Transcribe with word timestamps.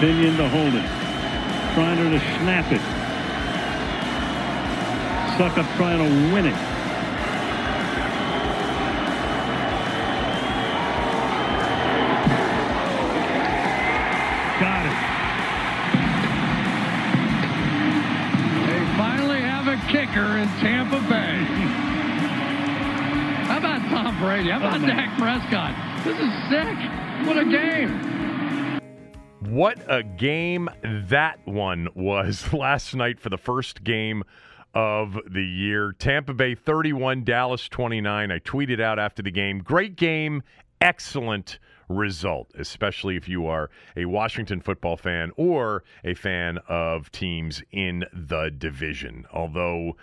Pinion 0.00 0.36
to 0.36 0.48
hold 0.48 0.74
it. 0.74 0.84
Trying 1.74 2.10
to 2.10 2.18
snap 2.38 2.70
it. 2.72 2.80
Succop 5.38 5.76
trying 5.76 5.98
to 5.98 6.32
win 6.34 6.46
it. 6.46 6.54
Got 14.58 14.86
it. 14.86 14.96
They 18.66 18.80
finally 18.96 19.40
have 19.40 19.66
a 19.68 19.76
kicker 19.92 20.38
in 20.38 20.48
Tampa 20.64 21.00
Bay. 21.10 21.36
How 23.44 23.58
about 23.58 23.80
Tom 23.90 24.18
Brady? 24.18 24.48
How 24.50 24.56
about 24.58 24.80
Oh. 24.82 24.86
Dak 24.86 25.18
Prescott? 25.18 25.74
This 26.04 26.18
is 26.18 26.32
sick. 26.48 26.78
What 27.26 27.36
a 27.36 27.44
game. 27.44 28.15
What 29.56 29.78
a 29.88 30.02
game 30.02 30.68
that 30.82 31.38
one 31.46 31.88
was 31.94 32.52
last 32.52 32.94
night 32.94 33.18
for 33.18 33.30
the 33.30 33.38
first 33.38 33.82
game 33.82 34.22
of 34.74 35.18
the 35.26 35.42
year. 35.42 35.94
Tampa 35.98 36.34
Bay 36.34 36.54
31, 36.54 37.24
Dallas 37.24 37.66
29. 37.66 38.30
I 38.30 38.38
tweeted 38.40 38.82
out 38.82 38.98
after 38.98 39.22
the 39.22 39.30
game. 39.30 39.60
Great 39.60 39.96
game, 39.96 40.42
excellent 40.82 41.58
result, 41.88 42.52
especially 42.58 43.16
if 43.16 43.30
you 43.30 43.46
are 43.46 43.70
a 43.96 44.04
Washington 44.04 44.60
football 44.60 44.98
fan 44.98 45.32
or 45.38 45.84
a 46.04 46.12
fan 46.12 46.58
of 46.68 47.10
teams 47.10 47.62
in 47.72 48.04
the 48.12 48.50
division. 48.58 49.24
Although 49.32 49.96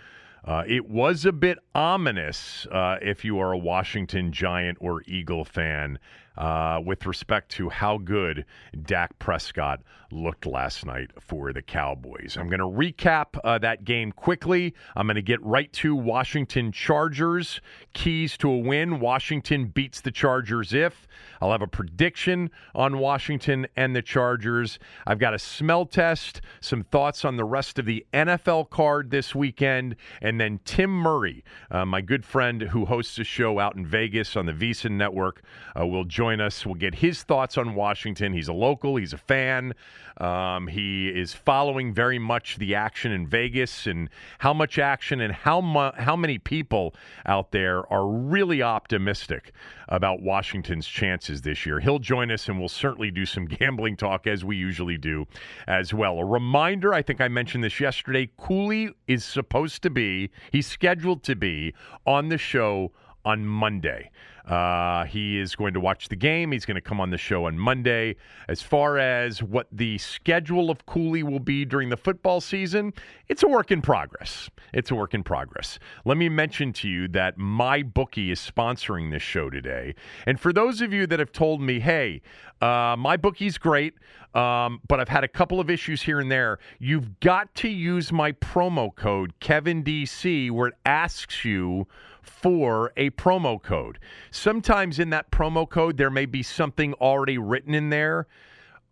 uh, 0.44 0.64
it 0.66 0.90
was 0.90 1.24
a 1.24 1.32
bit 1.32 1.58
ominous 1.76 2.66
uh, 2.72 2.96
if 3.00 3.24
you 3.24 3.38
are 3.38 3.52
a 3.52 3.58
Washington 3.58 4.32
Giant 4.32 4.78
or 4.80 5.02
Eagle 5.06 5.44
fan 5.44 6.00
uh, 6.36 6.80
with 6.84 7.06
respect 7.06 7.50
to 7.52 7.68
how 7.68 7.98
good 7.98 8.44
Dak 8.84 9.18
Prescott 9.18 9.80
looked 10.10 10.46
last 10.46 10.86
night 10.86 11.10
for 11.20 11.52
the 11.52 11.62
Cowboys. 11.62 12.36
I'm 12.38 12.48
going 12.48 12.60
to 12.60 12.66
recap 12.66 13.38
uh, 13.42 13.58
that 13.58 13.84
game 13.84 14.12
quickly. 14.12 14.74
I'm 14.96 15.06
going 15.06 15.16
to 15.16 15.22
get 15.22 15.42
right 15.42 15.72
to 15.74 15.94
Washington 15.94 16.72
Chargers. 16.72 17.60
Keys 17.92 18.36
to 18.38 18.50
a 18.50 18.58
win. 18.58 19.00
Washington 19.00 19.66
beats 19.66 20.00
the 20.00 20.10
Chargers 20.10 20.72
if. 20.72 21.06
I'll 21.40 21.52
have 21.52 21.62
a 21.62 21.66
prediction 21.66 22.50
on 22.74 22.98
Washington 22.98 23.66
and 23.76 23.94
the 23.94 24.02
Chargers. 24.02 24.78
I've 25.06 25.18
got 25.18 25.34
a 25.34 25.38
smell 25.38 25.84
test, 25.84 26.40
some 26.60 26.84
thoughts 26.84 27.24
on 27.24 27.36
the 27.36 27.44
rest 27.44 27.78
of 27.78 27.84
the 27.84 28.06
NFL 28.12 28.70
card 28.70 29.10
this 29.10 29.34
weekend, 29.34 29.96
and 30.22 30.40
then 30.40 30.60
Tim 30.64 30.90
Murray, 30.90 31.44
uh, 31.70 31.84
my 31.84 32.00
good 32.00 32.24
friend 32.24 32.62
who 32.62 32.84
hosts 32.84 33.18
a 33.18 33.24
show 33.24 33.58
out 33.58 33.76
in 33.76 33.84
Vegas 33.84 34.36
on 34.36 34.46
the 34.46 34.52
VSiN 34.52 34.92
network, 34.92 35.42
uh, 35.78 35.86
will 35.86 36.04
join 36.04 36.23
us. 36.32 36.64
We'll 36.64 36.74
get 36.74 36.94
his 36.94 37.22
thoughts 37.22 37.58
on 37.58 37.74
Washington. 37.74 38.32
He's 38.32 38.48
a 38.48 38.52
local, 38.52 38.96
he's 38.96 39.12
a 39.12 39.18
fan. 39.18 39.74
Um, 40.18 40.68
he 40.68 41.08
is 41.08 41.34
following 41.34 41.92
very 41.92 42.18
much 42.18 42.56
the 42.58 42.74
action 42.74 43.10
in 43.10 43.26
Vegas 43.26 43.86
and 43.86 44.08
how 44.38 44.54
much 44.54 44.78
action 44.78 45.20
and 45.20 45.32
how 45.32 45.60
mu- 45.60 45.90
how 45.96 46.14
many 46.14 46.38
people 46.38 46.94
out 47.26 47.50
there 47.50 47.90
are 47.92 48.06
really 48.06 48.62
optimistic 48.62 49.52
about 49.88 50.22
Washington's 50.22 50.86
chances 50.86 51.42
this 51.42 51.66
year. 51.66 51.80
He'll 51.80 51.98
join 51.98 52.30
us 52.30 52.48
and 52.48 52.58
we'll 52.58 52.68
certainly 52.68 53.10
do 53.10 53.26
some 53.26 53.44
gambling 53.46 53.96
talk 53.96 54.26
as 54.26 54.44
we 54.44 54.56
usually 54.56 54.98
do 54.98 55.26
as 55.66 55.92
well. 55.92 56.18
A 56.18 56.24
reminder, 56.24 56.94
I 56.94 57.02
think 57.02 57.20
I 57.20 57.28
mentioned 57.28 57.64
this 57.64 57.80
yesterday, 57.80 58.30
Cooley 58.36 58.90
is 59.06 59.24
supposed 59.24 59.82
to 59.82 59.90
be, 59.90 60.30
he's 60.52 60.66
scheduled 60.66 61.22
to 61.24 61.34
be 61.34 61.74
on 62.06 62.28
the 62.28 62.38
show 62.38 62.92
on 63.24 63.46
Monday. 63.46 64.10
Uh, 64.46 65.04
he 65.04 65.38
is 65.38 65.56
going 65.56 65.72
to 65.72 65.80
watch 65.80 66.08
the 66.08 66.16
game. 66.16 66.52
He's 66.52 66.66
going 66.66 66.74
to 66.74 66.80
come 66.80 67.00
on 67.00 67.10
the 67.10 67.18
show 67.18 67.46
on 67.46 67.58
Monday. 67.58 68.16
As 68.48 68.60
far 68.60 68.98
as 68.98 69.42
what 69.42 69.68
the 69.72 69.96
schedule 69.98 70.70
of 70.70 70.84
Cooley 70.84 71.22
will 71.22 71.38
be 71.40 71.64
during 71.64 71.88
the 71.88 71.96
football 71.96 72.40
season, 72.40 72.92
it's 73.28 73.42
a 73.42 73.48
work 73.48 73.70
in 73.70 73.80
progress. 73.80 74.50
It's 74.74 74.90
a 74.90 74.94
work 74.94 75.14
in 75.14 75.22
progress. 75.22 75.78
Let 76.04 76.18
me 76.18 76.28
mention 76.28 76.72
to 76.74 76.88
you 76.88 77.08
that 77.08 77.38
my 77.38 77.82
bookie 77.82 78.30
is 78.30 78.38
sponsoring 78.38 79.10
this 79.10 79.22
show 79.22 79.48
today. 79.48 79.94
And 80.26 80.38
for 80.38 80.52
those 80.52 80.82
of 80.82 80.92
you 80.92 81.06
that 81.06 81.18
have 81.18 81.32
told 81.32 81.62
me, 81.62 81.80
hey, 81.80 82.20
uh, 82.60 82.96
my 82.98 83.16
bookie's 83.16 83.56
great, 83.56 83.94
um, 84.34 84.80
but 84.88 85.00
I've 85.00 85.08
had 85.08 85.24
a 85.24 85.28
couple 85.28 85.58
of 85.58 85.70
issues 85.70 86.02
here 86.02 86.20
and 86.20 86.30
there, 86.30 86.58
you've 86.78 87.20
got 87.20 87.54
to 87.56 87.68
use 87.68 88.12
my 88.12 88.32
promo 88.32 88.94
code 88.94 89.32
KevinDC 89.40 90.50
where 90.50 90.68
it 90.68 90.74
asks 90.84 91.44
you 91.44 91.86
for 92.24 92.92
a 92.96 93.10
promo 93.10 93.62
code. 93.62 93.98
Sometimes 94.30 94.98
in 94.98 95.10
that 95.10 95.30
promo 95.30 95.68
code, 95.68 95.96
there 95.96 96.10
may 96.10 96.26
be 96.26 96.42
something 96.42 96.94
already 96.94 97.38
written 97.38 97.74
in 97.74 97.90
there. 97.90 98.26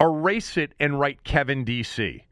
Erase 0.01 0.57
it 0.57 0.73
and 0.81 0.99
write 0.99 1.25
Kevin 1.25 1.65
DC. 1.65 2.23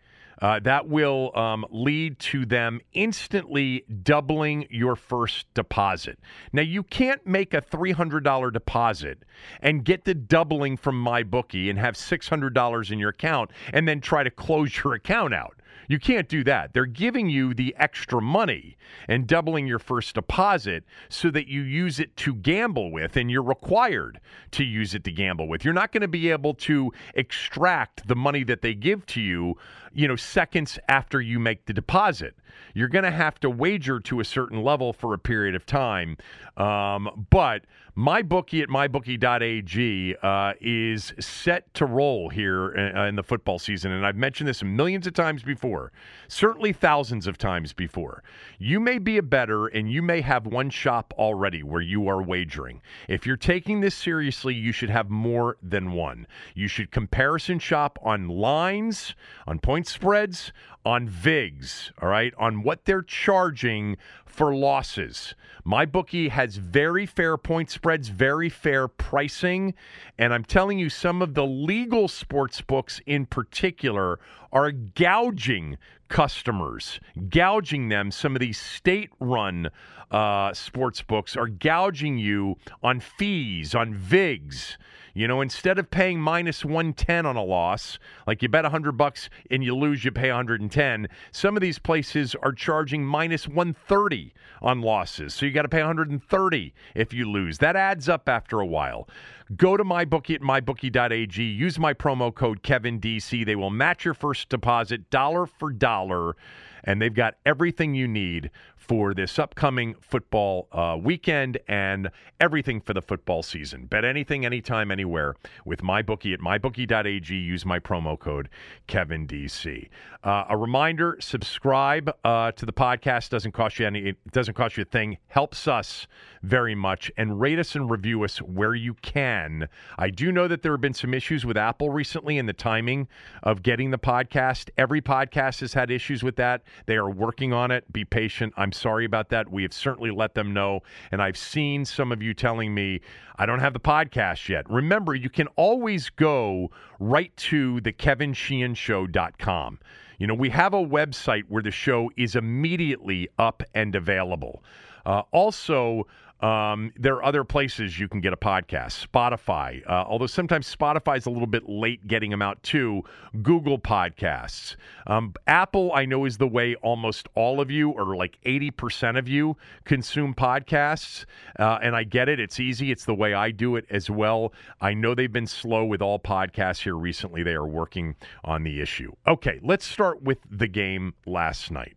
Uh, 0.40 0.58
that 0.60 0.88
will 0.88 1.36
um, 1.36 1.66
lead 1.70 2.18
to 2.18 2.46
them 2.46 2.80
instantly 2.94 3.84
doubling 4.02 4.66
your 4.70 4.96
first 4.96 5.52
deposit. 5.52 6.18
Now, 6.52 6.62
you 6.62 6.82
can't 6.82 7.24
make 7.26 7.52
a 7.52 7.60
$300 7.60 8.52
deposit 8.52 9.24
and 9.60 9.84
get 9.84 10.04
the 10.04 10.14
doubling 10.14 10.78
from 10.78 10.98
my 10.98 11.22
bookie 11.22 11.68
and 11.68 11.78
have 11.78 11.94
$600 11.94 12.90
in 12.90 12.98
your 12.98 13.10
account 13.10 13.50
and 13.72 13.86
then 13.86 14.00
try 14.00 14.22
to 14.22 14.30
close 14.30 14.82
your 14.82 14.94
account 14.94 15.34
out. 15.34 15.59
You 15.90 15.98
can't 15.98 16.28
do 16.28 16.44
that. 16.44 16.72
They're 16.72 16.86
giving 16.86 17.28
you 17.28 17.52
the 17.52 17.74
extra 17.76 18.22
money 18.22 18.76
and 19.08 19.26
doubling 19.26 19.66
your 19.66 19.80
first 19.80 20.14
deposit 20.14 20.84
so 21.08 21.30
that 21.30 21.48
you 21.48 21.62
use 21.62 21.98
it 21.98 22.16
to 22.18 22.32
gamble 22.32 22.92
with, 22.92 23.16
and 23.16 23.28
you're 23.28 23.42
required 23.42 24.20
to 24.52 24.62
use 24.62 24.94
it 24.94 25.02
to 25.02 25.10
gamble 25.10 25.48
with. 25.48 25.64
You're 25.64 25.74
not 25.74 25.90
going 25.90 26.02
to 26.02 26.06
be 26.06 26.30
able 26.30 26.54
to 26.54 26.92
extract 27.16 28.06
the 28.06 28.14
money 28.14 28.44
that 28.44 28.62
they 28.62 28.72
give 28.72 29.04
to 29.06 29.20
you, 29.20 29.56
you 29.92 30.08
know, 30.08 30.16
seconds 30.16 30.78
after 30.88 31.20
you 31.20 31.38
make 31.38 31.66
the 31.66 31.72
deposit. 31.72 32.34
You're 32.74 32.88
going 32.88 33.04
to 33.04 33.10
have 33.10 33.40
to 33.40 33.50
wager 33.50 34.00
to 34.00 34.20
a 34.20 34.24
certain 34.24 34.62
level 34.62 34.92
for 34.92 35.14
a 35.14 35.18
period 35.18 35.54
of 35.54 35.66
time. 35.66 36.16
Um, 36.56 37.26
but 37.30 37.64
my 37.94 38.22
bookie 38.22 38.62
at 38.62 38.68
mybookie.ag 38.68 40.16
uh, 40.22 40.52
is 40.60 41.12
set 41.18 41.72
to 41.74 41.86
roll 41.86 42.28
here 42.28 42.70
in, 42.70 42.96
in 42.96 43.16
the 43.16 43.22
football 43.22 43.58
season. 43.58 43.92
And 43.92 44.06
I've 44.06 44.16
mentioned 44.16 44.48
this 44.48 44.62
millions 44.62 45.06
of 45.06 45.14
times 45.14 45.42
before, 45.42 45.92
certainly 46.28 46.72
thousands 46.72 47.26
of 47.26 47.36
times 47.36 47.72
before. 47.72 48.22
You 48.58 48.80
may 48.80 48.98
be 48.98 49.18
a 49.18 49.22
better 49.22 49.66
and 49.66 49.90
you 49.90 50.02
may 50.02 50.20
have 50.20 50.46
one 50.46 50.70
shop 50.70 51.12
already 51.18 51.62
where 51.62 51.80
you 51.80 52.08
are 52.08 52.22
wagering. 52.22 52.80
If 53.08 53.26
you're 53.26 53.36
taking 53.36 53.80
this 53.80 53.94
seriously, 53.94 54.54
you 54.54 54.72
should 54.72 54.90
have 54.90 55.10
more 55.10 55.56
than 55.62 55.92
one. 55.92 56.26
You 56.54 56.68
should 56.68 56.90
comparison 56.90 57.58
shop 57.58 57.98
on 58.02 58.28
lines, 58.28 59.14
on 59.46 59.58
point 59.58 59.79
spreads, 59.86 60.52
on 60.84 61.08
VIGs, 61.08 61.90
all 62.00 62.08
right, 62.08 62.32
on 62.38 62.62
what 62.62 62.84
they're 62.84 63.02
charging 63.02 63.96
for 64.24 64.54
losses. 64.54 65.34
My 65.64 65.84
bookie 65.84 66.28
has 66.28 66.56
very 66.56 67.04
fair 67.04 67.36
point 67.36 67.70
spreads, 67.70 68.08
very 68.08 68.48
fair 68.48 68.88
pricing, 68.88 69.74
and 70.18 70.32
I'm 70.32 70.44
telling 70.44 70.78
you, 70.78 70.88
some 70.88 71.20
of 71.20 71.34
the 71.34 71.44
legal 71.46 72.08
sports 72.08 72.60
books 72.62 73.00
in 73.06 73.26
particular 73.26 74.18
are 74.52 74.72
gouging 74.72 75.76
customers, 76.08 76.98
gouging 77.28 77.88
them. 77.88 78.10
Some 78.10 78.34
of 78.34 78.40
these 78.40 78.58
state 78.58 79.10
run 79.20 79.70
uh, 80.10 80.52
sports 80.54 81.02
books 81.02 81.36
are 81.36 81.46
gouging 81.46 82.18
you 82.18 82.56
on 82.82 83.00
fees, 83.00 83.74
on 83.74 83.94
VIGs. 83.94 84.76
You 85.14 85.26
know, 85.26 85.40
instead 85.40 85.78
of 85.78 85.90
paying 85.90 86.20
minus 86.20 86.64
110 86.64 87.26
on 87.26 87.36
a 87.36 87.42
loss, 87.42 87.98
like 88.26 88.42
you 88.42 88.48
bet 88.48 88.64
100 88.64 88.92
bucks 88.92 89.28
and 89.50 89.64
you 89.64 89.76
lose, 89.76 90.04
you 90.04 90.10
pay 90.10 90.28
110. 90.28 91.08
Some 91.32 91.56
of 91.56 91.60
these 91.60 91.78
places 91.78 92.34
are 92.42 92.52
charging 92.52 93.04
minus 93.04 93.48
130 93.48 94.32
on 94.62 94.80
losses. 94.80 95.34
So 95.34 95.46
you 95.46 95.52
got 95.52 95.62
to 95.62 95.68
pay 95.68 95.80
130 95.80 96.74
if 96.94 97.12
you 97.12 97.28
lose. 97.28 97.58
That 97.58 97.76
adds 97.76 98.08
up 98.08 98.28
after 98.28 98.60
a 98.60 98.66
while. 98.66 99.08
Go 99.56 99.76
to 99.76 99.84
mybookie 99.84 100.36
at 100.36 100.42
mybookie.ag. 100.42 101.42
Use 101.42 101.78
my 101.78 101.92
promo 101.92 102.32
code 102.32 102.62
KevinDC. 102.62 103.44
They 103.44 103.56
will 103.56 103.70
match 103.70 104.04
your 104.04 104.14
first 104.14 104.48
deposit 104.48 105.10
dollar 105.10 105.46
for 105.46 105.72
dollar 105.72 106.36
and 106.84 107.00
they've 107.00 107.14
got 107.14 107.34
everything 107.44 107.94
you 107.94 108.08
need 108.08 108.50
for 108.76 109.14
this 109.14 109.38
upcoming 109.38 109.94
football 110.00 110.66
uh, 110.72 110.96
weekend 111.00 111.58
and 111.68 112.10
everything 112.40 112.80
for 112.80 112.92
the 112.92 113.02
football 113.02 113.42
season. 113.42 113.86
Bet 113.86 114.04
anything, 114.04 114.44
anytime, 114.44 114.90
anywhere 114.90 115.36
with 115.64 115.80
MyBookie 115.80 116.34
at 116.34 116.40
MyBookie.ag. 116.40 117.34
Use 117.34 117.64
my 117.64 117.78
promo 117.78 118.18
code 118.18 118.48
KevinDC. 118.88 119.88
Uh, 120.24 120.44
a 120.48 120.56
reminder: 120.56 121.16
subscribe 121.20 122.10
uh, 122.24 122.52
to 122.52 122.66
the 122.66 122.72
podcast. 122.72 123.30
Doesn't 123.30 123.52
cost 123.52 123.78
you 123.78 123.86
any. 123.86 124.00
It 124.00 124.32
doesn't 124.32 124.54
cost 124.54 124.76
you 124.76 124.82
a 124.82 124.86
thing. 124.86 125.18
Helps 125.28 125.68
us 125.68 126.06
very 126.42 126.74
much. 126.74 127.10
And 127.16 127.40
rate 127.40 127.58
us 127.58 127.74
and 127.74 127.90
review 127.90 128.24
us 128.24 128.38
where 128.38 128.74
you 128.74 128.94
can. 128.94 129.68
I 129.98 130.10
do 130.10 130.32
know 130.32 130.48
that 130.48 130.62
there 130.62 130.72
have 130.72 130.80
been 130.80 130.94
some 130.94 131.14
issues 131.14 131.44
with 131.44 131.56
Apple 131.56 131.90
recently 131.90 132.38
in 132.38 132.46
the 132.46 132.52
timing 132.52 133.08
of 133.42 133.62
getting 133.62 133.90
the 133.90 133.98
podcast. 133.98 134.70
Every 134.76 135.00
podcast 135.00 135.60
has 135.60 135.74
had 135.74 135.90
issues 135.90 136.22
with 136.22 136.36
that. 136.36 136.62
They 136.86 136.96
are 136.96 137.10
working 137.10 137.52
on 137.52 137.70
it. 137.70 137.92
Be 137.92 138.04
patient. 138.04 138.54
I'm 138.56 138.72
sorry 138.72 139.04
about 139.04 139.28
that. 139.30 139.50
We 139.50 139.62
have 139.62 139.72
certainly 139.72 140.10
let 140.10 140.34
them 140.34 140.52
know. 140.52 140.80
And 141.12 141.22
I've 141.22 141.36
seen 141.36 141.84
some 141.84 142.12
of 142.12 142.22
you 142.22 142.34
telling 142.34 142.74
me, 142.74 143.00
I 143.36 143.46
don't 143.46 143.60
have 143.60 143.72
the 143.72 143.80
podcast 143.80 144.48
yet. 144.48 144.70
Remember, 144.70 145.14
you 145.14 145.30
can 145.30 145.46
always 145.56 146.10
go 146.10 146.70
right 146.98 147.34
to 147.36 147.80
the 147.80 147.92
kevinsheehanshow.com. 147.92 149.78
You 150.18 150.26
know, 150.26 150.34
we 150.34 150.50
have 150.50 150.74
a 150.74 150.84
website 150.84 151.44
where 151.48 151.62
the 151.62 151.70
show 151.70 152.10
is 152.16 152.36
immediately 152.36 153.28
up 153.38 153.62
and 153.74 153.94
available. 153.94 154.62
Uh, 155.06 155.22
also, 155.32 156.06
um, 156.40 156.92
there 156.96 157.14
are 157.16 157.24
other 157.24 157.44
places 157.44 157.98
you 157.98 158.08
can 158.08 158.20
get 158.20 158.32
a 158.32 158.36
podcast. 158.36 159.06
Spotify, 159.06 159.82
uh, 159.86 160.04
although 160.06 160.26
sometimes 160.26 160.74
Spotify 160.74 161.18
is 161.18 161.26
a 161.26 161.30
little 161.30 161.46
bit 161.46 161.68
late 161.68 162.06
getting 162.06 162.30
them 162.30 162.40
out 162.40 162.62
too. 162.62 163.02
Google 163.42 163.78
Podcasts. 163.78 164.76
Um, 165.06 165.34
Apple, 165.46 165.92
I 165.94 166.06
know, 166.06 166.24
is 166.24 166.38
the 166.38 166.46
way 166.46 166.74
almost 166.76 167.28
all 167.34 167.60
of 167.60 167.70
you, 167.70 167.90
or 167.90 168.16
like 168.16 168.38
80% 168.46 169.18
of 169.18 169.28
you, 169.28 169.56
consume 169.84 170.34
podcasts. 170.34 171.26
Uh, 171.58 171.78
and 171.82 171.94
I 171.94 172.04
get 172.04 172.28
it. 172.28 172.40
It's 172.40 172.58
easy. 172.58 172.90
It's 172.90 173.04
the 173.04 173.14
way 173.14 173.34
I 173.34 173.50
do 173.50 173.76
it 173.76 173.84
as 173.90 174.08
well. 174.08 174.52
I 174.80 174.94
know 174.94 175.14
they've 175.14 175.32
been 175.32 175.46
slow 175.46 175.84
with 175.84 176.00
all 176.00 176.18
podcasts 176.18 176.82
here 176.82 176.96
recently. 176.96 177.42
They 177.42 177.54
are 177.54 177.66
working 177.66 178.16
on 178.44 178.64
the 178.64 178.80
issue. 178.80 179.12
Okay, 179.26 179.60
let's 179.62 179.84
start 179.84 180.22
with 180.22 180.38
the 180.50 180.68
game 180.68 181.14
last 181.26 181.70
night. 181.70 181.96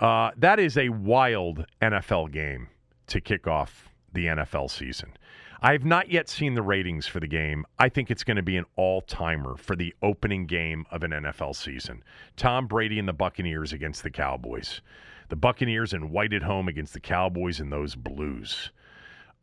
Uh, 0.00 0.32
that 0.36 0.58
is 0.58 0.76
a 0.76 0.88
wild 0.88 1.64
NFL 1.80 2.32
game 2.32 2.68
to 3.12 3.20
kick 3.20 3.46
off 3.46 3.90
the 4.12 4.26
NFL 4.26 4.70
season. 4.70 5.12
I 5.60 5.72
have 5.72 5.84
not 5.84 6.10
yet 6.10 6.28
seen 6.28 6.54
the 6.54 6.62
ratings 6.62 7.06
for 7.06 7.20
the 7.20 7.26
game. 7.26 7.66
I 7.78 7.88
think 7.88 8.10
it's 8.10 8.24
going 8.24 8.38
to 8.38 8.42
be 8.42 8.56
an 8.56 8.64
all 8.74 9.02
timer 9.02 9.56
for 9.56 9.76
the 9.76 9.94
opening 10.02 10.46
game 10.46 10.86
of 10.90 11.02
an 11.02 11.12
NFL 11.12 11.54
season. 11.54 12.02
Tom 12.36 12.66
Brady 12.66 12.98
and 12.98 13.06
the 13.06 13.12
Buccaneers 13.12 13.72
against 13.72 14.02
the 14.02 14.10
Cowboys. 14.10 14.80
The 15.28 15.36
Buccaneers 15.36 15.92
in 15.92 16.10
white 16.10 16.32
at 16.32 16.42
home 16.42 16.68
against 16.68 16.94
the 16.94 17.00
Cowboys 17.00 17.60
in 17.60 17.70
those 17.70 17.94
blues. 17.94 18.72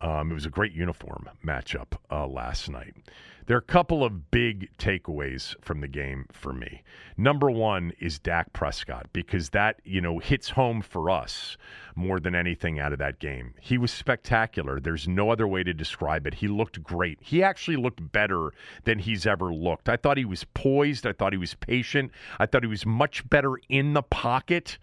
Um, 0.00 0.30
it 0.30 0.34
was 0.34 0.46
a 0.46 0.50
great 0.50 0.72
uniform 0.72 1.30
matchup 1.44 1.96
uh, 2.10 2.26
last 2.26 2.68
night. 2.68 2.94
There 3.50 3.56
are 3.56 3.58
a 3.58 3.62
couple 3.62 4.04
of 4.04 4.30
big 4.30 4.70
takeaways 4.78 5.56
from 5.60 5.80
the 5.80 5.88
game 5.88 6.26
for 6.30 6.52
me. 6.52 6.84
Number 7.16 7.50
one 7.50 7.92
is 7.98 8.20
Dak 8.20 8.52
Prescott 8.52 9.08
because 9.12 9.50
that, 9.50 9.80
you 9.82 10.00
know, 10.00 10.20
hits 10.20 10.50
home 10.50 10.82
for 10.82 11.10
us 11.10 11.56
more 11.96 12.20
than 12.20 12.36
anything 12.36 12.78
out 12.78 12.92
of 12.92 13.00
that 13.00 13.18
game. 13.18 13.54
He 13.60 13.76
was 13.76 13.90
spectacular. 13.90 14.78
There's 14.78 15.08
no 15.08 15.30
other 15.30 15.48
way 15.48 15.64
to 15.64 15.74
describe 15.74 16.28
it. 16.28 16.34
He 16.34 16.46
looked 16.46 16.80
great. 16.84 17.18
He 17.20 17.42
actually 17.42 17.76
looked 17.76 18.12
better 18.12 18.52
than 18.84 19.00
he's 19.00 19.26
ever 19.26 19.52
looked. 19.52 19.88
I 19.88 19.96
thought 19.96 20.16
he 20.16 20.24
was 20.24 20.44
poised. 20.54 21.04
I 21.04 21.12
thought 21.12 21.32
he 21.32 21.38
was 21.38 21.54
patient. 21.54 22.12
I 22.38 22.46
thought 22.46 22.62
he 22.62 22.68
was 22.68 22.86
much 22.86 23.28
better 23.28 23.56
in 23.68 23.94
the 23.94 24.02
pocket 24.02 24.78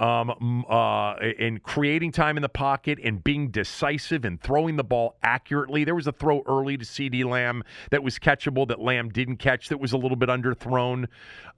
um, 0.00 0.64
uh, 0.68 1.14
in 1.38 1.60
creating 1.60 2.10
time 2.10 2.38
in 2.38 2.42
the 2.42 2.48
pocket 2.48 2.98
and 3.04 3.22
being 3.22 3.50
decisive 3.50 4.24
and 4.24 4.40
throwing 4.40 4.76
the 4.76 4.84
ball 4.84 5.16
accurately. 5.22 5.84
There 5.84 5.94
was 5.94 6.06
a 6.06 6.12
throw 6.12 6.42
early 6.46 6.78
to 6.78 6.84
CeeDee 6.84 7.24
Lamb 7.24 7.62
that 7.90 8.02
was 8.02 8.09
catchable 8.18 8.66
that 8.68 8.80
Lamb 8.80 9.08
didn't 9.10 9.36
catch 9.36 9.68
that 9.68 9.78
was 9.78 9.92
a 9.92 9.96
little 9.96 10.16
bit 10.16 10.28
underthrown. 10.28 11.06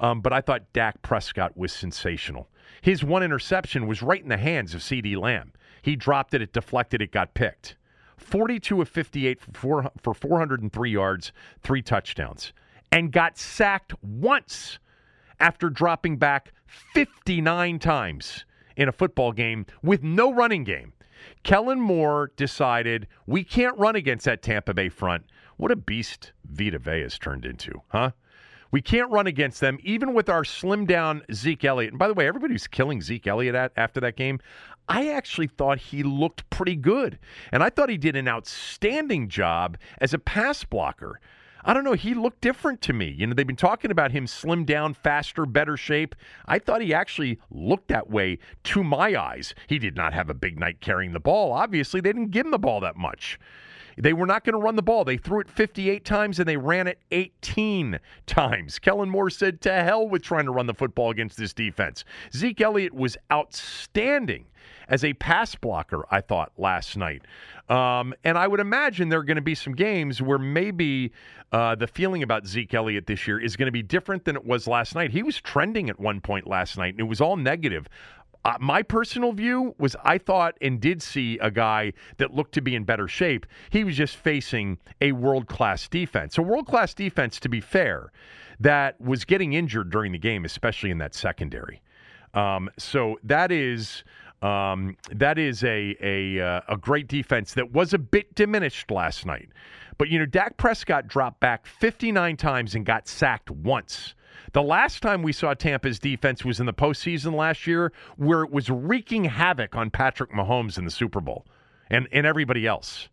Um, 0.00 0.20
but 0.20 0.32
I 0.32 0.40
thought 0.40 0.72
Dak 0.72 1.02
Prescott 1.02 1.56
was 1.56 1.72
sensational. 1.72 2.48
His 2.80 3.04
one 3.04 3.22
interception 3.22 3.86
was 3.86 4.02
right 4.02 4.22
in 4.22 4.28
the 4.28 4.36
hands 4.36 4.74
of 4.74 4.80
CeeDee 4.80 5.16
Lamb. 5.16 5.52
He 5.82 5.96
dropped 5.96 6.34
it, 6.34 6.42
it 6.42 6.52
deflected, 6.52 7.02
it 7.02 7.12
got 7.12 7.34
picked. 7.34 7.76
42 8.16 8.80
of 8.80 8.88
58 8.88 9.38
for, 9.52 9.90
for 10.00 10.14
403 10.14 10.90
yards, 10.90 11.32
three 11.62 11.82
touchdowns, 11.82 12.52
and 12.90 13.12
got 13.12 13.36
sacked 13.36 13.94
once 14.02 14.78
after 15.40 15.68
dropping 15.68 16.16
back 16.18 16.52
59 16.66 17.78
times 17.78 18.44
in 18.76 18.88
a 18.88 18.92
football 18.92 19.32
game 19.32 19.66
with 19.82 20.02
no 20.02 20.32
running 20.32 20.64
game. 20.64 20.92
Kellen 21.42 21.80
Moore 21.80 22.32
decided 22.36 23.06
we 23.26 23.44
can't 23.44 23.76
run 23.78 23.96
against 23.96 24.24
that 24.24 24.42
Tampa 24.42 24.74
Bay 24.74 24.88
front. 24.88 25.24
What 25.62 25.70
a 25.70 25.76
beast 25.76 26.32
Vita 26.44 26.80
Vea 26.80 27.02
has 27.02 27.20
turned 27.20 27.44
into, 27.44 27.82
huh? 27.90 28.10
We 28.72 28.82
can't 28.82 29.12
run 29.12 29.28
against 29.28 29.60
them, 29.60 29.78
even 29.84 30.12
with 30.12 30.28
our 30.28 30.42
slim 30.42 30.86
down 30.86 31.22
Zeke 31.32 31.64
Elliott. 31.64 31.92
And 31.92 32.00
by 32.00 32.08
the 32.08 32.14
way, 32.14 32.26
everybody 32.26 32.56
killing 32.72 33.00
Zeke 33.00 33.28
Elliott 33.28 33.54
at, 33.54 33.70
after 33.76 34.00
that 34.00 34.16
game, 34.16 34.40
I 34.88 35.10
actually 35.10 35.46
thought 35.46 35.78
he 35.78 36.02
looked 36.02 36.50
pretty 36.50 36.74
good. 36.74 37.16
And 37.52 37.62
I 37.62 37.70
thought 37.70 37.90
he 37.90 37.96
did 37.96 38.16
an 38.16 38.26
outstanding 38.26 39.28
job 39.28 39.78
as 39.98 40.12
a 40.12 40.18
pass 40.18 40.64
blocker. 40.64 41.20
I 41.64 41.74
don't 41.74 41.84
know. 41.84 41.92
He 41.92 42.14
looked 42.14 42.40
different 42.40 42.82
to 42.82 42.92
me. 42.92 43.14
You 43.16 43.28
know, 43.28 43.34
they've 43.34 43.46
been 43.46 43.54
talking 43.54 43.92
about 43.92 44.10
him 44.10 44.26
slim 44.26 44.64
down, 44.64 44.94
faster, 44.94 45.46
better 45.46 45.76
shape. 45.76 46.16
I 46.46 46.58
thought 46.58 46.82
he 46.82 46.92
actually 46.92 47.38
looked 47.52 47.86
that 47.86 48.10
way 48.10 48.40
to 48.64 48.82
my 48.82 49.14
eyes. 49.14 49.54
He 49.68 49.78
did 49.78 49.94
not 49.94 50.12
have 50.12 50.28
a 50.28 50.34
big 50.34 50.58
night 50.58 50.80
carrying 50.80 51.12
the 51.12 51.20
ball. 51.20 51.52
Obviously, 51.52 52.00
they 52.00 52.12
didn't 52.12 52.32
give 52.32 52.46
him 52.46 52.50
the 52.50 52.58
ball 52.58 52.80
that 52.80 52.96
much. 52.96 53.38
They 53.96 54.12
were 54.12 54.26
not 54.26 54.44
going 54.44 54.54
to 54.54 54.58
run 54.58 54.76
the 54.76 54.82
ball. 54.82 55.04
They 55.04 55.16
threw 55.16 55.40
it 55.40 55.50
58 55.50 56.04
times 56.04 56.38
and 56.38 56.48
they 56.48 56.56
ran 56.56 56.86
it 56.86 56.98
18 57.10 57.98
times. 58.26 58.78
Kellen 58.78 59.10
Moore 59.10 59.30
said, 59.30 59.60
to 59.62 59.72
hell 59.72 60.08
with 60.08 60.22
trying 60.22 60.46
to 60.46 60.52
run 60.52 60.66
the 60.66 60.74
football 60.74 61.10
against 61.10 61.36
this 61.36 61.52
defense. 61.52 62.04
Zeke 62.34 62.60
Elliott 62.60 62.94
was 62.94 63.16
outstanding 63.30 64.46
as 64.88 65.04
a 65.04 65.12
pass 65.14 65.54
blocker, 65.54 66.04
I 66.10 66.20
thought, 66.20 66.52
last 66.58 66.96
night. 66.96 67.22
Um, 67.68 68.14
and 68.24 68.36
I 68.36 68.46
would 68.46 68.60
imagine 68.60 69.08
there 69.08 69.20
are 69.20 69.24
going 69.24 69.36
to 69.36 69.42
be 69.42 69.54
some 69.54 69.74
games 69.74 70.20
where 70.20 70.38
maybe 70.38 71.12
uh, 71.52 71.74
the 71.74 71.86
feeling 71.86 72.22
about 72.22 72.46
Zeke 72.46 72.74
Elliott 72.74 73.06
this 73.06 73.26
year 73.26 73.38
is 73.40 73.56
going 73.56 73.66
to 73.66 73.72
be 73.72 73.82
different 73.82 74.24
than 74.24 74.36
it 74.36 74.44
was 74.44 74.66
last 74.66 74.94
night. 74.94 75.10
He 75.10 75.22
was 75.22 75.40
trending 75.40 75.88
at 75.88 76.00
one 76.00 76.20
point 76.20 76.46
last 76.46 76.76
night, 76.76 76.94
and 76.94 77.00
it 77.00 77.08
was 77.08 77.20
all 77.20 77.36
negative. 77.36 77.88
Uh, 78.44 78.56
my 78.60 78.82
personal 78.82 79.32
view 79.32 79.74
was 79.78 79.94
I 80.04 80.18
thought 80.18 80.56
and 80.60 80.80
did 80.80 81.00
see 81.00 81.38
a 81.38 81.50
guy 81.50 81.92
that 82.16 82.34
looked 82.34 82.52
to 82.54 82.60
be 82.60 82.74
in 82.74 82.84
better 82.84 83.06
shape. 83.06 83.46
He 83.70 83.84
was 83.84 83.96
just 83.96 84.16
facing 84.16 84.78
a 85.00 85.12
world 85.12 85.46
class 85.46 85.88
defense. 85.88 86.38
A 86.38 86.42
world 86.42 86.66
class 86.66 86.92
defense, 86.92 87.38
to 87.40 87.48
be 87.48 87.60
fair, 87.60 88.10
that 88.58 89.00
was 89.00 89.24
getting 89.24 89.52
injured 89.52 89.90
during 89.90 90.12
the 90.12 90.18
game, 90.18 90.44
especially 90.44 90.90
in 90.90 90.98
that 90.98 91.14
secondary. 91.14 91.82
Um, 92.34 92.70
so 92.78 93.18
that 93.24 93.52
is. 93.52 94.04
Um, 94.40 94.96
that 95.12 95.38
is 95.38 95.62
a 95.62 95.96
a, 96.00 96.40
uh, 96.40 96.60
a 96.70 96.76
great 96.76 97.06
defense 97.06 97.54
that 97.54 97.70
was 97.70 97.94
a 97.94 97.98
bit 97.98 98.34
diminished 98.34 98.90
last 98.90 99.24
night. 99.24 99.50
But 99.98 100.08
you 100.08 100.18
know, 100.18 100.26
Dak 100.26 100.56
Prescott 100.56 101.06
dropped 101.06 101.38
back 101.38 101.64
59 101.64 102.36
times 102.36 102.74
and 102.74 102.84
got 102.84 103.06
sacked 103.06 103.52
once. 103.52 104.16
The 104.52 104.62
last 104.62 105.02
time 105.02 105.22
we 105.22 105.32
saw 105.32 105.54
Tampa's 105.54 105.98
defense 105.98 106.44
was 106.44 106.60
in 106.60 106.66
the 106.66 106.72
postseason 106.72 107.34
last 107.34 107.66
year, 107.66 107.92
where 108.16 108.42
it 108.42 108.50
was 108.50 108.70
wreaking 108.70 109.24
havoc 109.24 109.74
on 109.76 109.90
Patrick 109.90 110.32
Mahomes 110.32 110.78
in 110.78 110.84
the 110.84 110.90
Super 110.90 111.20
Bowl 111.20 111.46
and, 111.90 112.08
and 112.12 112.26
everybody 112.26 112.66
else. 112.66 113.08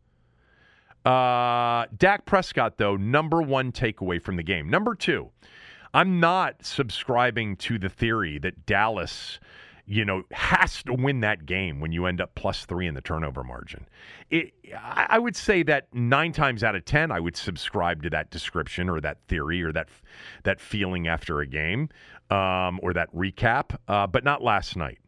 Uh, 1.06 1.86
Dak 1.98 2.26
Prescott, 2.26 2.78
though, 2.78 2.96
number 2.96 3.42
one 3.42 3.72
takeaway 3.72 4.22
from 4.22 4.36
the 4.36 4.44
game. 4.44 4.70
Number 4.70 4.96
two, 4.96 5.30
I'm 5.94 6.20
not 6.20 6.66
subscribing 6.66 7.56
to 7.58 7.80
the 7.80 7.90
theory 7.90 8.38
that 8.40 8.66
Dallas 8.66 9.40
you 9.92 10.06
know, 10.06 10.22
has 10.30 10.84
to 10.84 10.94
win 10.94 11.22
that 11.22 11.48
game 11.48 11.80
when 11.80 11.92
you 11.92 12.06
end 12.06 12.22
up 12.22 12.36
plus 12.36 12.64
three 12.64 12.86
in 12.86 12.94
the 12.94 13.02
turnover 13.02 13.44
margin. 13.44 13.88
It, 14.30 14.54
I 14.80 15.18
would 15.18 15.36
say 15.36 15.64
that 15.64 15.88
nine 15.92 16.32
times 16.32 16.64
out 16.64 16.76
of 16.76 16.86
ten, 16.86 17.12
I 17.12 17.20
would 17.20 17.36
subscribe 17.36 18.04
to 18.04 18.10
that 18.12 18.30
description 18.30 18.88
or 18.88 19.02
that 19.02 19.18
theory 19.28 19.64
or 19.64 19.72
that 19.72 19.90
that 20.44 20.62
feeling 20.62 21.08
after 21.08 21.40
a 21.40 21.48
game 21.48 21.90
um, 22.30 22.80
or 22.84 22.94
that 22.94 23.12
recap, 23.16 23.76
uh, 23.88 24.06
but 24.06 24.24
not 24.24 24.44
last 24.44 24.76
night. 24.76 25.00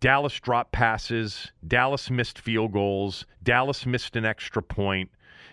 Dallas 0.00 0.38
dropped 0.40 0.72
passes. 0.72 1.52
Dallas 1.68 2.10
missed 2.10 2.40
field 2.40 2.72
goals. 2.72 3.26
Dallas 3.44 3.86
missed 3.86 4.16
an 4.16 4.24
extra 4.24 4.60
point. 4.60 5.08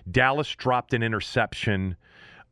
Dallas 0.10 0.50
dropped 0.56 0.96
an 0.96 1.03
interception. 1.03 1.96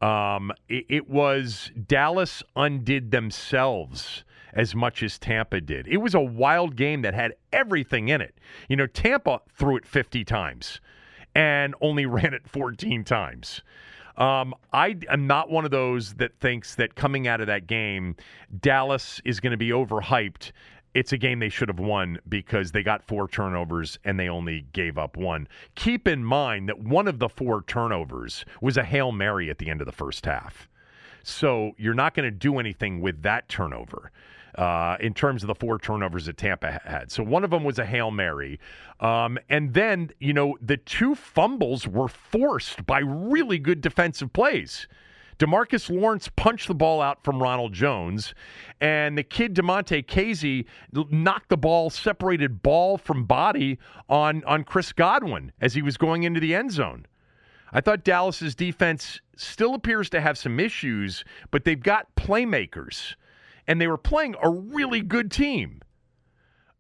Um, 0.02 0.52
it, 0.70 0.86
it 0.88 1.10
was 1.10 1.72
Dallas 1.88 2.44
undid 2.56 3.10
themselves 3.10 4.24
as 4.54 4.76
much 4.76 5.04
as 5.04 5.18
Tampa 5.18 5.62
did. 5.62 5.88
It 5.88 5.98
was 5.98 6.14
a 6.14 6.20
wild 6.20 6.76
game 6.76 7.02
that 7.02 7.14
had 7.14 7.34
everything 7.52 8.10
in 8.10 8.22
it. 8.22 8.36
You 8.68 8.76
know, 8.76 8.88
Tampa 8.88 9.42
threw 9.54 9.78
it 9.78 9.86
50 9.86 10.24
times 10.24 10.82
and 11.36 11.76
only 11.82 12.06
ran 12.08 12.34
it 12.34 12.48
14 12.48 13.04
times. 13.04 13.62
Um, 14.18 14.54
I 14.74 14.98
am 15.10 15.26
not 15.26 15.50
one 15.50 15.66
of 15.66 15.72
those 15.72 16.16
that 16.16 16.38
thinks 16.40 16.76
that 16.76 16.96
coming 16.96 17.28
out 17.28 17.42
of 17.42 17.48
that 17.48 17.68
game, 17.68 18.16
Dallas 18.60 19.22
is 19.26 19.40
going 19.40 19.52
to 19.52 19.58
be 19.58 19.70
overhyped. 19.70 20.52
It's 20.94 21.14
a 21.14 21.18
game 21.18 21.40
they 21.40 21.50
should 21.50 21.70
have 21.70 21.80
won 21.80 22.20
because 22.28 22.72
they 22.72 22.84
got 22.84 23.02
four 23.02 23.30
turnovers 23.30 23.98
and 24.04 24.20
they 24.20 24.28
only 24.28 24.66
gave 24.74 24.98
up 24.98 25.16
one. 25.16 25.48
Keep 25.76 26.08
in 26.08 26.26
mind 26.26 26.68
that 26.68 26.80
one 26.80 27.08
of 27.08 27.20
the 27.20 27.30
four 27.30 27.64
turnovers 27.64 28.44
was 28.60 28.76
a 28.76 28.84
Hail 28.84 29.14
Mary 29.14 29.50
at 29.50 29.58
the 29.58 29.70
end 29.70 29.80
of 29.80 29.86
the 29.86 29.94
first 29.94 30.26
half. 30.26 30.68
So 31.24 31.72
you're 31.78 31.94
not 31.94 32.14
going 32.14 32.26
to 32.26 32.32
do 32.32 32.60
anything 32.60 33.00
with 33.00 33.22
that 33.22 33.48
turnover 33.48 34.12
uh, 34.56 34.98
in 35.00 35.14
terms 35.14 35.44
of 35.44 35.48
the 35.48 35.56
four 35.56 35.80
turnovers 35.80 36.26
that 36.26 36.38
Tampa 36.38 36.82
had. 36.84 37.12
So 37.12 37.24
one 37.24 37.44
of 37.44 37.52
them 37.52 37.64
was 37.64 37.80
a 37.80 37.86
Hail 37.86 38.12
Mary. 38.12 38.60
Um, 39.00 39.38
and 39.50 39.74
then, 39.74 40.12
you 40.20 40.34
know, 40.34 40.58
the 40.62 40.78
two 40.78 41.16
fumbles 41.16 41.88
were 41.88 42.08
forced 42.08 42.86
by 42.86 43.00
really 43.00 43.58
good 43.58 43.82
defensive 43.82 44.34
plays. 44.34 44.88
Demarcus 45.40 45.90
Lawrence 45.90 46.30
punched 46.36 46.68
the 46.68 46.76
ball 46.76 47.02
out 47.02 47.24
from 47.24 47.42
Ronald 47.42 47.74
Jones, 47.74 48.36
and 48.80 49.18
the 49.18 49.24
kid 49.24 49.56
Damontae 49.56 50.06
Kazee 50.06 50.66
knocked 51.10 51.50
the 51.50 51.58
ball, 51.58 51.90
separated 51.90 52.62
ball 52.62 53.00
from 53.00 53.26
body 53.26 53.80
on, 54.08 54.44
on 54.44 54.64
Chris 54.64 54.94
Godwin 54.94 55.52
as 55.60 55.74
he 55.74 55.82
was 55.82 55.98
going 55.98 56.24
into 56.24 56.40
the 56.40 56.54
end 56.54 56.72
zone. 56.72 57.08
I 57.74 57.82
thought 57.82 58.04
Dallas's 58.04 58.54
defense 58.54 59.20
still 59.36 59.74
appears 59.74 60.12
to 60.12 60.22
have 60.22 60.38
some 60.38 60.60
issues, 60.60 61.24
but 61.50 61.64
they've 61.64 61.82
got 61.82 62.14
playmakers 62.16 63.16
and 63.68 63.80
they 63.80 63.88
were 63.88 63.98
playing 63.98 64.36
a 64.42 64.50
really 64.50 65.02
good 65.02 65.32
team. 65.32 65.82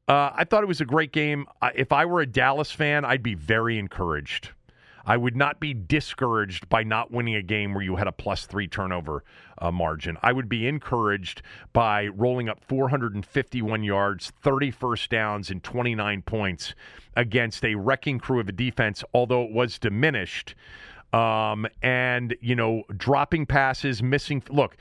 Uh, 0.08 0.32
I 0.36 0.44
thought 0.44 0.64
it 0.64 0.68
was 0.68 0.82
a 0.82 0.86
great 0.86 1.12
game. 1.12 1.46
if 1.76 1.92
I 1.92 2.06
were 2.06 2.22
a 2.22 2.26
Dallas 2.26 2.72
fan, 2.72 3.06
I'd 3.06 3.24
be 3.24 3.36
very 3.36 3.78
encouraged. 3.78 4.50
I 5.06 5.18
would 5.18 5.36
not 5.36 5.60
be 5.60 5.74
discouraged 5.74 6.70
by 6.70 6.84
not 6.84 7.12
winning 7.12 7.36
a 7.36 7.42
game 7.42 7.74
where 7.74 7.84
you 7.84 7.96
had 7.96 8.08
a 8.08 8.12
plus 8.12 8.46
three 8.46 8.68
turnover 8.68 9.24
uh, 9.58 9.72
margin. 9.72 10.18
I 10.22 10.32
would 10.32 10.50
be 10.50 10.68
encouraged 10.68 11.42
by 11.74 12.08
rolling 12.08 12.50
up 12.50 12.64
451 12.64 13.84
yards, 13.84 14.32
30 14.42 14.72
first 14.72 15.10
downs, 15.10 15.50
and 15.50 15.64
29 15.64 16.22
points 16.24 16.76
against 17.16 17.66
a 17.66 17.76
wrecking 17.76 18.20
crew 18.20 18.40
of 18.40 18.50
a 18.50 18.54
defense, 18.54 19.04
although 19.14 19.44
it 19.44 19.52
was 19.52 19.80
diminished. 19.80 20.56
Um, 21.14 21.68
and, 21.82 22.36
you 22.40 22.56
know, 22.56 22.84
dropping 22.96 23.46
passes, 23.46 24.02
missing. 24.02 24.44
Look, 24.50 24.78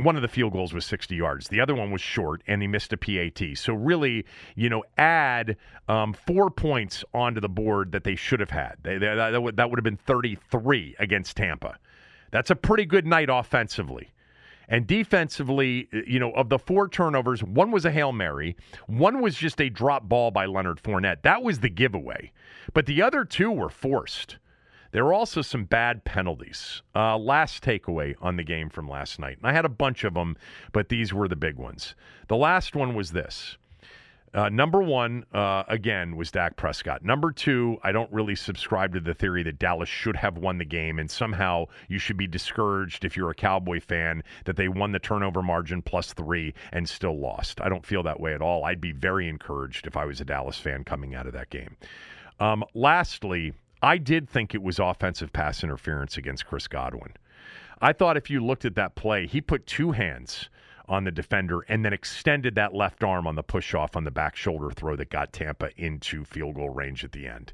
one 0.00 0.16
of 0.16 0.22
the 0.22 0.28
field 0.28 0.52
goals 0.52 0.72
was 0.72 0.84
60 0.86 1.14
yards. 1.14 1.48
The 1.48 1.60
other 1.60 1.74
one 1.74 1.90
was 1.90 2.00
short, 2.00 2.42
and 2.46 2.62
he 2.62 2.68
missed 2.68 2.92
a 2.92 2.96
PAT. 2.96 3.56
So 3.56 3.74
really, 3.74 4.24
you 4.54 4.68
know, 4.68 4.84
add 4.96 5.56
um, 5.88 6.12
four 6.12 6.50
points 6.50 7.04
onto 7.14 7.40
the 7.40 7.48
board 7.48 7.92
that 7.92 8.04
they 8.04 8.16
should 8.16 8.40
have 8.40 8.50
had. 8.50 8.76
They, 8.82 8.98
they, 8.98 9.14
that, 9.14 9.42
would, 9.42 9.56
that 9.56 9.70
would 9.70 9.78
have 9.78 9.84
been 9.84 9.96
33 9.96 10.96
against 10.98 11.36
Tampa. 11.36 11.78
That's 12.30 12.50
a 12.50 12.56
pretty 12.56 12.84
good 12.84 13.06
night 13.06 13.28
offensively. 13.30 14.12
And 14.68 14.86
defensively, 14.86 15.88
you 16.06 16.18
know, 16.18 16.30
of 16.32 16.50
the 16.50 16.58
four 16.58 16.88
turnovers, 16.88 17.42
one 17.42 17.70
was 17.70 17.86
a 17.86 17.90
Hail 17.90 18.12
Mary, 18.12 18.54
one 18.86 19.22
was 19.22 19.34
just 19.34 19.60
a 19.62 19.70
drop 19.70 20.08
ball 20.08 20.30
by 20.30 20.44
Leonard 20.44 20.82
Fournette. 20.82 21.22
That 21.22 21.42
was 21.42 21.60
the 21.60 21.70
giveaway. 21.70 22.32
But 22.74 22.84
the 22.84 23.00
other 23.00 23.24
two 23.24 23.50
were 23.50 23.70
forced. 23.70 24.36
There 24.90 25.04
were 25.04 25.12
also 25.12 25.42
some 25.42 25.64
bad 25.64 26.04
penalties. 26.04 26.82
Uh, 26.94 27.18
last 27.18 27.62
takeaway 27.62 28.14
on 28.20 28.36
the 28.36 28.44
game 28.44 28.70
from 28.70 28.88
last 28.88 29.18
night. 29.18 29.38
And 29.38 29.46
I 29.46 29.52
had 29.52 29.64
a 29.64 29.70
bunch 29.70 30.04
of 30.04 30.14
them, 30.14 30.36
but 30.72 30.88
these 30.88 31.12
were 31.12 31.28
the 31.28 31.36
big 31.36 31.56
ones. 31.56 31.94
The 32.28 32.36
last 32.36 32.74
one 32.74 32.94
was 32.94 33.12
this. 33.12 33.58
Uh, 34.34 34.48
number 34.48 34.82
one, 34.82 35.24
uh, 35.32 35.62
again, 35.68 36.14
was 36.16 36.30
Dak 36.30 36.56
Prescott. 36.56 37.02
Number 37.02 37.32
two, 37.32 37.78
I 37.82 37.92
don't 37.92 38.12
really 38.12 38.34
subscribe 38.34 38.92
to 38.92 39.00
the 39.00 39.14
theory 39.14 39.42
that 39.44 39.58
Dallas 39.58 39.88
should 39.88 40.16
have 40.16 40.36
won 40.36 40.58
the 40.58 40.66
game, 40.66 40.98
and 40.98 41.10
somehow 41.10 41.64
you 41.88 41.98
should 41.98 42.18
be 42.18 42.26
discouraged 42.26 43.04
if 43.04 43.16
you're 43.16 43.30
a 43.30 43.34
Cowboy 43.34 43.80
fan 43.80 44.22
that 44.44 44.56
they 44.56 44.68
won 44.68 44.92
the 44.92 44.98
turnover 44.98 45.40
margin 45.40 45.80
plus 45.80 46.12
three 46.12 46.52
and 46.72 46.86
still 46.88 47.18
lost. 47.18 47.60
I 47.62 47.70
don't 47.70 47.86
feel 47.86 48.02
that 48.02 48.20
way 48.20 48.34
at 48.34 48.42
all. 48.42 48.64
I'd 48.64 48.80
be 48.80 48.92
very 48.92 49.28
encouraged 49.28 49.86
if 49.86 49.96
I 49.96 50.04
was 50.04 50.20
a 50.20 50.26
Dallas 50.26 50.58
fan 50.58 50.84
coming 50.84 51.14
out 51.14 51.26
of 51.26 51.32
that 51.32 51.48
game. 51.48 51.76
Um, 52.38 52.64
lastly, 52.74 53.54
I 53.82 53.98
did 53.98 54.28
think 54.28 54.54
it 54.54 54.62
was 54.62 54.78
offensive 54.78 55.32
pass 55.32 55.62
interference 55.62 56.16
against 56.16 56.46
Chris 56.46 56.66
Godwin. 56.66 57.14
I 57.80 57.92
thought 57.92 58.16
if 58.16 58.28
you 58.28 58.44
looked 58.44 58.64
at 58.64 58.74
that 58.74 58.96
play, 58.96 59.26
he 59.26 59.40
put 59.40 59.66
two 59.66 59.92
hands 59.92 60.48
on 60.88 61.04
the 61.04 61.12
defender 61.12 61.60
and 61.68 61.84
then 61.84 61.92
extended 61.92 62.54
that 62.56 62.74
left 62.74 63.04
arm 63.04 63.26
on 63.26 63.36
the 63.36 63.42
push 63.42 63.74
off 63.74 63.94
on 63.94 64.04
the 64.04 64.10
back 64.10 64.34
shoulder 64.34 64.70
throw 64.70 64.96
that 64.96 65.10
got 65.10 65.32
Tampa 65.32 65.70
into 65.76 66.24
field 66.24 66.56
goal 66.56 66.70
range 66.70 67.04
at 67.04 67.12
the 67.12 67.28
end. 67.28 67.52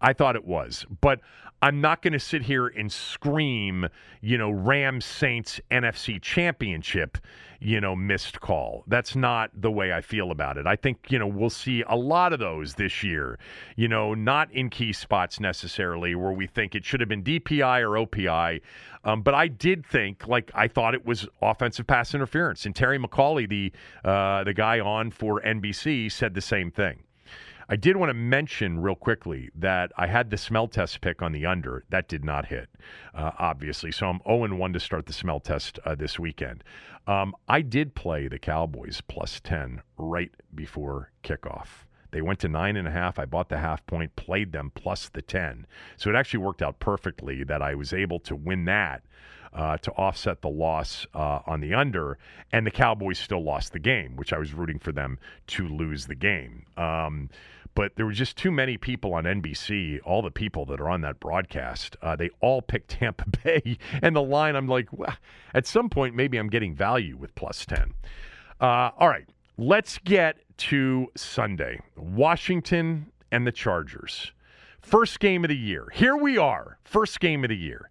I 0.00 0.12
thought 0.12 0.36
it 0.36 0.44
was. 0.44 0.86
But 1.00 1.20
I'm 1.62 1.80
not 1.80 2.02
going 2.02 2.12
to 2.12 2.20
sit 2.20 2.42
here 2.42 2.66
and 2.66 2.92
scream, 2.92 3.88
you 4.20 4.36
know, 4.36 4.50
Rams 4.50 5.06
Saints 5.06 5.58
NFC 5.70 6.20
championship, 6.20 7.16
you 7.60 7.80
know, 7.80 7.96
missed 7.96 8.40
call. 8.40 8.84
That's 8.86 9.16
not 9.16 9.50
the 9.54 9.70
way 9.70 9.92
I 9.92 10.02
feel 10.02 10.30
about 10.30 10.58
it. 10.58 10.66
I 10.66 10.76
think, 10.76 11.06
you 11.08 11.18
know, 11.18 11.26
we'll 11.26 11.48
see 11.48 11.82
a 11.88 11.96
lot 11.96 12.34
of 12.34 12.40
those 12.40 12.74
this 12.74 13.02
year, 13.02 13.38
you 13.74 13.88
know, 13.88 14.12
not 14.12 14.52
in 14.52 14.68
key 14.68 14.92
spots 14.92 15.40
necessarily 15.40 16.14
where 16.14 16.32
we 16.32 16.46
think 16.46 16.74
it 16.74 16.84
should 16.84 17.00
have 17.00 17.08
been 17.08 17.22
DPI 17.22 17.80
or 17.80 18.06
OPI. 18.06 18.60
Um, 19.04 19.22
but 19.22 19.32
I 19.32 19.48
did 19.48 19.86
think, 19.86 20.28
like, 20.28 20.50
I 20.54 20.68
thought 20.68 20.94
it 20.94 21.06
was 21.06 21.26
offensive 21.40 21.86
pass 21.86 22.14
interference. 22.14 22.66
And 22.66 22.76
Terry 22.76 22.98
McAulay, 22.98 23.48
the, 23.48 23.72
uh, 24.04 24.44
the 24.44 24.52
guy 24.52 24.80
on 24.80 25.10
for 25.10 25.40
NBC, 25.40 26.12
said 26.12 26.34
the 26.34 26.42
same 26.42 26.70
thing. 26.70 27.05
I 27.68 27.74
did 27.74 27.96
want 27.96 28.10
to 28.10 28.14
mention 28.14 28.78
real 28.78 28.94
quickly 28.94 29.50
that 29.56 29.90
I 29.96 30.06
had 30.06 30.30
the 30.30 30.36
smell 30.36 30.68
test 30.68 31.00
pick 31.00 31.20
on 31.20 31.32
the 31.32 31.46
under. 31.46 31.82
That 31.90 32.06
did 32.06 32.24
not 32.24 32.46
hit, 32.46 32.68
uh, 33.12 33.32
obviously. 33.40 33.90
So 33.90 34.06
I'm 34.06 34.20
0 34.24 34.54
1 34.54 34.72
to 34.72 34.78
start 34.78 35.06
the 35.06 35.12
smell 35.12 35.40
test 35.40 35.80
uh, 35.84 35.96
this 35.96 36.16
weekend. 36.16 36.62
Um, 37.08 37.34
I 37.48 37.62
did 37.62 37.96
play 37.96 38.28
the 38.28 38.38
Cowboys 38.38 39.02
plus 39.08 39.40
10 39.40 39.82
right 39.96 40.30
before 40.54 41.10
kickoff. 41.24 41.86
They 42.12 42.22
went 42.22 42.38
to 42.40 42.48
nine 42.48 42.76
and 42.76 42.86
a 42.86 42.92
half. 42.92 43.18
I 43.18 43.24
bought 43.24 43.48
the 43.48 43.58
half 43.58 43.84
point, 43.86 44.14
played 44.14 44.52
them 44.52 44.70
plus 44.74 45.08
the 45.08 45.20
10. 45.20 45.66
So 45.96 46.08
it 46.08 46.14
actually 46.14 46.44
worked 46.44 46.62
out 46.62 46.78
perfectly 46.78 47.42
that 47.44 47.62
I 47.62 47.74
was 47.74 47.92
able 47.92 48.20
to 48.20 48.36
win 48.36 48.64
that 48.66 49.02
uh, 49.56 49.78
to 49.78 49.90
offset 49.92 50.42
the 50.42 50.48
loss 50.48 51.06
uh, 51.14 51.40
on 51.46 51.60
the 51.60 51.74
under, 51.74 52.18
and 52.52 52.66
the 52.66 52.70
Cowboys 52.70 53.18
still 53.18 53.42
lost 53.42 53.72
the 53.72 53.78
game, 53.78 54.14
which 54.14 54.32
I 54.32 54.38
was 54.38 54.52
rooting 54.52 54.78
for 54.78 54.92
them 54.92 55.18
to 55.48 55.66
lose 55.66 56.06
the 56.06 56.14
game. 56.14 56.66
Um, 56.76 57.30
but 57.74 57.96
there 57.96 58.06
were 58.06 58.12
just 58.12 58.36
too 58.36 58.50
many 58.50 58.76
people 58.76 59.14
on 59.14 59.24
NBC, 59.24 60.00
all 60.04 60.22
the 60.22 60.30
people 60.30 60.66
that 60.66 60.80
are 60.80 60.88
on 60.88 61.00
that 61.02 61.20
broadcast, 61.20 61.96
uh, 62.02 62.16
they 62.16 62.30
all 62.40 62.62
picked 62.62 62.88
Tampa 62.88 63.24
Bay. 63.44 63.78
And 64.02 64.14
the 64.14 64.22
line, 64.22 64.56
I'm 64.56 64.68
like, 64.68 64.88
well, 64.92 65.16
at 65.54 65.66
some 65.66 65.88
point, 65.88 66.14
maybe 66.14 66.38
I'm 66.38 66.48
getting 66.48 66.74
value 66.74 67.16
with 67.16 67.34
plus 67.34 67.64
10. 67.66 67.94
Uh, 68.60 68.90
all 68.98 69.08
right, 69.08 69.28
let's 69.58 69.98
get 69.98 70.38
to 70.56 71.08
Sunday 71.16 71.80
Washington 71.96 73.12
and 73.30 73.46
the 73.46 73.52
Chargers. 73.52 74.32
First 74.80 75.18
game 75.18 75.44
of 75.44 75.48
the 75.48 75.56
year. 75.56 75.88
Here 75.92 76.16
we 76.16 76.38
are, 76.38 76.78
first 76.84 77.20
game 77.20 77.44
of 77.44 77.50
the 77.50 77.56
year. 77.56 77.90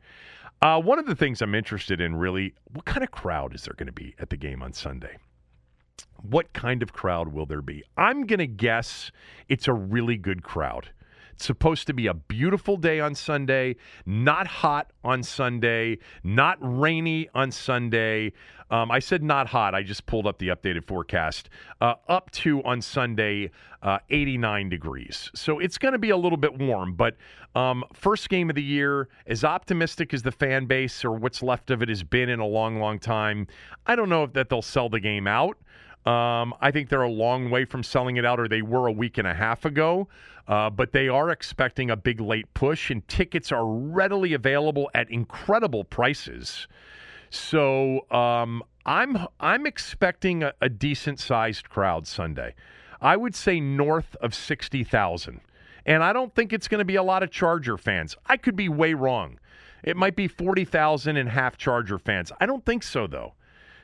Uh, 0.66 0.82
one 0.82 0.98
of 0.98 1.06
the 1.06 1.14
things 1.14 1.44
I'm 1.44 1.54
interested 1.54 2.02
in 2.02 2.16
really, 2.16 2.56
what 2.74 2.86
kind 2.86 3.04
of 3.04 3.12
crowd 3.12 3.54
is 3.54 3.66
there 3.66 3.76
going 3.78 3.86
to 3.86 3.94
be 3.94 4.16
at 4.18 4.32
the 4.32 4.36
game 4.36 4.64
on 4.64 4.74
Sunday? 4.74 5.16
What 6.24 6.54
kind 6.54 6.82
of 6.82 6.92
crowd 6.92 7.32
will 7.32 7.46
there 7.46 7.62
be? 7.62 7.84
I'm 7.98 8.26
going 8.26 8.40
to 8.40 8.48
guess 8.48 9.12
it's 9.48 9.68
a 9.68 9.74
really 9.74 10.18
good 10.18 10.42
crowd. 10.42 10.90
It's 11.34 11.46
supposed 11.46 11.86
to 11.86 11.94
be 11.94 12.08
a 12.08 12.16
beautiful 12.16 12.78
day 12.78 13.00
on 13.00 13.14
Sunday, 13.14 13.76
not 14.08 14.48
hot 14.48 14.90
on 15.04 15.22
Sunday, 15.22 16.00
not 16.24 16.58
rainy 16.60 17.30
on 17.36 17.52
Sunday. 17.52 18.34
Um, 18.72 18.90
I 18.90 19.00
said 19.00 19.22
not 19.24 19.48
hot. 19.48 19.76
I 19.76 19.84
just 19.84 20.06
pulled 20.06 20.26
up 20.26 20.40
the 20.40 20.48
updated 20.48 20.86
forecast. 20.86 21.50
Uh, 21.82 21.96
up 22.08 22.32
to 22.32 22.64
on 22.64 22.82
Sunday, 22.82 23.52
uh, 23.84 24.00
89 24.10 24.70
degrees. 24.70 25.30
So 25.36 25.60
it's 25.60 25.78
going 25.78 25.92
to 25.92 26.00
be 26.00 26.10
a 26.10 26.18
little 26.18 26.38
bit 26.38 26.58
warm. 26.58 26.94
But 26.94 27.16
um, 27.54 27.84
first 27.94 28.30
game 28.30 28.50
of 28.50 28.56
the 28.56 28.64
year, 28.64 29.08
as 29.28 29.44
optimistic 29.44 30.14
as 30.14 30.24
the 30.24 30.32
fan 30.32 30.66
base 30.66 31.06
or 31.06 31.12
what's 31.12 31.44
left 31.44 31.70
of 31.70 31.82
it 31.82 31.90
has 31.90 32.04
been 32.04 32.30
in 32.30 32.40
a 32.40 32.48
long, 32.48 32.80
long 32.80 33.00
time, 33.00 33.48
I 33.86 33.96
don't 33.96 34.10
know 34.10 34.24
if 34.24 34.34
that 34.34 34.50
they'll 34.50 34.62
sell 34.62 34.90
the 34.90 35.00
game 35.00 35.28
out. 35.28 35.58
Um, 36.06 36.54
I 36.62 36.70
think 36.70 36.90
they're 36.90 37.02
a 37.02 37.10
long 37.10 37.50
way 37.50 37.66
from 37.66 37.82
selling 37.82 38.18
it 38.18 38.26
out, 38.26 38.40
or 38.40 38.48
they 38.48 38.62
were 38.62 38.88
a 38.88 38.92
week 38.92 39.18
and 39.18 39.28
a 39.28 39.34
half 39.34 39.66
ago. 39.66 40.08
Uh, 40.48 40.70
but 40.70 40.92
they 40.92 41.08
are 41.08 41.32
expecting 41.32 41.90
a 41.90 41.96
big 41.96 42.22
late 42.22 42.54
push, 42.54 42.92
and 42.92 43.08
tickets 43.08 43.52
are 43.52 43.66
readily 43.66 44.34
available 44.34 44.90
at 44.94 45.10
incredible 45.10 45.84
prices. 45.84 46.68
So 47.30 48.10
um, 48.12 48.64
I'm 48.86 49.28
I'm 49.40 49.66
expecting 49.66 50.44
a, 50.44 50.54
a 50.62 50.70
decent 50.70 51.20
sized 51.20 51.70
crowd 51.70 52.08
Sunday. 52.08 52.56
I 53.02 53.18
would 53.18 53.36
say 53.36 53.60
north 53.60 54.16
of 54.22 54.34
sixty 54.34 54.84
thousand, 54.84 55.42
and 55.86 56.04
I 56.04 56.14
don't 56.14 56.34
think 56.34 56.54
it's 56.54 56.68
going 56.68 56.80
to 56.80 56.86
be 56.86 56.96
a 56.96 57.04
lot 57.04 57.24
of 57.24 57.32
Charger 57.32 57.78
fans. 57.78 58.16
I 58.26 58.38
could 58.38 58.56
be 58.56 58.70
way 58.70 58.94
wrong. 58.94 59.40
It 59.84 59.98
might 59.98 60.16
be 60.16 60.28
forty 60.28 60.66
thousand 60.66 61.18
and 61.18 61.30
half 61.30 61.58
Charger 61.58 62.00
fans. 62.00 62.32
I 62.40 62.46
don't 62.46 62.66
think 62.66 62.84
so 62.84 63.08
though 63.08 63.34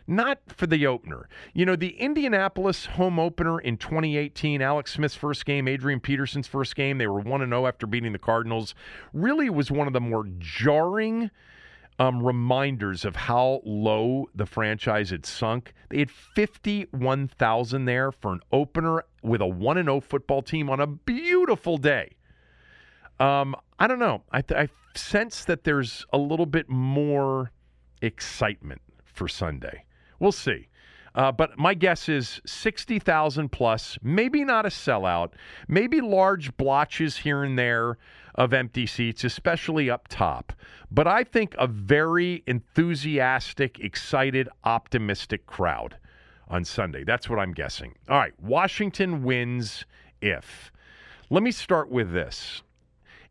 not 0.07 0.39
for 0.47 0.67
the 0.67 0.85
opener. 0.85 1.27
You 1.53 1.65
know, 1.65 1.75
the 1.75 1.99
Indianapolis 1.99 2.85
home 2.85 3.19
opener 3.19 3.59
in 3.59 3.77
2018, 3.77 4.61
Alex 4.61 4.93
Smith's 4.93 5.15
first 5.15 5.45
game, 5.45 5.67
Adrian 5.67 5.99
Peterson's 5.99 6.47
first 6.47 6.75
game, 6.75 6.97
they 6.97 7.07
were 7.07 7.19
1 7.19 7.47
0 7.47 7.67
after 7.67 7.87
beating 7.87 8.11
the 8.11 8.19
Cardinals, 8.19 8.75
really 9.13 9.49
was 9.49 9.71
one 9.71 9.87
of 9.87 9.93
the 9.93 10.01
more 10.01 10.25
jarring. 10.39 11.31
Um, 12.01 12.23
reminders 12.23 13.05
of 13.05 13.15
how 13.15 13.61
low 13.63 14.27
the 14.33 14.47
franchise 14.47 15.11
had 15.11 15.23
sunk. 15.23 15.73
They 15.89 15.99
had 15.99 16.09
51,000 16.09 17.85
there 17.85 18.11
for 18.11 18.31
an 18.31 18.39
opener 18.51 19.03
with 19.21 19.39
a 19.39 19.45
1 19.45 19.83
0 19.83 19.99
football 19.99 20.41
team 20.41 20.67
on 20.67 20.79
a 20.79 20.87
beautiful 20.87 21.77
day. 21.77 22.15
Um, 23.19 23.55
I 23.77 23.85
don't 23.85 23.99
know. 23.99 24.23
I, 24.31 24.41
th- 24.41 24.59
I 24.59 24.97
sense 24.97 25.45
that 25.45 25.63
there's 25.63 26.03
a 26.11 26.17
little 26.17 26.47
bit 26.47 26.67
more 26.67 27.51
excitement 28.01 28.81
for 29.05 29.27
Sunday. 29.27 29.85
We'll 30.19 30.31
see. 30.31 30.69
Uh, 31.13 31.31
but 31.31 31.57
my 31.57 31.73
guess 31.73 32.07
is 32.07 32.41
60,000 32.45 33.49
plus, 33.51 33.97
maybe 34.01 34.45
not 34.45 34.65
a 34.65 34.69
sellout, 34.69 35.31
maybe 35.67 35.99
large 35.99 36.55
blotches 36.55 37.17
here 37.17 37.43
and 37.43 37.59
there 37.59 37.97
of 38.35 38.53
empty 38.53 38.85
seats, 38.85 39.23
especially 39.23 39.89
up 39.89 40.07
top. 40.07 40.53
But 40.89 41.07
I 41.07 41.23
think 41.23 41.53
a 41.57 41.67
very 41.67 42.43
enthusiastic, 42.47 43.79
excited, 43.79 44.47
optimistic 44.63 45.45
crowd 45.45 45.97
on 46.47 46.63
Sunday. 46.63 47.03
That's 47.03 47.29
what 47.29 47.39
I'm 47.39 47.53
guessing. 47.53 47.95
All 48.09 48.17
right, 48.17 48.33
Washington 48.41 49.23
wins 49.23 49.85
if. 50.21 50.71
Let 51.29 51.43
me 51.43 51.51
start 51.51 51.89
with 51.89 52.11
this. 52.11 52.61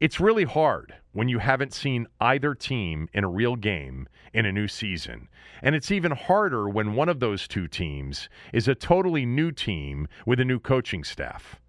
It's 0.01 0.19
really 0.19 0.45
hard 0.45 0.95
when 1.13 1.29
you 1.29 1.39
haven't 1.39 1.75
seen 1.75 2.07
either 2.21 2.55
team 2.55 3.09
in 3.13 3.23
a 3.23 3.29
real 3.29 3.55
game 3.55 4.09
in 4.33 4.47
a 4.47 4.53
new 4.53 4.67
season. 4.67 5.29
And 5.63 5.75
it's 5.75 5.91
even 5.91 6.13
harder 6.13 6.71
when 6.71 6.95
one 6.95 7.11
of 7.11 7.21
those 7.21 7.47
two 7.47 7.69
teams 7.69 8.31
is 8.55 8.67
a 8.67 8.75
totally 8.75 9.27
new 9.27 9.53
team 9.53 10.09
with 10.25 10.41
a 10.41 10.45
new 10.45 10.59
coaching 10.59 11.05
staff. 11.05 11.61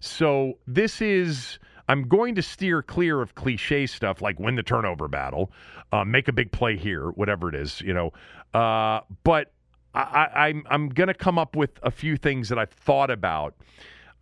So 0.00 0.58
this 0.66 1.00
is. 1.00 1.58
I'm 1.90 2.06
going 2.06 2.34
to 2.34 2.42
steer 2.42 2.82
clear 2.82 3.22
of 3.22 3.34
cliche 3.34 3.86
stuff 3.86 4.20
like 4.20 4.38
win 4.38 4.56
the 4.56 4.62
turnover 4.62 5.08
battle, 5.08 5.50
uh, 5.90 6.04
make 6.04 6.28
a 6.28 6.34
big 6.34 6.52
play 6.52 6.76
here, 6.76 7.08
whatever 7.12 7.48
it 7.48 7.54
is, 7.54 7.80
you 7.80 7.94
know. 7.94 8.12
Uh, 8.52 9.00
but 9.24 9.52
I, 9.94 10.28
I'm 10.34 10.64
I'm 10.68 10.88
going 10.90 11.08
to 11.08 11.14
come 11.14 11.38
up 11.38 11.56
with 11.56 11.70
a 11.82 11.90
few 11.90 12.18
things 12.18 12.50
that 12.50 12.58
I've 12.58 12.70
thought 12.70 13.10
about 13.10 13.54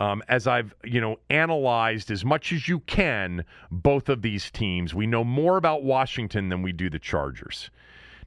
um, 0.00 0.22
as 0.28 0.46
I've 0.46 0.74
you 0.84 1.00
know 1.00 1.18
analyzed 1.30 2.10
as 2.10 2.24
much 2.24 2.52
as 2.52 2.68
you 2.68 2.80
can 2.80 3.44
both 3.70 4.08
of 4.08 4.22
these 4.22 4.50
teams. 4.50 4.94
We 4.94 5.06
know 5.06 5.24
more 5.24 5.56
about 5.56 5.82
Washington 5.82 6.48
than 6.48 6.62
we 6.62 6.72
do 6.72 6.90
the 6.90 6.98
Chargers. 6.98 7.70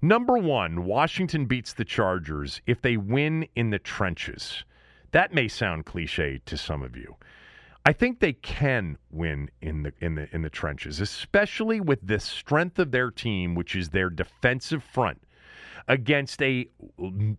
Number 0.02 0.38
one, 0.38 0.86
Washington 0.86 1.46
beats 1.46 1.74
the 1.74 1.86
Chargers 1.86 2.62
if 2.66 2.82
they 2.82 2.98
win 2.98 3.48
in 3.56 3.70
the 3.70 3.80
trenches. 3.80 4.64
That 5.12 5.34
may 5.34 5.48
sound 5.48 5.86
cliche 5.86 6.40
to 6.46 6.58
some 6.58 6.82
of 6.82 6.96
you. 6.96 7.16
I 7.86 7.94
think 7.94 8.20
they 8.20 8.34
can 8.34 8.98
win 9.10 9.50
in 9.62 9.84
the 9.84 9.94
in 10.00 10.16
the 10.16 10.34
in 10.34 10.42
the 10.42 10.50
trenches, 10.50 11.00
especially 11.00 11.80
with 11.80 12.06
the 12.06 12.20
strength 12.20 12.80
of 12.80 12.92
their 12.92 13.12
team, 13.12 13.56
which 13.56 13.76
is 13.76 13.90
their 13.90 14.10
defensive 14.10 14.84
front 14.84 15.22
against 15.90 16.42
a 16.42 16.68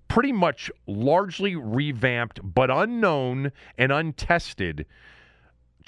pretty 0.08 0.32
much 0.32 0.70
largely 0.86 1.54
revamped 1.54 2.40
but 2.42 2.70
unknown 2.70 3.52
and 3.78 3.92
untested 3.92 4.84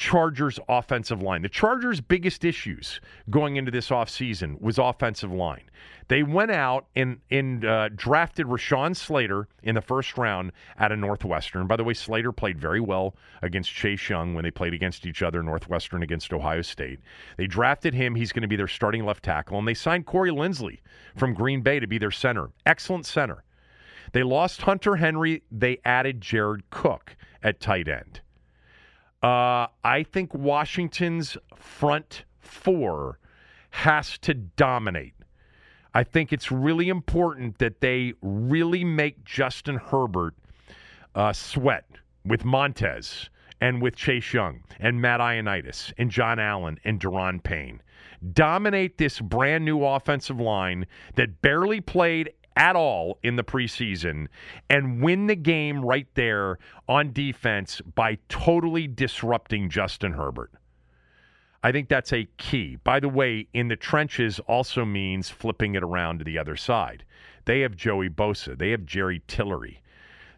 Chargers 0.03 0.59
offensive 0.69 1.23
line. 1.23 1.43
The 1.43 1.49
Chargers' 1.49 2.01
biggest 2.01 2.45
issues 2.45 3.01
going 3.31 3.55
into 3.55 3.71
this 3.71 3.88
offseason 3.91 4.61
was 4.61 4.77
offensive 4.77 5.31
line. 5.31 5.71
They 6.09 6.25
went 6.25 6.51
out 6.51 6.87
and, 6.97 7.21
and 7.31 7.65
uh, 7.65 7.88
drafted 7.95 8.49
Rashawn 8.49 8.97
Slater 8.97 9.47
in 9.62 9.77
the 9.77 9.81
first 9.81 10.19
round 10.19 10.51
out 10.77 10.91
of 10.91 10.99
Northwestern. 10.99 11.69
By 11.69 11.77
the 11.77 11.85
way, 11.85 11.95
Slater 11.95 12.33
played 12.33 12.59
very 12.59 12.81
well 12.81 13.15
against 13.43 13.71
Chase 13.71 14.09
Young 14.09 14.35
when 14.35 14.43
they 14.43 14.51
played 14.51 14.75
against 14.75 15.07
each 15.07 15.23
other, 15.23 15.41
Northwestern 15.41 16.03
against 16.03 16.33
Ohio 16.33 16.62
State. 16.62 16.99
They 17.37 17.47
drafted 17.47 17.95
him. 17.95 18.17
He's 18.17 18.33
going 18.33 18.43
to 18.43 18.49
be 18.49 18.57
their 18.57 18.67
starting 18.67 19.07
left 19.07 19.23
tackle. 19.23 19.57
And 19.57 19.69
they 19.69 19.73
signed 19.73 20.07
Corey 20.07 20.33
Linsley 20.33 20.81
from 21.15 21.33
Green 21.33 21.61
Bay 21.61 21.79
to 21.79 21.87
be 21.87 21.99
their 21.99 22.11
center. 22.11 22.51
Excellent 22.67 23.07
center. 23.07 23.45
They 24.12 24.25
lost 24.25 24.62
Hunter 24.62 24.97
Henry. 24.97 25.45
They 25.53 25.79
added 25.85 26.21
Jared 26.21 26.71
Cook 26.71 27.15
at 27.41 27.61
tight 27.61 27.87
end. 27.87 28.21
Uh, 29.23 29.69
I 29.85 30.05
think 30.11 30.35
Washington's 30.35 31.37
front 31.55 32.25
four 32.41 33.19
has 33.71 34.19
to 34.19 34.35
dominate. 34.35 35.15
I 35.95 36.05
think 36.05 36.33
it's 36.33 36.51
really 36.51 36.89
important 36.89 37.59
that 37.59 37.81
they 37.81 38.15
really 38.23 38.83
make 38.85 39.25
Justin 39.25 39.77
Herbert 39.77 40.35
uh, 41.15 41.33
sweat 41.33 41.85
with 42.25 42.45
Montez 42.45 43.29
and 43.61 43.81
with 43.81 43.95
Chase 43.95 44.33
Young 44.33 44.65
and 44.81 45.01
Matt 45.01 45.21
Ioannidis 45.21 45.93
and 45.99 46.11
John 46.11 46.39
Allen 46.39 46.79
and 46.85 46.99
Da'Ron 46.99 47.43
Payne. 47.43 47.81
Dominate 48.33 48.99
this 48.99 49.21
brand 49.21 49.65
new 49.65 49.85
offensive 49.85 50.41
line 50.41 50.87
that 51.15 51.43
barely 51.43 51.81
played 51.81 52.33
at 52.57 52.77
all 52.77 53.19
in 53.23 53.37
the 53.37 53.45
preseason 53.45 54.29
and 54.69 55.03
win 55.03 55.27
the 55.27 55.37
game 55.37 55.85
right 55.85 56.09
there 56.15 56.59
on 56.88 57.12
defense 57.12 57.81
by 57.95 58.19
totally 58.29 58.87
disrupting 58.87 59.69
Justin 59.69 60.12
Herbert. 60.12 60.53
I 61.65 61.71
think 61.71 61.88
that's 61.88 62.12
a 62.12 62.29
key. 62.38 62.77
By 62.83 62.99
the 62.99 63.09
way, 63.09 63.47
in 63.55 63.69
the 63.69 63.77
trenches 63.77 64.41
also 64.41 64.85
means 64.85 65.31
flipping 65.31 65.75
it 65.77 65.83
around 65.83 66.19
to 66.19 66.25
the 66.25 66.38
other 66.38 66.57
side. 66.57 67.05
They 67.45 67.61
have 67.61 67.77
Joey 67.77 68.09
Bosa, 68.09 68.59
they 68.59 68.71
have 68.71 68.85
Jerry 68.85 69.23
Tillery. 69.29 69.81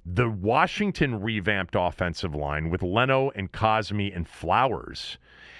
The 0.06 0.28
Washington 0.28 1.22
revamped 1.22 1.74
offensive 1.78 2.34
line 2.34 2.68
with 2.68 2.82
Leno 2.82 3.30
and 3.30 3.50
Cosmi 3.50 4.14
and 4.14 4.28
Flowers 4.28 5.16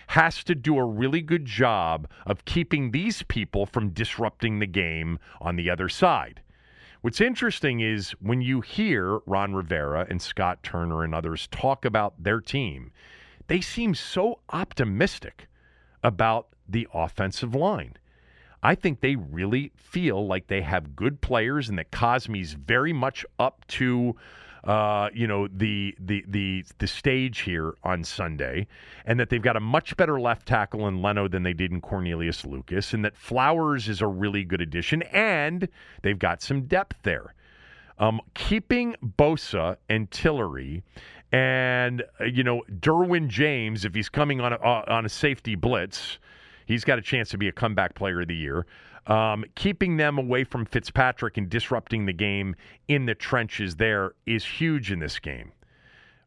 has 0.09 0.45
to 0.45 0.55
do 0.55 0.77
a 0.77 0.85
really 0.85 1.23
good 1.23 1.47
job 1.47 2.09
of 2.27 2.45
keeping 2.45 2.91
these 2.91 3.23
people 3.23 3.67
from 3.67 3.91
disrupting 3.91 4.59
the 4.59 4.67
game 4.67 5.19
on 5.41 5.57
the 5.57 5.71
other 5.71 5.89
side. 5.89 6.43
What's 7.05 7.21
interesting 7.21 7.81
is 7.81 8.13
when 8.13 8.41
you 8.41 8.63
hear 8.63 9.19
Ron 9.27 9.53
Rivera 9.55 10.07
and 10.09 10.23
Scott 10.23 10.63
Turner 10.63 11.05
and 11.05 11.15
others 11.15 11.49
talk 11.49 11.85
about 11.85 12.15
their 12.23 12.41
team, 12.41 12.93
they 13.47 13.61
seem 13.61 13.95
so 13.95 14.39
optimistic 14.49 15.49
about 16.03 16.47
the 16.67 16.89
offensive 16.95 17.55
line. 17.55 17.99
I 18.63 18.75
think 18.75 19.01
they 19.03 19.17
really 19.17 19.71
feel 19.77 20.27
like 20.27 20.47
they 20.47 20.63
have 20.63 20.97
good 20.97 21.21
players 21.21 21.69
and 21.69 21.79
that 21.79 21.91
Cosmi's 21.91 22.55
very 22.55 22.95
much 22.95 23.27
up 23.39 23.67
to 23.67 24.17
uh, 24.65 25.11
you 25.13 25.27
know 25.27 25.47
the 25.49 25.95
the 25.99 26.25
the 26.27 26.65
the 26.79 26.87
stage 26.87 27.41
here 27.41 27.75
on 27.85 28.03
Sunday, 28.03 28.67
and 29.05 29.21
that 29.21 29.29
they've 29.29 29.43
got 29.43 29.57
a 29.57 29.61
much 29.61 29.97
better 29.97 30.19
left 30.19 30.47
tackle 30.47 30.89
in 30.89 31.03
Leno 31.03 31.29
than 31.29 31.43
they 31.43 31.53
did 31.53 31.71
in 31.71 31.81
Cornelius 31.81 32.45
Lucas, 32.45 32.95
and 32.95 33.05
that 33.05 33.17
Flowers 33.17 33.89
is 33.89 34.01
a 34.01 34.07
really 34.07 34.45
good 34.45 34.61
addition, 34.61 35.03
and 35.03 35.69
they've 36.03 36.19
got 36.19 36.43
some 36.43 36.63
depth 36.63 36.97
there. 37.03 37.35
Um, 37.99 38.21
keeping 38.35 38.97
Bosa 39.05 39.77
and 39.89 40.11
Tillery 40.11 40.83
and 41.35 42.05
uh, 42.21 42.25
you 42.25 42.45
know 42.45 42.63
Derwin 42.81 43.29
James, 43.29 43.85
if 43.85 43.95
he's 43.95 44.09
coming 44.09 44.41
on 44.41 44.53
a, 44.53 44.57
uh, 44.57 44.85
on 44.87 45.05
a 45.05 45.09
safety 45.09 45.57
blitz, 45.57 46.19
he's 46.67 46.85
got 46.85 46.99
a 46.99 47.03
chance 47.03 47.29
to 47.31 47.39
be 47.39 47.49
a 47.49 47.53
comeback 47.53 47.95
player 47.95 48.21
of 48.21 48.29
the 48.29 48.37
year. 48.37 48.67
Um, 49.07 49.45
keeping 49.55 49.99
them 49.99 50.17
away 50.19 50.45
from 50.45 50.65
Fitzpatrick 50.65 51.37
and 51.37 51.51
disrupting 51.51 52.07
the 52.07 52.13
game 52.13 52.57
in 52.89 53.07
the 53.07 53.15
trenches 53.15 53.77
there 53.77 54.15
is 54.25 54.45
huge 54.45 54.91
in 54.91 54.99
this 54.99 55.19
game. 55.19 55.53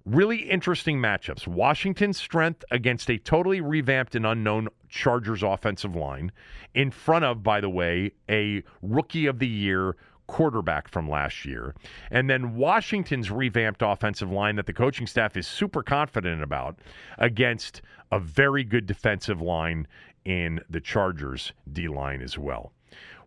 Really 0.05 0.49
interesting 0.49 0.99
matchups. 0.99 1.47
Washington's 1.47 2.17
strength 2.17 2.63
against 2.71 3.09
a 3.09 3.17
totally 3.17 3.61
revamped 3.61 4.15
and 4.15 4.25
unknown 4.25 4.69
Chargers 4.87 5.43
offensive 5.43 5.95
line, 5.95 6.31
in 6.73 6.91
front 6.91 7.25
of, 7.25 7.43
by 7.43 7.59
the 7.59 7.69
way, 7.69 8.11
a 8.29 8.63
rookie 8.81 9.25
of 9.25 9.39
the 9.39 9.47
year 9.47 9.97
quarterback 10.27 10.87
from 10.87 11.09
last 11.09 11.45
year. 11.45 11.73
And 12.11 12.29
then 12.29 12.55
Washington's 12.55 13.31
revamped 13.31 13.81
offensive 13.81 14.31
line 14.31 14.57
that 14.57 14.65
the 14.65 14.73
coaching 14.73 15.07
staff 15.07 15.35
is 15.35 15.47
super 15.47 15.81
confident 15.81 16.43
about 16.43 16.79
against 17.17 17.81
a 18.11 18.19
very 18.19 18.63
good 18.63 18.85
defensive 18.85 19.41
line 19.41 19.87
in 20.27 20.59
the 20.69 20.81
Chargers 20.81 21.53
D 21.71 21.87
line 21.87 22.21
as 22.21 22.37
well. 22.37 22.73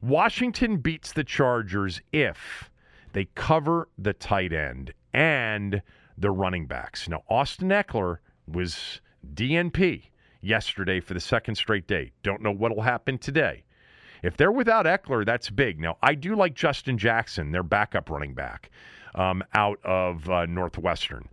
Washington 0.03 0.77
beats 0.77 1.13
the 1.13 1.25
Chargers 1.25 2.03
if 2.13 2.71
they 3.15 3.25
cover 3.35 3.89
the 3.99 4.13
tight 4.13 4.53
end 4.53 4.93
and 5.15 5.83
the 6.19 6.31
running 6.31 6.67
backs. 6.67 7.09
Now, 7.09 7.23
Austin 7.31 7.71
Ekeler 7.71 8.19
was 8.47 9.01
DNP 9.35 10.03
yesterday 10.43 11.01
for 11.01 11.15
the 11.15 11.21
second 11.21 11.55
straight 11.55 11.87
day. 11.87 12.13
Don't 12.23 12.43
know 12.43 12.53
what'll 12.53 12.83
happen 12.83 13.17
today. 13.17 13.65
If 14.23 14.37
they're 14.37 14.53
without 14.53 14.85
Ekeler, 14.85 15.25
that's 15.25 15.49
big. 15.49 15.81
Now, 15.81 15.97
I 16.03 16.15
do 16.15 16.37
like 16.37 16.55
Justin 16.55 16.99
Jackson, 16.99 17.51
their 17.51 17.63
backup 17.63 18.11
running 18.11 18.35
back 18.35 18.71
um, 19.15 19.43
out 19.55 19.79
of 19.85 20.29
uh, 20.29 20.45
Northwestern. 20.45 21.29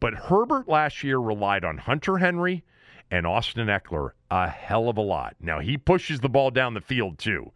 But 0.00 0.14
Herbert 0.14 0.68
last 0.68 1.04
year 1.04 1.18
relied 1.18 1.64
on 1.64 1.78
Hunter 1.78 2.18
Henry 2.18 2.64
and 3.12 3.26
Austin 3.26 3.68
Ekeler 3.68 4.12
a 4.30 4.48
hell 4.48 4.88
of 4.88 4.96
a 4.96 5.02
lot. 5.02 5.36
Now, 5.38 5.60
he 5.60 5.76
pushes 5.76 6.18
the 6.20 6.30
ball 6.30 6.50
down 6.50 6.72
the 6.72 6.80
field 6.80 7.18
too. 7.18 7.52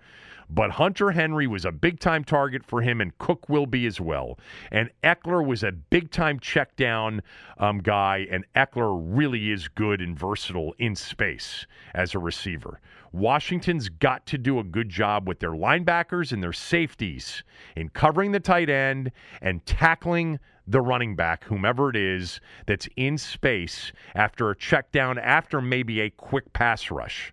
But 0.49 0.71
Hunter 0.71 1.11
Henry 1.11 1.49
was 1.49 1.65
a 1.65 1.73
big 1.73 1.99
time 1.99 2.23
target 2.23 2.63
for 2.63 2.81
him, 2.83 3.01
and 3.01 3.17
Cook 3.19 3.49
will 3.49 3.67
be 3.67 3.85
as 3.87 4.01
well. 4.01 4.39
And 4.71 4.91
Ekeler 5.03 5.45
was 5.45 5.65
a 5.65 5.73
big 5.73 6.13
time 6.13 6.39
check 6.39 6.77
down 6.77 7.23
um, 7.59 7.79
guy, 7.79 8.29
and 8.31 8.45
Ekeler 8.55 9.01
really 9.03 9.51
is 9.51 9.67
good 9.67 10.01
and 10.01 10.17
versatile 10.17 10.75
in 10.79 10.95
space 10.95 11.67
as 11.95 12.15
a 12.15 12.21
receiver. 12.21 12.81
Washington's 13.11 13.89
got 13.89 14.27
to 14.27 14.39
do 14.39 14.61
a 14.61 14.65
good 14.65 14.91
job 14.91 15.27
with 15.27 15.41
their 15.41 15.53
linebackers 15.53 16.31
and 16.33 16.43
their 16.43 16.53
safeties 16.53 17.43
in 17.75 17.89
covering 17.89 18.31
the 18.31 18.41
tight 18.41 18.69
end 18.69 19.11
and 19.41 19.65
tackling 19.67 20.39
the 20.67 20.81
running 20.81 21.15
back, 21.15 21.45
whomever 21.45 21.91
it 21.91 21.97
is, 21.97 22.41
that's 22.67 22.89
in 22.97 23.19
space 23.19 23.93
after 24.15 24.51
a 24.51 24.57
check 24.57 24.91
down, 24.93 25.19
after 25.19 25.61
maybe 25.61 26.01
a 26.01 26.11
quick 26.11 26.53
pass 26.53 26.91
rush. 26.91 27.33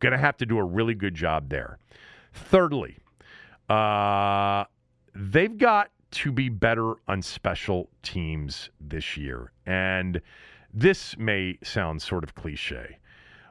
Going 0.00 0.12
to 0.12 0.18
have 0.18 0.36
to 0.38 0.46
do 0.46 0.58
a 0.58 0.64
really 0.64 0.94
good 0.94 1.14
job 1.14 1.48
there. 1.48 1.78
Thirdly, 2.32 2.98
uh, 3.68 4.64
they've 5.14 5.56
got 5.56 5.90
to 6.12 6.32
be 6.32 6.48
better 6.48 6.94
on 7.08 7.22
special 7.22 7.88
teams 8.02 8.70
this 8.80 9.16
year. 9.16 9.52
And 9.64 10.20
this 10.72 11.16
may 11.16 11.58
sound 11.62 12.02
sort 12.02 12.24
of 12.24 12.34
cliche, 12.34 12.98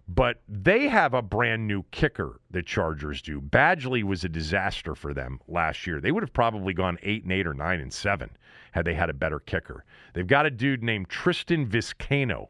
but 0.08 0.42
they 0.48 0.88
have 0.88 1.14
a 1.14 1.22
brand 1.22 1.68
new 1.68 1.84
kicker, 1.92 2.40
the 2.52 2.62
Chargers 2.62 3.22
do. 3.22 3.42
Badgley 3.42 4.04
was 4.04 4.24
a 4.24 4.30
disaster 4.30 4.94
for 4.94 5.14
them 5.14 5.40
last 5.48 5.88
year. 5.88 6.00
They 6.00 6.12
would 6.12 6.24
have 6.24 6.34
probably 6.34 6.74
gone 6.74 6.98
8 7.02 7.24
and 7.24 7.32
8 7.32 7.48
or 7.48 7.54
9 7.54 7.80
and 7.80 7.94
7 7.94 8.30
had 8.72 8.86
they 8.86 8.94
had 8.94 9.10
a 9.10 9.14
better 9.14 9.40
kicker. 9.40 9.86
They've 10.14 10.28
got 10.28 10.46
a 10.46 10.52
dude 10.52 10.84
named 10.84 11.10
Tristan 11.10 11.68
Vizcaino 11.68 12.50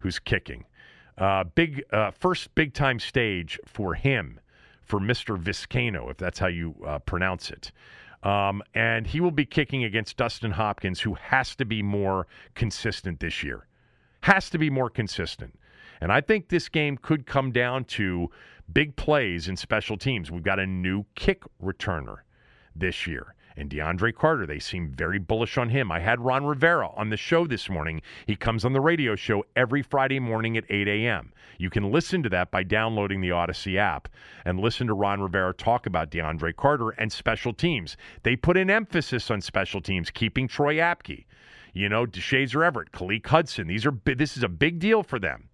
who's 0.00 0.18
kicking. 0.18 0.64
Uh, 1.18 1.44
big 1.44 1.84
uh, 1.92 2.10
first 2.10 2.54
big 2.54 2.74
time 2.74 2.98
stage 2.98 3.58
for 3.64 3.94
him 3.94 4.40
for 4.82 5.00
Mr. 5.00 5.40
Vizcaino, 5.40 6.10
if 6.10 6.16
that's 6.16 6.38
how 6.38 6.46
you 6.46 6.74
uh, 6.86 6.98
pronounce 7.00 7.50
it. 7.50 7.72
Um, 8.22 8.62
and 8.74 9.06
he 9.06 9.20
will 9.20 9.30
be 9.30 9.44
kicking 9.44 9.84
against 9.84 10.16
Dustin 10.16 10.50
Hopkins, 10.50 11.00
who 11.00 11.14
has 11.14 11.54
to 11.56 11.64
be 11.64 11.82
more 11.82 12.26
consistent 12.54 13.20
this 13.20 13.42
year. 13.42 13.66
Has 14.22 14.50
to 14.50 14.58
be 14.58 14.70
more 14.70 14.90
consistent. 14.90 15.58
And 16.00 16.12
I 16.12 16.20
think 16.20 16.48
this 16.48 16.68
game 16.68 16.96
could 16.96 17.26
come 17.26 17.52
down 17.52 17.84
to 17.84 18.30
big 18.72 18.96
plays 18.96 19.48
in 19.48 19.56
special 19.56 19.96
teams. 19.96 20.30
We've 20.30 20.42
got 20.42 20.58
a 20.58 20.66
new 20.66 21.04
kick 21.14 21.42
returner 21.62 22.18
this 22.74 23.06
year 23.06 23.34
and 23.56 23.70
DeAndre 23.70 24.14
Carter. 24.14 24.46
They 24.46 24.58
seem 24.58 24.92
very 24.92 25.18
bullish 25.18 25.56
on 25.56 25.70
him. 25.70 25.90
I 25.90 26.00
had 26.00 26.20
Ron 26.20 26.44
Rivera 26.44 26.90
on 26.94 27.08
the 27.08 27.16
show 27.16 27.46
this 27.46 27.70
morning. 27.70 28.02
He 28.26 28.36
comes 28.36 28.64
on 28.64 28.72
the 28.72 28.80
radio 28.80 29.16
show 29.16 29.44
every 29.56 29.82
Friday 29.82 30.20
morning 30.20 30.56
at 30.56 30.64
8 30.68 30.86
a.m. 30.88 31.32
You 31.58 31.70
can 31.70 31.90
listen 31.90 32.22
to 32.22 32.28
that 32.30 32.50
by 32.50 32.62
downloading 32.62 33.20
the 33.20 33.30
Audacy 33.30 33.78
app 33.78 34.08
and 34.44 34.60
listen 34.60 34.86
to 34.88 34.94
Ron 34.94 35.20
Rivera 35.20 35.54
talk 35.54 35.86
about 35.86 36.10
DeAndre 36.10 36.54
Carter 36.54 36.90
and 36.90 37.10
special 37.10 37.54
teams. 37.54 37.96
They 38.22 38.36
put 38.36 38.56
an 38.56 38.70
emphasis 38.70 39.30
on 39.30 39.40
special 39.40 39.80
teams, 39.80 40.10
keeping 40.10 40.48
Troy 40.48 40.76
Apke, 40.76 41.24
you 41.72 41.88
know, 41.88 42.06
Deshazor 42.06 42.64
Everett, 42.64 42.92
Khaleke 42.92 43.26
Hudson. 43.26 43.66
These 43.66 43.86
are 43.86 43.96
this 44.04 44.36
is 44.36 44.42
a 44.42 44.48
big 44.48 44.78
deal 44.78 45.02
for 45.02 45.18
them. 45.18 45.48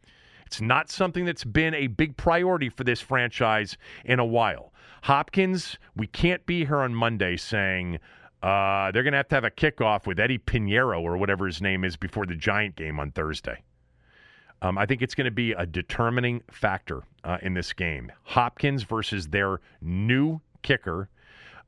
It's 0.53 0.61
not 0.61 0.91
something 0.91 1.25
that's 1.25 1.45
been 1.45 1.73
a 1.73 1.87
big 1.87 2.19
priority 2.19 2.69
for 2.69 2.85
this 2.85 3.01
franchise 3.01 3.79
in 4.05 4.19
a 4.19 4.25
while. 4.27 4.75
Hopkins, 5.05 5.79
we 5.97 6.07
can't 6.07 6.45
be 6.45 6.67
here 6.67 6.81
on 6.81 6.95
Monday 6.95 7.39
saying 7.39 7.99
uh, 8.43 8.93
they're 8.93 9.03
going 9.03 9.13
to 9.13 9.17
have 9.17 9.29
to 9.29 9.35
have 9.35 9.45
a 9.45 9.51
kickoff 9.51 10.07
with 10.07 10.21
Eddie 10.21 10.37
Piñeiro 10.37 11.01
or 11.01 11.17
whatever 11.17 11.47
his 11.47 11.63
name 11.63 11.85
is 11.85 11.97
before 11.97 12.27
the 12.27 12.35
Giant 12.35 12.77
game 12.77 13.01
on 13.01 13.13
Thursday. 13.13 13.63
Um, 14.61 14.77
I 14.77 14.85
think 14.85 15.01
it's 15.01 15.15
going 15.15 15.25
to 15.25 15.31
be 15.31 15.53
a 15.53 15.65
determining 15.65 16.43
factor 16.51 17.01
uh, 17.25 17.39
in 17.41 17.55
this 17.55 17.73
game. 17.73 18.13
Hopkins 18.25 18.83
versus 18.83 19.29
their 19.29 19.63
new 19.81 20.43
kicker 20.61 21.09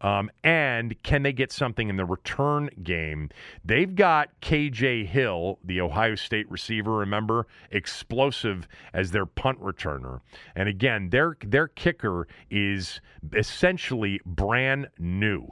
um, 0.04 0.30
and 0.42 1.02
can 1.02 1.22
they 1.22 1.32
get 1.32 1.50
something 1.50 1.88
in 1.88 1.96
the 1.96 2.04
return 2.04 2.68
game? 2.82 3.30
They've 3.64 3.92
got 3.92 4.38
KJ 4.42 5.06
Hill, 5.06 5.58
the 5.64 5.80
Ohio 5.80 6.14
State 6.14 6.48
receiver, 6.50 6.92
remember, 6.92 7.46
explosive 7.70 8.68
as 8.92 9.12
their 9.12 9.24
punt 9.24 9.58
returner. 9.62 10.20
And 10.54 10.68
again, 10.68 11.08
their 11.08 11.38
their 11.42 11.68
kicker 11.68 12.28
is 12.50 13.00
essentially 13.32 14.20
brand 14.26 14.88
new. 14.98 15.48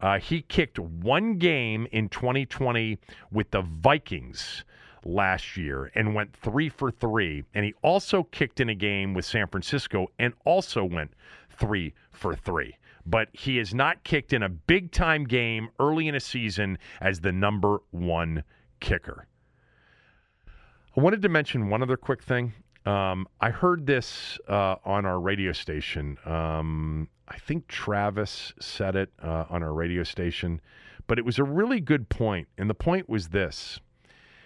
Uh, 0.00 0.18
he 0.18 0.40
kicked 0.40 0.78
one 0.78 1.34
game 1.34 1.86
in 1.92 2.08
2020 2.08 2.98
with 3.30 3.50
the 3.50 3.60
Vikings 3.60 4.64
last 5.04 5.58
year 5.58 5.92
and 5.94 6.14
went 6.14 6.34
three 6.34 6.70
for 6.70 6.90
three. 6.90 7.44
And 7.52 7.66
he 7.66 7.74
also 7.82 8.22
kicked 8.22 8.60
in 8.60 8.70
a 8.70 8.74
game 8.74 9.12
with 9.12 9.26
San 9.26 9.46
Francisco 9.46 10.06
and 10.18 10.32
also 10.46 10.86
went 10.86 11.12
three 11.50 11.92
for 12.12 12.34
three 12.34 12.76
but 13.06 13.28
he 13.32 13.58
is 13.58 13.74
not 13.74 14.04
kicked 14.04 14.32
in 14.32 14.42
a 14.42 14.48
big 14.48 14.92
time 14.92 15.24
game 15.24 15.68
early 15.78 16.08
in 16.08 16.14
a 16.14 16.20
season 16.20 16.78
as 17.00 17.20
the 17.20 17.32
number 17.32 17.78
one 17.90 18.44
kicker. 18.80 19.26
I 20.96 21.00
wanted 21.00 21.22
to 21.22 21.28
mention 21.28 21.68
one 21.68 21.82
other 21.82 21.96
quick 21.96 22.22
thing. 22.22 22.52
Um, 22.86 23.26
I 23.40 23.50
heard 23.50 23.86
this 23.86 24.38
uh, 24.48 24.76
on 24.84 25.04
our 25.06 25.20
radio 25.20 25.52
station. 25.52 26.18
Um, 26.24 27.08
I 27.28 27.38
think 27.38 27.68
Travis 27.68 28.52
said 28.58 28.96
it 28.96 29.12
uh, 29.22 29.44
on 29.48 29.62
our 29.62 29.72
radio 29.72 30.02
station, 30.02 30.60
but 31.06 31.18
it 31.18 31.24
was 31.24 31.38
a 31.38 31.44
really 31.44 31.80
good 31.80 32.08
point. 32.08 32.48
And 32.58 32.68
the 32.68 32.74
point 32.74 33.08
was 33.08 33.28
this 33.28 33.80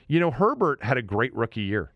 you 0.07 0.21
know, 0.21 0.31
Herbert 0.31 0.83
had 0.83 0.99
a 0.99 1.03
great 1.03 1.35
rookie 1.35 1.63
year. 1.63 1.93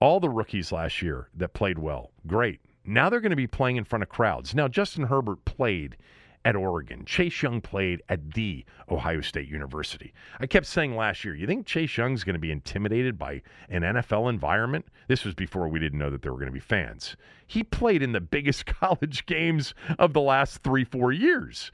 All 0.00 0.20
the 0.20 0.30
rookies 0.30 0.72
last 0.72 1.02
year 1.02 1.28
that 1.34 1.52
played 1.52 1.78
well, 1.78 2.12
great. 2.26 2.60
Now 2.84 3.08
they're 3.08 3.20
going 3.20 3.30
to 3.30 3.36
be 3.36 3.46
playing 3.46 3.76
in 3.76 3.84
front 3.84 4.02
of 4.02 4.08
crowds. 4.08 4.54
Now, 4.54 4.68
Justin 4.68 5.04
Herbert 5.04 5.44
played 5.44 5.96
at 6.44 6.56
Oregon. 6.56 7.04
Chase 7.04 7.42
Young 7.42 7.60
played 7.60 8.02
at 8.08 8.32
the 8.32 8.64
Ohio 8.90 9.20
State 9.20 9.48
University. 9.48 10.12
I 10.40 10.46
kept 10.46 10.66
saying 10.66 10.96
last 10.96 11.24
year, 11.24 11.34
you 11.34 11.46
think 11.46 11.66
Chase 11.66 11.96
Young's 11.96 12.24
going 12.24 12.34
to 12.34 12.40
be 12.40 12.50
intimidated 12.50 13.18
by 13.18 13.42
an 13.68 13.82
NFL 13.82 14.28
environment? 14.28 14.86
This 15.08 15.24
was 15.24 15.34
before 15.34 15.68
we 15.68 15.78
didn't 15.78 15.98
know 15.98 16.10
that 16.10 16.22
there 16.22 16.32
were 16.32 16.38
going 16.38 16.50
to 16.50 16.52
be 16.52 16.60
fans. 16.60 17.16
He 17.46 17.62
played 17.62 18.02
in 18.02 18.12
the 18.12 18.20
biggest 18.20 18.66
college 18.80 19.26
games 19.26 19.74
of 19.98 20.12
the 20.12 20.20
last 20.20 20.58
three, 20.62 20.84
four 20.84 21.12
years. 21.12 21.70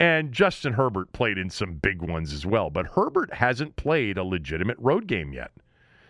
And 0.00 0.32
Justin 0.32 0.74
Herbert 0.74 1.12
played 1.12 1.38
in 1.38 1.50
some 1.50 1.74
big 1.74 2.00
ones 2.00 2.32
as 2.32 2.46
well. 2.46 2.70
But 2.70 2.86
Herbert 2.86 3.34
hasn't 3.34 3.76
played 3.76 4.16
a 4.16 4.24
legitimate 4.24 4.78
road 4.78 5.06
game 5.06 5.32
yet. 5.32 5.50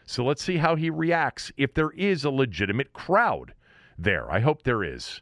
So 0.05 0.25
let's 0.25 0.43
see 0.43 0.57
how 0.57 0.77
he 0.77 0.89
reacts 0.89 1.53
if 1.57 1.75
there 1.75 1.91
is 1.91 2.25
a 2.25 2.31
legitimate 2.31 2.93
crowd 2.93 3.55
there. 3.99 4.31
I 4.31 4.41
hope 4.41 4.63
there 4.63 4.85
is. 4.85 5.21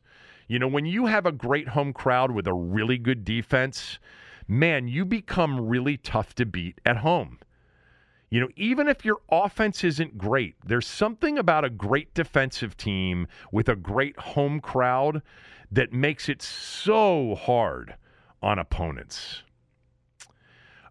You 0.49 0.59
know, 0.59 0.69
when 0.69 0.87
you 0.87 1.07
have 1.07 1.27
a 1.27 1.33
great 1.33 1.69
home 1.69 1.93
crowd 1.93 2.31
with 2.31 2.47
a 2.47 2.55
really 2.55 2.99
good 2.99 3.25
defense, 3.25 3.99
man, 4.47 4.87
you 4.87 5.05
become 5.05 5.67
really 5.69 5.97
tough 5.97 6.35
to 6.37 6.47
beat 6.47 6.81
at 6.85 6.99
home. 6.99 7.39
You 8.29 8.41
know, 8.41 8.49
even 8.57 8.89
if 8.89 9.05
your 9.05 9.19
offense 9.31 9.85
isn't 9.85 10.19
great, 10.19 10.57
there's 10.65 10.87
something 10.87 11.39
about 11.39 11.65
a 11.65 11.71
great 11.71 12.12
defensive 12.15 12.77
team 12.77 13.29
with 13.53 13.69
a 13.69 13.77
great 13.77 14.19
home 14.19 14.61
crowd 14.61 15.23
that 15.71 15.93
makes 15.93 16.29
it 16.29 16.43
so 16.43 17.35
hard 17.35 17.97
on 18.43 18.59
opponents. 18.59 19.43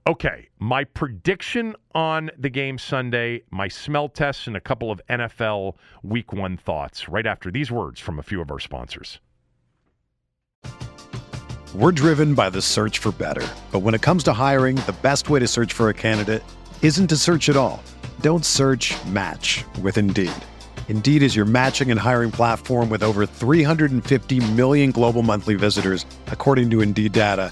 Okay, 0.08 0.50
my 0.60 0.84
prediction 0.84 1.76
on 1.96 2.30
the 2.38 2.52
game 2.52 2.78
Sunday, 2.78 3.42
my 3.50 3.68
smell 3.68 4.08
tests, 4.08 4.46
and 4.46 4.56
a 4.56 4.62
couple 4.62 4.92
of 4.92 5.02
NFL 5.10 5.74
week 6.04 6.32
one 6.32 6.58
thoughts 6.58 7.10
right 7.10 7.26
after 7.26 7.50
these 7.50 7.72
words 7.72 8.00
from 8.00 8.20
a 8.20 8.22
few 8.22 8.40
of 8.40 8.52
our 8.52 8.60
sponsors. 8.60 9.20
We're 11.74 11.92
driven 11.92 12.36
by 12.36 12.52
the 12.52 12.62
search 12.62 13.00
for 13.00 13.12
better. 13.14 13.46
But 13.72 13.80
when 13.80 13.96
it 13.96 14.04
comes 14.04 14.24
to 14.26 14.34
hiring, 14.34 14.76
the 14.76 14.96
best 15.02 15.28
way 15.28 15.40
to 15.40 15.48
search 15.48 15.74
for 15.74 15.90
a 15.90 15.94
candidate 15.96 16.44
isn't 16.84 17.08
to 17.08 17.18
search 17.18 17.50
at 17.50 17.58
all. 17.58 17.82
Don't 18.22 18.46
search 18.46 18.94
match 19.08 19.66
with 19.82 19.98
Indeed. 19.98 20.32
Indeed 20.88 21.24
is 21.24 21.36
your 21.36 21.46
matching 21.46 21.90
and 21.90 22.00
hiring 22.00 22.30
platform 22.30 22.92
with 22.92 23.02
over 23.02 23.26
350 23.26 24.52
million 24.52 24.92
global 24.92 25.24
monthly 25.24 25.56
visitors, 25.56 26.06
according 26.28 26.70
to 26.70 26.82
Indeed 26.82 27.12
data, 27.12 27.52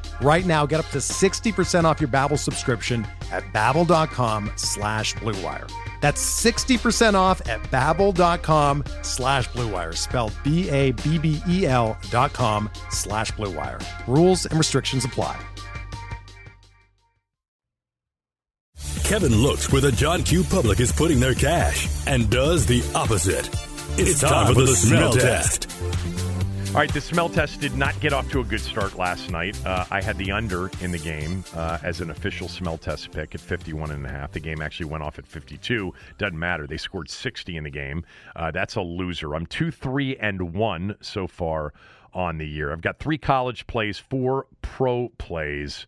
Right 0.21 0.45
now, 0.45 0.67
get 0.67 0.79
up 0.79 0.87
to 0.89 0.99
60% 0.99 1.83
off 1.83 1.99
your 1.99 2.07
Babbel 2.07 2.37
subscription 2.37 3.07
at 3.31 3.43
babbel.com 3.53 4.51
slash 4.55 5.15
bluewire. 5.15 5.67
That's 5.99 6.23
60% 6.23 7.15
off 7.15 7.41
at 7.49 7.61
babbel.com 7.71 8.83
slash 9.01 9.49
bluewire, 9.49 9.97
spelled 9.97 10.33
B-A-B-B-E-L 10.43 11.97
dot 12.11 12.33
com 12.33 12.69
slash 12.91 13.31
bluewire. 13.31 13.83
Rules 14.07 14.45
and 14.45 14.57
restrictions 14.59 15.05
apply. 15.05 15.39
Kevin 19.03 19.35
looks 19.35 19.71
where 19.71 19.81
the 19.81 19.91
John 19.91 20.23
Q. 20.23 20.43
public 20.43 20.79
is 20.79 20.91
putting 20.91 21.19
their 21.19 21.33
cash 21.33 21.89
and 22.07 22.29
does 22.29 22.65
the 22.67 22.83
opposite. 22.95 23.49
It's, 23.97 24.21
time, 24.21 24.53
for 24.53 24.61
the, 24.61 24.67
smell 24.67 25.13
test. 25.13 25.67
All 26.71 26.77
right, 26.77 26.93
the 26.93 27.01
smell 27.01 27.27
test 27.27 27.59
did 27.59 27.75
not 27.75 27.99
get 27.99 28.13
off 28.13 28.31
to 28.31 28.39
a 28.39 28.45
good 28.45 28.61
start 28.61 28.97
last 28.97 29.29
night. 29.29 29.57
Uh, 29.65 29.83
I 29.91 30.01
had 30.01 30.17
the 30.17 30.31
under 30.31 30.71
in 30.79 30.93
the 30.93 30.97
game 30.97 31.43
uh, 31.53 31.79
as 31.83 31.99
an 31.99 32.11
official 32.11 32.47
smell 32.47 32.77
test 32.77 33.11
pick 33.11 33.35
at 33.35 33.41
51 33.41 33.91
and 33.91 34.05
a 34.05 34.09
half. 34.09 34.31
The 34.31 34.39
game 34.39 34.61
actually 34.61 34.85
went 34.85 35.03
off 35.03 35.19
at 35.19 35.27
52. 35.27 35.93
Doesn't 36.17 36.39
matter. 36.39 36.67
They 36.67 36.77
scored 36.77 37.09
60 37.09 37.57
in 37.57 37.65
the 37.65 37.69
game. 37.69 38.05
Uh, 38.37 38.51
that's 38.51 38.75
a 38.75 38.81
loser. 38.81 39.35
I'm 39.35 39.47
2 39.47 39.69
3 39.69 40.15
and 40.15 40.53
1 40.53 40.95
so 41.01 41.27
far 41.27 41.73
on 42.13 42.37
the 42.37 42.47
year. 42.47 42.71
I've 42.71 42.79
got 42.79 42.99
three 42.99 43.17
college 43.17 43.67
plays, 43.67 43.97
four 43.97 44.47
pro 44.61 45.09
plays. 45.17 45.85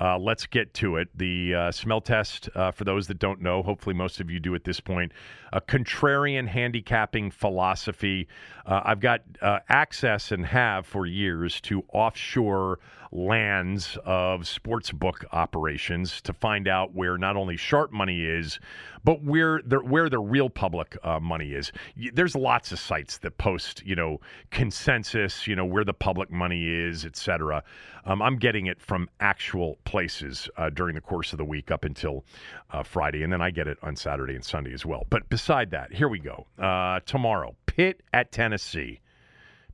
Uh, 0.00 0.18
let's 0.18 0.46
get 0.46 0.74
to 0.74 0.96
it. 0.96 1.08
The 1.16 1.54
uh, 1.54 1.70
smell 1.70 2.00
test, 2.00 2.48
uh, 2.54 2.72
for 2.72 2.84
those 2.84 3.06
that 3.06 3.18
don't 3.18 3.40
know, 3.40 3.62
hopefully 3.62 3.94
most 3.94 4.20
of 4.20 4.28
you 4.28 4.40
do 4.40 4.54
at 4.54 4.64
this 4.64 4.80
point, 4.80 5.12
a 5.52 5.60
contrarian 5.60 6.48
handicapping 6.48 7.30
philosophy. 7.30 8.26
Uh, 8.66 8.80
I've 8.84 9.00
got 9.00 9.22
uh, 9.40 9.60
access 9.68 10.32
and 10.32 10.44
have 10.46 10.86
for 10.86 11.06
years 11.06 11.60
to 11.62 11.84
offshore 11.92 12.80
lands 13.14 13.96
of 14.04 14.40
sportsbook 14.42 15.24
operations 15.32 16.20
to 16.22 16.32
find 16.32 16.66
out 16.66 16.94
where 16.94 17.16
not 17.16 17.36
only 17.36 17.56
sharp 17.56 17.92
money 17.92 18.24
is, 18.24 18.58
but 19.04 19.22
where 19.22 19.60
the 19.64 19.78
where 19.78 20.08
the 20.10 20.18
real 20.18 20.50
public 20.50 20.96
uh, 21.04 21.20
money 21.20 21.52
is. 21.52 21.70
There's 22.12 22.34
lots 22.34 22.72
of 22.72 22.78
sites 22.78 23.18
that 23.18 23.38
post, 23.38 23.82
you 23.86 23.94
know, 23.94 24.20
consensus, 24.50 25.46
you 25.46 25.54
know, 25.54 25.64
where 25.64 25.84
the 25.84 25.94
public 25.94 26.30
money 26.30 26.68
is, 26.68 27.04
et 27.04 27.16
cetera. 27.16 27.62
Um, 28.04 28.20
I'm 28.20 28.36
getting 28.36 28.66
it 28.66 28.80
from 28.80 29.08
actual 29.20 29.78
places 29.84 30.48
uh, 30.56 30.70
during 30.70 30.94
the 30.94 31.00
course 31.00 31.32
of 31.32 31.38
the 31.38 31.44
week 31.44 31.70
up 31.70 31.84
until 31.84 32.24
uh, 32.72 32.82
Friday, 32.82 33.22
and 33.22 33.32
then 33.32 33.40
I 33.40 33.50
get 33.50 33.68
it 33.68 33.78
on 33.82 33.94
Saturday 33.94 34.34
and 34.34 34.44
Sunday 34.44 34.74
as 34.74 34.84
well. 34.84 35.06
But 35.08 35.28
beside 35.28 35.70
that, 35.70 35.92
here 35.92 36.08
we 36.08 36.18
go. 36.18 36.46
Uh, 36.58 37.00
tomorrow, 37.06 37.54
Pitt 37.66 38.02
at 38.12 38.32
Tennessee. 38.32 39.00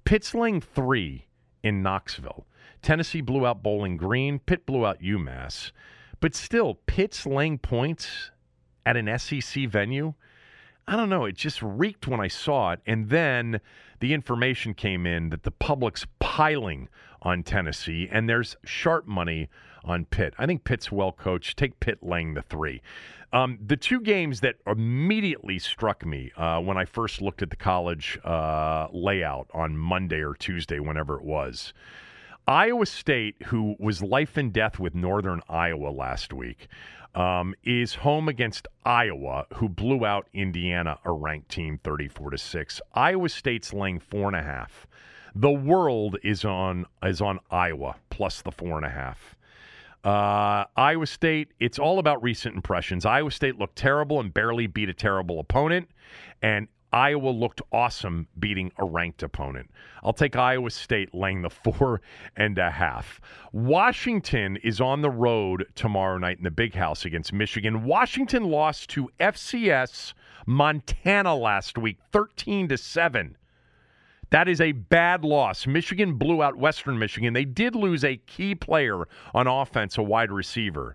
Pitt's 0.04 0.34
laying 0.34 0.60
three 0.60 1.26
in 1.62 1.82
Knoxville. 1.82 2.46
Tennessee 2.82 3.20
blew 3.20 3.46
out 3.46 3.62
Bowling 3.62 3.96
Green. 3.96 4.38
Pitt 4.38 4.66
blew 4.66 4.86
out 4.86 5.00
UMass. 5.00 5.72
But 6.20 6.34
still, 6.34 6.74
Pitt's 6.86 7.26
laying 7.26 7.58
points 7.58 8.30
at 8.84 8.96
an 8.96 9.18
SEC 9.18 9.68
venue. 9.68 10.14
I 10.86 10.96
don't 10.96 11.08
know. 11.08 11.24
It 11.24 11.36
just 11.36 11.62
reeked 11.62 12.08
when 12.08 12.20
I 12.20 12.28
saw 12.28 12.72
it. 12.72 12.80
And 12.86 13.08
then 13.08 13.60
the 14.00 14.12
information 14.12 14.74
came 14.74 15.06
in 15.06 15.30
that 15.30 15.44
the 15.44 15.50
public's 15.50 16.06
piling 16.18 16.88
on 17.22 17.42
Tennessee, 17.42 18.08
and 18.10 18.28
there's 18.28 18.56
sharp 18.64 19.06
money 19.06 19.48
on 19.84 20.04
Pitt. 20.06 20.34
I 20.38 20.46
think 20.46 20.64
Pitt's 20.64 20.90
well 20.90 21.12
coached. 21.12 21.58
Take 21.58 21.80
Pitt 21.80 22.02
laying 22.02 22.34
the 22.34 22.42
three. 22.42 22.82
Um, 23.32 23.58
the 23.64 23.76
two 23.76 24.00
games 24.00 24.40
that 24.40 24.56
immediately 24.66 25.58
struck 25.58 26.04
me 26.04 26.32
uh, 26.36 26.60
when 26.60 26.76
I 26.76 26.84
first 26.84 27.22
looked 27.22 27.42
at 27.42 27.50
the 27.50 27.56
college 27.56 28.18
uh, 28.24 28.88
layout 28.92 29.48
on 29.54 29.76
Monday 29.76 30.20
or 30.20 30.34
Tuesday, 30.34 30.80
whenever 30.80 31.16
it 31.16 31.24
was. 31.24 31.72
Iowa 32.46 32.86
State, 32.86 33.36
who 33.46 33.76
was 33.78 34.02
life 34.02 34.36
and 34.36 34.52
death 34.52 34.78
with 34.78 34.94
Northern 34.94 35.40
Iowa 35.48 35.88
last 35.90 36.32
week, 36.32 36.68
um, 37.14 37.54
is 37.64 37.94
home 37.94 38.28
against 38.28 38.66
Iowa, 38.84 39.46
who 39.54 39.68
blew 39.68 40.04
out 40.04 40.28
Indiana, 40.32 40.98
a 41.04 41.12
ranked 41.12 41.48
team, 41.48 41.78
thirty-four 41.82 42.30
to 42.30 42.38
six. 42.38 42.80
Iowa 42.94 43.28
State's 43.28 43.72
laying 43.72 43.98
four 44.00 44.28
and 44.28 44.36
a 44.36 44.42
half. 44.42 44.86
The 45.34 45.50
world 45.50 46.16
is 46.22 46.44
on 46.44 46.86
is 47.04 47.20
on 47.20 47.38
Iowa 47.50 47.96
plus 48.10 48.42
the 48.42 48.50
four 48.50 48.76
and 48.76 48.86
a 48.86 48.90
half. 48.90 49.36
Uh, 50.02 50.64
Iowa 50.76 51.06
State, 51.06 51.48
it's 51.60 51.78
all 51.78 51.98
about 51.98 52.22
recent 52.22 52.54
impressions. 52.56 53.04
Iowa 53.04 53.30
State 53.30 53.58
looked 53.58 53.76
terrible 53.76 54.18
and 54.18 54.32
barely 54.32 54.66
beat 54.66 54.88
a 54.88 54.94
terrible 54.94 55.40
opponent, 55.40 55.88
and 56.42 56.68
Iowa 56.92 57.30
looked 57.30 57.62
awesome 57.72 58.26
beating 58.38 58.72
a 58.78 58.84
ranked 58.84 59.22
opponent. 59.22 59.70
I'll 60.02 60.12
take 60.12 60.36
Iowa 60.36 60.70
State 60.70 61.14
laying 61.14 61.42
the 61.42 61.50
four 61.50 62.00
and 62.36 62.58
a 62.58 62.70
half. 62.70 63.20
Washington 63.52 64.56
is 64.56 64.80
on 64.80 65.02
the 65.02 65.10
road 65.10 65.66
tomorrow 65.74 66.18
night 66.18 66.38
in 66.38 66.44
the 66.44 66.50
big 66.50 66.74
house 66.74 67.04
against 67.04 67.32
Michigan. 67.32 67.84
Washington 67.84 68.44
lost 68.44 68.90
to 68.90 69.10
FCS 69.20 70.14
Montana 70.46 71.34
last 71.34 71.78
week, 71.78 71.98
13 72.12 72.68
to 72.68 72.76
7. 72.76 73.36
That 74.30 74.48
is 74.48 74.60
a 74.60 74.72
bad 74.72 75.24
loss. 75.24 75.66
Michigan 75.66 76.14
blew 76.14 76.42
out 76.42 76.56
Western 76.56 76.98
Michigan. 76.98 77.34
They 77.34 77.44
did 77.44 77.74
lose 77.74 78.04
a 78.04 78.16
key 78.16 78.54
player 78.54 79.06
on 79.34 79.46
offense, 79.48 79.98
a 79.98 80.02
wide 80.02 80.30
receiver. 80.30 80.94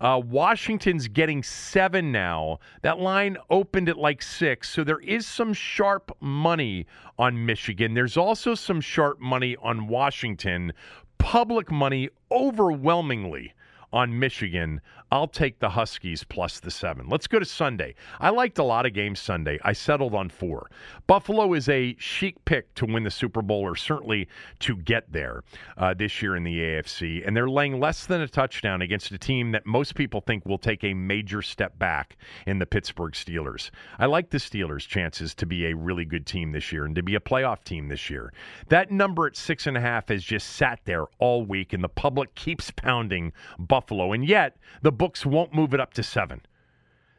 Uh, 0.00 0.20
Washington's 0.24 1.08
getting 1.08 1.42
seven 1.42 2.10
now. 2.10 2.58
That 2.82 2.98
line 2.98 3.36
opened 3.50 3.88
at 3.88 3.98
like 3.98 4.22
six, 4.22 4.70
so 4.70 4.82
there 4.82 5.00
is 5.00 5.26
some 5.26 5.52
sharp 5.52 6.16
money 6.20 6.86
on 7.18 7.44
Michigan. 7.44 7.92
There's 7.92 8.16
also 8.16 8.54
some 8.54 8.80
sharp 8.80 9.20
money 9.20 9.56
on 9.62 9.88
Washington. 9.88 10.72
Public 11.18 11.70
money 11.70 12.08
overwhelmingly 12.30 13.52
on 13.92 14.18
Michigan. 14.18 14.80
I'll 15.12 15.26
take 15.26 15.58
the 15.58 15.70
Huskies 15.70 16.22
plus 16.22 16.60
the 16.60 16.70
seven. 16.70 17.08
Let's 17.08 17.26
go 17.26 17.40
to 17.40 17.44
Sunday. 17.44 17.94
I 18.20 18.30
liked 18.30 18.58
a 18.58 18.62
lot 18.62 18.86
of 18.86 18.92
games 18.92 19.18
Sunday. 19.18 19.58
I 19.62 19.72
settled 19.72 20.14
on 20.14 20.28
four. 20.28 20.70
Buffalo 21.08 21.52
is 21.54 21.68
a 21.68 21.96
chic 21.98 22.44
pick 22.44 22.72
to 22.76 22.86
win 22.86 23.02
the 23.02 23.10
Super 23.10 23.42
Bowl, 23.42 23.62
or 23.62 23.74
certainly 23.74 24.28
to 24.60 24.76
get 24.76 25.10
there 25.12 25.42
uh, 25.76 25.94
this 25.94 26.22
year 26.22 26.36
in 26.36 26.44
the 26.44 26.58
AFC. 26.58 27.26
And 27.26 27.36
they're 27.36 27.50
laying 27.50 27.80
less 27.80 28.06
than 28.06 28.20
a 28.20 28.28
touchdown 28.28 28.82
against 28.82 29.10
a 29.10 29.18
team 29.18 29.50
that 29.50 29.66
most 29.66 29.96
people 29.96 30.20
think 30.20 30.46
will 30.46 30.58
take 30.58 30.84
a 30.84 30.94
major 30.94 31.42
step 31.42 31.76
back 31.78 32.16
in 32.46 32.60
the 32.60 32.66
Pittsburgh 32.66 33.12
Steelers. 33.12 33.70
I 33.98 34.06
like 34.06 34.30
the 34.30 34.38
Steelers' 34.38 34.86
chances 34.86 35.34
to 35.34 35.46
be 35.46 35.66
a 35.66 35.74
really 35.74 36.04
good 36.04 36.26
team 36.26 36.52
this 36.52 36.70
year 36.70 36.84
and 36.84 36.94
to 36.94 37.02
be 37.02 37.16
a 37.16 37.20
playoff 37.20 37.64
team 37.64 37.88
this 37.88 38.10
year. 38.10 38.32
That 38.68 38.92
number 38.92 39.26
at 39.26 39.36
six 39.36 39.66
and 39.66 39.76
a 39.76 39.80
half 39.80 40.08
has 40.08 40.22
just 40.22 40.50
sat 40.50 40.80
there 40.84 41.06
all 41.18 41.44
week, 41.44 41.72
and 41.72 41.82
the 41.82 41.88
public 41.88 42.34
keeps 42.36 42.70
pounding 42.70 43.32
Buffalo. 43.58 44.12
And 44.12 44.24
yet, 44.24 44.56
the 44.82 44.92
books 45.00 45.24
won't 45.24 45.54
move 45.54 45.72
it 45.72 45.80
up 45.80 45.94
to 45.94 46.02
seven. 46.02 46.42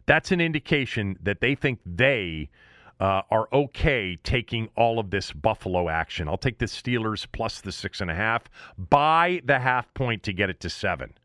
That's 0.06 0.32
an 0.32 0.39
indication 0.39 1.17
that 1.24 1.41
they 1.41 1.56
think 1.56 1.80
they 1.84 2.52
uh, 3.00 3.24
are 3.32 3.48
okay 3.52 4.20
taking 4.24 4.70
all 4.78 5.00
of 5.00 5.10
this 5.10 5.32
Buffalo 5.32 5.89
action. 5.89 6.28
I'll 6.28 6.38
take 6.38 6.60
the 6.60 6.67
Steelers 6.67 7.26
plus 7.32 7.60
the 7.60 7.72
six 7.72 8.00
and 8.00 8.12
a 8.12 8.13
half, 8.13 8.44
by 8.78 9.41
the 9.46 9.58
half 9.58 9.91
point 9.96 10.22
to 10.24 10.32
get 10.32 10.52
it 10.52 10.60
to 10.60 10.70
seven. 10.70 11.15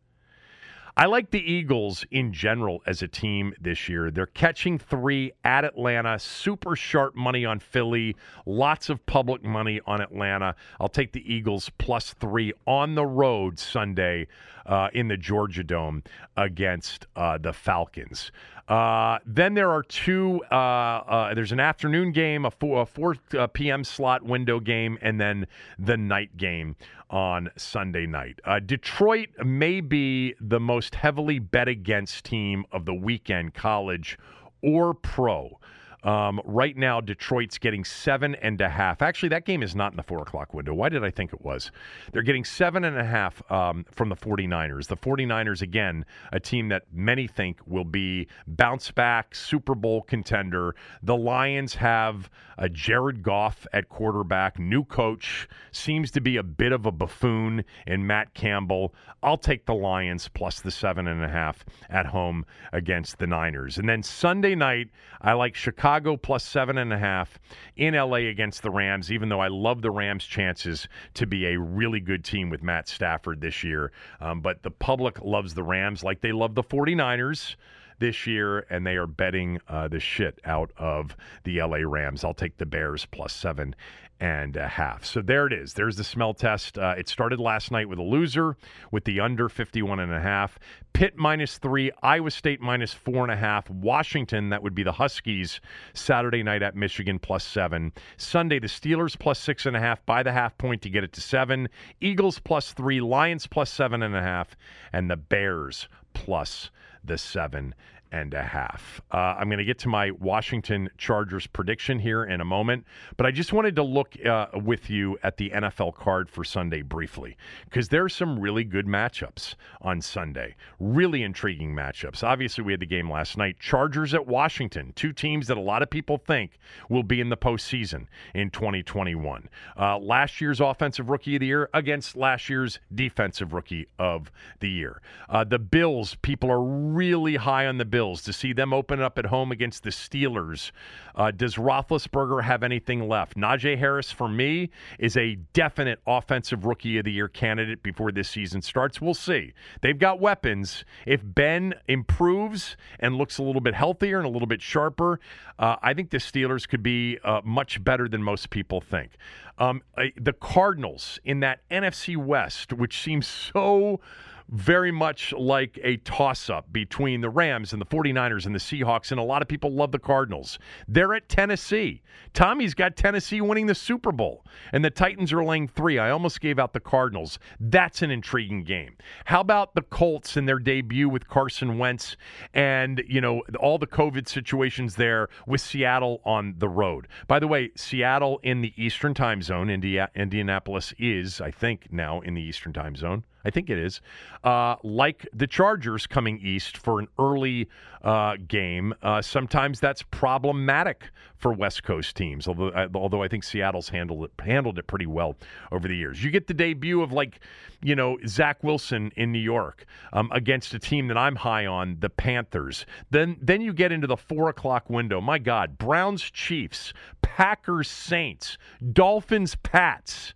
I 0.98 1.04
like 1.04 1.30
the 1.30 1.52
Eagles 1.52 2.06
in 2.11 2.32
general 2.32 2.82
as 2.87 3.02
a 3.02 3.09
team 3.09 3.52
this 3.61 3.87
year. 3.87 4.11
They're 4.11 4.24
catching 4.24 4.78
three 4.78 5.30
at 5.44 5.62
Atlanta, 5.62 6.18
super 6.18 6.74
sharp 6.74 7.14
money 7.14 7.44
on 7.44 7.59
Philly, 7.59 8.16
lots 8.46 8.88
of 8.88 9.04
public 9.04 9.44
money 9.44 9.78
on 9.87 10.00
Atlanta. 10.00 10.54
I'll 10.80 10.88
take 10.88 11.12
the 11.12 11.22
Eagles 11.30 11.70
plus 11.76 12.14
three 12.14 12.54
on 12.66 12.94
the 12.94 13.04
road 13.04 13.59
Sunday 13.59 14.28
uh, 14.64 14.88
in 14.94 15.09
the 15.09 15.18
Georgia 15.18 15.62
Dome 15.62 16.02
against 16.35 17.06
uh, 17.14 17.37
the 17.37 17.52
Falcons. 17.52 18.32
Uh, 18.68 19.18
then 19.24 19.55
there 19.55 19.70
are 19.70 19.83
two. 19.83 20.42
Uh, 20.50 20.55
uh, 20.55 21.35
there's 21.35 21.52
an 21.52 21.61
afternoon 21.61 22.12
game, 22.12 22.44
a 22.44 22.50
4, 22.50 22.83
a 22.83 22.87
4 22.87 23.16
uh, 23.38 23.46
p.m. 23.48 23.85
slot 23.85 24.24
window 24.24 24.59
game, 24.59 24.98
and 25.00 25.20
then 25.20 25.46
the 25.79 25.96
night 25.96 26.37
game 26.37 26.74
on 27.09 27.48
Sunday 27.57 28.07
night. 28.07 28.40
Uh, 28.44 28.59
Detroit 28.59 29.29
may 29.44 29.81
be 29.81 30.35
the 30.40 30.59
most 30.59 30.96
heavily 30.96 31.38
bet 31.38 31.68
against 31.68 32.24
team 32.24 32.64
of 32.72 32.85
the 32.85 32.94
weekend, 32.94 33.55
college 33.55 34.18
or 34.62 34.94
pro. 34.94 35.61
Um, 36.07 36.40
right 36.45 36.77
now, 36.77 37.01
Detroit's 37.01 37.59
getting 37.59 37.85
seven 37.85 38.37
and 38.37 38.61
a 38.61 38.69
half. 38.69 39.03
Actually, 39.03 39.31
that 39.31 39.45
game 39.45 39.61
is 39.61 39.75
not 39.75 39.92
in 39.92 39.97
the 39.97 40.05
four 40.05 40.23
o'clock 40.23 40.55
window. 40.55 40.73
Why 40.73 40.88
did 40.88 41.03
I 41.03 41.11
think 41.11 41.33
it 41.33 41.42
was? 41.42 41.73
They're 42.12 42.23
getting 42.23 42.45
seven 42.45 42.85
and 42.85 42.97
a 42.97 43.05
half 43.05 43.42
um, 43.51 43.85
from 43.90 44.09
the 44.09 44.14
49ers. 44.14 44.87
The 44.87 44.97
49ers, 44.97 45.62
again, 45.62 46.07
a 46.31 46.38
team 46.38 46.69
that 46.69 46.85
many 46.92 47.27
think 47.27 47.59
will 47.66 47.85
be 47.85 48.29
bounce 48.47 48.92
back, 48.92 49.35
Super 49.35 49.75
Bowl 49.75 50.03
contender. 50.03 50.77
The 51.03 51.16
Lions 51.16 51.75
have 51.75 52.31
a 52.57 52.69
Jared 52.69 53.25
Goff 53.25 53.66
at 53.73 53.88
quarterback, 53.88 54.61
new 54.61 54.85
coach, 54.85 55.49
seems 55.73 56.12
to 56.12 56.21
be 56.21 56.37
a 56.37 56.42
bit 56.42 56.71
of 56.71 56.87
a 56.87 56.92
buffoon 56.92 57.64
in 57.85 58.07
Matt 58.07 58.33
Campbell. 58.33 58.95
I'll 59.25 59.37
take 59.37 59.66
the 59.66 59.75
Lions 59.75 60.29
plus 60.29 60.61
the 60.61 60.71
seven 60.71 61.09
and 61.09 61.25
a 61.25 61.29
half 61.29 61.64
at 61.90 62.07
home 62.07 62.47
against 62.73 63.19
the 63.19 63.27
Niners. 63.27 63.77
And 63.77 63.88
then 63.88 64.05
Sunday 64.05 64.55
night, 64.55 64.88
I 65.21 65.33
like 65.33 65.57
Chicago. 65.57 65.95
Chicago 65.96 66.18
plus 66.18 66.44
seven 66.44 66.76
and 66.76 66.92
a 66.92 66.98
half 66.98 67.38
in 67.74 67.94
LA 67.94 68.28
against 68.28 68.62
the 68.62 68.70
Rams, 68.70 69.11
even 69.11 69.30
though 69.30 69.40
I 69.40 69.48
love 69.48 69.80
the 69.80 69.90
Rams' 69.90 70.26
chances 70.26 70.87
to 71.14 71.26
be 71.26 71.46
a 71.46 71.59
really 71.59 72.00
good 72.00 72.22
team 72.22 72.50
with 72.50 72.62
Matt 72.62 72.87
Stafford 72.87 73.40
this 73.40 73.64
year. 73.64 73.92
Um, 74.20 74.42
but 74.42 74.62
the 74.62 74.70
public 74.70 75.18
loves 75.22 75.54
the 75.54 75.62
Rams 75.62 76.04
like 76.04 76.20
they 76.20 76.32
love 76.32 76.54
the 76.54 76.62
49ers 76.62 77.56
this 77.98 78.26
year, 78.26 78.66
and 78.68 78.87
they 78.87 78.96
are 78.96 79.06
betting 79.06 79.59
uh, 79.68 79.88
the 79.88 79.98
shit 79.98 80.38
out 80.44 80.70
of 80.76 81.16
the 81.44 81.62
LA 81.62 81.78
Rams. 81.78 82.24
I'll 82.24 82.35
take 82.35 82.59
the 82.59 82.66
Bears 82.66 83.06
plus 83.06 83.32
seven 83.32 83.74
and 84.18 84.57
a 84.57 84.66
half. 84.66 85.05
So 85.05 85.20
there 85.20 85.46
it 85.46 85.52
is. 85.52 85.74
There's 85.74 85.96
the 85.96 86.05
smell 86.05 86.33
test. 86.33 86.79
Uh, 86.79 86.94
it 86.96 87.09
started 87.09 87.38
last 87.38 87.70
night 87.70 87.88
with 87.88 87.98
a 87.98 88.02
loser 88.02 88.57
with 88.90 89.05
the 89.05 89.20
under 89.20 89.48
51 89.48 90.00
and 90.00 90.12
a 90.12 90.20
half. 90.20 90.59
Pitt 90.94 91.16
minus 91.16 91.59
three, 91.59 91.90
Iowa 92.02 92.31
State 92.31 92.61
minus 92.61 92.94
four 92.94 93.22
and 93.22 93.31
a 93.31 93.37
half. 93.37 93.68
Washington, 93.68 94.48
that 94.48 94.62
would 94.62 94.74
be 94.74 94.83
the 94.83 94.92
Huskies, 94.92 95.61
Saturday 95.92 96.42
night 96.42 96.62
at 96.62 96.74
Michigan 96.74 97.18
plus 97.18 97.44
seven. 97.44 97.92
Sunday, 98.16 98.59
the 98.59 98.66
Steelers 98.66 99.18
plus 99.18 99.38
six 99.38 99.66
and 99.66 99.76
a 99.76 99.81
half 99.81 100.05
by 100.07 100.22
the 100.22 100.33
half 100.33 100.57
point 100.57 100.81
to 100.83 100.90
get 100.90 101.05
it 101.05 101.12
to 101.12 101.20
seven. 101.20 101.68
Eagles 102.00 102.38
plus 102.38 102.72
three, 102.72 103.00
Lions 103.00 103.46
plus 103.46 103.70
seven 103.70 104.02
and 104.02 104.16
a 104.16 104.22
half, 104.22 104.57
and 104.92 105.11
the 105.11 105.16
Bears 105.16 105.88
plus 106.14 106.70
the 107.05 107.18
seven 107.18 107.74
and 108.16 108.33
a 108.35 108.42
half. 108.42 109.00
Uh, 109.12 109.37
I'm 109.38 109.48
going 109.48 109.59
to 109.59 109.64
get 109.64 109.79
to 109.81 109.88
my 109.88 110.11
Washington 110.12 110.88
Chargers 110.96 111.46
prediction 111.46 111.98
here 111.98 112.24
in 112.24 112.40
a 112.40 112.44
moment, 112.44 112.85
but 113.16 113.26
I 113.26 113.31
just 113.31 113.52
wanted 113.52 113.76
to 113.76 113.83
look 113.83 114.14
uh, 114.24 114.46
with 114.55 114.88
you 114.88 115.18
at 115.22 115.37
the 115.37 115.50
NFL 115.50 115.94
card 115.94 116.31
for 116.31 116.42
Sunday 116.42 116.83
briefly 116.83 117.37
because 117.64 117.88
there's 117.88 118.14
some 118.14 118.38
really 118.38 118.64
good 118.64 118.87
matchups 118.87 119.55
on 119.83 120.00
Sunday. 120.00 120.57
Really 120.81 121.22
intriguing 121.22 121.74
matchups. 121.74 122.22
Obviously, 122.24 122.64
we 122.64 122.72
had 122.72 122.81
the 122.81 122.87
game 122.87 123.11
last 123.11 123.37
night. 123.37 123.59
Chargers 123.61 124.14
at 124.14 124.26
Washington, 124.26 124.92
two 124.96 125.12
teams 125.12 125.46
that 125.48 125.57
a 125.57 125.61
lot 125.61 125.83
of 125.83 125.90
people 125.90 126.16
think 126.18 126.59
will 126.88 127.02
be 127.02 127.20
in 127.20 127.29
the 127.29 127.37
postseason 127.37 128.07
in 128.35 128.50
2021. 128.50 129.48
Uh, 129.79 129.98
last 129.98 130.40
year's 130.40 130.61
Offensive 130.61 131.11
Rookie 131.11 131.37
of 131.37 131.40
the 131.40 131.46
Year 131.46 131.68
against 131.74 132.16
last 132.16 132.48
year's 132.48 132.79
Defensive 132.94 133.52
Rookie 133.52 133.87
of 133.98 134.31
the 134.61 134.70
Year. 134.70 135.02
Uh, 135.29 135.44
the 135.44 135.59
Bills, 135.59 136.16
people 136.22 136.50
are 136.50 136.62
really 136.62 137.37
high 137.37 137.66
on 137.66 137.79
the 137.79 137.85
Bills 137.85 138.06
Bills 138.07 138.23
to 138.23 138.33
see 138.33 138.53
them 138.53 138.73
open 138.73 139.01
up 139.01 139.19
at 139.19 139.27
home 139.27 139.51
against 139.51 139.83
the 139.83 139.90
Steelers. 139.90 140.71
Uh, 141.16 141.33
does 141.33 141.57
Roethlisberger 141.57 142.45
have 142.45 142.62
anything 142.62 143.09
left? 143.09 143.37
Najee 143.37 143.77
Harris, 143.77 144.12
for 144.12 144.29
me, 144.29 144.71
is 145.01 145.16
a 145.16 145.35
definite 145.53 145.99
offensive 146.07 146.66
rookie 146.66 146.99
of 146.99 147.05
the 147.05 147.11
year 147.11 147.27
candidate 147.27 147.83
before 147.83 148.12
this 148.12 148.29
season 148.29 148.62
starts. 148.62 149.01
We'll 149.01 149.12
see. 149.12 149.55
They've 149.81 149.99
got 149.99 150.21
weapons. 150.21 150.85
If 151.05 151.21
Ben 151.25 151.75
improves 151.88 152.77
and 153.01 153.16
looks 153.16 153.38
a 153.38 153.42
little 153.42 153.61
bit 153.61 153.75
healthier 153.75 154.19
and 154.19 154.27
a 154.27 154.31
little 154.31 154.47
bit 154.47 154.62
sharper, 154.62 155.19
uh, 155.59 155.75
I 155.83 155.92
think 155.92 156.11
the 156.11 156.19
Steelers 156.19 156.69
could 156.69 156.85
be 156.85 157.19
uh, 157.25 157.40
much 157.45 157.83
better 157.83 158.09
than 158.09 158.23
most 158.23 158.51
people 158.51 158.81
think. 158.81 159.11
Um, 159.59 159.83
the 160.16 160.35
Cardinals 160.35 161.19
in 161.25 161.40
that 161.40 161.69
NFC 161.71 162.16
West, 162.16 162.73
which 162.73 163.03
seems 163.03 163.27
so 163.27 163.99
very 164.48 164.90
much 164.90 165.32
like 165.32 165.78
a 165.82 165.96
toss 165.98 166.48
up 166.48 166.72
between 166.72 167.20
the 167.20 167.30
Rams 167.30 167.72
and 167.72 167.80
the 167.80 167.87
49ers 167.87 168.46
and 168.46 168.54
the 168.54 168.59
Seahawks, 168.59 169.11
and 169.11 169.18
a 169.18 169.24
lot 169.24 169.42
of 169.42 169.48
people 169.48 169.72
love 169.72 169.92
the 169.92 169.98
Cardinals. 169.98 170.59
They're 170.87 171.14
at 171.14 171.28
Tennessee. 171.28 172.02
Tommy's 172.32 172.74
got 172.74 172.96
Tennessee 172.96 173.40
winning 173.40 173.66
the 173.66 173.74
Super 173.74 174.12
Bowl, 174.12 174.44
and 174.72 174.85
the 174.85 174.90
Titans 174.90 175.32
are 175.32 175.44
laying 175.44 175.68
three. 175.68 175.98
I 175.98 176.11
almost 176.11 176.40
gave 176.40 176.59
out 176.59 176.72
the 176.72 176.80
Cardinals. 176.80 177.38
That's 177.59 178.02
an 178.02 178.11
intriguing 178.11 178.62
game. 178.64 178.96
How 179.24 179.40
about 179.40 179.74
the 179.74 179.82
Colts 179.82 180.37
in 180.37 180.46
their 180.46 180.59
debut 180.59 181.09
with 181.09 181.28
Carson 181.28 181.78
Wentz 181.78 182.16
and, 182.54 183.02
you 183.09 183.20
know, 183.20 183.42
all 183.59 183.78
the 183.78 183.87
COVID 183.87 184.28
situations 184.28 184.96
there 184.96 185.28
with 185.46 185.61
Seattle 185.61 186.20
on 186.24 186.54
the 186.59 186.68
road? 186.68 187.09
By 187.26 187.38
the 187.38 187.48
way, 187.48 187.70
Seattle 187.76 188.38
in 188.42 188.61
the 188.61 188.72
Eastern 188.76 189.14
time 189.14 189.42
zone, 189.42 189.70
Indianapolis 189.70 190.94
is, 190.98 191.40
I 191.40 191.50
think, 191.50 191.88
now 191.90 192.20
in 192.20 192.35
the 192.35 192.42
Eastern 192.42 192.72
time 192.72 192.96
zone. 192.96 193.24
I 193.46 193.50
think 193.50 193.70
it 193.70 193.78
is. 193.78 194.00
Uh, 194.42 194.74
like 194.82 195.26
the 195.32 195.46
Chargers 195.46 196.06
coming 196.06 196.40
east 196.42 196.76
for 196.76 196.98
an 196.98 197.06
early 197.16 197.68
uh, 198.02 198.37
game, 198.48 198.92
uh, 199.02 199.22
sometimes 199.22 199.78
that's 199.78 200.02
problematic 200.02 201.11
for 201.37 201.52
West 201.52 201.85
Coast 201.85 202.16
teams. 202.16 202.48
Although, 202.48 202.70
uh, 202.70 202.88
although 202.94 203.22
I 203.22 203.28
think 203.28 203.44
Seattle's 203.44 203.88
handled 203.88 204.24
it 204.24 204.32
handled 204.44 204.78
it 204.78 204.88
pretty 204.88 205.06
well 205.06 205.37
over 205.70 205.87
the 205.87 205.94
years. 205.94 206.24
You 206.24 206.30
get 206.30 206.48
the 206.48 206.54
debut 206.54 207.02
of 207.02 207.12
like, 207.12 207.38
you 207.82 207.94
know, 207.94 208.18
Zach 208.26 208.64
Wilson 208.64 209.12
in 209.16 209.30
New 209.30 209.38
York 209.38 209.87
um, 210.12 210.28
against 210.32 210.74
a 210.74 210.78
team 210.78 211.06
that 211.06 211.16
I'm 211.16 211.37
high 211.37 211.66
on, 211.66 211.98
the 212.00 212.11
Panthers. 212.11 212.85
Then 213.11 213.37
then 213.40 213.61
you 213.61 213.72
get 213.72 213.92
into 213.92 214.09
the 214.09 214.16
four 214.16 214.48
o'clock 214.48 214.90
window. 214.90 215.20
My 215.20 215.38
God, 215.38 215.78
Browns 215.78 216.22
Chiefs, 216.22 216.92
Packers 217.22 217.88
Saints, 217.88 218.59
Dolphins 218.92 219.54
Pats. 219.62 220.35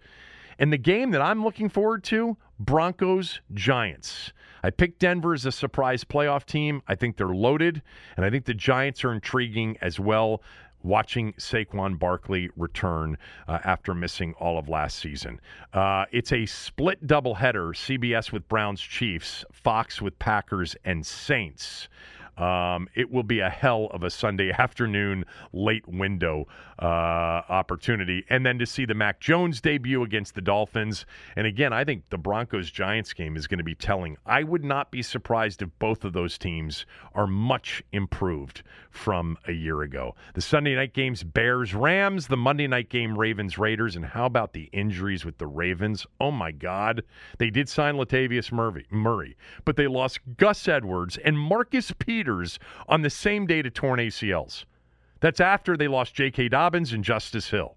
And 0.61 0.71
the 0.71 0.79
game 0.79 1.11
that 1.13 1.23
I'm 1.23 1.43
looking 1.43 1.71
forward 1.71 2.05
to 2.05 2.37
Broncos 2.59 3.41
Giants. 3.55 4.35
I 4.63 4.69
picked 4.69 4.99
Denver 4.99 5.33
as 5.33 5.47
a 5.47 5.53
surprise 5.53 6.05
playoff 6.05 6.45
team. 6.45 6.83
I 6.87 6.95
think 6.97 7.17
they're 7.17 7.29
loaded, 7.29 7.81
and 8.19 8.27
I 8.27 8.31
think 8.31 8.45
the 8.45 8.53
Giants 8.53 9.03
are 9.03 9.13
intriguing 9.13 9.79
as 9.81 9.99
well. 9.99 10.43
Watching 10.83 11.33
Saquon 11.35 11.99
Barkley 11.99 12.51
return 12.57 13.17
uh, 13.49 13.59
after 13.65 13.95
missing 13.95 14.35
all 14.39 14.59
of 14.59 14.69
last 14.69 14.99
season. 14.99 15.41
Uh, 15.73 16.05
it's 16.13 16.33
a 16.33 16.45
split 16.45 17.07
doubleheader 17.07 17.75
CBS 17.75 18.31
with 18.31 18.47
Browns 18.49 18.83
Chiefs, 18.83 19.45
Fox 19.53 20.03
with 20.03 20.19
Packers 20.19 20.77
and 20.85 21.07
Saints. 21.07 21.89
Um, 22.39 22.89
it 22.95 23.11
will 23.11 23.23
be 23.23 23.41
a 23.41 23.51
hell 23.51 23.89
of 23.93 24.03
a 24.03 24.11
Sunday 24.11 24.53
afternoon 24.59 25.25
late 25.53 25.87
window 25.89 26.47
uh, 26.79 27.43
opportunity. 27.49 28.25
And 28.31 28.45
then 28.45 28.59
to 28.59 28.67
see 28.67 28.85
the 28.85 28.95
Mac 28.95 29.21
Jones 29.21 29.61
debut 29.61 30.03
against 30.03 30.35
the 30.35 30.41
Dolphins. 30.41 31.07
And 31.37 31.47
again, 31.47 31.73
I 31.73 31.85
think 31.85 32.09
the 32.11 32.19
Broncos 32.19 32.71
Giants 32.71 33.13
game 33.13 33.37
is 33.37 33.47
going 33.47 33.59
to 33.59 33.65
be 33.65 33.75
telling. 33.75 34.17
I 34.27 34.43
would 34.43 34.65
not 34.65 34.91
be 34.91 35.03
surprised 35.03 35.63
if 35.63 35.69
both 35.79 36.05
of 36.05 36.13
those 36.13 36.39
teams 36.39 36.87
are 37.15 37.27
much 37.27 37.83
improved 37.93 38.63
from 38.91 39.37
a 39.47 39.53
year 39.53 39.83
ago. 39.83 40.15
The 40.35 40.41
Sunday 40.41 40.75
night 40.75 40.95
games 40.95 41.23
Bears 41.23 41.75
Rams, 41.75 42.29
the 42.29 42.37
Monday 42.37 42.67
night 42.67 42.89
game 42.89 43.17
Ravens 43.17 43.59
Raiders. 43.59 43.97
And 43.97 44.05
how 44.05 44.27
about 44.27 44.53
the 44.53 44.69
injuries 44.73 45.25
with 45.25 45.39
the 45.39 45.47
Ravens? 45.47 46.07
Oh 46.21 46.31
my 46.31 46.51
God. 46.51 47.03
They 47.39 47.51
did 47.51 47.69
sign 47.69 47.95
Latavius 47.95 48.51
Murray, 48.51 48.87
Murray 48.91 49.37
but 49.65 49.77
they 49.77 49.87
lost 49.87 50.21
Gus 50.37 50.69
Edwards 50.69 51.19
and 51.19 51.39
Marcus 51.39 51.93
Peters 51.93 52.20
on 52.89 53.03
the 53.03 53.11
same 53.11 53.47
day 53.47 53.63
to 53.63 53.71
torn 53.71 54.01
ACLs. 54.01 54.65
That's 55.21 55.41
after 55.41 55.77
they 55.77 55.89
lost 55.89 56.15
J.K. 56.15 56.49
Dobbins 56.49 56.93
and 56.93 57.05
Justice 57.05 57.51
Hill. 57.51 57.77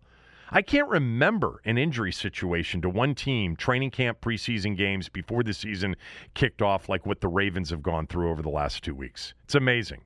I 0.50 0.62
can't 0.62 0.88
remember 0.88 1.62
an 1.66 1.78
injury 1.78 2.12
situation 2.12 2.82
to 2.82 2.90
one 2.90 3.16
team, 3.16 3.56
training 3.56 3.92
camp, 3.92 4.22
preseason 4.22 4.78
games 4.78 5.10
before 5.10 5.42
the 5.44 5.54
season 5.54 5.96
kicked 6.36 6.62
off, 6.62 6.90
like 6.90 7.06
what 7.06 7.22
the 7.22 7.28
Ravens 7.28 7.72
have 7.72 7.82
gone 7.82 8.06
through 8.06 8.30
over 8.30 8.42
the 8.42 8.50
last 8.50 8.84
two 8.84 8.94
weeks. 8.94 9.34
It's 9.46 9.56
amazing. 9.56 10.02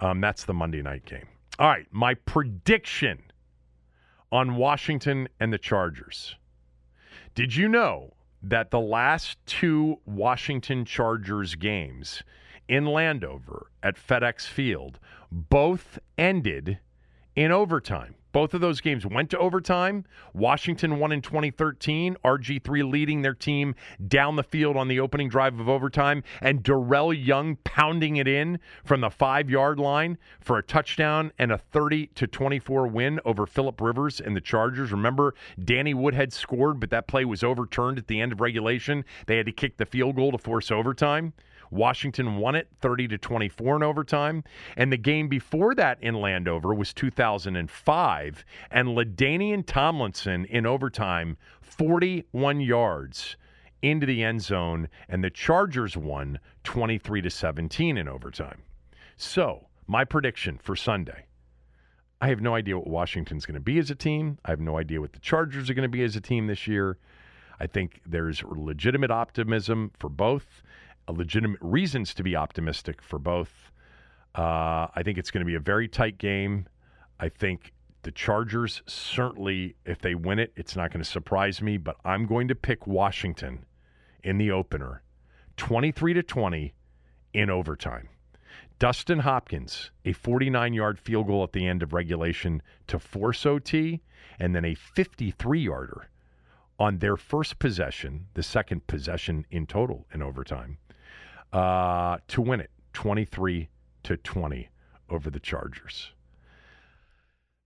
Um, 0.00 0.20
that's 0.20 0.44
the 0.44 0.54
Monday 0.54 0.82
night 0.82 1.04
game. 1.04 1.28
All 1.58 1.68
right, 1.68 1.86
my 1.90 2.14
prediction 2.14 3.22
on 4.30 4.56
Washington 4.56 5.28
and 5.40 5.52
the 5.52 5.58
Chargers. 5.58 6.34
Did 7.34 7.54
you 7.54 7.68
know 7.68 8.14
that 8.42 8.70
the 8.70 8.80
last 8.80 9.38
two 9.46 10.00
Washington 10.06 10.84
Chargers 10.84 11.54
games 11.54 12.22
in 12.68 12.86
Landover 12.86 13.70
at 13.82 13.96
FedEx 13.96 14.46
Field 14.46 14.98
both 15.30 15.98
ended 16.16 16.78
in 17.34 17.52
overtime. 17.52 18.14
Both 18.30 18.52
of 18.52 18.60
those 18.60 18.80
games 18.80 19.06
went 19.06 19.30
to 19.30 19.38
overtime. 19.38 20.04
Washington 20.34 20.98
won 20.98 21.12
in 21.12 21.22
2013, 21.22 22.16
RG3 22.24 22.90
leading 22.90 23.22
their 23.22 23.34
team 23.34 23.74
down 24.06 24.36
the 24.36 24.42
field 24.42 24.76
on 24.76 24.86
the 24.86 25.00
opening 25.00 25.28
drive 25.28 25.58
of 25.58 25.68
overtime, 25.68 26.22
and 26.42 26.62
Darrel 26.62 27.12
Young 27.12 27.56
pounding 27.64 28.16
it 28.16 28.28
in 28.28 28.60
from 28.84 29.00
the 29.00 29.10
five 29.10 29.48
yard 29.48 29.78
line 29.78 30.18
for 30.40 30.58
a 30.58 30.62
touchdown 30.62 31.32
and 31.38 31.50
a 31.50 31.58
30 31.58 32.08
to 32.08 32.26
24 32.26 32.86
win 32.86 33.18
over 33.24 33.46
Philip 33.46 33.80
Rivers 33.80 34.20
and 34.20 34.36
the 34.36 34.40
Chargers. 34.42 34.92
Remember, 34.92 35.34
Danny 35.62 35.94
Woodhead 35.94 36.32
scored, 36.32 36.80
but 36.80 36.90
that 36.90 37.08
play 37.08 37.24
was 37.24 37.42
overturned 37.42 37.98
at 37.98 38.08
the 38.08 38.20
end 38.20 38.32
of 38.32 38.40
regulation. 38.40 39.04
They 39.26 39.38
had 39.38 39.46
to 39.46 39.52
kick 39.52 39.78
the 39.78 39.86
field 39.86 40.16
goal 40.16 40.32
to 40.32 40.38
force 40.38 40.70
overtime. 40.70 41.32
Washington 41.70 42.36
won 42.36 42.54
it 42.54 42.68
30 42.80 43.08
to 43.08 43.18
24 43.18 43.76
in 43.76 43.82
overtime. 43.82 44.44
And 44.76 44.92
the 44.92 44.96
game 44.96 45.28
before 45.28 45.74
that 45.74 45.98
in 46.02 46.14
Landover 46.14 46.74
was 46.74 46.92
2005. 46.94 48.44
And 48.70 48.88
LaDainian 48.88 49.64
Tomlinson 49.66 50.44
in 50.46 50.66
overtime, 50.66 51.36
41 51.60 52.60
yards 52.60 53.36
into 53.82 54.06
the 54.06 54.22
end 54.22 54.42
zone. 54.42 54.88
And 55.08 55.22
the 55.22 55.30
Chargers 55.30 55.96
won 55.96 56.38
23 56.64 57.22
to 57.22 57.30
17 57.30 57.96
in 57.96 58.08
overtime. 58.08 58.62
So, 59.16 59.66
my 59.86 60.04
prediction 60.04 60.58
for 60.58 60.76
Sunday. 60.76 61.24
I 62.20 62.28
have 62.28 62.40
no 62.40 62.54
idea 62.54 62.76
what 62.76 62.88
Washington's 62.88 63.46
going 63.46 63.54
to 63.54 63.60
be 63.60 63.78
as 63.78 63.90
a 63.90 63.94
team. 63.94 64.38
I 64.44 64.50
have 64.50 64.60
no 64.60 64.76
idea 64.76 65.00
what 65.00 65.12
the 65.12 65.20
Chargers 65.20 65.70
are 65.70 65.74
going 65.74 65.84
to 65.84 65.88
be 65.88 66.02
as 66.02 66.16
a 66.16 66.20
team 66.20 66.48
this 66.48 66.66
year. 66.66 66.98
I 67.60 67.66
think 67.66 68.00
there's 68.06 68.42
legitimate 68.44 69.10
optimism 69.10 69.92
for 69.98 70.08
both 70.08 70.62
legitimate 71.12 71.60
reasons 71.62 72.14
to 72.14 72.22
be 72.22 72.36
optimistic 72.36 73.02
for 73.02 73.18
both. 73.18 73.70
Uh, 74.34 74.86
I 74.94 75.02
think 75.04 75.18
it's 75.18 75.30
going 75.30 75.40
to 75.40 75.46
be 75.46 75.54
a 75.54 75.60
very 75.60 75.88
tight 75.88 76.18
game. 76.18 76.68
I 77.18 77.28
think 77.28 77.72
the 78.02 78.12
Chargers 78.12 78.82
certainly, 78.86 79.74
if 79.84 80.00
they 80.00 80.14
win 80.14 80.38
it, 80.38 80.52
it's 80.56 80.76
not 80.76 80.92
going 80.92 81.02
to 81.02 81.10
surprise 81.10 81.60
me. 81.60 81.76
But 81.76 81.96
I'm 82.04 82.26
going 82.26 82.48
to 82.48 82.54
pick 82.54 82.86
Washington 82.86 83.64
in 84.22 84.38
the 84.38 84.50
opener, 84.50 85.02
23 85.56 86.14
to 86.14 86.22
20 86.22 86.74
in 87.34 87.50
overtime. 87.50 88.08
Dustin 88.78 89.20
Hopkins, 89.20 89.90
a 90.04 90.12
49 90.12 90.72
yard 90.72 91.00
field 91.00 91.26
goal 91.26 91.42
at 91.42 91.52
the 91.52 91.66
end 91.66 91.82
of 91.82 91.92
regulation 91.92 92.62
to 92.86 92.98
force 92.98 93.44
OT, 93.44 94.00
and 94.38 94.54
then 94.54 94.64
a 94.64 94.74
53 94.74 95.60
yarder 95.60 96.08
on 96.78 96.98
their 96.98 97.16
first 97.16 97.58
possession, 97.58 98.26
the 98.34 98.42
second 98.42 98.86
possession 98.86 99.44
in 99.50 99.66
total 99.66 100.06
in 100.14 100.22
overtime 100.22 100.78
uh, 101.52 102.18
to 102.28 102.40
win 102.40 102.60
it 102.60 102.70
23 102.92 103.68
to 104.04 104.16
20 104.16 104.68
over 105.10 105.30
the 105.30 105.40
Chargers. 105.40 106.12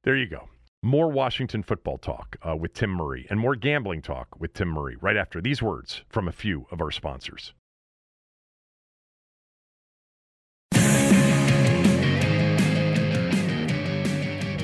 There 0.04 0.16
you 0.16 0.26
go. 0.26 0.48
More 0.82 1.10
Washington 1.10 1.62
football 1.62 1.96
talk 1.96 2.36
uh, 2.46 2.56
with 2.56 2.74
Tim 2.74 2.90
Murray 2.90 3.26
and 3.30 3.38
more 3.38 3.54
gambling 3.54 4.02
talk 4.02 4.28
with 4.40 4.52
Tim 4.52 4.68
Murray 4.68 4.96
right 5.00 5.16
after 5.16 5.40
these 5.40 5.62
words 5.62 6.02
from 6.08 6.26
a 6.26 6.32
few 6.32 6.66
of 6.72 6.80
our 6.80 6.90
sponsors. 6.90 7.52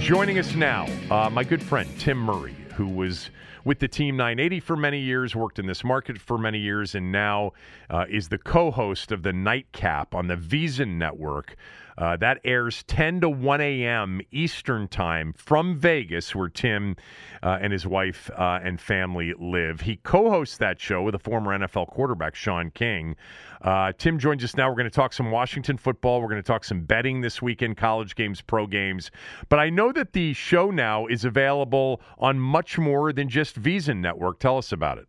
Joining 0.00 0.38
us 0.38 0.54
now, 0.54 0.86
uh, 1.10 1.28
my 1.28 1.44
good 1.44 1.62
friend 1.62 1.86
Tim 1.98 2.16
Murray, 2.16 2.56
who 2.78 2.86
was 2.88 3.30
with 3.64 3.80
the 3.80 3.88
Team 3.88 4.16
980 4.16 4.60
for 4.60 4.76
many 4.76 5.00
years, 5.00 5.34
worked 5.34 5.58
in 5.58 5.66
this 5.66 5.82
market 5.82 6.16
for 6.16 6.38
many 6.38 6.60
years, 6.60 6.94
and 6.94 7.10
now 7.10 7.52
uh, 7.90 8.04
is 8.08 8.28
the 8.28 8.38
co 8.38 8.70
host 8.70 9.10
of 9.10 9.24
the 9.24 9.32
Nightcap 9.32 10.14
on 10.14 10.28
the 10.28 10.36
VSiN 10.36 10.96
network. 10.96 11.56
Uh, 11.98 12.16
that 12.16 12.38
airs 12.44 12.84
10 12.84 13.22
to 13.22 13.28
1 13.28 13.60
a.m. 13.60 14.20
Eastern 14.30 14.86
Time 14.86 15.34
from 15.36 15.76
Vegas, 15.76 16.32
where 16.32 16.48
Tim 16.48 16.94
uh, 17.42 17.58
and 17.60 17.72
his 17.72 17.88
wife 17.88 18.30
uh, 18.36 18.60
and 18.62 18.80
family 18.80 19.34
live. 19.36 19.80
He 19.80 19.96
co 19.96 20.30
hosts 20.30 20.58
that 20.58 20.80
show 20.80 21.02
with 21.02 21.16
a 21.16 21.18
former 21.18 21.58
NFL 21.58 21.88
quarterback, 21.88 22.36
Shaun 22.36 22.70
King. 22.70 23.16
Uh, 23.62 23.92
Tim 23.98 24.16
joins 24.20 24.44
us 24.44 24.56
now. 24.56 24.68
We're 24.68 24.76
going 24.76 24.84
to 24.84 24.90
talk 24.90 25.12
some 25.12 25.32
Washington 25.32 25.76
football. 25.76 26.20
We're 26.20 26.28
going 26.28 26.42
to 26.42 26.46
talk 26.46 26.62
some 26.62 26.82
betting 26.82 27.20
this 27.20 27.42
weekend, 27.42 27.76
college 27.76 28.14
games, 28.14 28.40
pro 28.40 28.68
games. 28.68 29.10
But 29.48 29.58
I 29.58 29.68
know 29.68 29.90
that 29.90 30.12
the 30.12 30.34
show 30.34 30.70
now 30.70 31.06
is 31.06 31.24
available 31.24 32.00
on 32.18 32.38
much 32.38 32.78
more 32.78 33.12
than 33.12 33.28
just 33.28 33.60
VSiN 33.60 33.98
Network. 33.98 34.38
Tell 34.38 34.56
us 34.56 34.70
about 34.70 34.98
it. 34.98 35.08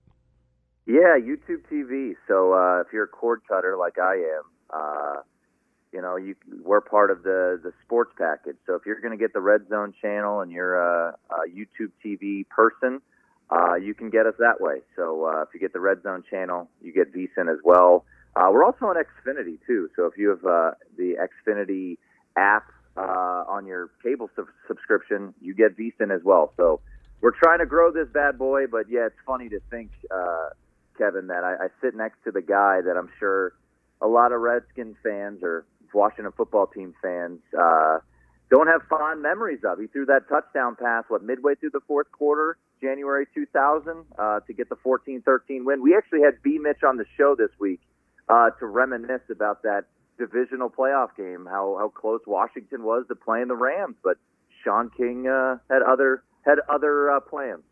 Yeah, 0.88 1.20
YouTube 1.20 1.62
TV. 1.72 2.16
So 2.28 2.54
uh, 2.54 2.82
if 2.82 2.88
you're 2.92 3.04
a 3.04 3.08
cord 3.08 3.42
cutter 3.48 3.78
like 3.78 4.00
I 4.00 4.16
am, 4.16 4.44
uh, 4.74 5.22
you 5.92 6.02
know, 6.02 6.16
you 6.16 6.36
we're 6.64 6.82
part 6.82 7.12
of 7.12 7.24
the 7.24 7.60
the 7.62 7.74
sports 7.84 8.12
package. 8.18 8.58
So 8.66 8.76
if 8.76 8.86
you're 8.86 9.00
going 9.00 9.18
to 9.18 9.18
get 9.18 9.34
the 9.34 9.42
Red 9.42 9.68
Zone 9.70 9.94
channel 10.02 10.42
and 10.42 10.52
you're 10.52 10.76
a, 10.76 11.18
a 11.32 11.50
YouTube 11.50 11.92
TV 12.06 12.48
person, 12.48 13.02
uh, 13.50 13.76
you 13.76 13.94
can 13.94 14.10
get 14.10 14.26
us 14.26 14.36
that 14.40 14.62
way. 14.62 14.82
So 14.96 15.26
uh, 15.26 15.42
if 15.44 15.50
you 15.54 15.60
get 15.60 15.74
the 15.74 15.80
Red 15.80 16.04
Zone 16.04 16.24
channel, 16.30 16.70
you 16.82 16.94
get 16.94 17.14
VSiN 17.14 17.52
as 17.52 17.60
well. 17.64 18.06
Uh, 18.36 18.50
we're 18.52 18.64
also 18.64 18.86
on 18.86 18.96
Xfinity 18.96 19.58
too. 19.66 19.90
So 19.96 20.06
if 20.06 20.18
you 20.18 20.30
have 20.30 20.46
uh, 20.46 20.72
the 20.98 21.16
Xfinity 21.18 21.98
app 22.38 22.72
uh, 22.96 23.44
on 23.48 23.66
your 23.66 23.90
cable 24.04 24.30
su- 24.36 24.48
subscription, 24.68 25.34
you 25.42 25.56
get 25.56 25.76
VSiN 25.78 26.14
as 26.14 26.22
well. 26.24 26.54
So 26.58 26.82
we're 27.22 27.32
trying 27.32 27.60
to 27.60 27.66
grow 27.66 27.92
this 27.92 28.08
bad 28.14 28.38
boy, 28.38 28.68
but 28.68 28.86
yeah, 28.90 29.08
it's 29.08 29.16
funny 29.26 29.50
to 29.50 29.60
think, 29.72 29.90
uh, 30.12 30.50
Kevin, 30.98 31.28
that 31.28 31.44
I, 31.44 31.66
I 31.66 31.68
sit 31.82 31.96
next 31.96 32.24
to 32.26 32.32
the 32.32 32.42
guy 32.42 32.82
that 32.82 32.96
I'm 32.96 33.10
sure 33.20 33.54
a 34.02 34.08
lot 34.08 34.32
of 34.32 34.42
Redskins 34.42 34.96
fans 35.04 35.40
or 35.44 35.66
Washington 35.94 36.32
football 36.36 36.68
team 36.68 36.94
fans 37.02 37.40
uh, 37.58 38.00
don't 38.50 38.68
have 38.68 38.82
fond 38.90 39.22
memories 39.22 39.60
of. 39.64 39.80
He 39.80 39.88
threw 39.88 40.06
that 40.08 40.28
touchdown 40.28 40.76
pass, 40.76 41.04
what, 41.08 41.24
midway 41.24 41.56
through 41.56 41.72
the 41.72 41.82
fourth 41.88 42.12
quarter, 42.12 42.58
January 42.82 43.28
2000, 43.34 44.06
uh, 44.18 44.40
to 44.42 44.54
get 44.54 44.70
the 44.70 44.76
14 44.78 45.22
13 45.22 45.66
win. 45.66 45.84
We 45.84 45.96
actually 45.96 46.22
had 46.22 46.42
B. 46.42 46.58
Mitch 46.60 46.84
on 46.84 46.98
the 46.98 47.06
show 47.18 47.36
this 47.36 47.52
week 47.60 47.82
uh, 48.28 48.50
to 48.60 48.66
reminisce 48.66 49.22
about 49.30 49.64
that 49.64 49.86
divisional 50.18 50.70
playoff 50.70 51.16
game, 51.16 51.48
how, 51.50 51.78
how 51.80 51.90
close 51.90 52.22
Washington 52.26 52.84
was 52.84 53.06
to 53.08 53.16
playing 53.16 53.48
the 53.48 53.56
Rams. 53.56 53.96
But 54.04 54.18
Shaun 54.64 54.90
King 54.98 55.28
uh, 55.28 55.58
had 55.70 55.82
other 55.82 56.24
had 56.46 56.60
other 56.70 57.12
uh, 57.12 57.20
plans. 57.20 57.64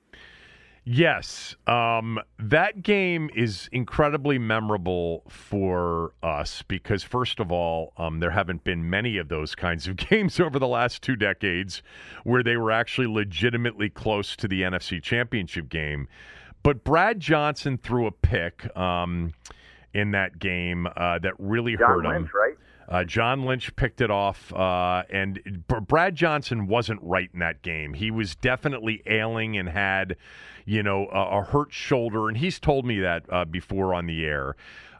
Yes, 0.90 1.54
um, 1.68 2.18
that 2.40 2.82
game 2.82 3.30
is 3.36 3.68
incredibly 3.74 4.40
memorable 4.40 5.24
for 5.28 6.14
us 6.24 6.64
because, 6.66 7.04
first 7.04 7.42
of 7.42 7.52
all, 7.52 7.92
um, 7.98 8.22
there 8.22 8.32
haven't 8.32 8.64
been 8.64 8.90
many 8.90 9.18
of 9.18 9.28
those 9.28 9.54
kinds 9.54 9.90
of 9.90 9.96
games 10.10 10.40
over 10.40 10.58
the 10.58 10.68
last 10.68 11.02
two 11.02 11.18
decades 11.18 11.84
where 12.24 12.42
they 12.42 12.56
were 12.56 12.72
actually 12.72 13.08
legitimately 13.08 13.90
close 13.90 14.38
to 14.38 14.48
the 14.48 14.62
NFC 14.62 15.04
Championship 15.04 15.68
game. 15.68 16.08
But 16.64 16.86
Brad 16.86 17.20
Johnson 17.20 17.78
threw 17.78 18.08
a 18.08 18.12
pick 18.12 18.74
um, 18.78 19.34
in 19.94 20.12
that 20.12 20.40
game 20.40 20.88
uh, 20.96 21.20
that 21.20 21.34
really 21.38 21.76
John 21.76 21.90
hurt 21.90 22.06
Lynch, 22.06 22.28
him. 22.28 22.32
right? 22.34 22.57
Uh, 22.88 23.04
John 23.04 23.46
Lynch 23.46 23.76
picked 23.76 24.00
it 24.00 24.10
off, 24.10 24.54
uh, 24.54 25.04
and 25.10 25.64
Brad 25.68 26.16
Johnson 26.16 26.68
wasn't 26.68 27.02
right 27.04 27.30
in 27.34 27.40
that 27.40 27.62
game. 27.62 27.94
He 27.94 28.12
was 28.12 28.36
definitely 28.36 29.04
ailing 29.06 29.58
and 29.58 29.68
had, 29.68 30.16
you 30.66 30.84
know, 30.84 31.08
a, 31.12 31.40
a 31.40 31.44
hurt 31.44 31.74
shoulder, 31.74 32.30
and 32.30 32.38
he's 32.38 32.60
told 32.60 32.86
me 32.86 33.00
that 33.02 33.26
uh, 33.30 33.44
before 33.46 33.94
on 33.94 34.06
the 34.06 34.26
air. 34.26 34.56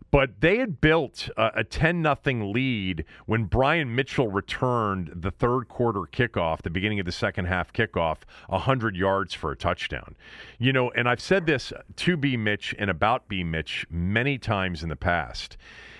But 0.10 0.40
they 0.40 0.58
had 0.58 0.80
built 0.80 1.30
a, 1.38 1.52
a 1.56 1.64
10 1.64 2.02
nothing 2.02 2.54
lead 2.54 3.06
when 3.26 3.46
Brian 3.46 3.94
Mitchell 3.94 4.30
returned 4.30 5.12
the 5.14 5.32
third 5.32 5.68
quarter 5.68 6.02
kickoff, 6.02 6.62
the 6.62 6.70
beginning 6.70 7.00
of 7.00 7.06
the 7.06 7.12
second 7.12 7.46
half 7.46 7.74
kickoff, 7.74 8.20
100 8.48 8.96
yards 8.96 9.34
for 9.34 9.52
a 9.52 9.58
touchdown. 9.58 10.16
You 10.60 10.72
know, 10.72 10.92
and 10.92 11.10
I've 11.10 11.22
said 11.22 11.46
this 11.46 11.74
to 11.98 12.18
B. 12.18 12.38
Mitch 12.38 12.74
and 12.80 12.90
about 12.90 13.28
B. 13.28 13.44
Mitch 13.44 13.86
many 13.90 14.38
times 14.38 14.82
in 14.82 14.90
the 14.90 14.96
past. 14.96 15.58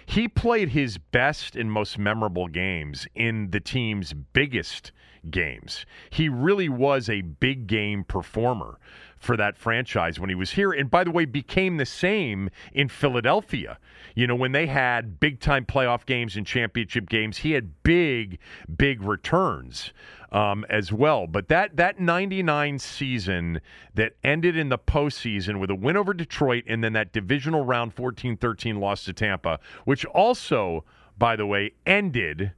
He 0.10 0.30
played 0.30 0.70
his 0.70 0.98
best 0.98 1.58
and 1.58 1.70
most 1.70 2.00
memorable 2.00 2.48
games 2.48 3.08
in 3.14 3.52
the 3.52 3.60
team's 3.60 4.14
biggest 4.14 4.94
games. 5.30 5.86
He 6.10 6.30
really 6.30 6.70
was 6.70 7.10
a 7.10 7.22
big 7.22 7.68
game 7.68 8.06
performer 8.06 8.80
for 9.20 9.36
that 9.36 9.58
franchise 9.58 10.18
when 10.18 10.30
he 10.30 10.36
was 10.36 10.52
here. 10.52 10.72
And 10.72 10.90
by 10.90 11.04
the 11.04 11.12
way, 11.12 11.26
became 11.26 11.76
the 11.76 11.86
same 11.86 12.50
in 12.72 12.88
Philadelphia. 12.88 13.80
You 14.18 14.26
know, 14.26 14.34
when 14.34 14.52
they 14.52 14.66
had 14.66 15.20
big 15.20 15.40
time 15.40 15.64
playoff 15.64 16.08
games 16.08 16.36
and 16.36 16.44
championship 16.44 17.08
games, 17.08 17.38
he 17.38 17.52
had 17.52 17.84
big, 17.84 18.40
big 18.76 19.04
returns 19.04 19.94
um, 20.32 20.66
as 20.72 20.92
well. 20.92 21.28
But 21.28 21.50
that 21.50 21.78
that 21.78 22.00
99 22.00 22.80
season 22.80 23.62
that 23.94 24.14
ended 24.24 24.58
in 24.58 24.70
the 24.70 24.80
postseason 24.80 25.60
with 25.60 25.70
a 25.70 25.76
win 25.76 25.96
over 25.96 26.16
Detroit 26.16 26.64
and 26.66 26.84
then 26.84 26.94
that 26.94 27.14
divisional 27.14 27.64
round 27.64 27.94
14 27.94 28.38
13 28.38 28.80
loss 28.80 29.04
to 29.04 29.14
Tampa, 29.14 29.60
which 29.86 30.04
also, 30.06 30.84
by 31.16 31.36
the 31.36 31.46
way, 31.46 31.74
ended 31.86 32.54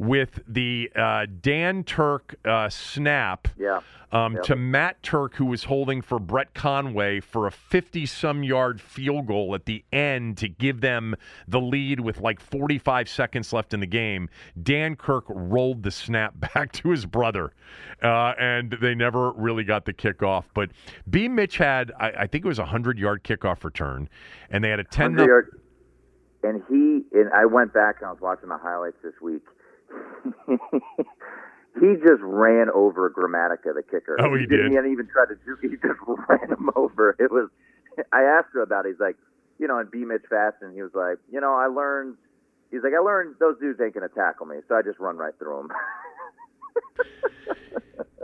with 0.00 0.40
the 0.48 0.90
uh, 0.96 1.26
Dan 1.42 1.84
Turk 1.84 2.34
uh, 2.46 2.70
snap 2.70 3.48
Yeah. 3.58 3.80
um, 4.12 4.38
to 4.44 4.56
Matt 4.56 5.02
Turk, 5.02 5.34
who 5.34 5.44
was 5.44 5.64
holding 5.64 6.00
for 6.00 6.18
Brett 6.18 6.54
Conway 6.54 7.20
for 7.20 7.46
a 7.46 7.50
50 7.50 8.06
some 8.06 8.42
yard 8.42 8.80
field 8.80 9.26
goal 9.26 9.54
at 9.54 9.66
the 9.66 9.84
end 9.92 10.38
to 10.38 10.48
give 10.48 10.80
them 10.80 11.16
the 11.46 11.60
lead 11.60 12.00
with 12.00 12.18
like 12.18 12.40
45 12.40 13.10
seconds 13.10 13.52
left 13.52 13.74
in 13.74 13.80
the 13.80 13.86
game. 13.86 14.30
Dan 14.62 14.96
Turk 14.96 15.24
rolled 15.28 15.82
the 15.82 15.90
snap 15.90 16.32
back 16.54 16.72
to 16.72 16.88
his 16.88 17.04
brother, 17.04 17.52
uh, 18.02 18.32
and 18.40 18.74
they 18.80 18.94
never 18.94 19.32
really 19.32 19.64
got 19.64 19.84
the 19.84 19.92
kickoff. 19.92 20.44
But 20.54 20.70
B. 21.10 21.28
Mitch 21.28 21.58
had, 21.58 21.92
I, 22.00 22.10
I 22.20 22.26
think 22.26 22.46
it 22.46 22.48
was 22.48 22.58
a 22.58 22.62
100 22.62 22.98
yard 22.98 23.22
kickoff 23.22 23.64
return, 23.64 24.08
and 24.48 24.64
they 24.64 24.70
had 24.70 24.80
a 24.80 24.84
10 24.84 25.10
100 25.12 25.26
yard- 25.28 25.60
and 26.42 26.62
he 26.70 27.04
and 27.18 27.30
I 27.34 27.44
went 27.44 27.74
back 27.74 27.96
and 28.00 28.08
I 28.08 28.12
was 28.12 28.20
watching 28.22 28.48
the 28.48 28.56
highlights 28.56 28.96
this 29.02 29.12
week. 29.20 29.42
he 31.80 31.94
just 32.06 32.20
ran 32.22 32.68
over 32.74 33.10
Grammatica, 33.10 33.74
the 33.74 33.82
kicker. 33.82 34.16
Oh, 34.20 34.34
he 34.34 34.46
didn't 34.46 34.72
did? 34.72 34.86
even 34.90 35.08
try 35.12 35.26
to 35.26 35.34
juke. 35.44 35.60
He 35.62 35.68
just 35.76 36.00
ran 36.28 36.50
him 36.50 36.70
over. 36.76 37.16
It 37.18 37.30
was. 37.30 37.48
I 38.12 38.22
asked 38.22 38.54
him 38.54 38.62
about. 38.62 38.86
it. 38.86 38.90
He's 38.92 39.00
like, 39.00 39.16
you 39.58 39.66
know, 39.68 39.78
and 39.78 39.90
B 39.90 40.04
Mitch 40.04 40.22
fast, 40.30 40.56
and 40.62 40.74
he 40.74 40.82
was 40.82 40.92
like, 40.94 41.18
you 41.32 41.40
know, 41.40 41.54
I 41.54 41.66
learned. 41.66 42.16
He's 42.70 42.82
like, 42.84 42.92
I 42.96 43.00
learned 43.00 43.34
those 43.40 43.58
dudes 43.60 43.80
ain't 43.80 43.94
gonna 43.94 44.08
tackle 44.08 44.46
me, 44.46 44.56
so 44.68 44.74
I 44.76 44.82
just 44.82 44.98
run 45.00 45.16
right 45.16 45.34
through 45.38 45.68
them. 45.68 45.68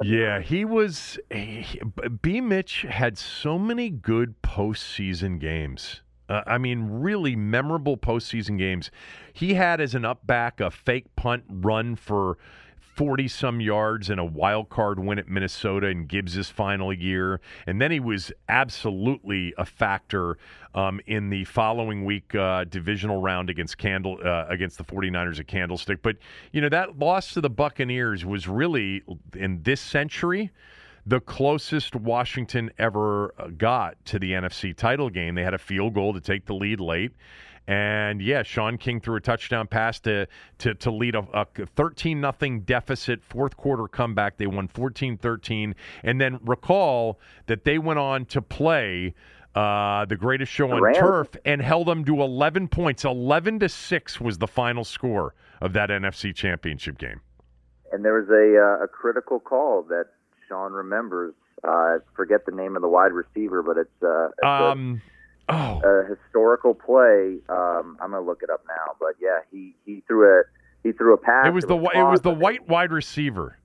Yeah, 0.03 0.41
he 0.41 0.65
was. 0.65 1.19
he- 1.33 1.81
B. 2.21 2.41
Mitch 2.43 2.83
had 2.83 3.17
so 3.17 3.59
many 3.59 3.89
good 3.89 4.41
postseason 4.43 5.41
games. 5.41 6.03
Uh, 6.29 6.43
I 6.47 6.59
mean, 6.59 6.89
really 7.01 7.37
memorable 7.37 7.97
postseason 7.97 8.59
games. 8.59 8.91
He 9.33 9.55
had 9.55 9.81
as 9.81 9.95
an 9.95 10.05
up 10.05 10.27
back 10.27 10.61
a 10.61 10.71
fake 10.71 11.15
punt 11.17 11.45
run 11.49 11.97
for 11.97 12.39
40 12.97 13.29
some 13.29 13.61
yards 13.61 14.09
and 14.09 14.19
a 14.19 14.25
wild 14.25 14.71
card 14.71 14.99
win 14.99 15.19
at 15.19 15.29
Minnesota 15.29 15.89
in 15.89 16.07
Gibbs's 16.07 16.49
final 16.49 16.95
year. 16.95 17.43
And 17.67 17.79
then 17.79 17.91
he 17.91 18.01
was 18.01 18.33
absolutely 18.49 19.53
a 19.59 19.67
factor 19.67 20.39
um, 20.75 21.01
in 21.07 21.29
the 21.29 21.45
following 21.45 22.07
week 22.07 22.35
uh, 22.35 22.65
divisional 22.65 23.21
round 23.21 23.51
against 23.51 23.77
Candle 23.77 24.19
uh, 24.25 24.47
against 24.49 24.79
the 24.79 24.85
49ers 24.85 25.39
at 25.39 25.47
Candlestick. 25.47 26.01
But, 26.01 26.17
you 26.53 26.63
know, 26.63 26.71
that 26.71 26.99
loss 26.99 27.35
to 27.35 27.43
the 27.43 27.51
Buccaneers 27.51 28.25
was 28.25 28.49
really 28.49 29.03
in 29.35 29.63
this 29.63 29.83
century 29.83 30.51
the 31.07 31.21
closest 31.21 31.95
Washington 31.95 32.71
ever 32.79 33.33
uh, 33.39 33.49
got 33.57 34.05
to 34.07 34.19
the 34.19 34.33
NFC 34.33 34.77
title 34.77 35.09
game. 35.09 35.37
They 35.37 35.45
had 35.45 35.55
a 35.55 35.59
field 35.59 35.95
goal 35.95 36.13
to 36.13 36.21
take 36.21 36.47
the 36.47 36.55
lead 36.55 36.81
late. 36.81 37.13
And 37.69 38.21
yeah, 38.21 38.43
Shaun 38.43 38.79
King 38.79 39.01
threw 39.01 39.17
a 39.17 39.21
touchdown 39.21 39.67
pass 39.67 39.99
to 40.01 40.27
to, 40.59 40.75
to 40.75 40.91
lead 40.91 41.15
a, 41.15 41.27
a 41.33 41.47
13 41.75 42.21
nothing 42.21 42.61
deficit, 42.61 43.25
fourth 43.25 43.57
quarter 43.57 43.89
comeback. 43.89 44.37
They 44.37 44.47
won 44.47 44.69
14 44.69 45.17
13. 45.17 45.75
And 46.05 46.21
then 46.21 46.39
recall 46.45 47.19
that 47.47 47.65
they 47.65 47.79
went 47.79 47.99
on 47.99 48.25
to 48.27 48.43
play 48.43 49.15
uh, 49.57 50.05
the 50.05 50.17
greatest 50.17 50.53
show 50.53 50.71
on 50.71 50.95
turf 50.95 51.29
and 51.45 51.61
held 51.63 51.89
them 51.89 52.05
to 52.05 52.21
11 52.23 52.69
points. 52.69 53.05
11 53.05 53.61
to 53.61 53.69
6 53.69 54.21
was 54.21 54.39
the 54.39 54.47
final 54.47 54.85
score 54.85 55.35
of 55.61 55.73
that 55.73 55.89
NFC 55.89 56.35
championship 56.35 56.99
game. 56.99 57.21
and 57.93 58.05
there 58.05 58.15
was 58.15 58.29
a 58.29 58.59
uh, 58.61 58.85
a 58.85 58.89
critical 58.89 59.41
call 59.41 59.83
that 59.89 60.05
Shaun 60.49 60.73
remembers. 60.73 61.35
Uh, 61.67 61.71
I 61.71 61.97
forget 62.15 62.47
the 62.47 62.53
name 62.53 62.77
of 62.77 62.83
the 62.83 62.89
wide 62.89 63.13
receiver, 63.13 63.63
but 63.63 63.77
it's, 63.79 64.03
uh, 64.03 64.27
it's 64.29 64.43
a- 64.43 64.47
Um, 64.73 65.01
oh, 65.49 65.81
a 65.85 66.05
historical 66.05 66.75
play. 66.75 67.39
Um, 67.49 67.97
I'm 68.01 68.11
gonna 68.11 68.21
look 68.21 68.43
it 68.43 68.51
up 68.51 68.65
now, 68.69 68.95
but 69.01 69.15
yeah, 69.21 69.41
he 69.51 69.75
he 69.85 70.03
threw 70.07 70.41
a 70.41 70.43
he 70.83 70.93
threw 70.93 71.15
a 71.15 71.19
pass. 71.19 71.47
It 71.47 71.55
was 71.55 71.65
the 71.65 71.77
it 71.77 72.11
was 72.11 72.21
the 72.21 72.33
white 72.35 72.69
wide 72.69 72.93
receiver. 72.93 73.57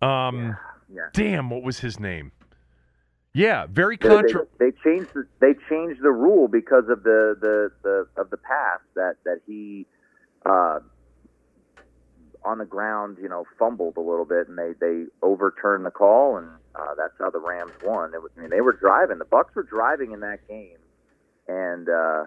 Um, 0.00 0.56
Yeah. 0.88 1.08
damn, 1.12 1.48
what 1.48 1.62
was 1.62 1.80
his 1.80 1.98
name? 2.00 2.32
Yeah, 3.34 3.66
very 3.66 3.96
They, 3.96 4.08
they, 4.08 4.32
they 4.58 4.72
changed 4.84 5.14
the, 5.14 5.26
they 5.40 5.54
changed 5.70 6.02
the 6.02 6.10
rule 6.10 6.48
because 6.48 6.88
of 6.90 7.02
the, 7.02 7.34
the, 7.40 7.72
the 7.82 8.06
of 8.20 8.28
the 8.30 8.36
pass 8.36 8.80
that 8.94 9.14
that 9.24 9.40
he 9.46 9.86
uh, 10.44 10.80
on 12.44 12.58
the 12.58 12.64
ground, 12.64 13.18
you 13.20 13.28
know, 13.28 13.44
fumbled 13.58 13.96
a 13.96 14.00
little 14.00 14.24
bit, 14.24 14.48
and 14.48 14.58
they 14.58 14.72
they 14.80 15.04
overturned 15.22 15.86
the 15.86 15.90
call, 15.90 16.36
and 16.36 16.48
uh, 16.74 16.94
that's 16.96 17.14
how 17.18 17.30
the 17.30 17.38
Rams 17.38 17.72
won. 17.84 18.14
It 18.14 18.22
was, 18.22 18.30
I 18.36 18.40
mean, 18.40 18.50
they 18.50 18.60
were 18.60 18.72
driving. 18.72 19.18
The 19.18 19.24
Bucks 19.24 19.54
were 19.54 19.62
driving 19.62 20.12
in 20.12 20.20
that 20.20 20.46
game, 20.48 20.78
and 21.48 21.88
uh, 21.88 22.24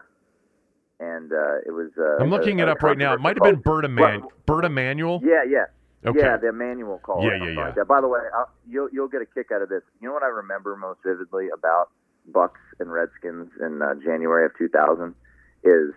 and 1.00 1.32
uh, 1.32 1.58
it 1.66 1.72
was. 1.72 1.92
Uh, 1.98 2.22
I'm 2.24 2.30
looking 2.30 2.60
a- 2.60 2.64
it 2.64 2.70
up 2.70 2.82
right 2.82 2.98
now. 2.98 3.14
It 3.14 3.20
might 3.20 3.38
have 3.38 3.44
been 3.44 3.62
Bert. 3.62 3.86
Eman- 3.86 4.24
Bert 4.46 4.66
Emanuel. 4.66 5.22
Yeah, 5.24 5.44
yeah. 5.48 5.66
Okay. 6.06 6.20
Yeah, 6.20 6.38
the 6.38 6.50
Emanuel 6.50 7.00
call. 7.00 7.24
Yeah, 7.24 7.36
yeah, 7.44 7.52
yeah. 7.52 7.74
Like. 7.76 7.88
By 7.88 8.00
the 8.00 8.08
way, 8.08 8.20
I'll, 8.36 8.50
you'll 8.70 8.90
you'll 8.92 9.08
get 9.08 9.22
a 9.22 9.26
kick 9.26 9.48
out 9.52 9.62
of 9.62 9.70
this. 9.70 9.82
You 10.00 10.08
know 10.08 10.14
what 10.14 10.24
I 10.24 10.28
remember 10.28 10.76
most 10.76 11.00
vividly 11.04 11.48
about 11.52 11.90
Bucks 12.28 12.60
and 12.80 12.92
Redskins 12.92 13.50
in 13.60 13.82
uh, 13.82 13.96
January 14.04 14.46
of 14.46 14.52
2000 14.58 15.16
is 15.64 15.94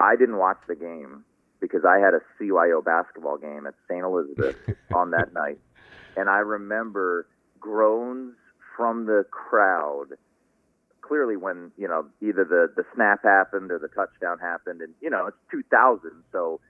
I 0.00 0.16
didn't 0.16 0.38
watch 0.38 0.58
the 0.66 0.74
game 0.74 1.24
because 1.62 1.84
I 1.88 1.98
had 1.98 2.12
a 2.12 2.20
CYO 2.38 2.84
basketball 2.84 3.38
game 3.38 3.66
at 3.66 3.74
St. 3.88 4.04
Elizabeth 4.04 4.56
on 4.94 5.12
that 5.12 5.32
night, 5.32 5.58
and 6.18 6.28
I 6.28 6.38
remember 6.40 7.26
groans 7.60 8.34
from 8.76 9.06
the 9.06 9.24
crowd. 9.30 10.08
Clearly, 11.00 11.36
when 11.36 11.72
you 11.78 11.88
know 11.88 12.06
either 12.20 12.44
the 12.44 12.70
the 12.76 12.84
snap 12.94 13.22
happened 13.22 13.70
or 13.70 13.78
the 13.78 13.88
touchdown 13.88 14.38
happened, 14.38 14.82
and 14.82 14.92
you 15.00 15.08
know 15.10 15.26
it's 15.28 15.36
2000, 15.50 16.10
so 16.32 16.60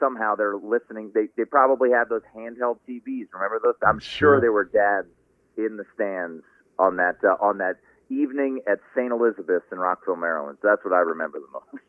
somehow 0.00 0.34
they're 0.34 0.56
listening. 0.56 1.10
They 1.14 1.28
they 1.36 1.44
probably 1.44 1.90
had 1.90 2.08
those 2.08 2.22
handheld 2.36 2.78
TVs. 2.88 3.28
Remember 3.32 3.60
those? 3.62 3.74
I'm 3.86 3.98
Sure. 3.98 4.36
sure 4.36 4.40
there 4.40 4.52
were 4.52 4.64
dads 4.64 5.08
in 5.56 5.76
the 5.76 5.84
stands 5.94 6.42
on 6.78 6.96
that 6.96 7.16
uh, 7.24 7.36
on 7.40 7.58
that 7.58 7.76
evening 8.10 8.60
at 8.66 8.78
St. 8.96 9.12
Elizabeth's 9.12 9.66
in 9.72 9.78
Rockville, 9.78 10.16
Maryland. 10.16 10.58
So 10.62 10.68
that's 10.68 10.84
what 10.84 10.92
I 10.94 11.00
remember 11.00 11.38
the 11.40 11.46
most. 11.52 11.82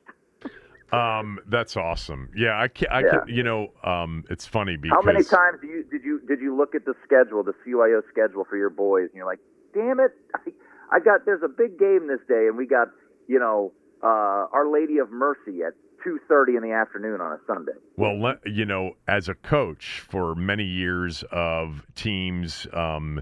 Um, 0.94 1.40
that's 1.48 1.76
awesome. 1.76 2.30
Yeah, 2.36 2.60
I 2.60 2.68
can 2.68 2.88
I 2.92 3.02
Yeah. 3.02 3.10
can 3.22 3.36
you 3.36 3.44
know, 3.44 3.74
um, 3.84 4.24
it's 4.30 4.46
funny 4.46 4.78
because 4.78 4.96
How 4.96 5.02
many 5.12 5.24
times 5.24 5.60
do 5.62 5.68
you 5.68 5.84
did 5.84 6.04
you 6.04 6.20
did 6.28 6.40
you 6.40 6.56
look 6.56 6.76
at 6.76 6.86
the 6.86 6.94
schedule, 7.04 7.44
the 7.44 7.54
CYO 7.66 8.02
schedule 8.10 8.46
for 8.46 8.58
your 8.58 8.70
boys, 8.70 9.06
and 9.10 9.16
you're 9.16 9.26
like, 9.26 9.40
damn 9.74 10.00
it, 10.00 10.12
I, 10.36 10.52
I 10.92 11.00
got 11.00 11.26
there's 11.26 11.44
a 11.44 11.48
big 11.50 11.80
game 11.80 12.08
this 12.08 12.22
day, 12.28 12.48
and 12.48 12.58
we 12.58 12.68
got 12.68 12.90
you 13.28 13.40
know 13.40 13.74
uh, 14.04 14.48
Our 14.54 14.72
Lady 14.72 15.00
of 15.00 15.12
Mercy 15.12 15.64
at 15.66 15.74
two 16.04 16.20
thirty 16.28 16.56
in 16.56 16.62
the 16.62 16.72
afternoon 16.72 17.22
on 17.22 17.32
a 17.32 17.40
Sunday. 17.48 17.72
Well, 17.98 18.36
you 18.46 18.66
know, 18.66 18.92
as 19.08 19.28
a 19.30 19.36
coach 19.36 20.04
for 20.08 20.36
many 20.36 20.66
years 20.66 21.24
of 21.32 21.86
teams 21.96 22.68
um, 22.74 23.22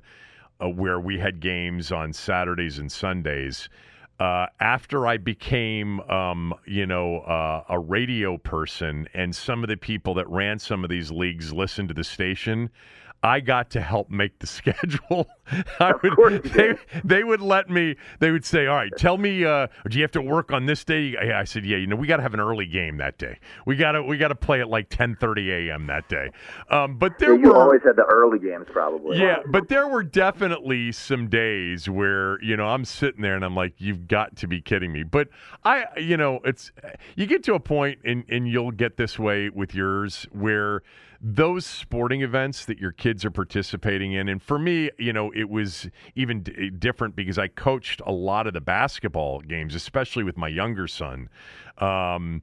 uh, 0.60 0.68
where 0.68 1.00
we 1.00 1.20
had 1.20 1.40
games 1.40 1.92
on 1.92 2.12
Saturdays 2.12 2.80
and 2.80 2.92
Sundays, 2.92 3.70
uh, 4.22 4.46
after 4.60 5.08
I 5.08 5.18
became, 5.18 6.00
um, 6.02 6.54
you 6.68 6.86
know, 6.86 7.22
uh, 7.22 7.64
a 7.70 7.80
radio 7.80 8.38
person 8.38 9.08
and 9.16 9.36
some 9.36 9.64
of 9.64 9.68
the 9.68 9.78
people 9.78 10.14
that 10.14 10.30
ran 10.30 10.60
some 10.60 10.84
of 10.84 10.92
these 10.92 11.10
leagues 11.10 11.52
listened 11.52 11.88
to 11.88 11.96
the 11.96 12.04
station, 12.04 12.70
I 13.24 13.40
got 13.40 13.72
to 13.72 13.82
help 13.82 14.12
make 14.12 14.38
the 14.38 14.46
schedule 14.60 15.28
I 15.80 15.94
would, 16.18 16.44
they, 16.44 16.74
they 17.04 17.24
would 17.24 17.42
let 17.42 17.70
me. 17.70 17.96
They 18.20 18.32
would 18.32 18.46
say, 18.46 18.68
"All 18.68 18.76
right, 18.76 18.92
tell 18.98 19.18
me, 19.18 19.44
uh, 19.46 19.68
do 19.90 19.98
you 19.98 20.04
have 20.04 20.12
to 20.12 20.22
work 20.22 20.52
on 20.52 20.66
this 20.66 20.84
day?" 20.84 21.16
Yeah, 21.22 21.40
I 21.40 21.44
said, 21.44 21.66
"Yeah, 21.66 21.78
you 21.78 21.88
know, 21.88 21.96
we 21.96 22.08
got 22.08 22.18
to 22.18 22.24
have 22.24 22.34
an 22.34 22.40
early 22.40 22.66
game 22.66 22.98
that 22.98 23.18
day. 23.18 23.40
We 23.66 23.76
got 23.76 23.94
to 23.94 24.04
we 24.04 24.18
got 24.18 24.30
to 24.30 24.36
play 24.36 24.62
at 24.62 24.70
like 24.70 24.90
10:30 24.90 25.70
a.m. 25.70 25.88
that 25.88 26.08
day." 26.10 26.32
Um, 26.70 26.98
but 26.98 27.20
there 27.20 27.36
you 27.36 27.50
were 27.50 27.58
always 27.58 27.82
had 27.84 27.96
the 27.96 28.06
early 28.06 28.40
games, 28.40 28.68
probably. 28.72 29.20
yeah, 29.20 29.38
but 29.48 29.68
there 29.68 29.88
were 29.88 30.04
definitely 30.04 30.92
some 30.92 31.28
days 31.28 31.90
where 31.90 32.42
you 32.44 32.56
know 32.56 32.68
I'm 32.68 32.86
sitting 32.86 33.22
there 33.22 33.36
and 33.36 33.44
I'm 33.44 33.56
like, 33.56 33.74
"You've 33.78 34.08
got 34.08 34.36
to 34.38 34.48
be 34.48 34.62
kidding 34.62 34.92
me!" 34.92 35.04
But 35.04 35.30
I, 35.64 35.86
you 35.98 36.18
know, 36.18 36.40
it's 36.46 36.72
you 37.16 37.26
get 37.26 37.44
to 37.44 37.54
a 37.56 37.60
point 37.60 38.00
and 38.06 38.24
and 38.30 38.48
you'll 38.48 38.72
get 38.72 38.98
this 38.98 39.20
way 39.20 39.50
with 39.50 39.76
yours 39.76 40.28
where 40.32 40.82
those 41.22 41.66
sporting 41.66 42.24
events 42.24 42.66
that 42.66 42.80
your 42.80 42.92
kids 42.92 43.24
are 43.24 43.32
participating 43.32 44.14
in, 44.14 44.28
and 44.28 44.42
for 44.42 44.58
me, 44.58 44.90
you 44.98 45.14
know, 45.14 45.32
it 45.42 45.50
was 45.50 45.90
even 46.16 46.44
d- 46.44 46.70
different 46.70 47.16
because 47.16 47.38
I 47.38 47.48
coached 47.50 48.02
a 48.06 48.12
lot 48.14 48.48
of 48.48 48.54
the 48.54 48.62
basketball 48.62 49.42
games, 49.42 49.76
especially 49.76 50.24
with 50.24 50.38
my 50.38 50.48
younger 50.48 50.88
son. 50.88 51.28
Um, 51.80 52.42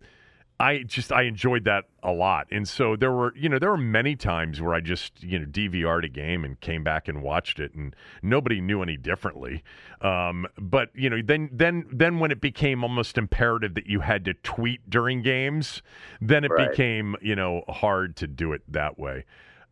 I 0.61 0.79
just 0.83 1.13
I 1.13 1.23
enjoyed 1.23 1.63
that 1.67 1.85
a 2.03 2.11
lot, 2.11 2.49
and 2.51 2.67
so 2.69 2.97
there 2.97 3.13
were 3.13 3.33
you 3.37 3.49
know 3.49 3.61
there 3.61 3.71
were 3.71 3.77
many 3.77 4.17
times 4.17 4.61
where 4.61 4.75
I 4.75 4.81
just 4.81 5.23
you 5.23 5.39
know 5.39 5.47
DVR'd 5.47 6.05
a 6.05 6.09
game 6.09 6.45
and 6.45 6.59
came 6.61 6.83
back 6.83 7.07
and 7.07 7.23
watched 7.23 7.61
it, 7.61 7.75
and 7.75 7.95
nobody 8.23 8.61
knew 8.61 8.83
any 8.83 8.97
differently. 8.97 9.63
Um, 10.01 10.49
but 10.59 10.91
you 10.97 11.09
know 11.09 11.23
then 11.25 11.49
then 11.53 11.87
then 11.93 12.19
when 12.19 12.33
it 12.33 12.41
became 12.41 12.83
almost 12.83 13.17
imperative 13.17 13.75
that 13.75 13.87
you 13.87 14.01
had 14.01 14.25
to 14.25 14.35
tweet 14.35 14.91
during 14.91 15.23
games, 15.23 15.81
then 16.21 16.43
it 16.43 16.51
Right. 16.51 16.69
became 16.71 17.15
you 17.23 17.37
know 17.37 17.63
hard 17.69 18.17
to 18.17 18.27
do 18.27 18.53
it 18.53 18.63
that 18.67 18.99
way. 18.99 19.25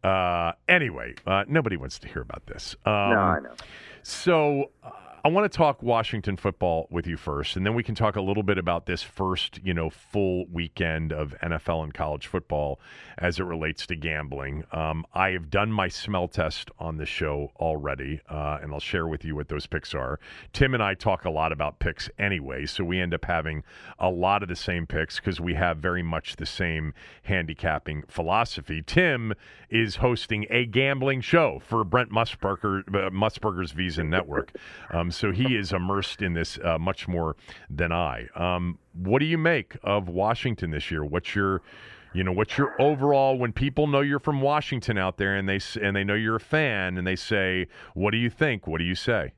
Uh, 0.06 0.52
anyway, 0.68 1.14
uh, 1.26 1.44
nobody 1.48 1.76
wants 1.76 1.98
to 1.98 2.06
hear 2.08 2.22
about 2.22 2.46
this. 2.46 2.76
Um, 2.84 2.92
no, 2.92 3.18
I 3.18 3.40
know. 3.40 3.54
so 4.02 4.70
uh, 4.84 4.90
I 5.26 5.28
want 5.28 5.50
to 5.50 5.56
talk 5.56 5.82
Washington 5.82 6.36
football 6.36 6.86
with 6.88 7.04
you 7.04 7.16
first, 7.16 7.56
and 7.56 7.66
then 7.66 7.74
we 7.74 7.82
can 7.82 7.96
talk 7.96 8.14
a 8.14 8.20
little 8.20 8.44
bit 8.44 8.58
about 8.58 8.86
this 8.86 9.02
first, 9.02 9.58
you 9.64 9.74
know, 9.74 9.90
full 9.90 10.46
weekend 10.52 11.12
of 11.12 11.34
NFL 11.42 11.82
and 11.82 11.92
college 11.92 12.28
football 12.28 12.78
as 13.18 13.40
it 13.40 13.42
relates 13.42 13.88
to 13.88 13.96
gambling. 13.96 14.62
Um, 14.70 15.04
I 15.14 15.30
have 15.30 15.50
done 15.50 15.72
my 15.72 15.88
smell 15.88 16.28
test 16.28 16.70
on 16.78 16.98
the 16.98 17.06
show 17.06 17.50
already, 17.56 18.20
uh, 18.28 18.58
and 18.62 18.72
I'll 18.72 18.78
share 18.78 19.08
with 19.08 19.24
you 19.24 19.34
what 19.34 19.48
those 19.48 19.66
picks 19.66 19.96
are. 19.96 20.20
Tim 20.52 20.74
and 20.74 20.82
I 20.82 20.94
talk 20.94 21.24
a 21.24 21.30
lot 21.30 21.50
about 21.50 21.80
picks 21.80 22.08
anyway, 22.20 22.64
so 22.64 22.84
we 22.84 23.00
end 23.00 23.12
up 23.12 23.24
having 23.24 23.64
a 23.98 24.10
lot 24.10 24.44
of 24.44 24.48
the 24.48 24.54
same 24.54 24.86
picks 24.86 25.16
because 25.16 25.40
we 25.40 25.54
have 25.54 25.78
very 25.78 26.04
much 26.04 26.36
the 26.36 26.46
same 26.46 26.94
handicapping 27.24 28.04
philosophy. 28.06 28.80
Tim 28.80 29.34
is 29.70 29.96
hosting 29.96 30.46
a 30.50 30.66
gambling 30.66 31.20
show 31.20 31.60
for 31.66 31.82
Brent 31.82 32.12
Musburger, 32.12 32.86
uh, 32.94 33.10
Musburger's 33.10 33.72
VSiN 33.72 34.08
Network. 34.08 34.52
Um, 34.92 35.10
so 35.16 35.32
he 35.32 35.56
is 35.56 35.72
immersed 35.72 36.22
in 36.22 36.34
this 36.34 36.58
uh, 36.62 36.78
much 36.78 37.08
more 37.08 37.36
than 37.70 37.92
I. 37.92 38.28
Um, 38.34 38.78
what 38.92 39.20
do 39.20 39.26
you 39.26 39.38
make 39.38 39.76
of 39.82 40.08
Washington 40.08 40.70
this 40.70 40.90
year? 40.90 41.04
What's 41.04 41.34
your 41.34 41.62
you 42.12 42.24
know 42.24 42.32
what's 42.32 42.56
your 42.56 42.80
overall 42.80 43.36
when 43.36 43.52
people 43.52 43.86
know 43.86 44.00
you're 44.00 44.18
from 44.18 44.40
Washington 44.40 44.96
out 44.96 45.18
there 45.18 45.36
and 45.36 45.48
they 45.48 45.60
and 45.80 45.94
they 45.94 46.04
know 46.04 46.14
you're 46.14 46.36
a 46.36 46.40
fan 46.40 46.96
and 46.96 47.06
they 47.06 47.16
say 47.16 47.66
what 47.94 48.12
do 48.12 48.16
you 48.16 48.30
think 48.30 48.66
what 48.66 48.78
do 48.78 48.84
you 48.84 48.94
say 48.94 49.32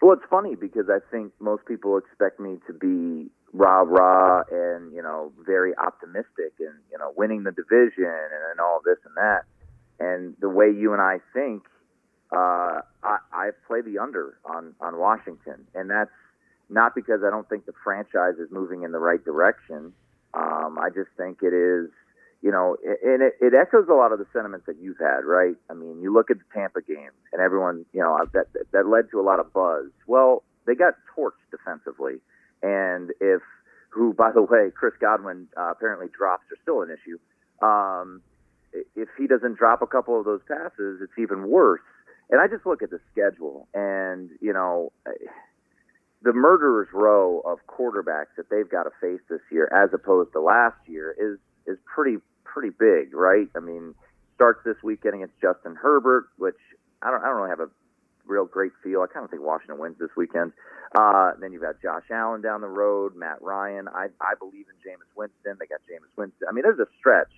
Well, 0.00 0.12
it's 0.12 0.26
funny 0.30 0.54
because 0.54 0.86
I 0.88 0.98
think 1.10 1.32
most 1.40 1.66
people 1.66 1.98
expect 1.98 2.38
me 2.38 2.58
to 2.66 2.72
be 2.72 3.30
rah 3.52 3.80
rah 3.80 4.42
and 4.50 4.92
you 4.92 5.02
know 5.02 5.32
very 5.44 5.76
optimistic 5.76 6.52
and 6.60 6.74
you 6.92 6.98
know 6.98 7.12
winning 7.16 7.42
the 7.42 7.50
division 7.52 8.04
and, 8.04 8.42
and 8.50 8.60
all 8.60 8.80
this 8.84 8.98
and 9.04 9.16
that. 9.16 9.42
And 9.98 10.34
the 10.40 10.48
way 10.48 10.66
you 10.66 10.94
and 10.94 11.02
I 11.02 11.18
think, 11.34 11.64
uh, 12.32 12.80
I, 13.02 13.18
I 13.32 13.50
play 13.66 13.80
the 13.82 13.98
under 13.98 14.38
on 14.44 14.74
on 14.80 14.98
Washington, 14.98 15.66
and 15.74 15.90
that's 15.90 16.10
not 16.68 16.94
because 16.94 17.20
I 17.26 17.30
don't 17.30 17.48
think 17.48 17.66
the 17.66 17.74
franchise 17.82 18.38
is 18.38 18.48
moving 18.50 18.82
in 18.82 18.92
the 18.92 18.98
right 18.98 19.22
direction. 19.24 19.92
Um, 20.32 20.78
I 20.78 20.90
just 20.94 21.10
think 21.16 21.38
it 21.42 21.52
is, 21.52 21.90
you 22.40 22.52
know, 22.52 22.76
and 22.84 23.22
it, 23.22 23.34
it 23.40 23.52
echoes 23.54 23.88
a 23.90 23.94
lot 23.94 24.12
of 24.12 24.20
the 24.20 24.26
sentiments 24.32 24.66
that 24.66 24.76
you've 24.80 24.98
had, 24.98 25.24
right? 25.24 25.56
I 25.68 25.74
mean, 25.74 26.00
you 26.00 26.12
look 26.12 26.30
at 26.30 26.38
the 26.38 26.44
Tampa 26.54 26.80
game, 26.82 27.10
and 27.32 27.42
everyone, 27.42 27.84
you 27.92 28.00
know, 28.00 28.16
that 28.32 28.46
that 28.72 28.86
led 28.86 29.10
to 29.10 29.20
a 29.20 29.22
lot 29.22 29.40
of 29.40 29.52
buzz. 29.52 29.86
Well, 30.06 30.44
they 30.66 30.76
got 30.76 30.94
torched 31.16 31.42
defensively, 31.50 32.20
and 32.62 33.10
if 33.20 33.42
who, 33.90 34.12
by 34.18 34.30
the 34.30 34.42
way, 34.42 34.70
Chris 34.74 34.94
Godwin 35.00 35.48
uh, 35.56 35.72
apparently 35.72 36.06
drops 36.16 36.44
are 36.52 36.58
still 36.62 36.82
an 36.82 36.90
issue. 36.90 37.18
Um, 37.66 38.22
if 38.72 39.08
he 39.18 39.26
doesn't 39.26 39.58
drop 39.58 39.82
a 39.82 39.86
couple 39.86 40.18
of 40.18 40.24
those 40.24 40.40
passes, 40.46 41.00
it's 41.02 41.18
even 41.18 41.48
worse. 41.48 41.80
And 42.30 42.40
I 42.40 42.46
just 42.46 42.64
look 42.64 42.82
at 42.82 42.90
the 42.90 43.00
schedule, 43.10 43.66
and 43.74 44.30
you 44.40 44.52
know, 44.52 44.92
the 46.22 46.32
murderer's 46.32 46.88
row 46.92 47.40
of 47.40 47.58
quarterbacks 47.66 48.36
that 48.36 48.50
they've 48.50 48.68
got 48.68 48.84
to 48.84 48.90
face 49.00 49.20
this 49.28 49.40
year, 49.50 49.68
as 49.72 49.90
opposed 49.92 50.32
to 50.32 50.40
last 50.40 50.78
year, 50.86 51.14
is 51.18 51.38
is 51.66 51.78
pretty 51.92 52.18
pretty 52.44 52.70
big, 52.70 53.14
right? 53.14 53.48
I 53.56 53.60
mean, 53.60 53.94
starts 54.34 54.60
this 54.64 54.76
weekend 54.82 55.14
against 55.14 55.34
Justin 55.40 55.74
Herbert, 55.74 56.28
which 56.38 56.58
I 57.02 57.10
don't 57.10 57.22
I 57.22 57.26
don't 57.26 57.36
really 57.36 57.50
have 57.50 57.60
a 57.60 57.70
real 58.26 58.44
great 58.44 58.72
feel. 58.82 59.02
I 59.02 59.12
kind 59.12 59.24
of 59.24 59.30
think 59.30 59.42
Washington 59.42 59.78
wins 59.78 59.98
this 59.98 60.10
weekend. 60.16 60.52
Uh, 60.96 61.32
then 61.40 61.52
you've 61.52 61.62
got 61.62 61.80
Josh 61.82 62.04
Allen 62.10 62.42
down 62.42 62.60
the 62.60 62.68
road, 62.68 63.16
Matt 63.16 63.42
Ryan. 63.42 63.88
I 63.88 64.08
I 64.20 64.34
believe 64.38 64.66
in 64.68 64.76
Jameis 64.84 65.10
Winston. 65.16 65.56
They 65.58 65.66
got 65.66 65.80
Jameis 65.90 66.16
Winston. 66.16 66.46
I 66.48 66.52
mean, 66.52 66.62
there's 66.62 66.78
a 66.78 66.88
stretch, 66.98 67.32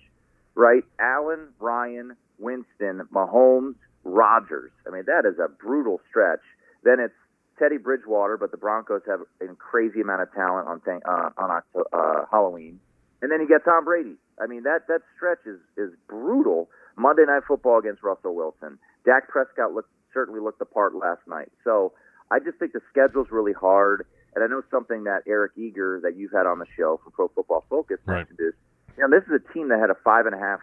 right? 0.55 0.83
Allen, 0.99 1.49
Ryan, 1.59 2.15
Winston, 2.37 3.01
Mahomes, 3.13 3.75
Rodgers. 4.03 4.71
I 4.87 4.91
mean, 4.91 5.03
that 5.07 5.25
is 5.25 5.39
a 5.39 5.47
brutal 5.47 6.01
stretch. 6.09 6.41
Then 6.83 6.99
it's 6.99 7.13
Teddy 7.59 7.77
Bridgewater, 7.77 8.37
but 8.37 8.51
the 8.51 8.57
Broncos 8.57 9.01
have 9.07 9.21
a 9.41 9.53
crazy 9.55 10.01
amount 10.01 10.21
of 10.21 10.33
talent 10.33 10.67
on 10.67 10.81
th- 10.81 11.01
uh, 11.07 11.29
on 11.37 11.51
Octo- 11.51 11.85
uh, 11.93 12.25
Halloween, 12.31 12.79
and 13.21 13.31
then 13.31 13.39
you 13.41 13.47
get 13.47 13.63
Tom 13.63 13.85
Brady. 13.85 14.15
I 14.41 14.47
mean 14.47 14.63
that 14.63 14.87
that 14.87 15.01
stretch 15.15 15.45
is 15.45 15.59
is 15.77 15.91
brutal. 16.07 16.69
Monday 16.95 17.23
Night 17.25 17.43
Football 17.47 17.79
against 17.79 18.03
Russell 18.03 18.35
Wilson. 18.35 18.77
Dak 19.05 19.27
Prescott 19.29 19.73
looked 19.73 19.89
certainly 20.13 20.39
looked 20.39 20.59
the 20.59 20.65
part 20.65 20.93
last 20.95 21.21
night. 21.27 21.51
So 21.63 21.93
I 22.31 22.39
just 22.39 22.57
think 22.59 22.73
the 22.73 22.81
schedule's 22.89 23.27
really 23.31 23.53
hard, 23.53 24.05
and 24.35 24.43
I 24.43 24.47
know 24.47 24.61
something 24.69 25.03
that 25.05 25.21
Eric 25.27 25.53
Eager 25.55 25.99
that 26.03 26.15
you've 26.17 26.31
had 26.31 26.45
on 26.45 26.59
the 26.59 26.65
show 26.77 26.99
from 27.03 27.11
Pro 27.13 27.27
Football 27.29 27.63
Focus 27.69 27.97
Right. 28.05 28.17
mentioned 28.17 28.39
is, 28.41 28.53
you 28.97 29.07
know, 29.07 29.09
this 29.09 29.25
is 29.27 29.33
a 29.43 29.53
team 29.53 29.69
that 29.69 29.79
had 29.79 29.89
a 29.89 29.95
five 30.03 30.25
and 30.25 30.35
a 30.35 30.39
half, 30.39 30.59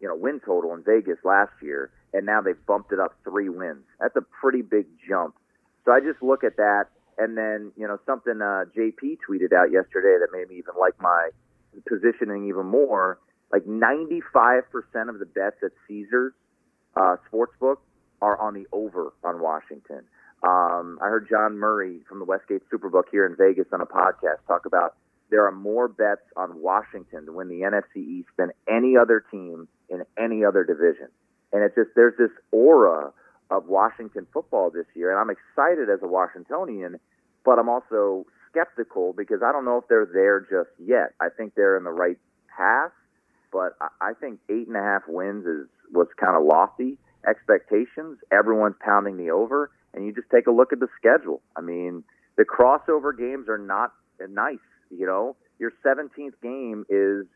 you 0.00 0.08
know, 0.08 0.16
win 0.16 0.40
total 0.44 0.74
in 0.74 0.82
Vegas 0.82 1.18
last 1.24 1.52
year, 1.62 1.90
and 2.12 2.26
now 2.26 2.40
they've 2.40 2.64
bumped 2.66 2.92
it 2.92 3.00
up 3.00 3.14
three 3.24 3.48
wins. 3.48 3.84
That's 4.00 4.16
a 4.16 4.22
pretty 4.40 4.62
big 4.62 4.86
jump. 5.08 5.34
So 5.84 5.92
I 5.92 6.00
just 6.00 6.22
look 6.22 6.44
at 6.44 6.56
that, 6.56 6.86
and 7.18 7.36
then 7.36 7.72
you 7.76 7.86
know 7.86 7.98
something 8.06 8.40
uh, 8.40 8.64
JP 8.76 9.18
tweeted 9.28 9.52
out 9.52 9.70
yesterday 9.70 10.16
that 10.20 10.28
made 10.32 10.48
me 10.48 10.56
even 10.56 10.74
like 10.78 11.00
my 11.00 11.30
positioning 11.88 12.48
even 12.48 12.66
more. 12.66 13.18
Like 13.52 13.64
95% 13.64 14.62
of 15.08 15.18
the 15.18 15.26
bets 15.26 15.56
at 15.64 15.72
Caesars 15.88 16.32
uh, 16.96 17.16
Sportsbook 17.30 17.78
are 18.22 18.40
on 18.40 18.54
the 18.54 18.66
over 18.72 19.12
on 19.24 19.40
Washington. 19.40 20.02
Um, 20.42 20.98
I 21.02 21.08
heard 21.08 21.28
John 21.28 21.58
Murray 21.58 22.00
from 22.08 22.20
the 22.20 22.24
Westgate 22.24 22.62
Superbook 22.72 23.04
here 23.10 23.26
in 23.26 23.36
Vegas 23.36 23.66
on 23.72 23.80
a 23.80 23.86
podcast 23.86 24.38
talk 24.46 24.66
about 24.66 24.94
there 25.30 25.46
are 25.46 25.52
more 25.52 25.88
bets 25.88 26.22
on 26.36 26.60
Washington 26.60 27.26
to 27.26 27.32
win 27.32 27.48
the 27.48 27.60
NFC 27.60 27.96
East 27.96 28.28
than 28.36 28.50
any 28.68 28.96
other 28.96 29.24
team 29.30 29.68
in 29.90 30.04
any 30.18 30.44
other 30.44 30.64
division. 30.64 31.08
And 31.52 31.62
it's 31.62 31.74
just 31.74 31.90
there's 31.96 32.16
this 32.16 32.30
aura 32.52 33.12
of 33.50 33.66
Washington 33.66 34.26
football 34.32 34.70
this 34.70 34.86
year, 34.94 35.10
and 35.10 35.18
I'm 35.18 35.30
excited 35.30 35.90
as 35.90 35.98
a 36.02 36.06
Washingtonian, 36.06 37.00
but 37.44 37.58
I'm 37.58 37.68
also 37.68 38.24
skeptical 38.50 39.12
because 39.12 39.42
I 39.44 39.52
don't 39.52 39.64
know 39.64 39.78
if 39.78 39.88
they're 39.88 40.08
there 40.12 40.40
just 40.40 40.70
yet. 40.78 41.14
I 41.20 41.28
think 41.36 41.54
they're 41.54 41.76
in 41.76 41.84
the 41.84 41.90
right 41.90 42.18
path, 42.56 42.92
but 43.52 43.76
I- 43.80 44.14
think 44.14 44.40
eight 44.48 44.68
and 44.68 44.76
a 44.76 44.82
half 44.82 45.08
wins 45.08 45.46
is 45.46 45.66
was 45.92 46.06
kind 46.16 46.36
of 46.36 46.44
lofty 46.44 46.98
expectations. 47.26 48.18
Everyone's 48.30 48.76
pounding 48.80 49.16
the 49.16 49.30
over, 49.30 49.70
and 49.94 50.04
you 50.04 50.12
just 50.12 50.30
take 50.30 50.46
a 50.46 50.50
look 50.52 50.72
at 50.72 50.78
the 50.78 50.88
schedule. 50.96 51.42
I 51.56 51.60
mean, 51.62 52.04
the 52.36 52.44
crossover 52.44 53.16
games 53.16 53.48
are 53.48 53.58
not 53.58 53.92
nice. 54.28 54.58
You 54.90 55.06
know, 55.06 55.36
your 55.58 55.72
17th 55.82 56.34
game 56.42 56.84
is 56.88 57.26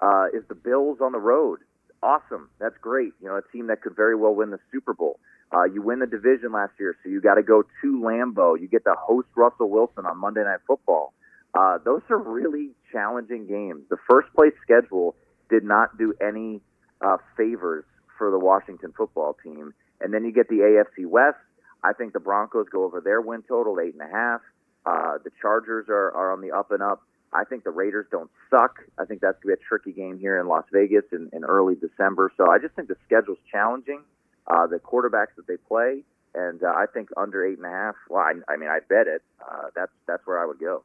uh, 0.00 0.26
is 0.32 0.44
the 0.48 0.54
Bills 0.54 0.98
on 1.00 1.12
the 1.12 1.18
road. 1.18 1.60
Awesome, 2.02 2.48
that's 2.60 2.76
great. 2.80 3.12
You 3.20 3.28
know, 3.28 3.36
a 3.36 3.42
team 3.52 3.66
that 3.68 3.82
could 3.82 3.96
very 3.96 4.14
well 4.14 4.34
win 4.34 4.50
the 4.50 4.60
Super 4.72 4.94
Bowl. 4.94 5.18
Uh, 5.52 5.64
you 5.64 5.80
win 5.82 5.98
the 5.98 6.06
division 6.06 6.52
last 6.52 6.72
year, 6.78 6.96
so 7.02 7.08
you 7.08 7.20
got 7.20 7.34
to 7.34 7.42
go 7.42 7.62
to 7.62 8.00
Lambeau. 8.00 8.60
You 8.60 8.68
get 8.68 8.84
to 8.84 8.94
host 8.98 9.28
Russell 9.34 9.70
Wilson 9.70 10.04
on 10.04 10.18
Monday 10.18 10.44
Night 10.44 10.60
Football. 10.66 11.14
Uh, 11.54 11.78
those 11.84 12.02
are 12.10 12.18
really 12.18 12.70
challenging 12.92 13.46
games. 13.46 13.82
The 13.88 13.96
first 14.08 14.28
place 14.34 14.52
schedule 14.62 15.16
did 15.48 15.64
not 15.64 15.96
do 15.96 16.12
any 16.20 16.60
uh, 17.00 17.16
favors 17.36 17.84
for 18.18 18.30
the 18.30 18.38
Washington 18.38 18.92
football 18.96 19.36
team. 19.42 19.72
And 20.00 20.12
then 20.12 20.24
you 20.24 20.32
get 20.32 20.48
the 20.48 20.56
AFC 20.56 21.06
West. 21.06 21.38
I 21.82 21.92
think 21.92 22.12
the 22.12 22.20
Broncos 22.20 22.66
go 22.70 22.84
over 22.84 23.00
their 23.00 23.20
win 23.20 23.42
total, 23.48 23.80
eight 23.80 23.94
and 23.94 24.02
a 24.02 24.12
half. 24.12 24.40
Uh, 24.84 25.18
the 25.22 25.30
Chargers 25.40 25.86
are, 25.88 26.10
are 26.12 26.32
on 26.32 26.40
the 26.40 26.52
up 26.52 26.70
and 26.70 26.82
up. 26.82 27.02
I 27.32 27.44
think 27.44 27.64
the 27.64 27.70
Raiders 27.70 28.06
don't 28.10 28.30
suck. 28.50 28.78
I 28.98 29.04
think 29.04 29.20
that's 29.20 29.38
going 29.42 29.54
to 29.54 29.58
be 29.58 29.62
a 29.62 29.68
tricky 29.68 29.92
game 29.92 30.18
here 30.18 30.40
in 30.40 30.48
Las 30.48 30.64
Vegas 30.72 31.04
in, 31.12 31.30
in 31.32 31.44
early 31.44 31.74
December. 31.74 32.32
So 32.36 32.50
I 32.50 32.58
just 32.58 32.74
think 32.74 32.88
the 32.88 32.96
schedule's 33.06 33.38
challenging. 33.50 34.00
Uh, 34.46 34.66
the 34.66 34.78
quarterbacks 34.78 35.36
that 35.36 35.46
they 35.46 35.58
play, 35.58 36.02
and 36.34 36.62
uh, 36.62 36.68
I 36.68 36.86
think 36.94 37.10
under 37.18 37.44
eight 37.44 37.58
and 37.58 37.66
a 37.66 37.70
half. 37.70 37.96
Well, 38.08 38.22
I, 38.22 38.32
I 38.50 38.56
mean, 38.56 38.70
I 38.70 38.78
bet 38.88 39.06
it. 39.06 39.20
Uh, 39.42 39.64
that's 39.76 39.92
that's 40.06 40.26
where 40.26 40.42
I 40.42 40.46
would 40.46 40.58
go. 40.58 40.84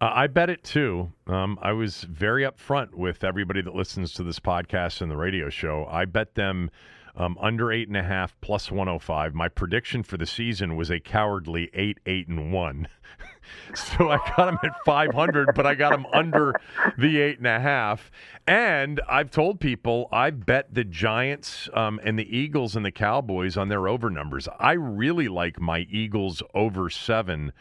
Uh, 0.00 0.10
I 0.12 0.26
bet 0.26 0.50
it 0.50 0.64
too. 0.64 1.12
Um, 1.28 1.56
I 1.62 1.70
was 1.70 2.02
very 2.02 2.42
upfront 2.42 2.94
with 2.94 3.22
everybody 3.22 3.62
that 3.62 3.76
listens 3.76 4.12
to 4.14 4.24
this 4.24 4.40
podcast 4.40 5.02
and 5.02 5.10
the 5.10 5.16
radio 5.16 5.50
show. 5.50 5.86
I 5.88 6.04
bet 6.04 6.34
them 6.34 6.68
um, 7.16 7.36
under 7.40 7.70
eight 7.72 7.88
and 7.88 7.96
a 7.96 8.02
half 8.02 8.34
plus 8.40 8.70
105. 8.70 9.34
My 9.34 9.48
prediction 9.48 10.02
for 10.02 10.16
the 10.16 10.26
season 10.26 10.76
was 10.76 10.90
a 10.90 11.00
cowardly 11.00 11.70
eight, 11.74 11.98
eight, 12.06 12.28
and 12.28 12.52
one. 12.52 12.88
so 13.74 14.10
I 14.10 14.16
got 14.36 14.46
them 14.46 14.58
at 14.62 14.84
500, 14.84 15.54
but 15.54 15.66
I 15.66 15.74
got 15.74 15.92
them 15.92 16.06
under 16.12 16.54
the 16.98 17.20
eight 17.20 17.38
and 17.38 17.46
a 17.46 17.60
half. 17.60 18.10
And 18.46 19.00
I've 19.08 19.30
told 19.30 19.60
people 19.60 20.08
I 20.10 20.30
bet 20.30 20.74
the 20.74 20.84
Giants 20.84 21.68
um, 21.74 22.00
and 22.02 22.18
the 22.18 22.36
Eagles 22.36 22.76
and 22.76 22.84
the 22.84 22.90
Cowboys 22.90 23.56
on 23.56 23.68
their 23.68 23.88
over 23.88 24.10
numbers. 24.10 24.48
I 24.58 24.72
really 24.72 25.28
like 25.28 25.60
my 25.60 25.86
Eagles 25.90 26.42
over 26.54 26.90
seven 26.90 27.52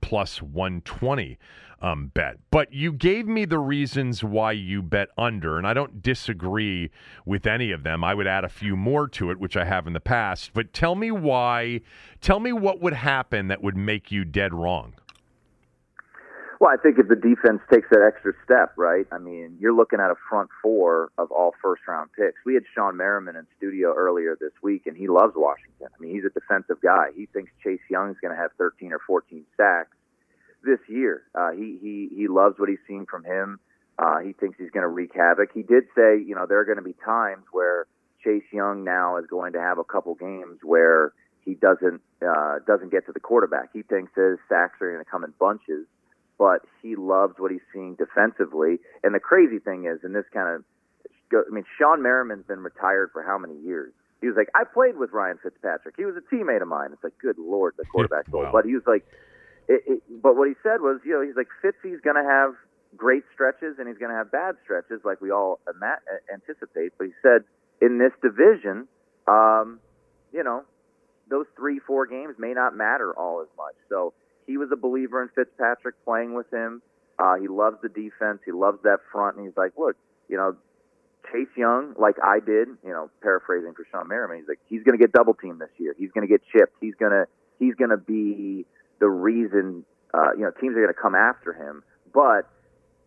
plus 0.00 0.42
120 0.42 1.38
um, 1.82 2.12
bet. 2.14 2.38
But 2.50 2.72
you 2.72 2.92
gave 2.92 3.26
me 3.26 3.44
the 3.44 3.58
reasons 3.58 4.22
why 4.22 4.52
you 4.52 4.82
bet 4.82 5.08
under, 5.18 5.58
and 5.58 5.66
I 5.66 5.74
don't 5.74 6.00
disagree 6.00 6.90
with 7.26 7.46
any 7.46 7.72
of 7.72 7.82
them. 7.82 8.04
I 8.04 8.14
would 8.14 8.26
add 8.26 8.44
a 8.44 8.48
few 8.48 8.76
more 8.76 9.08
to 9.08 9.30
it, 9.30 9.40
which 9.40 9.56
I 9.56 9.64
have 9.64 9.86
in 9.86 9.92
the 9.92 10.00
past. 10.00 10.52
But 10.54 10.72
tell 10.72 10.94
me 10.94 11.10
why, 11.10 11.80
tell 12.20 12.38
me 12.38 12.52
what 12.52 12.80
would 12.80 12.94
happen 12.94 13.48
that 13.48 13.62
would 13.62 13.76
make 13.76 14.12
you 14.12 14.24
dead 14.24 14.54
wrong. 14.54 14.94
Well, 16.60 16.70
I 16.72 16.76
think 16.80 17.00
if 17.00 17.08
the 17.08 17.16
defense 17.16 17.60
takes 17.72 17.88
that 17.90 18.02
extra 18.06 18.34
step, 18.44 18.74
right? 18.76 19.04
I 19.10 19.18
mean, 19.18 19.56
you're 19.58 19.74
looking 19.74 19.98
at 19.98 20.12
a 20.12 20.14
front 20.30 20.48
four 20.62 21.10
of 21.18 21.32
all 21.32 21.54
first 21.60 21.82
round 21.88 22.10
picks. 22.16 22.36
We 22.46 22.54
had 22.54 22.62
Shawne 22.72 22.94
Merriman 22.94 23.34
in 23.34 23.48
studio 23.56 23.92
earlier 23.92 24.36
this 24.40 24.52
week, 24.62 24.86
and 24.86 24.96
he 24.96 25.08
loves 25.08 25.32
Washington. 25.34 25.88
I 25.92 26.00
mean, 26.00 26.14
he's 26.14 26.24
a 26.24 26.30
defensive 26.30 26.80
guy. 26.80 27.08
He 27.16 27.26
thinks 27.26 27.50
Chase 27.64 27.80
Young's 27.90 28.16
going 28.22 28.32
to 28.32 28.40
have 28.40 28.52
13 28.58 28.92
or 28.92 29.00
14 29.04 29.44
sacks 29.56 29.96
this 30.64 30.80
year. 30.88 31.22
Uh, 31.34 31.52
he 31.52 31.78
he 31.80 32.08
he 32.14 32.28
loves 32.28 32.58
what 32.58 32.68
he's 32.68 32.82
seen 32.86 33.06
from 33.06 33.24
him. 33.24 33.58
Uh, 33.98 34.18
he 34.20 34.32
thinks 34.32 34.58
he's 34.58 34.70
going 34.70 34.82
to 34.82 34.88
wreak 34.88 35.12
havoc. 35.14 35.50
He 35.52 35.62
did 35.62 35.84
say, 35.94 36.18
you 36.18 36.34
know, 36.34 36.46
there 36.46 36.58
are 36.58 36.64
going 36.64 36.78
to 36.78 36.82
be 36.82 36.94
times 37.04 37.44
where 37.52 37.86
Chase 38.24 38.44
Young 38.52 38.84
now 38.84 39.18
is 39.18 39.26
going 39.26 39.52
to 39.52 39.60
have 39.60 39.78
a 39.78 39.84
couple 39.84 40.14
games 40.14 40.58
where 40.62 41.12
he 41.44 41.54
doesn't 41.54 42.00
uh, 42.22 42.58
doesn't 42.66 42.90
get 42.90 43.06
to 43.06 43.12
the 43.12 43.20
quarterback. 43.20 43.70
He 43.72 43.82
thinks 43.82 44.12
his 44.14 44.38
sacks 44.48 44.80
are 44.80 44.92
going 44.92 45.04
to 45.04 45.10
come 45.10 45.24
in 45.24 45.34
bunches, 45.38 45.86
but 46.38 46.62
he 46.82 46.96
loves 46.96 47.34
what 47.38 47.50
he's 47.50 47.64
seeing 47.72 47.96
defensively. 47.96 48.78
And 49.02 49.14
the 49.14 49.20
crazy 49.20 49.58
thing 49.58 49.86
is, 49.86 50.00
and 50.04 50.14
this 50.14 50.24
kind 50.32 50.48
of, 50.48 50.64
I 51.32 51.50
mean, 51.52 51.64
Shawne 51.78 52.02
Merriman's 52.02 52.46
been 52.46 52.60
retired 52.60 53.10
for 53.12 53.22
how 53.22 53.38
many 53.38 53.58
years? 53.60 53.92
He 54.20 54.28
was 54.28 54.36
like, 54.36 54.48
I 54.54 54.62
played 54.64 54.96
with 54.96 55.10
Ryan 55.10 55.38
Fitzpatrick. 55.42 55.96
He 55.96 56.04
was 56.04 56.14
a 56.16 56.34
teammate 56.34 56.62
of 56.62 56.68
mine. 56.68 56.90
It's 56.92 57.02
like, 57.02 57.18
good 57.20 57.36
lord, 57.38 57.74
the 57.76 57.84
quarterback 57.84 58.28
wow. 58.32 58.50
But 58.52 58.64
he 58.64 58.74
was 58.74 58.84
like, 58.86 59.04
it, 59.72 59.82
it, 59.86 60.22
but 60.22 60.36
what 60.36 60.48
he 60.48 60.54
said 60.62 60.80
was, 60.80 61.00
you 61.04 61.12
know, 61.12 61.22
he's 61.22 61.36
like 61.36 61.48
Fitzy's 61.64 62.00
going 62.02 62.16
to 62.16 62.28
have 62.28 62.54
great 62.96 63.24
stretches 63.32 63.78
and 63.78 63.88
he's 63.88 63.98
going 63.98 64.10
to 64.10 64.16
have 64.16 64.30
bad 64.30 64.56
stretches, 64.62 65.00
like 65.04 65.20
we 65.20 65.30
all 65.30 65.60
ima- 65.68 66.02
anticipate. 66.32 66.92
But 66.98 67.06
he 67.06 67.12
said 67.22 67.44
in 67.80 67.98
this 67.98 68.12
division, 68.22 68.86
um, 69.26 69.80
you 70.32 70.44
know, 70.44 70.64
those 71.30 71.46
three, 71.56 71.78
four 71.78 72.06
games 72.06 72.34
may 72.38 72.52
not 72.52 72.76
matter 72.76 73.12
all 73.16 73.40
as 73.40 73.48
much. 73.56 73.74
So 73.88 74.12
he 74.46 74.58
was 74.58 74.68
a 74.72 74.76
believer 74.76 75.22
in 75.22 75.28
Fitzpatrick 75.34 75.94
playing 76.04 76.34
with 76.34 76.52
him. 76.52 76.82
Uh, 77.18 77.36
he 77.36 77.48
loves 77.48 77.76
the 77.82 77.88
defense. 77.88 78.40
He 78.44 78.52
loves 78.52 78.78
that 78.82 78.98
front. 79.10 79.36
And 79.36 79.46
he's 79.46 79.56
like, 79.56 79.72
look, 79.78 79.96
you 80.28 80.36
know, 80.36 80.56
Chase 81.30 81.48
Young, 81.56 81.94
like 81.98 82.16
I 82.22 82.40
did, 82.40 82.68
you 82.84 82.90
know, 82.90 83.08
paraphrasing 83.22 83.72
for 83.74 83.86
Shawne 83.92 84.08
Merriman, 84.08 84.38
he's 84.38 84.48
like, 84.48 84.58
he's 84.68 84.82
going 84.82 84.98
to 84.98 85.02
get 85.02 85.12
double 85.12 85.34
teamed 85.34 85.60
this 85.60 85.70
year. 85.78 85.94
He's 85.96 86.10
going 86.10 86.26
to 86.26 86.30
get 86.30 86.42
chipped. 86.52 86.74
He's 86.80 86.94
going 86.96 87.12
to, 87.12 87.26
he's 87.58 87.74
going 87.74 87.90
to 87.90 87.96
be 87.96 88.66
the 89.02 89.10
reason 89.10 89.84
uh, 90.14 90.30
you 90.38 90.42
know 90.42 90.52
teams 90.60 90.76
are 90.76 90.80
going 90.80 90.94
to 90.94 91.00
come 91.00 91.16
after 91.16 91.52
him. 91.52 91.82
But 92.14 92.48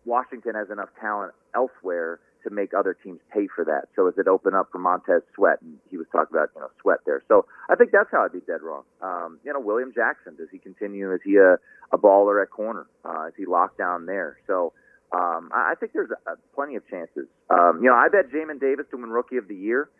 Washington 0.04 0.54
has 0.54 0.68
enough 0.70 0.90
talent 1.00 1.32
elsewhere 1.54 2.20
to 2.44 2.50
make 2.50 2.74
other 2.74 2.94
teams 2.94 3.18
pay 3.32 3.48
for 3.48 3.64
that. 3.64 3.88
So 3.96 4.06
as 4.06 4.14
it 4.18 4.28
open 4.28 4.54
up 4.54 4.68
for 4.70 4.78
Montez 4.78 5.22
Sweat, 5.34 5.62
and 5.62 5.78
he 5.90 5.96
was 5.96 6.06
talking 6.12 6.36
about 6.36 6.50
you 6.54 6.60
know 6.60 6.68
Sweat 6.82 6.98
there. 7.06 7.24
So 7.28 7.46
I 7.70 7.76
think 7.76 7.92
that's 7.92 8.10
how 8.12 8.24
I'd 8.24 8.32
be 8.32 8.40
dead 8.46 8.60
wrong. 8.62 8.84
Um, 9.00 9.40
you 9.42 9.52
know 9.52 9.58
William 9.58 9.90
Jackson, 9.94 10.36
does 10.36 10.48
he 10.52 10.58
continue? 10.58 11.12
Is 11.14 11.20
he 11.24 11.36
a, 11.36 11.56
a 11.90 11.98
baller 11.98 12.42
at 12.42 12.50
corner? 12.50 12.86
Uh, 13.02 13.28
is 13.28 13.34
he 13.36 13.46
locked 13.46 13.78
down 13.78 14.06
there? 14.06 14.38
So. 14.46 14.72
Um, 15.12 15.50
I 15.54 15.74
think 15.78 15.92
there's 15.92 16.10
a 16.10 16.32
plenty 16.52 16.74
of 16.74 16.82
chances. 16.90 17.28
Um, 17.48 17.78
you 17.80 17.88
know, 17.88 17.94
I 17.94 18.08
bet 18.08 18.28
Jamin 18.28 18.60
Davis 18.60 18.86
to 18.90 18.96
win 18.96 19.08
Rookie 19.08 19.36
of 19.36 19.46
the 19.46 19.54
Year 19.54 19.88
uh, 19.88 19.90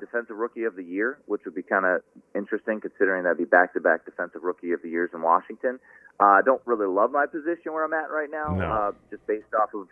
Defensive 0.00 0.36
Rookie 0.36 0.64
of 0.64 0.74
the 0.74 0.82
Year, 0.82 1.18
which 1.26 1.42
would 1.44 1.54
be 1.54 1.62
kind 1.62 1.86
of 1.86 2.02
interesting 2.34 2.80
considering 2.80 3.22
that'd 3.22 3.38
be 3.38 3.44
back-to-back 3.44 4.04
Defensive 4.04 4.42
Rookie 4.42 4.72
of 4.72 4.82
the 4.82 4.88
Years 4.88 5.10
in 5.14 5.22
Washington. 5.22 5.78
Uh, 6.20 6.24
I 6.24 6.38
uh, 6.40 6.42
don't 6.42 6.62
really 6.66 6.86
love 6.86 7.12
my 7.12 7.26
position 7.26 7.72
where 7.72 7.84
I'm 7.84 7.94
at 7.94 8.10
right 8.10 8.28
now, 8.30 8.54
no. 8.54 8.64
uh, 8.64 8.92
just 9.10 9.26
based 9.26 9.54
off 9.54 9.70
of 9.74 9.88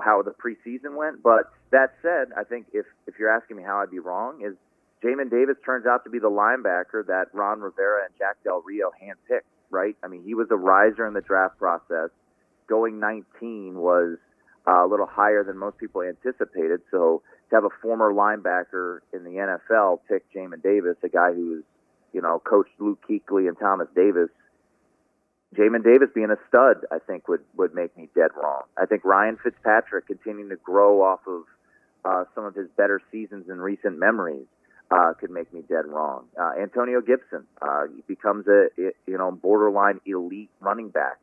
how 0.00 0.22
the 0.22 0.32
preseason 0.32 0.96
went. 0.96 1.22
But 1.22 1.50
that 1.70 1.94
said, 2.02 2.28
I 2.36 2.44
think 2.44 2.66
if 2.72 2.86
if 3.06 3.14
you're 3.18 3.34
asking 3.34 3.56
me 3.56 3.62
how 3.62 3.78
I'd 3.78 3.90
be 3.90 3.98
wrong, 3.98 4.42
is 4.44 4.54
Jamin 5.02 5.30
Davis 5.30 5.56
turns 5.64 5.86
out 5.86 6.04
to 6.04 6.10
be 6.10 6.18
the 6.18 6.30
linebacker 6.30 7.04
that 7.06 7.26
Ron 7.32 7.60
Rivera 7.60 8.04
and 8.04 8.14
Jack 8.18 8.36
Del 8.44 8.62
Rio 8.62 8.92
handpicked, 9.02 9.48
right? 9.70 9.96
I 10.04 10.08
mean, 10.08 10.22
he 10.24 10.34
was 10.34 10.48
a 10.50 10.56
riser 10.56 11.06
in 11.06 11.14
the 11.14 11.20
draft 11.20 11.58
process. 11.58 12.10
Going 12.68 13.00
19 13.00 13.74
was 13.74 14.18
uh, 14.66 14.84
a 14.84 14.88
little 14.88 15.06
higher 15.06 15.42
than 15.42 15.58
most 15.58 15.78
people 15.78 16.02
anticipated. 16.02 16.80
So 16.90 17.22
to 17.52 17.56
have 17.56 17.64
a 17.64 17.82
former 17.82 18.12
linebacker 18.12 19.00
in 19.12 19.24
the 19.24 19.58
NFL 19.70 20.00
pick 20.08 20.24
Jamin 20.32 20.62
Davis, 20.62 20.96
a 21.02 21.08
guy 21.08 21.32
who's, 21.32 21.62
you 22.12 22.22
know, 22.22 22.40
coached 22.42 22.72
Luke 22.78 22.98
Kuechly 23.08 23.46
and 23.46 23.58
Thomas 23.58 23.88
Davis, 23.94 24.30
Jamin 25.54 25.84
Davis 25.84 26.08
being 26.14 26.30
a 26.30 26.38
stud, 26.48 26.86
I 26.90 26.98
think 26.98 27.28
would 27.28 27.42
would 27.56 27.74
make 27.74 27.96
me 27.96 28.08
dead 28.14 28.30
wrong. 28.42 28.62
I 28.80 28.86
think 28.86 29.04
Ryan 29.04 29.36
Fitzpatrick 29.42 30.06
continuing 30.06 30.48
to 30.48 30.56
grow 30.56 31.02
off 31.02 31.20
of 31.26 31.42
uh, 32.04 32.24
some 32.34 32.44
of 32.44 32.54
his 32.54 32.68
better 32.76 33.02
seasons 33.12 33.50
in 33.50 33.60
recent 33.60 33.98
memories 33.98 34.46
uh, 34.90 35.12
could 35.20 35.30
make 35.30 35.52
me 35.52 35.62
dead 35.68 35.86
wrong. 35.86 36.24
Uh, 36.40 36.52
Antonio 36.60 37.02
Gibson 37.02 37.44
uh, 37.60 37.84
becomes 38.08 38.46
a 38.48 38.68
you 38.78 39.18
know 39.18 39.30
borderline 39.30 40.00
elite 40.06 40.50
running 40.60 40.88
back, 40.88 41.18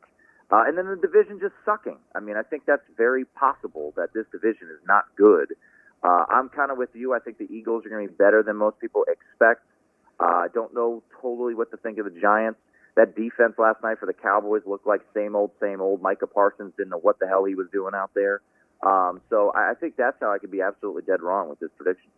uh, 0.52 0.62
and 0.64 0.78
then 0.78 0.86
the 0.86 0.96
division 0.96 1.40
just 1.40 1.54
sucking. 1.64 1.98
I 2.14 2.20
mean, 2.20 2.36
I 2.36 2.42
think 2.42 2.66
that's 2.66 2.86
very 2.96 3.24
possible 3.24 3.92
that 3.96 4.12
this 4.14 4.26
division 4.30 4.68
is 4.70 4.80
not 4.86 5.06
good. 5.16 5.54
Uh, 6.02 6.24
I'm 6.28 6.48
kind 6.48 6.70
of 6.70 6.78
with 6.78 6.90
you. 6.94 7.14
I 7.14 7.18
think 7.18 7.38
the 7.38 7.48
Eagles 7.52 7.84
are 7.84 7.90
going 7.90 8.06
to 8.06 8.12
be 8.12 8.16
better 8.16 8.42
than 8.42 8.56
most 8.56 8.78
people 8.80 9.04
expect. 9.08 9.62
Uh, 10.18 10.24
I 10.24 10.48
don't 10.52 10.74
know 10.74 11.02
totally 11.20 11.54
what 11.54 11.70
to 11.70 11.76
think 11.76 11.98
of 11.98 12.04
the 12.12 12.20
Giants. 12.20 12.58
That 12.96 13.14
defense 13.14 13.54
last 13.58 13.82
night 13.82 13.98
for 13.98 14.06
the 14.06 14.12
Cowboys 14.12 14.62
looked 14.66 14.86
like 14.86 15.00
same 15.14 15.36
old, 15.36 15.52
same 15.60 15.80
old. 15.80 16.02
Micah 16.02 16.26
Parsons 16.26 16.72
didn't 16.76 16.90
know 16.90 16.98
what 16.98 17.18
the 17.18 17.26
hell 17.26 17.44
he 17.44 17.54
was 17.54 17.68
doing 17.72 17.94
out 17.94 18.10
there. 18.14 18.40
Um, 18.82 19.20
so 19.30 19.52
I, 19.54 19.72
I 19.72 19.74
think 19.74 19.96
that's 19.96 20.16
how 20.20 20.32
I 20.32 20.38
could 20.38 20.50
be 20.50 20.60
absolutely 20.60 21.02
dead 21.02 21.22
wrong 21.22 21.48
with 21.48 21.60
this 21.60 21.70
prediction. 21.76 22.10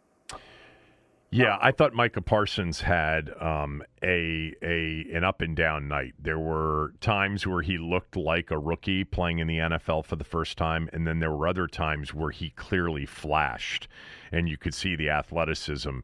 Yeah, 1.34 1.56
I 1.62 1.72
thought 1.72 1.94
Micah 1.94 2.20
Parsons 2.20 2.82
had 2.82 3.30
um, 3.40 3.82
a 4.02 4.52
a 4.62 5.06
an 5.14 5.24
up 5.24 5.40
and 5.40 5.56
down 5.56 5.88
night. 5.88 6.12
There 6.18 6.38
were 6.38 6.92
times 7.00 7.46
where 7.46 7.62
he 7.62 7.78
looked 7.78 8.16
like 8.16 8.50
a 8.50 8.58
rookie 8.58 9.02
playing 9.04 9.38
in 9.38 9.46
the 9.46 9.56
NFL 9.56 10.04
for 10.04 10.16
the 10.16 10.24
first 10.24 10.58
time, 10.58 10.90
and 10.92 11.06
then 11.06 11.20
there 11.20 11.32
were 11.32 11.48
other 11.48 11.66
times 11.66 12.12
where 12.12 12.32
he 12.32 12.50
clearly 12.50 13.06
flashed, 13.06 13.88
and 14.30 14.46
you 14.46 14.58
could 14.58 14.74
see 14.74 14.94
the 14.94 15.08
athleticism. 15.08 16.00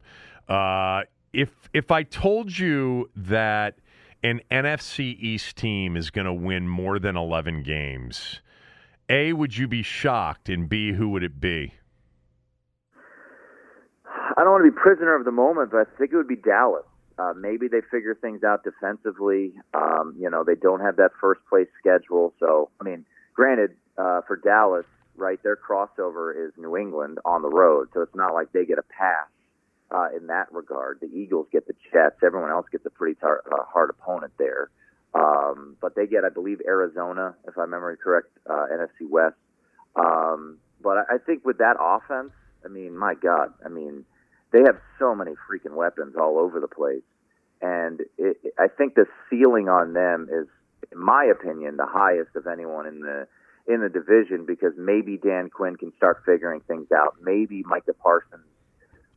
Uh, 0.47 1.03
if 1.31 1.51
if 1.75 1.91
I 1.91 2.01
told 2.01 2.57
you 2.57 3.11
that 3.15 3.75
an 4.23 4.41
NFC 4.49 5.15
East 5.19 5.57
team 5.57 5.95
is 5.95 6.09
going 6.09 6.25
to 6.25 6.33
win 6.33 6.67
more 6.67 6.97
than 6.97 7.15
eleven 7.15 7.61
games, 7.61 8.41
a 9.07 9.33
would 9.33 9.55
you 9.55 9.67
be 9.67 9.83
shocked, 9.83 10.49
and 10.49 10.67
b 10.67 10.93
who 10.93 11.09
would 11.09 11.21
it 11.21 11.39
be? 11.39 11.75
I 14.37 14.43
don't 14.43 14.51
want 14.51 14.65
to 14.65 14.71
be 14.71 14.77
prisoner 14.77 15.15
of 15.15 15.25
the 15.25 15.31
moment, 15.31 15.71
but 15.71 15.79
I 15.79 15.97
think 15.97 16.11
it 16.11 16.17
would 16.17 16.27
be 16.27 16.35
Dallas. 16.35 16.85
Uh, 17.17 17.33
maybe 17.35 17.67
they 17.67 17.81
figure 17.91 18.15
things 18.15 18.43
out 18.43 18.63
defensively. 18.63 19.53
Um, 19.73 20.15
you 20.17 20.29
know, 20.29 20.43
they 20.43 20.55
don't 20.55 20.79
have 20.79 20.95
that 20.97 21.11
first 21.19 21.41
place 21.49 21.67
schedule. 21.77 22.33
So, 22.39 22.69
I 22.79 22.83
mean, 22.83 23.05
granted, 23.33 23.71
uh, 23.97 24.21
for 24.25 24.37
Dallas, 24.37 24.85
right, 25.17 25.41
their 25.43 25.57
crossover 25.57 26.31
is 26.33 26.53
New 26.57 26.77
England 26.77 27.19
on 27.25 27.41
the 27.41 27.49
road. 27.49 27.89
So 27.93 28.01
it's 28.01 28.15
not 28.15 28.33
like 28.33 28.53
they 28.53 28.65
get 28.65 28.77
a 28.79 28.83
pass 28.83 29.27
uh, 29.91 30.07
in 30.15 30.27
that 30.27 30.51
regard. 30.53 30.99
The 31.01 31.07
Eagles 31.07 31.47
get 31.51 31.67
the 31.67 31.73
Jets. 31.91 32.23
Everyone 32.23 32.51
else 32.51 32.67
gets 32.71 32.85
a 32.85 32.89
pretty 32.89 33.19
tar- 33.19 33.43
uh, 33.51 33.65
hard 33.65 33.89
opponent 33.89 34.31
there. 34.37 34.69
Um, 35.13 35.75
but 35.81 35.95
they 35.95 36.05
get, 36.05 36.23
I 36.23 36.29
believe, 36.29 36.61
Arizona, 36.65 37.35
if 37.47 37.57
I 37.57 37.61
remember 37.61 37.95
correct, 37.97 38.27
uh, 38.49 38.67
NFC 38.71 39.09
West. 39.09 39.35
Um, 39.95 40.59
but 40.81 41.05
I 41.09 41.17
think 41.17 41.43
with 41.43 41.57
that 41.57 41.75
offense, 41.79 42.31
I 42.63 42.67
mean, 42.67 42.97
my 42.97 43.13
God, 43.13 43.53
I 43.65 43.69
mean, 43.69 44.05
they 44.51 44.59
have 44.59 44.77
so 44.97 45.15
many 45.15 45.31
freaking 45.49 45.75
weapons 45.75 46.15
all 46.19 46.39
over 46.39 46.59
the 46.59 46.67
place, 46.67 47.03
and 47.61 48.01
it, 48.17 48.37
I 48.57 48.67
think 48.67 48.95
the 48.95 49.05
ceiling 49.29 49.69
on 49.69 49.93
them 49.93 50.27
is, 50.31 50.47
in 50.91 50.99
my 50.99 51.25
opinion, 51.25 51.77
the 51.77 51.85
highest 51.85 52.35
of 52.35 52.47
anyone 52.47 52.87
in 52.87 52.99
the 53.01 53.27
in 53.67 53.81
the 53.81 53.89
division 53.89 54.45
because 54.47 54.73
maybe 54.77 55.17
Dan 55.17 55.49
Quinn 55.49 55.75
can 55.75 55.93
start 55.95 56.23
figuring 56.25 56.61
things 56.61 56.87
out. 56.91 57.15
Maybe 57.21 57.63
Micah 57.67 57.93
Parsons 57.93 58.47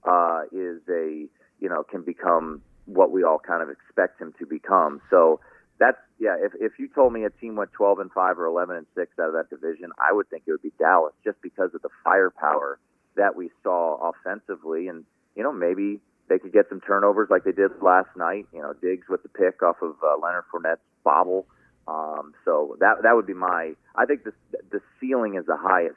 uh, 0.04 0.42
is 0.52 0.82
a 0.88 1.26
you 1.60 1.68
know 1.68 1.82
can 1.82 2.02
become 2.02 2.62
what 2.86 3.10
we 3.10 3.24
all 3.24 3.38
kind 3.38 3.62
of 3.62 3.70
expect 3.70 4.20
him 4.20 4.34
to 4.38 4.46
become. 4.46 5.00
So 5.08 5.40
that's 5.78 5.98
yeah. 6.18 6.36
If 6.38 6.52
if 6.60 6.72
you 6.78 6.88
told 6.88 7.12
me 7.12 7.24
a 7.24 7.30
team 7.30 7.56
went 7.56 7.72
12 7.72 8.00
and 8.00 8.12
five 8.12 8.38
or 8.38 8.46
11 8.46 8.76
and 8.76 8.86
six 8.94 9.12
out 9.18 9.28
of 9.28 9.34
that 9.34 9.48
division, 9.48 9.90
I 9.98 10.12
would 10.12 10.28
think 10.28 10.44
it 10.46 10.50
would 10.50 10.62
be 10.62 10.72
Dallas 10.78 11.14
just 11.24 11.40
because 11.42 11.70
of 11.74 11.82
the 11.82 11.88
firepower 12.04 12.78
that 13.16 13.36
we 13.36 13.50
saw 13.62 14.10
offensively, 14.10 14.88
and 14.88 15.04
you 15.36 15.42
know 15.42 15.52
maybe 15.52 16.00
they 16.28 16.38
could 16.38 16.52
get 16.52 16.68
some 16.68 16.80
turnovers 16.80 17.28
like 17.30 17.44
they 17.44 17.52
did 17.52 17.70
last 17.80 18.08
night. 18.16 18.46
You 18.52 18.62
know, 18.62 18.72
Diggs 18.80 19.06
with 19.08 19.22
the 19.22 19.28
pick 19.28 19.62
off 19.62 19.76
of 19.82 19.96
uh, 20.02 20.18
Leonard 20.22 20.44
Fournette's 20.52 20.80
bobble. 21.04 21.46
Um, 21.88 22.32
so 22.44 22.76
that 22.80 23.02
that 23.02 23.14
would 23.14 23.26
be 23.26 23.34
my. 23.34 23.72
I 23.94 24.06
think 24.06 24.24
the 24.24 24.32
the 24.70 24.80
ceiling 25.00 25.34
is 25.34 25.46
the 25.46 25.56
highest 25.56 25.96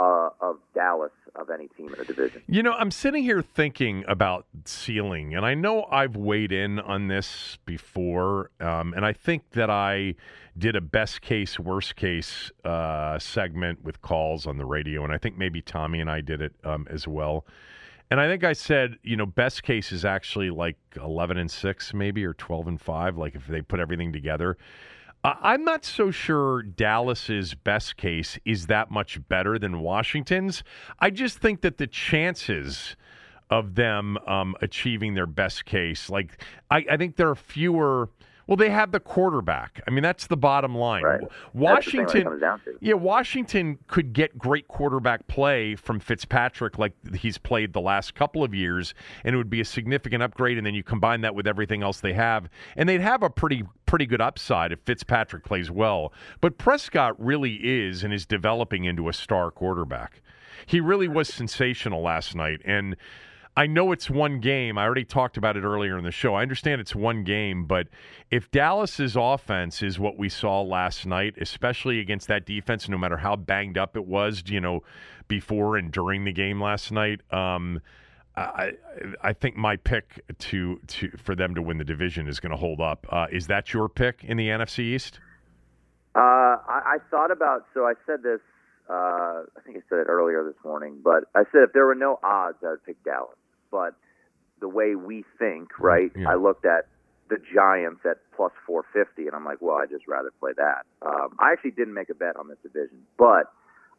uh, 0.00 0.30
of 0.40 0.56
Dallas 0.74 1.12
of 1.34 1.50
any 1.50 1.68
team 1.68 1.88
in 1.88 1.98
the 1.98 2.04
division. 2.04 2.42
You 2.46 2.62
know, 2.62 2.72
I'm 2.72 2.90
sitting 2.90 3.22
here 3.22 3.42
thinking 3.42 4.02
about 4.08 4.46
ceiling, 4.64 5.34
and 5.34 5.44
I 5.44 5.54
know 5.54 5.84
I've 5.90 6.16
weighed 6.16 6.52
in 6.52 6.78
on 6.80 7.08
this 7.08 7.58
before, 7.66 8.50
um, 8.60 8.94
and 8.94 9.04
I 9.04 9.12
think 9.12 9.50
that 9.50 9.68
I 9.68 10.14
did 10.56 10.74
a 10.74 10.80
best 10.80 11.20
case, 11.20 11.58
worst 11.58 11.96
case 11.96 12.50
uh, 12.64 13.18
segment 13.18 13.84
with 13.84 14.00
calls 14.00 14.46
on 14.46 14.56
the 14.56 14.64
radio, 14.64 15.04
and 15.04 15.12
I 15.12 15.18
think 15.18 15.36
maybe 15.36 15.60
Tommy 15.60 16.00
and 16.00 16.10
I 16.10 16.22
did 16.22 16.40
it 16.40 16.54
um, 16.64 16.86
as 16.90 17.06
well. 17.06 17.44
And 18.10 18.20
I 18.20 18.26
think 18.26 18.42
I 18.42 18.54
said, 18.54 18.96
you 19.02 19.16
know, 19.16 19.26
best 19.26 19.62
case 19.62 19.92
is 19.92 20.04
actually 20.04 20.50
like 20.50 20.76
11 20.96 21.36
and 21.36 21.50
6, 21.50 21.94
maybe, 21.94 22.24
or 22.24 22.34
12 22.34 22.66
and 22.68 22.80
5, 22.80 23.18
like 23.18 23.34
if 23.34 23.46
they 23.46 23.62
put 23.62 23.80
everything 23.80 24.12
together. 24.12 24.56
I'm 25.22 25.64
not 25.64 25.84
so 25.84 26.10
sure 26.10 26.62
Dallas's 26.62 27.54
best 27.54 27.96
case 27.96 28.38
is 28.46 28.68
that 28.68 28.90
much 28.90 29.26
better 29.28 29.58
than 29.58 29.80
Washington's. 29.80 30.64
I 30.98 31.10
just 31.10 31.38
think 31.38 31.60
that 31.60 31.76
the 31.76 31.86
chances 31.86 32.96
of 33.50 33.74
them 33.74 34.16
um, 34.26 34.54
achieving 34.62 35.14
their 35.14 35.26
best 35.26 35.66
case, 35.66 36.08
like 36.08 36.42
I, 36.70 36.84
I 36.90 36.96
think 36.96 37.16
there 37.16 37.28
are 37.28 37.34
fewer 37.34 38.08
well, 38.50 38.56
they 38.56 38.70
have 38.70 38.90
the 38.90 38.98
quarterback. 38.98 39.80
I 39.86 39.92
mean, 39.92 40.02
that's 40.02 40.26
the 40.26 40.36
bottom 40.36 40.74
line. 40.74 41.04
Right. 41.04 41.20
Washington, 41.54 42.42
yeah, 42.80 42.94
Washington 42.94 43.78
could 43.86 44.12
get 44.12 44.36
great 44.36 44.66
quarterback 44.66 45.28
play 45.28 45.76
from 45.76 46.00
Fitzpatrick, 46.00 46.76
like 46.76 46.92
he's 47.14 47.38
played 47.38 47.72
the 47.72 47.80
last 47.80 48.16
couple 48.16 48.42
of 48.42 48.52
years, 48.52 48.92
and 49.22 49.36
it 49.36 49.38
would 49.38 49.50
be 49.50 49.60
a 49.60 49.64
significant 49.64 50.24
upgrade. 50.24 50.58
And 50.58 50.66
then 50.66 50.74
you 50.74 50.82
combine 50.82 51.20
that 51.20 51.36
with 51.36 51.46
everything 51.46 51.84
else 51.84 52.00
they 52.00 52.12
have, 52.14 52.50
and 52.76 52.88
they'd 52.88 53.00
have 53.00 53.22
a 53.22 53.30
pretty 53.30 53.62
pretty 53.86 54.04
good 54.04 54.20
upside 54.20 54.72
if 54.72 54.80
Fitzpatrick 54.80 55.44
plays 55.44 55.70
well. 55.70 56.12
But 56.40 56.58
Prescott 56.58 57.14
really 57.24 57.54
is 57.54 58.02
and 58.02 58.12
is 58.12 58.26
developing 58.26 58.82
into 58.82 59.08
a 59.08 59.12
star 59.12 59.52
quarterback. 59.52 60.22
He 60.66 60.80
really 60.80 61.06
was 61.06 61.32
sensational 61.32 62.02
last 62.02 62.34
night, 62.34 62.62
and 62.64 62.96
I 63.56 63.66
know 63.66 63.92
it's 63.92 64.08
one 64.08 64.40
game. 64.40 64.78
I 64.78 64.84
already 64.84 65.04
talked 65.04 65.36
about 65.36 65.56
it 65.56 65.64
earlier 65.64 65.98
in 65.98 66.04
the 66.04 66.12
show. 66.12 66.34
I 66.34 66.42
understand 66.42 66.80
it's 66.80 66.94
one 66.94 67.24
game, 67.24 67.64
but 67.64 67.88
if 68.30 68.50
Dallas's 68.50 69.16
offense 69.16 69.82
is 69.82 69.98
what 69.98 70.16
we 70.16 70.28
saw 70.28 70.62
last 70.62 71.04
night, 71.04 71.34
especially 71.40 71.98
against 71.98 72.28
that 72.28 72.46
defense, 72.46 72.88
no 72.88 72.96
matter 72.96 73.16
how 73.16 73.36
banged 73.36 73.76
up 73.76 73.96
it 73.96 74.06
was, 74.06 74.44
you 74.46 74.60
know, 74.60 74.82
before 75.26 75.76
and 75.76 75.92
during 75.92 76.24
the 76.24 76.32
game 76.32 76.60
last 76.60 76.92
night, 76.92 77.20
um, 77.32 77.80
I 78.36 78.72
I 79.22 79.32
think 79.32 79.56
my 79.56 79.76
pick 79.76 80.22
to 80.38 80.80
to 80.86 81.10
for 81.18 81.34
them 81.34 81.54
to 81.54 81.62
win 81.62 81.78
the 81.78 81.84
division 81.84 82.28
is 82.28 82.40
going 82.40 82.52
to 82.52 82.56
hold 82.56 82.80
up. 82.80 83.06
Uh, 83.10 83.26
is 83.30 83.48
that 83.48 83.74
your 83.74 83.88
pick 83.88 84.24
in 84.24 84.36
the 84.36 84.48
NFC 84.48 84.80
East? 84.80 85.18
Uh, 86.14 86.18
I, 86.18 86.56
I 86.68 86.96
thought 87.10 87.30
about. 87.30 87.66
So 87.74 87.84
I 87.84 87.94
said 88.06 88.22
this. 88.22 88.40
Uh, 88.90 89.46
I 89.56 89.60
think 89.64 89.76
I 89.76 89.80
said 89.88 89.98
it 89.98 90.08
earlier 90.08 90.42
this 90.42 90.62
morning, 90.64 90.98
but 91.02 91.24
I 91.34 91.44
said 91.52 91.62
if 91.62 91.72
there 91.72 91.86
were 91.86 91.94
no 91.94 92.18
odds, 92.24 92.58
I 92.64 92.70
would 92.70 92.84
pick 92.84 93.02
Dallas 93.04 93.36
but 93.70 93.94
the 94.60 94.68
way 94.68 94.94
we 94.94 95.24
think, 95.38 95.70
right? 95.78 96.10
Yeah. 96.14 96.30
I 96.30 96.34
looked 96.34 96.66
at 96.66 96.86
the 97.28 97.38
Giants 97.54 98.00
at 98.04 98.18
plus 98.36 98.52
450, 98.66 99.26
and 99.26 99.36
I'm 99.36 99.44
like, 99.44 99.58
well, 99.60 99.76
I'd 99.76 99.90
just 99.90 100.06
rather 100.08 100.32
play 100.40 100.52
that. 100.56 100.84
Um, 101.02 101.36
I 101.38 101.52
actually 101.52 101.70
didn't 101.72 101.94
make 101.94 102.10
a 102.10 102.14
bet 102.14 102.36
on 102.36 102.48
this 102.48 102.58
division, 102.62 102.98
but 103.16 103.52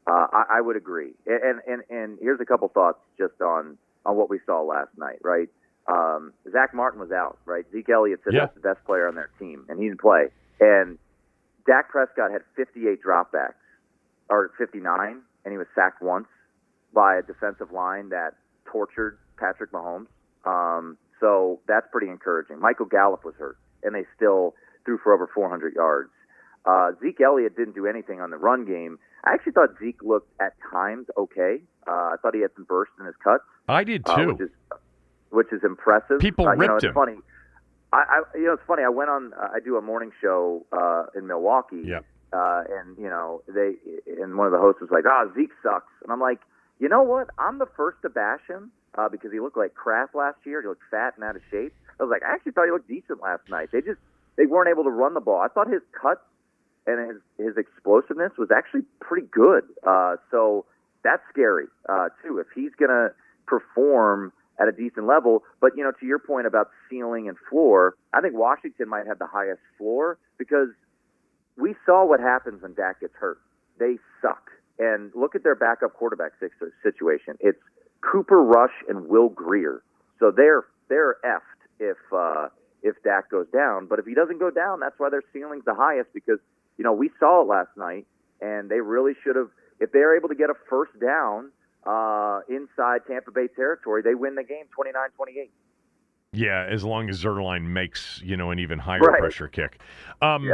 uh, 0.05 0.27
I, 0.31 0.57
I 0.57 0.61
would 0.61 0.75
agree. 0.75 1.13
And, 1.25 1.61
and 1.67 1.81
and 1.89 2.17
here's 2.21 2.41
a 2.41 2.45
couple 2.45 2.67
thoughts 2.67 2.99
just 3.17 3.39
on 3.41 3.77
on 4.05 4.17
what 4.17 4.29
we 4.29 4.39
saw 4.45 4.61
last 4.61 4.89
night, 4.97 5.19
right? 5.23 5.49
Um, 5.87 6.33
Zack 6.51 6.73
Martin 6.73 6.99
was 6.99 7.11
out, 7.11 7.37
right? 7.45 7.65
Zeke 7.71 7.89
Elliott 7.89 8.21
said 8.23 8.33
yeah. 8.33 8.41
that's 8.41 8.55
the 8.55 8.61
best 8.61 8.83
player 8.85 9.07
on 9.07 9.15
their 9.15 9.29
team, 9.39 9.65
and 9.69 9.79
he 9.79 9.87
didn't 9.87 10.01
play. 10.01 10.27
And 10.59 10.97
Dak 11.65 11.89
Prescott 11.89 12.31
had 12.31 12.41
58 12.55 12.99
dropbacks, 13.03 13.60
or 14.31 14.51
59, 14.57 15.21
and 15.45 15.51
he 15.51 15.57
was 15.57 15.67
sacked 15.75 16.01
once 16.01 16.27
by 16.93 17.17
a 17.17 17.21
defensive 17.21 17.71
line 17.71 18.09
that 18.09 18.31
tortured 18.65 19.17
Patrick 19.37 19.71
Mahomes. 19.71 20.07
Um, 20.45 20.97
so 21.19 21.59
that's 21.67 21.85
pretty 21.91 22.07
encouraging. 22.09 22.59
Michael 22.59 22.85
Gallup 22.85 23.23
was 23.23 23.35
hurt, 23.37 23.57
and 23.83 23.93
they 23.93 24.05
still 24.15 24.55
threw 24.85 24.97
for 24.97 25.13
over 25.13 25.29
400 25.33 25.75
yards. 25.75 26.09
Uh, 26.65 26.91
Zeke 27.01 27.21
Elliott 27.21 27.55
didn't 27.55 27.75
do 27.75 27.85
anything 27.85 28.21
on 28.21 28.31
the 28.31 28.37
run 28.37 28.65
game. 28.65 28.97
I 29.23 29.33
actually 29.33 29.51
thought 29.51 29.69
Zeke 29.79 30.01
looked 30.03 30.31
at 30.41 30.53
times 30.71 31.07
okay. 31.17 31.57
Uh, 31.87 31.91
I 31.91 32.15
thought 32.21 32.33
he 32.33 32.41
had 32.41 32.51
some 32.55 32.65
burst 32.65 32.91
in 32.99 33.05
his 33.05 33.15
cuts. 33.23 33.43
I 33.67 33.83
did 33.83 34.03
uh, 34.07 34.15
too, 34.15 34.21
uh, 34.21 34.33
which, 34.33 34.41
is, 34.41 34.49
which 35.29 35.53
is 35.53 35.61
impressive. 35.63 36.19
People 36.19 36.47
uh, 36.47 36.51
ripped 36.51 36.61
you 36.61 36.67
know, 36.67 36.75
it's 36.75 36.85
him. 36.85 36.93
Funny. 36.93 37.17
I, 37.93 37.97
I, 37.97 38.37
you 38.37 38.45
know, 38.45 38.53
it's 38.53 38.63
funny. 38.65 38.83
I 38.83 38.89
went 38.89 39.09
on. 39.09 39.33
Uh, 39.33 39.49
I 39.55 39.59
do 39.59 39.75
a 39.77 39.81
morning 39.81 40.11
show 40.21 40.65
uh, 40.71 41.05
in 41.15 41.27
Milwaukee. 41.27 41.83
Yep. 41.85 42.05
Uh, 42.33 42.63
and 42.69 42.97
you 42.97 43.09
know, 43.09 43.41
they 43.47 43.75
and 44.21 44.37
one 44.37 44.47
of 44.47 44.53
the 44.53 44.59
hosts 44.59 44.81
was 44.81 44.89
like, 44.91 45.03
"Ah, 45.05 45.25
oh, 45.25 45.31
Zeke 45.35 45.51
sucks," 45.61 45.91
and 46.03 46.11
I'm 46.11 46.21
like, 46.21 46.39
you 46.79 46.89
know 46.89 47.03
what? 47.03 47.27
I'm 47.37 47.59
the 47.59 47.67
first 47.77 47.97
to 48.03 48.09
bash 48.09 48.41
him 48.47 48.71
uh, 48.97 49.09
because 49.09 49.31
he 49.31 49.39
looked 49.39 49.57
like 49.57 49.73
crap 49.73 50.15
last 50.15 50.37
year. 50.45 50.61
He 50.61 50.67
looked 50.67 50.83
fat 50.89 51.13
and 51.15 51.23
out 51.23 51.35
of 51.35 51.41
shape. 51.51 51.73
I 51.99 52.03
was 52.03 52.09
like, 52.09 52.23
I 52.23 52.33
actually 52.33 52.53
thought 52.53 52.65
he 52.65 52.71
looked 52.71 52.87
decent 52.87 53.21
last 53.21 53.47
night. 53.49 53.69
They 53.71 53.81
just 53.81 53.99
they 54.37 54.45
weren't 54.45 54.69
able 54.69 54.83
to 54.83 54.89
run 54.89 55.13
the 55.13 55.19
ball. 55.19 55.41
I 55.41 55.47
thought 55.47 55.67
his 55.67 55.83
cuts 55.93 56.21
and 56.87 57.09
his 57.09 57.21
his 57.37 57.57
explosiveness 57.57 58.31
was 58.37 58.49
actually 58.49 58.81
pretty 58.99 59.27
good. 59.31 59.63
Uh, 59.85 60.15
so 60.31 60.65
that's 61.03 61.21
scary 61.29 61.67
uh, 61.87 62.09
too. 62.23 62.39
If 62.39 62.47
he's 62.55 62.71
gonna 62.79 63.09
perform 63.45 64.33
at 64.59 64.67
a 64.67 64.71
decent 64.71 65.05
level, 65.05 65.43
but 65.59 65.77
you 65.77 65.83
know, 65.83 65.91
to 65.99 66.05
your 66.05 66.19
point 66.19 66.47
about 66.47 66.69
ceiling 66.89 67.27
and 67.27 67.37
floor, 67.49 67.95
I 68.13 68.21
think 68.21 68.35
Washington 68.35 68.89
might 68.89 69.07
have 69.07 69.19
the 69.19 69.27
highest 69.27 69.61
floor 69.77 70.17
because 70.37 70.69
we 71.57 71.75
saw 71.85 72.05
what 72.05 72.19
happens 72.19 72.61
when 72.61 72.73
Dak 72.73 73.01
gets 73.01 73.13
hurt. 73.15 73.39
They 73.79 73.97
suck. 74.21 74.51
And 74.79 75.11
look 75.13 75.35
at 75.35 75.43
their 75.43 75.55
backup 75.55 75.93
quarterback 75.93 76.31
situation. 76.81 77.37
It's 77.39 77.59
Cooper 78.01 78.41
Rush 78.41 78.73
and 78.89 79.07
Will 79.07 79.29
Grier. 79.29 79.83
So 80.19 80.31
they're 80.31 80.65
they're 80.89 81.17
effed 81.23 81.61
if 81.79 81.97
uh, 82.11 82.49
if 82.81 82.95
Dak 83.03 83.29
goes 83.29 83.47
down. 83.53 83.87
But 83.87 83.99
if 83.99 84.05
he 84.05 84.13
doesn't 84.13 84.39
go 84.39 84.49
down, 84.49 84.79
that's 84.79 84.97
why 84.97 85.09
their 85.09 85.23
ceiling's 85.33 85.65
the 85.65 85.75
highest 85.75 86.09
because 86.13 86.39
you 86.77 86.83
know 86.83 86.93
we 86.93 87.09
saw 87.19 87.41
it 87.41 87.47
last 87.47 87.75
night, 87.77 88.07
and 88.41 88.69
they 88.69 88.79
really 88.79 89.13
should 89.23 89.35
have. 89.35 89.49
If 89.79 89.91
they're 89.91 90.15
able 90.15 90.29
to 90.29 90.35
get 90.35 90.49
a 90.49 90.53
first 90.69 90.91
down 90.99 91.51
uh, 91.85 92.41
inside 92.49 93.01
Tampa 93.07 93.31
Bay 93.31 93.47
territory, 93.55 94.01
they 94.03 94.13
win 94.13 94.35
the 94.35 94.43
game 94.43 94.65
29-28. 94.77 95.49
Yeah, 96.33 96.65
as 96.69 96.85
long 96.85 97.09
as 97.09 97.21
Zuerlein 97.21 97.63
makes 97.63 98.21
you 98.23 98.37
know 98.37 98.51
an 98.51 98.59
even 98.59 98.79
higher 98.79 99.01
right. 99.01 99.19
pressure 99.19 99.49
kick. 99.49 99.81
Um, 100.21 100.45
yeah. 100.45 100.53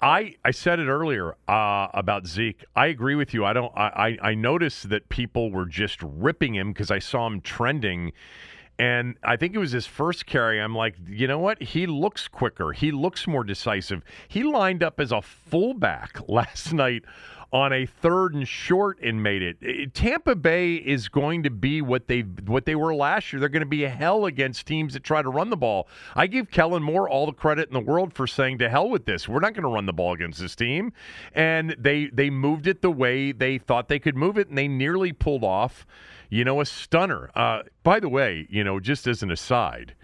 I 0.00 0.36
I 0.42 0.50
said 0.52 0.80
it 0.80 0.88
earlier 0.88 1.34
uh, 1.48 1.88
about 1.92 2.26
Zeke. 2.26 2.64
I 2.74 2.86
agree 2.86 3.14
with 3.14 3.34
you. 3.34 3.44
I 3.44 3.52
don't. 3.52 3.70
I 3.76 4.16
I 4.22 4.34
noticed 4.34 4.88
that 4.88 5.10
people 5.10 5.50
were 5.50 5.66
just 5.66 5.98
ripping 6.02 6.54
him 6.54 6.72
because 6.72 6.90
I 6.90 6.98
saw 6.98 7.26
him 7.26 7.42
trending. 7.42 8.12
And 8.78 9.16
I 9.22 9.36
think 9.36 9.54
it 9.54 9.58
was 9.58 9.72
his 9.72 9.86
first 9.86 10.24
carry. 10.24 10.58
I'm 10.58 10.74
like, 10.74 10.96
you 11.06 11.26
know 11.26 11.38
what? 11.38 11.62
He 11.62 11.86
looks 11.86 12.26
quicker. 12.26 12.72
He 12.72 12.90
looks 12.90 13.26
more 13.26 13.44
decisive. 13.44 14.02
He 14.28 14.42
lined 14.42 14.82
up 14.82 14.98
as 14.98 15.12
a 15.12 15.20
fullback 15.20 16.18
last 16.26 16.72
night 16.72 17.04
on 17.52 17.70
a 17.72 17.84
third 17.84 18.34
and 18.34 18.48
short 18.48 18.98
and 19.02 19.22
made 19.22 19.42
it. 19.42 19.92
Tampa 19.92 20.34
Bay 20.34 20.76
is 20.76 21.08
going 21.08 21.42
to 21.42 21.50
be 21.50 21.82
what 21.82 22.08
they 22.08 22.20
what 22.20 22.64
they 22.64 22.74
were 22.74 22.94
last 22.94 23.32
year. 23.32 23.40
They're 23.40 23.50
going 23.50 23.60
to 23.60 23.66
be 23.66 23.84
a 23.84 23.90
hell 23.90 24.24
against 24.24 24.66
teams 24.66 24.94
that 24.94 25.04
try 25.04 25.20
to 25.20 25.28
run 25.28 25.50
the 25.50 25.56
ball. 25.56 25.86
I 26.14 26.26
give 26.26 26.50
Kellen 26.50 26.82
Moore 26.82 27.08
all 27.08 27.26
the 27.26 27.32
credit 27.32 27.68
in 27.68 27.74
the 27.74 27.80
world 27.80 28.14
for 28.14 28.26
saying 28.26 28.58
to 28.58 28.70
hell 28.70 28.88
with 28.88 29.04
this. 29.04 29.28
We're 29.28 29.40
not 29.40 29.52
going 29.52 29.64
to 29.64 29.68
run 29.68 29.84
the 29.84 29.92
ball 29.92 30.14
against 30.14 30.40
this 30.40 30.56
team. 30.56 30.92
And 31.34 31.76
they 31.78 32.06
they 32.06 32.30
moved 32.30 32.66
it 32.66 32.80
the 32.80 32.90
way 32.90 33.32
they 33.32 33.58
thought 33.58 33.88
they 33.88 33.98
could 33.98 34.16
move 34.16 34.38
it 34.38 34.48
and 34.48 34.56
they 34.56 34.68
nearly 34.68 35.12
pulled 35.12 35.44
off, 35.44 35.86
you 36.30 36.44
know, 36.44 36.60
a 36.62 36.66
stunner. 36.66 37.30
Uh, 37.34 37.64
by 37.82 38.00
the 38.00 38.08
way, 38.08 38.46
you 38.48 38.64
know, 38.64 38.80
just 38.80 39.06
as 39.06 39.22
an 39.22 39.30
aside, 39.30 39.94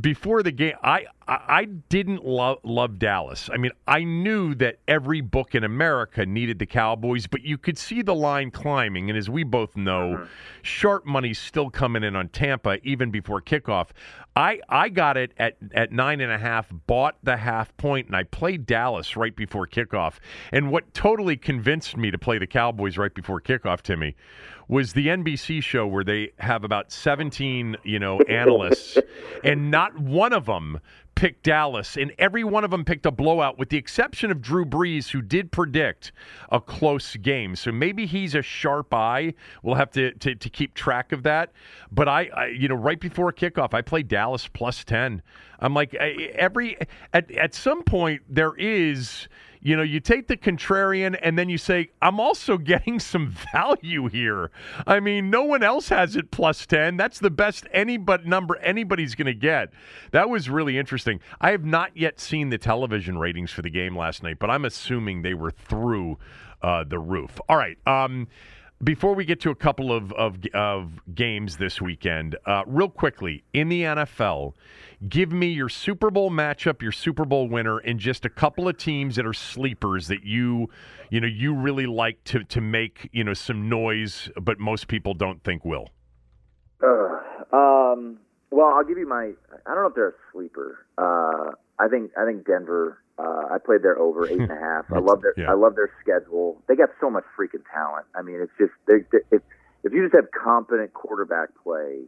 before 0.00 0.42
the 0.42 0.52
game, 0.52 0.74
I 0.82 1.04
I 1.28 1.64
didn't 1.64 2.24
love 2.24 2.58
love 2.64 2.98
Dallas. 2.98 3.48
I 3.52 3.56
mean, 3.56 3.72
I 3.86 4.04
knew 4.04 4.54
that 4.56 4.78
every 4.88 5.20
book 5.20 5.54
in 5.54 5.64
America 5.64 6.26
needed 6.26 6.58
the 6.58 6.66
Cowboys, 6.66 7.26
but 7.26 7.42
you 7.42 7.58
could 7.58 7.78
see 7.78 8.02
the 8.02 8.14
line 8.14 8.50
climbing. 8.50 9.08
And 9.08 9.18
as 9.18 9.30
we 9.30 9.44
both 9.44 9.76
know, 9.76 10.14
mm-hmm. 10.16 10.24
sharp 10.62 11.06
money's 11.06 11.38
still 11.38 11.70
coming 11.70 12.02
in 12.02 12.16
on 12.16 12.28
Tampa 12.28 12.78
even 12.82 13.10
before 13.10 13.40
kickoff. 13.40 13.88
I 14.34 14.60
I 14.68 14.88
got 14.88 15.16
it 15.16 15.32
at 15.38 15.56
at 15.72 15.92
nine 15.92 16.20
and 16.20 16.32
a 16.32 16.38
half, 16.38 16.68
bought 16.86 17.16
the 17.22 17.36
half 17.36 17.76
point, 17.76 18.06
and 18.06 18.16
I 18.16 18.24
played 18.24 18.66
Dallas 18.66 19.16
right 19.16 19.34
before 19.34 19.66
kickoff. 19.66 20.14
And 20.52 20.70
what 20.70 20.92
totally 20.94 21.36
convinced 21.36 21.96
me 21.96 22.10
to 22.10 22.18
play 22.18 22.38
the 22.38 22.46
Cowboys 22.46 22.96
right 22.98 23.14
before 23.14 23.40
kickoff, 23.40 23.82
Timmy, 23.82 24.16
was 24.68 24.94
the 24.94 25.08
NBC 25.08 25.62
show 25.62 25.86
where 25.86 26.04
they 26.04 26.32
have 26.38 26.64
about 26.64 26.90
seventeen 26.90 27.76
you 27.84 27.98
know 27.98 28.20
analysts 28.20 28.98
and 29.44 29.70
not 29.70 29.98
one 29.98 30.32
of 30.32 30.46
them 30.46 30.80
picked 31.14 31.44
Dallas, 31.44 31.96
and 31.96 32.12
every 32.18 32.44
one 32.44 32.64
of 32.64 32.70
them 32.70 32.84
picked 32.84 33.06
a 33.06 33.10
blowout, 33.10 33.58
with 33.58 33.68
the 33.68 33.76
exception 33.76 34.30
of 34.30 34.40
Drew 34.40 34.64
Brees, 34.64 35.10
who 35.10 35.22
did 35.22 35.52
predict 35.52 36.12
a 36.50 36.60
close 36.60 37.16
game. 37.16 37.56
So 37.56 37.72
maybe 37.72 38.06
he's 38.06 38.34
a 38.34 38.42
sharp 38.42 38.92
eye. 38.92 39.34
We'll 39.62 39.76
have 39.76 39.90
to 39.92 40.12
to, 40.12 40.34
to 40.34 40.50
keep 40.50 40.74
track 40.74 41.12
of 41.12 41.22
that. 41.22 41.52
But 41.90 42.08
I, 42.08 42.30
I, 42.34 42.46
you 42.46 42.68
know, 42.68 42.74
right 42.74 43.00
before 43.00 43.32
kickoff, 43.32 43.74
I 43.74 43.82
played 43.82 44.08
Dallas 44.08 44.48
plus 44.48 44.84
ten. 44.84 45.22
I'm 45.60 45.74
like 45.74 45.94
every 45.94 46.76
at 47.12 47.30
at 47.30 47.54
some 47.54 47.82
point 47.82 48.22
there 48.28 48.54
is 48.56 49.28
you 49.62 49.76
know, 49.76 49.82
you 49.82 50.00
take 50.00 50.26
the 50.26 50.36
contrarian 50.36 51.16
and 51.22 51.38
then 51.38 51.48
you 51.48 51.56
say, 51.56 51.90
I'm 52.02 52.18
also 52.18 52.58
getting 52.72 52.98
some 52.98 53.34
value 53.52 54.08
here. 54.08 54.50
I 54.86 55.00
mean, 55.00 55.30
no 55.30 55.44
one 55.44 55.62
else 55.62 55.88
has 55.88 56.16
it 56.16 56.30
plus 56.30 56.66
10. 56.66 56.96
That's 56.96 57.18
the 57.18 57.30
best 57.30 57.66
any 57.72 57.96
but 57.96 58.26
number 58.26 58.56
anybody's 58.56 59.14
going 59.14 59.26
to 59.26 59.34
get. 59.34 59.70
That 60.10 60.28
was 60.28 60.50
really 60.50 60.78
interesting. 60.78 61.20
I 61.40 61.52
have 61.52 61.64
not 61.64 61.96
yet 61.96 62.20
seen 62.20 62.50
the 62.50 62.58
television 62.58 63.18
ratings 63.18 63.52
for 63.52 63.62
the 63.62 63.70
game 63.70 63.96
last 63.96 64.22
night, 64.22 64.38
but 64.38 64.50
I'm 64.50 64.64
assuming 64.64 65.22
they 65.22 65.34
were 65.34 65.52
through 65.52 66.18
uh, 66.62 66.84
the 66.84 66.98
roof. 66.98 67.40
All 67.48 67.56
right. 67.56 67.78
Um, 67.86 68.28
before 68.82 69.14
we 69.14 69.24
get 69.24 69.40
to 69.40 69.50
a 69.50 69.54
couple 69.54 69.92
of, 69.92 70.12
of, 70.12 70.38
of 70.54 71.00
games 71.14 71.56
this 71.56 71.80
weekend, 71.80 72.36
uh, 72.46 72.64
real 72.66 72.88
quickly, 72.88 73.44
in 73.52 73.68
the 73.68 73.82
NFL, 73.82 74.54
give 75.08 75.32
me 75.32 75.48
your 75.48 75.68
Super 75.68 76.10
Bowl 76.10 76.30
matchup, 76.30 76.82
your 76.82 76.92
Super 76.92 77.24
Bowl 77.24 77.48
winner, 77.48 77.78
and 77.78 78.00
just 78.00 78.24
a 78.24 78.28
couple 78.28 78.68
of 78.68 78.76
teams 78.76 79.16
that 79.16 79.26
are 79.26 79.32
sleepers 79.32 80.08
that 80.08 80.24
you, 80.24 80.68
you 81.10 81.20
know, 81.20 81.28
you 81.28 81.54
really 81.54 81.86
like 81.86 82.22
to, 82.24 82.42
to 82.44 82.60
make, 82.60 83.08
you 83.12 83.22
know, 83.22 83.34
some 83.34 83.68
noise, 83.68 84.28
but 84.40 84.58
most 84.58 84.88
people 84.88 85.14
don't 85.14 85.42
think 85.44 85.64
will. 85.64 85.88
Uh, 86.82 87.56
um, 87.56 88.18
well, 88.50 88.68
I'll 88.74 88.84
give 88.84 88.98
you 88.98 89.08
my. 89.08 89.30
I 89.66 89.74
don't 89.74 89.82
know 89.82 89.88
if 89.88 89.94
they're 89.94 90.08
a 90.08 90.14
sleeper. 90.32 90.86
Uh, 90.98 91.52
I 91.78 91.88
think 91.88 92.10
I 92.18 92.24
think 92.26 92.46
Denver 92.46 93.01
uh, 93.18 93.48
I 93.50 93.58
played 93.58 93.82
there 93.82 93.98
over 93.98 94.26
eight 94.26 94.40
and 94.40 94.50
a 94.50 94.54
half. 94.60 94.86
I 94.92 94.98
love 94.98 95.22
their 95.22 95.34
yeah. 95.36 95.50
I 95.50 95.54
love 95.54 95.74
their 95.76 95.90
schedule. 96.00 96.62
They 96.68 96.76
got 96.76 96.90
so 97.00 97.10
much 97.10 97.24
freaking 97.38 97.62
talent. 97.72 98.06
I 98.14 98.22
mean, 98.22 98.40
it's 98.40 98.52
just 98.58 98.72
they, 98.86 99.04
they, 99.12 99.24
if 99.30 99.42
if 99.84 99.92
you 99.92 100.02
just 100.02 100.14
have 100.14 100.30
competent 100.30 100.94
quarterback 100.94 101.50
play, 101.62 102.02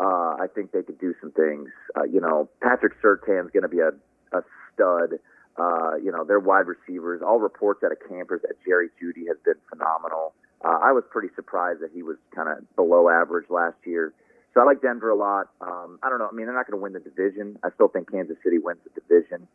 uh, 0.00 0.36
I 0.40 0.46
think 0.54 0.72
they 0.72 0.82
could 0.82 0.98
do 0.98 1.14
some 1.20 1.32
things. 1.32 1.68
Uh, 1.96 2.04
you 2.04 2.20
know, 2.20 2.48
Patrick 2.62 2.94
Surtain's 3.02 3.50
going 3.50 3.62
to 3.62 3.68
be 3.68 3.80
a 3.80 3.90
a 4.36 4.42
stud. 4.72 5.18
Uh, 5.56 5.96
you 5.96 6.12
know, 6.12 6.24
their 6.24 6.38
wide 6.38 6.66
receivers. 6.66 7.20
All 7.20 7.40
reports 7.40 7.82
out 7.84 7.90
of 7.90 7.98
campers 8.08 8.42
that 8.42 8.54
Jerry 8.64 8.88
Jeudy 9.02 9.26
has 9.26 9.36
been 9.44 9.58
phenomenal. 9.68 10.32
Uh, 10.64 10.78
I 10.82 10.92
was 10.92 11.04
pretty 11.10 11.28
surprised 11.34 11.80
that 11.80 11.90
he 11.92 12.02
was 12.02 12.16
kind 12.34 12.48
of 12.48 12.58
below 12.76 13.08
average 13.08 13.50
last 13.50 13.76
year. 13.84 14.12
So 14.54 14.60
I 14.60 14.64
like 14.64 14.82
Denver 14.82 15.10
a 15.10 15.16
lot. 15.16 15.50
Um, 15.60 15.98
I 16.02 16.08
don't 16.08 16.18
know. 16.18 16.28
I 16.30 16.34
mean, 16.34 16.46
they're 16.46 16.54
not 16.54 16.66
going 16.66 16.78
to 16.78 16.82
win 16.82 16.92
the 16.92 17.00
division. 17.00 17.58
I 17.62 17.70
still 17.74 17.88
think 17.88 18.10
Kansas 18.10 18.36
City 18.42 18.58
wins 18.58 18.80
the 18.84 19.00
division. 19.00 19.46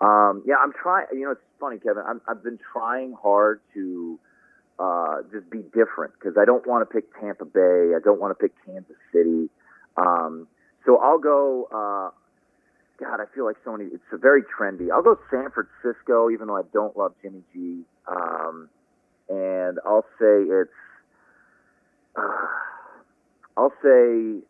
Um, 0.00 0.42
yeah, 0.46 0.56
I'm 0.62 0.72
trying. 0.72 1.06
You 1.12 1.24
know, 1.24 1.30
it's 1.32 1.40
funny, 1.58 1.78
Kevin. 1.78 2.04
I'm, 2.06 2.20
I've 2.28 2.42
been 2.42 2.58
trying 2.72 3.14
hard 3.20 3.60
to 3.74 4.18
uh, 4.78 5.22
just 5.32 5.50
be 5.50 5.62
different 5.74 6.14
because 6.14 6.36
I 6.40 6.44
don't 6.44 6.66
want 6.66 6.88
to 6.88 6.92
pick 6.92 7.12
Tampa 7.20 7.44
Bay. 7.44 7.94
I 7.96 8.00
don't 8.02 8.20
want 8.20 8.36
to 8.36 8.40
pick 8.40 8.52
Kansas 8.64 8.96
City. 9.12 9.48
Um, 9.96 10.46
so 10.86 10.98
I'll 10.98 11.18
go. 11.18 11.68
Uh, 11.72 12.10
God, 13.02 13.20
I 13.20 13.24
feel 13.34 13.44
like 13.44 13.56
so 13.64 13.72
many. 13.76 13.90
It's 13.90 14.02
a 14.12 14.16
very 14.18 14.42
trendy. 14.42 14.90
I'll 14.92 15.02
go 15.02 15.18
San 15.30 15.50
Francisco, 15.50 16.30
even 16.30 16.46
though 16.48 16.56
I 16.56 16.62
don't 16.72 16.96
love 16.96 17.14
Jimmy 17.22 17.42
G. 17.52 17.82
Um, 18.06 18.68
and 19.28 19.78
I'll 19.84 20.06
say 20.18 20.42
it's. 20.46 20.70
Uh, 22.16 22.46
I'll 23.56 23.72
say. 23.82 24.44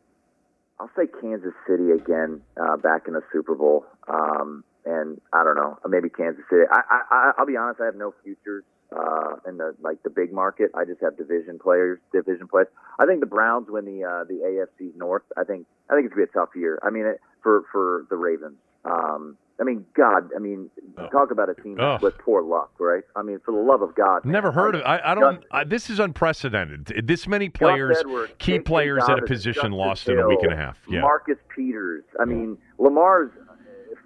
I'll 0.81 0.91
say 0.97 1.09
Kansas 1.21 1.55
City 1.67 1.91
again, 1.91 2.41
uh, 2.57 2.77
back 2.77 3.09
in 3.09 3.15
the 3.15 3.23
Super 3.33 3.57
Bowl. 3.57 3.85
Um, 4.07 4.63
and 4.85 5.21
I 5.33 5.45
don't 5.45 5.57
know, 5.57 5.79
maybe 5.89 6.09
Kansas 6.09 6.45
City. 6.51 6.63
I, 6.71 6.81
I, 7.11 7.33
I'll 7.39 7.47
be 7.47 7.57
honest, 7.57 7.81
I 7.81 7.87
have 7.87 7.97
no 7.97 8.15
futures 8.23 8.65
uh, 8.95 9.37
in 9.47 9.59
the 9.59 9.75
like 9.81 10.03
the 10.03 10.11
big 10.11 10.33
market. 10.33 10.71
I 10.75 10.85
just 10.85 11.01
have 11.01 11.17
division 11.17 11.59
players, 11.59 11.99
division 12.13 12.49
players. 12.49 12.69
I 12.99 13.07
think 13.07 13.21
the 13.21 13.27
Browns 13.27 13.67
win 13.69 13.85
the 13.85 14.05
uh, 14.05 14.25
the 14.25 14.41
AFC 14.45 14.97
North. 14.97 15.25
I 15.37 15.45
think 15.45 15.67
I 15.91 15.95
think 15.95 16.07
it's 16.07 16.15
gonna 16.15 16.27
be 16.27 16.31
a 16.31 16.33
tough 16.33 16.51
year. 16.57 16.79
I 16.83 16.91
mean, 16.91 17.07
it, 17.07 17.21
for 17.43 17.65
for 17.73 18.07
the 18.11 18.17
Ravens. 18.17 18.57
Um, 18.85 19.37
I 19.61 19.65
mean, 19.65 19.85
God, 19.97 20.31
I 20.37 20.39
mean, 20.39 20.71
oh. 20.97 21.09
talk 21.09 21.33
about 21.33 21.51
a 21.51 21.55
team 21.55 21.79
oh. 21.81 21.99
with 22.01 22.17
poor 22.19 22.43
luck, 22.43 22.71
right? 22.79 23.03
I 23.17 23.23
mean, 23.23 23.41
for 23.45 23.51
the 23.51 23.61
love 23.61 23.83
of 23.83 23.95
God. 23.97 24.25
Never 24.25 24.53
heard 24.53 24.77
of 24.77 24.83
I, 24.83 25.01
I 25.05 25.15
don't. 25.15 25.45
I, 25.51 25.65
this 25.65 25.91
is 25.91 25.99
unprecedented. 25.99 27.03
This 27.05 27.27
many 27.27 27.49
players, 27.49 27.99
Edwards, 27.99 28.33
key 28.39 28.61
players 28.61 29.03
at 29.09 29.19
a 29.19 29.27
position 29.27 29.73
lost 29.73 30.07
Hill, 30.07 30.15
in 30.15 30.21
a 30.21 30.29
week 30.29 30.43
and 30.43 30.53
a 30.53 30.57
half. 30.57 30.79
Yeah. 30.89 31.01
Marcus 31.01 31.39
Peters. 31.55 32.05
I 32.21 32.25
mean, 32.25 32.57
Lamar's 32.79 33.33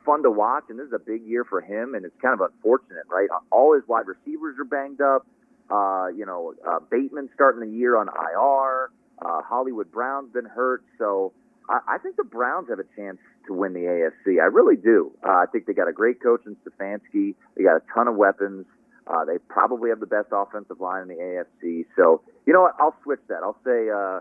fun 0.05 0.23
to 0.23 0.31
watch, 0.31 0.65
and 0.69 0.79
this 0.79 0.87
is 0.87 0.93
a 0.93 0.99
big 0.99 1.23
year 1.25 1.45
for 1.45 1.61
him, 1.61 1.95
and 1.95 2.05
it's 2.05 2.15
kind 2.21 2.35
of 2.35 2.41
unfortunate, 2.41 3.05
right? 3.09 3.29
All 3.51 3.75
his 3.75 3.83
wide 3.87 4.07
receivers 4.07 4.57
are 4.59 4.65
banged 4.65 5.01
up. 5.01 5.27
Uh, 5.71 6.09
you 6.09 6.27
know, 6.27 6.55
uh, 6.69 6.81
Bateman 6.91 7.31
starting 7.35 7.61
the 7.61 7.77
year 7.77 7.97
on 7.97 8.09
IR. 8.09 8.91
Uh, 9.21 9.43
Hollywood 9.43 9.91
Brown's 9.91 10.33
been 10.33 10.45
hurt, 10.45 10.85
so 10.99 11.33
I, 11.69 11.81
I 11.89 11.99
think 11.99 12.17
the 12.17 12.25
Browns 12.25 12.69
have 12.69 12.79
a 12.79 12.87
chance 12.97 13.19
to 13.47 13.55
win 13.55 13.73
the 13.73 13.81
AFC. 13.81 14.41
I 14.41 14.47
really 14.47 14.77
do. 14.77 15.13
Uh, 15.25 15.31
I 15.31 15.47
think 15.51 15.67
they 15.67 15.73
got 15.73 15.89
a 15.89 15.93
great 15.93 16.23
coach 16.23 16.43
in 16.47 16.57
Stefanski. 16.57 17.35
They 17.57 17.65
got 17.65 17.77
a 17.77 17.83
ton 17.95 18.09
of 18.09 18.17
weapons. 18.17 18.67
Uh, 19.07 19.25
they 19.25 19.39
probably 19.49 19.91
have 19.91 20.01
the 20.01 20.07
best 20.07 20.29
offensive 20.33 20.81
line 20.81 21.03
in 21.03 21.09
the 21.09 21.15
AFC. 21.15 21.87
So, 21.97 22.23
you 22.47 22.53
know 22.53 22.63
what? 22.63 22.75
I'll 22.79 22.95
switch 23.03 23.21
that. 23.29 23.43
I'll 23.43 23.59
say 23.65 23.91
uh, 23.91 24.21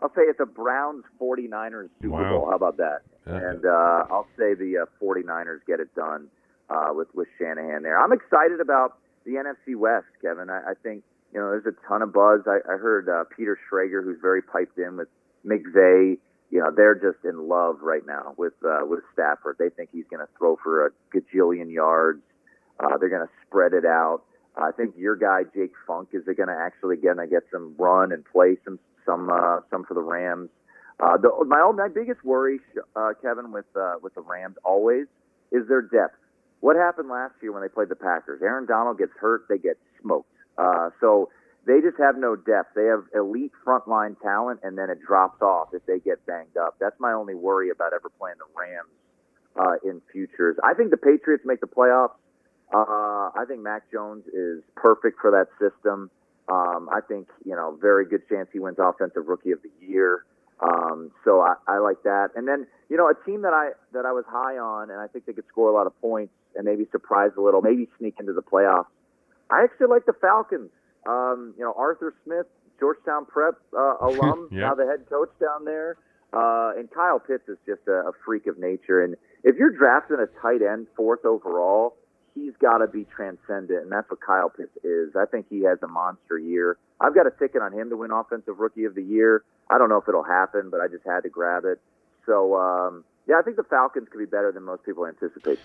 I'll 0.00 0.10
say 0.10 0.22
it's 0.22 0.40
a 0.40 0.46
Browns 0.46 1.04
49ers 1.20 1.88
Super 2.02 2.14
wow. 2.14 2.30
Bowl. 2.30 2.46
How 2.50 2.56
about 2.56 2.76
that? 2.76 3.00
Yeah. 3.26 3.36
And 3.36 3.64
uh, 3.64 4.04
I'll 4.10 4.28
say 4.38 4.54
the 4.54 4.86
uh, 4.86 5.04
49ers 5.04 5.60
get 5.66 5.80
it 5.80 5.94
done 5.94 6.28
uh, 6.68 6.90
with 6.92 7.08
with 7.14 7.28
Shanahan 7.38 7.82
there. 7.82 7.98
I'm 7.98 8.12
excited 8.12 8.60
about 8.60 8.98
the 9.24 9.32
NFC 9.32 9.76
West, 9.76 10.06
Kevin. 10.22 10.50
I, 10.50 10.70
I 10.70 10.74
think 10.82 11.02
you 11.32 11.40
know 11.40 11.50
there's 11.50 11.66
a 11.66 11.88
ton 11.88 12.02
of 12.02 12.12
buzz. 12.12 12.42
I, 12.46 12.58
I 12.68 12.76
heard 12.76 13.08
uh, 13.08 13.24
Peter 13.36 13.58
Schrager, 13.70 14.04
who's 14.04 14.18
very 14.20 14.42
piped 14.42 14.78
in 14.78 14.96
with 14.96 15.08
McVay. 15.44 16.18
You 16.50 16.60
know 16.60 16.70
they're 16.74 16.94
just 16.94 17.24
in 17.24 17.48
love 17.48 17.78
right 17.80 18.06
now 18.06 18.34
with 18.36 18.54
uh, 18.64 18.80
with 18.84 19.00
Stafford. 19.12 19.56
They 19.58 19.70
think 19.70 19.90
he's 19.92 20.06
going 20.10 20.24
to 20.24 20.28
throw 20.38 20.56
for 20.62 20.86
a 20.86 20.90
gajillion 21.14 21.72
yards. 21.72 22.22
Uh, 22.78 22.98
they're 22.98 23.08
going 23.08 23.26
to 23.26 23.32
spread 23.46 23.72
it 23.72 23.86
out. 23.86 24.22
I 24.56 24.70
think 24.72 24.94
your 24.96 25.16
guy 25.16 25.42
Jake 25.54 25.72
Funk 25.86 26.10
is 26.12 26.24
going 26.24 26.48
to 26.48 26.56
actually 26.58 26.96
gonna 26.96 27.26
get 27.26 27.42
some 27.52 27.74
run 27.78 28.12
and 28.12 28.24
play 28.24 28.56
some 28.64 28.78
some 29.06 29.30
uh, 29.30 29.60
some 29.70 29.84
for 29.84 29.94
the 29.94 30.02
Rams. 30.02 30.50
Uh, 30.98 31.16
the, 31.16 31.30
my 31.46 31.70
my 31.72 31.88
biggest 31.88 32.24
worry, 32.24 32.58
uh, 32.94 33.12
Kevin, 33.22 33.52
with 33.52 33.66
uh, 33.76 33.94
with 34.02 34.14
the 34.14 34.22
Rams 34.22 34.56
always 34.64 35.06
is 35.52 35.66
their 35.68 35.82
depth. 35.82 36.16
What 36.60 36.76
happened 36.76 37.08
last 37.08 37.34
year 37.42 37.52
when 37.52 37.62
they 37.62 37.68
played 37.68 37.88
the 37.88 37.96
Packers? 37.96 38.42
Aaron 38.42 38.66
Donald 38.66 38.98
gets 38.98 39.12
hurt, 39.20 39.44
they 39.48 39.58
get 39.58 39.78
smoked. 40.00 40.28
Uh, 40.58 40.90
so 41.00 41.28
they 41.66 41.80
just 41.80 41.98
have 41.98 42.16
no 42.16 42.34
depth. 42.34 42.74
They 42.74 42.86
have 42.86 43.04
elite 43.14 43.52
frontline 43.64 44.20
talent, 44.20 44.60
and 44.62 44.78
then 44.78 44.88
it 44.88 44.98
drops 45.06 45.42
off 45.42 45.68
if 45.74 45.84
they 45.86 45.98
get 45.98 46.24
banged 46.26 46.56
up. 46.56 46.76
That's 46.80 46.98
my 46.98 47.12
only 47.12 47.34
worry 47.34 47.70
about 47.70 47.92
ever 47.92 48.08
playing 48.18 48.36
the 48.38 48.48
Rams 48.58 48.88
uh, 49.58 49.88
in 49.88 50.00
futures. 50.12 50.56
I 50.64 50.74
think 50.74 50.90
the 50.90 50.96
Patriots 50.96 51.44
make 51.44 51.60
the 51.60 51.66
playoffs. 51.66 52.14
Uh, 52.72 53.30
I 53.36 53.44
think 53.46 53.60
Mac 53.60 53.90
Jones 53.92 54.24
is 54.28 54.62
perfect 54.74 55.20
for 55.20 55.30
that 55.30 55.48
system. 55.60 56.10
Um, 56.48 56.88
I 56.92 57.00
think 57.00 57.28
you 57.44 57.56
know 57.56 57.76
very 57.80 58.06
good 58.06 58.28
chance 58.28 58.48
he 58.52 58.58
wins 58.58 58.78
Offensive 58.78 59.26
Rookie 59.26 59.52
of 59.52 59.58
the 59.62 59.86
Year. 59.86 60.24
Um, 60.60 61.10
so 61.24 61.40
I, 61.40 61.54
I 61.68 61.78
like 61.78 62.02
that. 62.04 62.30
And 62.34 62.48
then 62.48 62.66
you 62.88 62.96
know 62.96 63.08
a 63.08 63.14
team 63.26 63.42
that 63.42 63.52
I 63.52 63.70
that 63.92 64.06
I 64.06 64.12
was 64.12 64.24
high 64.28 64.56
on, 64.58 64.90
and 64.90 65.00
I 65.00 65.06
think 65.08 65.26
they 65.26 65.32
could 65.32 65.48
score 65.48 65.70
a 65.70 65.74
lot 65.74 65.86
of 65.86 66.00
points 66.00 66.32
and 66.54 66.64
maybe 66.64 66.86
surprise 66.90 67.30
a 67.36 67.40
little, 67.40 67.60
maybe 67.60 67.88
sneak 67.98 68.14
into 68.18 68.32
the 68.32 68.42
playoffs. 68.42 68.86
I 69.50 69.64
actually 69.64 69.88
like 69.88 70.06
the 70.06 70.14
Falcons. 70.14 70.70
Um, 71.06 71.54
you 71.58 71.64
know 71.64 71.74
Arthur 71.76 72.14
Smith, 72.24 72.46
Georgetown 72.78 73.26
Prep 73.26 73.54
uh, 73.76 73.96
alum, 74.00 74.48
yep. 74.50 74.60
now 74.60 74.74
the 74.74 74.86
head 74.86 75.08
coach 75.08 75.30
down 75.40 75.64
there. 75.64 75.96
Uh, 76.32 76.72
and 76.76 76.90
Kyle 76.90 77.20
Pitts 77.20 77.48
is 77.48 77.56
just 77.66 77.80
a, 77.86 78.08
a 78.08 78.12
freak 78.24 78.46
of 78.46 78.58
nature. 78.58 79.02
And 79.02 79.16
if 79.44 79.56
you're 79.56 79.70
drafting 79.70 80.18
a 80.18 80.26
tight 80.42 80.60
end 80.60 80.86
fourth 80.96 81.24
overall, 81.24 81.96
he's 82.36 82.52
got 82.60 82.78
to 82.78 82.86
be 82.86 83.04
transcendent, 83.16 83.82
and 83.82 83.90
that's 83.90 84.08
what 84.08 84.20
Kyle 84.20 84.50
Pitts 84.50 84.76
is. 84.84 85.16
I 85.16 85.24
think 85.24 85.46
he 85.50 85.64
has 85.64 85.78
a 85.82 85.88
monster 85.88 86.38
year. 86.38 86.76
I've 87.00 87.14
got 87.14 87.26
a 87.26 87.30
ticket 87.30 87.62
on 87.62 87.72
him 87.72 87.90
to 87.90 87.96
win 87.96 88.10
Offensive 88.12 88.58
Rookie 88.58 88.84
of 88.84 88.94
the 88.94 89.02
Year. 89.02 89.42
I 89.68 89.78
don't 89.78 89.88
know 89.88 89.96
if 89.96 90.08
it'll 90.08 90.22
happen, 90.22 90.70
but 90.70 90.80
I 90.80 90.86
just 90.86 91.04
had 91.04 91.22
to 91.22 91.28
grab 91.28 91.64
it. 91.64 91.80
So, 92.26 92.54
um, 92.54 93.04
yeah, 93.28 93.36
I 93.40 93.42
think 93.42 93.56
the 93.56 93.64
Falcons 93.64 94.06
could 94.08 94.18
be 94.18 94.24
better 94.24 94.52
than 94.52 94.62
most 94.62 94.84
people 94.84 95.04
anticipate. 95.04 95.58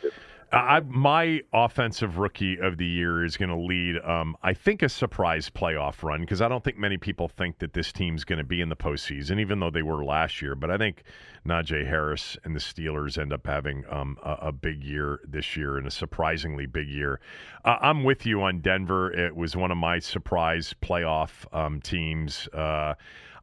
I, 0.51 0.79
my 0.79 1.41
offensive 1.53 2.17
rookie 2.17 2.57
of 2.59 2.77
the 2.77 2.85
year 2.85 3.23
is 3.23 3.37
going 3.37 3.49
to 3.49 3.55
lead, 3.55 3.97
um, 3.99 4.35
I 4.41 4.55
think, 4.55 4.81
a 4.81 4.89
surprise 4.89 5.47
playoff 5.47 6.01
run 6.01 6.21
because 6.21 6.41
I 6.41 6.47
don't 6.47 6.63
think 6.63 6.79
many 6.79 6.97
people 6.97 7.27
think 7.27 7.59
that 7.59 7.73
this 7.73 7.91
team's 7.91 8.23
going 8.23 8.39
to 8.39 8.43
be 8.43 8.61
in 8.61 8.69
the 8.69 8.75
postseason, 8.75 9.39
even 9.39 9.59
though 9.59 9.69
they 9.69 9.83
were 9.83 10.03
last 10.03 10.41
year. 10.41 10.55
But 10.55 10.71
I 10.71 10.77
think 10.79 11.03
Najee 11.47 11.87
Harris 11.87 12.35
and 12.43 12.55
the 12.55 12.59
Steelers 12.59 13.19
end 13.19 13.31
up 13.31 13.45
having 13.45 13.83
um, 13.91 14.17
a, 14.23 14.47
a, 14.47 14.51
big 14.51 14.83
year 14.83 15.19
this 15.27 15.55
year 15.55 15.77
and 15.77 15.85
a 15.85 15.91
surprisingly 15.91 16.65
big 16.65 16.89
year. 16.89 17.19
Uh, 17.63 17.77
I'm 17.79 18.03
with 18.03 18.25
you 18.25 18.41
on 18.41 18.61
Denver. 18.61 19.11
It 19.13 19.35
was 19.35 19.55
one 19.55 19.69
of 19.69 19.77
my 19.77 19.99
surprise 19.99 20.73
playoff 20.81 21.45
um, 21.55 21.79
teams. 21.79 22.47
Uh, 22.47 22.95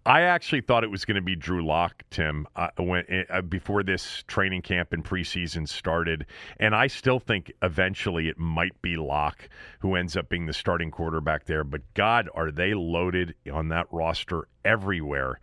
I 0.08 0.22
actually 0.22 0.62
thought 0.62 0.84
it 0.84 0.90
was 0.90 1.04
going 1.04 1.16
to 1.16 1.20
be 1.20 1.36
Drew 1.36 1.62
Lock, 1.62 2.02
Tim, 2.08 2.48
uh, 2.56 2.68
when 2.78 3.04
uh, 3.28 3.42
before 3.42 3.82
this 3.82 4.24
training 4.26 4.62
camp 4.62 4.94
and 4.94 5.04
preseason 5.04 5.68
started, 5.68 6.24
and 6.58 6.74
I 6.74 6.86
still 6.86 7.20
think 7.20 7.52
eventually 7.60 8.28
it 8.28 8.38
might 8.38 8.80
be 8.80 8.96
Lock 8.96 9.50
who 9.80 9.96
ends 9.96 10.16
up 10.16 10.30
being 10.30 10.46
the 10.46 10.54
starting 10.54 10.90
quarterback 10.90 11.44
there. 11.44 11.62
But 11.62 11.82
God, 11.92 12.30
are 12.34 12.50
they 12.50 12.72
loaded 12.72 13.34
on 13.52 13.68
that 13.68 13.86
roster 13.90 14.48
everywhere? 14.64 15.40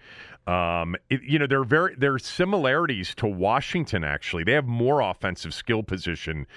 Um, 0.47 0.95
it, 1.11 1.21
you 1.21 1.37
know, 1.37 1.45
there 1.45 1.61
are 1.61 1.63
very 1.63 1.93
there 1.95 2.15
are 2.15 2.19
similarities 2.19 3.13
to 3.15 3.27
Washington. 3.27 4.03
Actually, 4.03 4.45
they 4.45 4.53
have 4.53 4.65
more 4.65 4.99
offensive 4.99 5.53
skill 5.53 5.83
position 5.83 6.47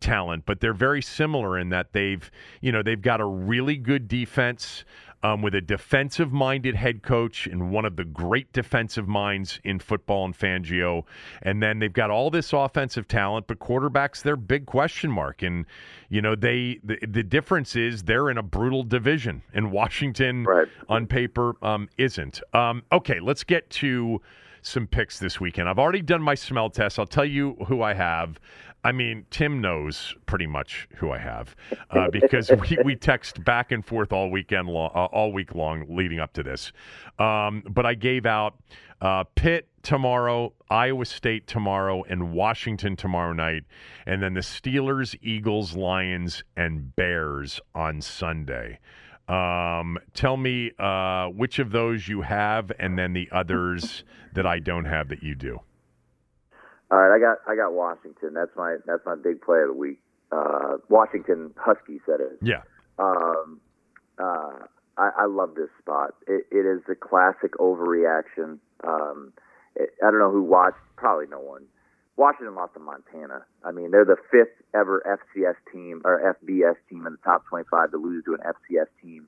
talent, 0.00 0.46
but 0.46 0.58
they're 0.58 0.74
very 0.74 1.02
similar 1.02 1.56
in 1.56 1.68
that 1.68 1.92
they've 1.92 2.28
you 2.60 2.72
know 2.72 2.82
they've 2.82 3.02
got 3.02 3.20
a 3.20 3.24
really 3.24 3.76
good 3.76 4.08
defense 4.08 4.84
um, 5.22 5.42
with 5.42 5.54
a 5.54 5.60
defensive 5.60 6.32
minded 6.32 6.74
head 6.74 7.02
coach 7.02 7.46
and 7.46 7.70
one 7.70 7.84
of 7.84 7.96
the 7.96 8.04
great 8.04 8.52
defensive 8.52 9.06
minds 9.06 9.60
in 9.64 9.78
football 9.78 10.24
and 10.24 10.36
Fangio. 10.36 11.04
And 11.42 11.62
then 11.62 11.78
they've 11.78 11.92
got 11.92 12.10
all 12.10 12.30
this 12.30 12.52
offensive 12.52 13.06
talent, 13.06 13.46
but 13.46 13.58
quarterback's 13.58 14.22
their 14.22 14.36
big 14.36 14.66
question 14.66 15.10
mark. 15.10 15.42
And, 15.42 15.66
you 16.08 16.20
know, 16.20 16.34
they 16.34 16.80
the, 16.82 16.98
the 17.06 17.22
difference 17.22 17.76
is 17.76 18.02
they're 18.02 18.30
in 18.30 18.38
a 18.38 18.42
brutal 18.42 18.82
division, 18.82 19.42
and 19.54 19.70
Washington 19.70 20.44
right. 20.44 20.68
on 20.88 21.06
paper 21.06 21.54
um, 21.62 21.88
isn't. 21.98 22.40
Um, 22.52 22.82
okay, 22.90 23.20
let's 23.20 23.44
get 23.44 23.70
to 23.70 24.20
some 24.62 24.86
picks 24.86 25.18
this 25.18 25.40
weekend. 25.40 25.68
I've 25.68 25.78
already 25.78 26.02
done 26.02 26.22
my 26.22 26.34
smell 26.36 26.70
test. 26.70 26.98
I'll 26.98 27.06
tell 27.06 27.24
you 27.24 27.56
who 27.66 27.82
I 27.82 27.94
have. 27.94 28.38
I 28.84 28.90
mean, 28.92 29.26
Tim 29.30 29.60
knows 29.60 30.14
pretty 30.26 30.46
much 30.46 30.88
who 30.96 31.12
I 31.12 31.18
have 31.18 31.54
uh, 31.90 32.08
because 32.10 32.50
we, 32.50 32.78
we 32.84 32.96
text 32.96 33.44
back 33.44 33.70
and 33.70 33.84
forth 33.84 34.12
all 34.12 34.30
weekend 34.30 34.68
long, 34.68 34.90
uh, 34.94 35.04
all 35.06 35.32
week 35.32 35.54
long 35.54 35.84
leading 35.88 36.18
up 36.18 36.32
to 36.34 36.42
this. 36.42 36.72
Um, 37.18 37.62
but 37.68 37.86
I 37.86 37.94
gave 37.94 38.26
out 38.26 38.56
uh, 39.00 39.24
Pitt 39.36 39.68
tomorrow, 39.82 40.52
Iowa 40.68 41.04
State 41.04 41.46
tomorrow, 41.46 42.02
and 42.08 42.32
Washington 42.32 42.96
tomorrow 42.96 43.32
night, 43.32 43.64
and 44.06 44.22
then 44.22 44.34
the 44.34 44.40
Steelers, 44.40 45.16
Eagles, 45.22 45.76
Lions, 45.76 46.42
and 46.56 46.94
Bears 46.96 47.60
on 47.74 48.00
Sunday. 48.00 48.80
Um, 49.28 49.98
tell 50.14 50.36
me 50.36 50.72
uh, 50.78 51.28
which 51.28 51.58
of 51.58 51.70
those 51.70 52.08
you 52.08 52.22
have, 52.22 52.72
and 52.78 52.98
then 52.98 53.12
the 53.12 53.28
others 53.30 54.04
that 54.34 54.46
I 54.46 54.58
don't 54.58 54.84
have 54.86 55.08
that 55.08 55.22
you 55.22 55.34
do. 55.34 55.60
All 56.92 56.98
right, 56.98 57.16
I 57.16 57.18
got 57.18 57.38
I 57.48 57.56
got 57.56 57.72
Washington. 57.72 58.34
That's 58.34 58.50
my 58.54 58.76
that's 58.86 59.00
my 59.06 59.14
big 59.14 59.40
play 59.40 59.60
of 59.62 59.68
the 59.68 59.74
week. 59.74 59.98
Uh, 60.30 60.76
Washington 60.90 61.54
Huskies, 61.56 62.02
that 62.06 62.20
is. 62.20 62.38
Yeah. 62.42 62.62
Um, 62.98 63.60
uh, 64.18 64.66
I, 64.98 65.10
I 65.20 65.26
love 65.26 65.54
this 65.54 65.70
spot. 65.80 66.14
It, 66.26 66.46
it 66.50 66.66
is 66.66 66.82
a 66.90 66.94
classic 66.94 67.52
overreaction. 67.58 68.58
Um, 68.84 69.32
it, 69.74 69.90
I 70.02 70.10
don't 70.10 70.18
know 70.18 70.30
who 70.30 70.42
watched. 70.42 70.76
Probably 70.96 71.26
no 71.26 71.40
one. 71.40 71.64
Washington 72.16 72.54
lost 72.54 72.74
to 72.74 72.80
Montana. 72.80 73.44
I 73.64 73.72
mean, 73.72 73.90
they're 73.90 74.04
the 74.04 74.16
fifth 74.30 74.52
ever 74.74 75.02
FCS 75.34 75.56
team 75.72 76.02
or 76.04 76.36
FBS 76.44 76.76
team 76.90 77.06
in 77.06 77.12
the 77.12 77.18
top 77.24 77.46
25 77.48 77.92
to 77.92 77.96
lose 77.96 78.22
to 78.26 78.34
an 78.34 78.40
FCS 78.40 78.88
team. 79.02 79.26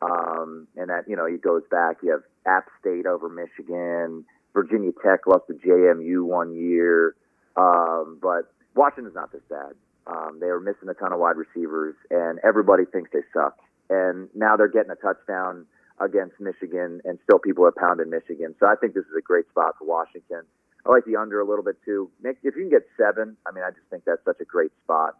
Um, 0.00 0.68
and 0.76 0.88
that 0.88 1.04
you 1.06 1.16
know, 1.16 1.26
it 1.26 1.42
goes 1.42 1.62
back. 1.70 1.98
You 2.02 2.12
have 2.12 2.22
App 2.46 2.68
State 2.80 3.04
over 3.04 3.28
Michigan. 3.28 4.24
Virginia 4.54 4.92
Tech 5.04 5.26
lost 5.26 5.44
to 5.48 5.54
JMU 5.54 6.24
one 6.24 6.54
year, 6.54 7.16
um, 7.56 8.18
but 8.22 8.52
Washington's 8.74 9.14
not 9.14 9.32
this 9.32 9.42
bad. 9.50 9.74
Um, 10.06 10.38
they 10.40 10.46
were 10.46 10.60
missing 10.60 10.88
a 10.88 10.94
ton 10.94 11.12
of 11.12 11.18
wide 11.18 11.36
receivers, 11.36 11.94
and 12.10 12.38
everybody 12.44 12.84
thinks 12.84 13.10
they 13.12 13.22
suck. 13.32 13.58
And 13.90 14.28
now 14.34 14.56
they're 14.56 14.68
getting 14.68 14.90
a 14.90 14.96
touchdown 14.96 15.66
against 16.00 16.40
Michigan, 16.40 17.00
and 17.04 17.18
still 17.24 17.38
people 17.38 17.64
are 17.64 17.72
pounding 17.72 18.10
Michigan. 18.10 18.54
So 18.60 18.66
I 18.66 18.74
think 18.76 18.94
this 18.94 19.04
is 19.04 19.16
a 19.18 19.22
great 19.22 19.48
spot 19.50 19.74
for 19.78 19.86
Washington. 19.86 20.42
I 20.86 20.90
like 20.90 21.04
the 21.04 21.16
under 21.16 21.40
a 21.40 21.48
little 21.48 21.64
bit 21.64 21.76
too. 21.84 22.10
Nick, 22.22 22.38
if 22.42 22.56
you 22.56 22.62
can 22.62 22.70
get 22.70 22.86
seven, 22.96 23.36
I 23.46 23.52
mean, 23.52 23.64
I 23.64 23.70
just 23.70 23.88
think 23.90 24.04
that's 24.04 24.24
such 24.24 24.40
a 24.40 24.44
great 24.44 24.72
spot 24.84 25.16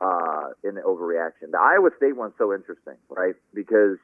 uh, 0.00 0.50
in 0.62 0.74
the 0.74 0.82
overreaction. 0.82 1.50
The 1.50 1.58
Iowa 1.60 1.90
State 1.96 2.16
one's 2.16 2.34
so 2.38 2.54
interesting, 2.54 2.94
right? 3.08 3.34
Because 3.52 3.98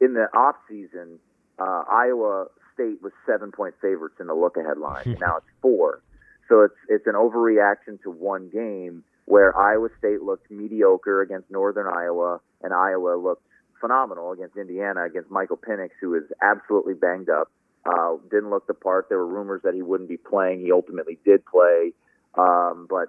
in 0.00 0.14
the 0.14 0.28
off 0.36 0.56
season, 0.68 1.18
uh, 1.58 1.84
Iowa 1.90 2.46
State 2.78 3.02
was 3.02 3.12
seven 3.26 3.50
point 3.50 3.74
favorites 3.82 4.16
in 4.20 4.28
the 4.28 4.34
look 4.34 4.56
ahead 4.56 4.78
line. 4.78 5.02
and 5.04 5.20
now 5.20 5.38
it's 5.38 5.46
four. 5.60 6.02
So 6.48 6.62
it's 6.62 6.76
it's 6.88 7.06
an 7.06 7.14
overreaction 7.14 8.00
to 8.02 8.10
one 8.10 8.48
game 8.48 9.02
where 9.26 9.56
Iowa 9.58 9.88
State 9.98 10.22
looked 10.22 10.50
mediocre 10.50 11.20
against 11.20 11.50
Northern 11.50 11.86
Iowa 11.86 12.40
and 12.62 12.72
Iowa 12.72 13.16
looked 13.16 13.44
phenomenal 13.80 14.32
against 14.32 14.56
Indiana 14.56 15.04
against 15.04 15.30
Michael 15.30 15.58
Penix, 15.58 15.90
who 16.00 16.14
is 16.14 16.24
absolutely 16.42 16.94
banged 16.94 17.28
up. 17.28 17.50
Uh, 17.84 18.16
didn't 18.30 18.50
look 18.50 18.66
the 18.66 18.74
part. 18.74 19.08
There 19.08 19.18
were 19.18 19.26
rumors 19.26 19.62
that 19.64 19.74
he 19.74 19.82
wouldn't 19.82 20.08
be 20.08 20.16
playing. 20.16 20.60
He 20.60 20.72
ultimately 20.72 21.18
did 21.24 21.44
play. 21.46 21.92
Um, 22.34 22.86
but, 22.88 23.08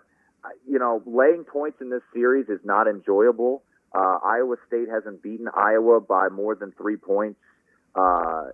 you 0.68 0.80
know, 0.80 1.02
laying 1.06 1.44
points 1.44 1.82
in 1.82 1.90
this 1.90 2.04
series 2.14 2.48
is 2.50 2.60
not 2.64 2.88
enjoyable. 2.88 3.64
Uh, 3.94 4.20
Iowa 4.24 4.56
State 4.68 4.88
hasn't 4.90 5.22
beaten 5.24 5.48
Iowa 5.54 6.00
by 6.00 6.30
more 6.30 6.56
than 6.56 6.72
three 6.72 6.98
points 6.98 7.40
uh, 7.96 8.46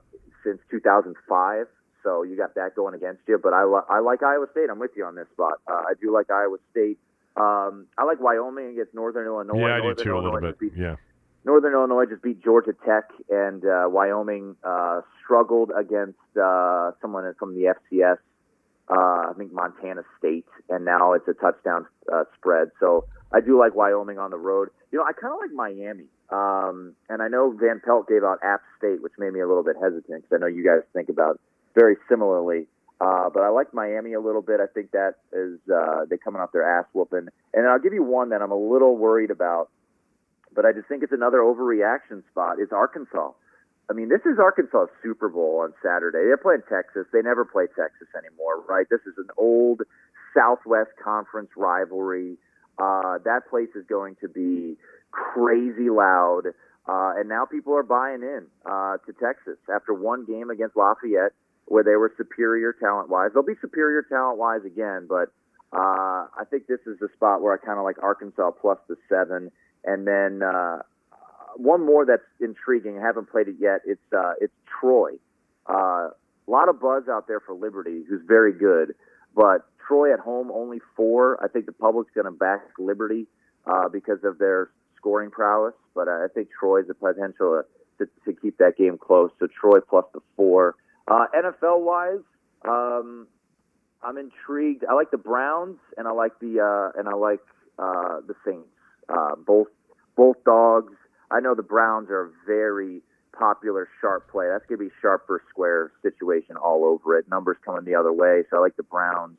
since 0.46 0.60
2005. 0.72 1.66
So 2.04 2.22
you 2.24 2.38
got 2.38 2.54
that 2.56 2.76
going 2.76 2.94
against 2.94 3.22
you. 3.28 3.38
But 3.42 3.54
I, 3.54 3.66
li- 3.66 3.88
I 3.90 4.00
like 4.00 4.22
Iowa 4.24 4.46
State. 4.52 4.70
I'm 4.72 4.80
with 4.80 4.92
you 4.96 5.04
on 5.06 5.16
this 5.16 5.28
spot. 5.34 5.56
Uh, 5.68 5.74
I 5.90 5.94
do 6.00 6.14
like 6.14 6.30
Iowa 6.32 6.58
State. 6.72 7.00
Um, 7.36 7.88
I 7.98 8.04
like 8.06 8.22
Wyoming 8.22 8.68
against 8.72 8.94
Northern 8.94 9.26
Illinois. 9.26 9.58
Yeah, 9.60 9.66
I 9.74 9.80
Northern 9.80 9.98
do 9.98 10.04
too 10.04 10.10
Illinois 10.12 10.30
a 10.30 10.34
little 10.36 10.52
bit. 10.52 10.60
beat- 10.60 10.78
Yeah. 10.78 10.96
Northern 11.44 11.74
Illinois 11.74 12.06
just 12.06 12.24
beat 12.24 12.42
Georgia 12.44 12.74
Tech, 12.86 13.10
and 13.30 13.64
uh, 13.66 13.86
Wyoming 13.88 14.56
uh, 14.64 15.02
struggled 15.24 15.72
against 15.78 16.18
uh, 16.42 16.92
someone 17.02 17.32
from 17.38 17.54
the 17.54 17.76
FCS. 17.76 18.18
Uh, 18.90 18.94
I 19.30 19.34
think 19.38 19.52
Montana 19.54 20.02
State, 20.18 20.46
and 20.70 20.86
now 20.86 21.14
it's 21.14 21.28
a 21.28 21.34
touchdown 21.34 21.86
uh, 22.12 22.24
spread. 22.38 22.70
So 22.80 23.06
I 23.32 23.42
do 23.42 23.60
like 23.60 23.76
Wyoming 23.76 24.18
on 24.18 24.32
the 24.32 24.38
road. 24.38 24.70
You 24.92 25.00
know, 25.00 25.06
I 25.06 25.12
kind 25.14 25.34
of 25.34 25.40
like 25.40 25.52
Miami, 25.52 26.06
um, 26.30 26.94
and 27.10 27.22
I 27.22 27.28
know 27.28 27.52
Van 27.52 27.82
Pelt 27.84 28.08
gave 28.08 28.24
out 28.24 28.40
App 28.44 28.62
State, 28.78 29.02
which 29.02 29.14
made 29.18 29.34
me 29.34 29.40
a 29.40 29.48
little 29.48 29.64
bit 29.64 29.76
hesitant 29.82 30.24
because 30.24 30.32
I 30.34 30.38
know 30.38 30.48
you 30.48 30.64
guys 30.66 30.82
think 30.94 31.10
about 31.10 31.40
very 31.76 31.96
similarly. 32.10 32.68
Uh, 33.02 33.30
but 33.30 33.44
I 33.44 33.50
like 33.50 33.74
Miami 33.74 34.14
a 34.14 34.22
little 34.22 34.42
bit. 34.42 34.62
I 34.62 34.68
think 34.68 34.92
that 34.92 35.16
is 35.34 35.60
uh, 35.70 36.06
they 36.10 36.18
coming 36.18 36.42
off 36.42 36.54
their 36.54 36.64
ass 36.64 36.86
whooping. 36.94 37.28
And 37.54 37.68
I'll 37.68 37.80
give 37.80 37.94
you 37.94 38.04
one 38.04 38.30
that 38.30 38.42
I'm 38.42 38.52
a 38.52 38.58
little 38.58 38.96
worried 38.96 39.32
about 39.32 39.70
but 40.56 40.66
I 40.66 40.72
just 40.72 40.88
think 40.88 41.04
it's 41.04 41.12
another 41.12 41.40
overreaction 41.40 42.26
spot. 42.32 42.56
It's 42.60 42.72
Arkansas. 42.72 43.32
I 43.90 43.94
mean, 43.94 44.10
this 44.10 44.22
is 44.22 44.40
Arkansas 44.40 44.88
Super 45.04 45.30
Bowl 45.30 45.60
on 45.62 45.74
Saturday. 45.84 46.26
They're 46.26 46.38
playing 46.38 46.64
Texas. 46.68 47.06
They 47.14 47.22
never 47.22 47.46
play 47.46 47.66
Texas 47.68 48.08
anymore, 48.18 48.64
right? 48.68 48.88
This 48.90 49.02
is 49.02 49.14
an 49.18 49.28
old 49.38 49.82
Southwest 50.36 50.92
Conference 51.04 51.50
rivalry. 51.56 52.38
Uh, 52.80 53.20
that 53.26 53.42
place 53.50 53.70
is 53.76 53.86
going 53.88 54.16
to 54.22 54.28
be 54.28 54.76
crazy 55.34 55.90
loud. 55.90 56.48
Uh, 56.88 57.14
and 57.18 57.28
now 57.28 57.46
people 57.46 57.76
are 57.76 57.84
buying 57.84 58.22
in 58.22 58.46
uh, 58.66 58.98
to 59.06 59.14
Texas 59.14 59.58
after 59.74 59.94
one 59.94 60.26
game 60.26 60.50
against 60.50 60.76
Lafayette, 60.76 61.34
where 61.66 61.84
they 61.84 61.96
were 61.96 62.14
superior 62.16 62.74
talent 62.74 63.10
wise. 63.10 63.32
They'll 63.34 63.44
be 63.44 63.60
superior 63.60 64.04
talent 64.04 64.38
wise 64.38 64.64
again, 64.66 65.08
but 65.10 65.30
uh, 65.74 66.28
I 66.38 66.44
think 66.50 66.68
this 66.68 66.80
is 66.86 67.00
the 67.00 67.10
spot 67.16 67.42
where 67.42 67.54
I 67.54 67.58
kind 67.58 67.80
of 67.80 67.86
like 67.86 68.02
Arkansas 68.04 68.52
plus 68.62 68.78
the 68.88 68.98
seven. 69.10 69.52
And 69.84 70.06
then 70.06 70.42
uh, 70.44 70.80
one 71.56 71.86
more 71.86 72.06
that's 72.06 72.24
intriguing. 72.40 73.00
I 73.00 73.02
haven't 73.02 73.30
played 73.30 73.48
it 73.48 73.56
yet. 73.60 73.82
It's 73.86 74.14
uh, 74.16 74.34
it's 74.40 74.54
Troy. 74.80 75.12
Uh, 75.68 76.10
a 76.48 76.52
lot 76.52 76.70
of 76.70 76.80
buzz 76.80 77.04
out 77.10 77.28
there 77.28 77.40
for 77.40 77.56
Liberty, 77.56 78.04
who's 78.08 78.22
very 78.28 78.54
good, 78.54 78.94
but 79.36 79.66
Troy 79.88 80.14
at 80.14 80.20
home 80.20 80.52
only 80.52 80.80
four. 80.96 81.44
I 81.44 81.48
think 81.48 81.66
the 81.66 81.72
public's 81.72 82.12
going 82.14 82.26
to 82.26 82.32
back 82.32 82.62
Liberty 82.78 83.26
uh, 83.66 83.90
because 83.90 84.20
of 84.24 84.38
their 84.38 84.70
scoring 85.06 85.30
prowess, 85.30 85.76
but 85.94 86.08
I 86.08 86.26
think 86.34 86.50
Troy's 86.60 86.88
the 86.88 86.96
potential 86.96 87.62
to, 88.00 88.06
to 88.26 88.34
keep 88.42 88.58
that 88.58 88.74
game 88.76 88.98
close. 88.98 89.30
So 89.40 89.48
Troy 89.48 89.80
plus 89.88 90.06
the 90.16 90.22
four. 90.36 90.76
Uh, 91.08 91.26
NFL 91.38 91.82
wise, 91.82 92.24
um, 92.68 93.28
I'm 94.02 94.18
intrigued. 94.18 94.84
I 94.90 94.94
like 94.94 95.12
the 95.12 95.20
Browns 95.20 95.78
and 95.96 96.08
I 96.08 96.12
like 96.12 96.40
the 96.40 96.60
uh, 96.60 97.00
and 97.00 97.08
I 97.08 97.14
like 97.14 97.42
uh, 97.78 98.22
the 98.28 98.34
Saints. 98.44 98.68
Uh, 99.08 99.36
both 99.36 99.68
both 100.18 100.44
dogs. 100.44 100.94
I 101.30 101.40
know 101.40 101.54
the 101.54 101.64
Browns 101.64 102.10
are 102.10 102.26
a 102.26 102.30
very 102.48 103.02
popular 103.38 103.88
sharp 104.02 104.32
play. 104.32 104.48
That's 104.48 104.66
gonna 104.66 104.80
be 104.80 104.92
sharp 105.04 105.28
for 105.28 105.44
square 105.52 105.92
situation 106.02 106.56
all 106.56 106.84
over 106.84 107.16
it. 107.20 107.30
Numbers 107.30 107.58
coming 107.64 107.86
the 107.86 107.94
other 107.94 108.12
way, 108.12 108.44
so 108.50 108.58
I 108.58 108.62
like 108.62 108.76
the 108.76 108.84
Browns 108.84 109.38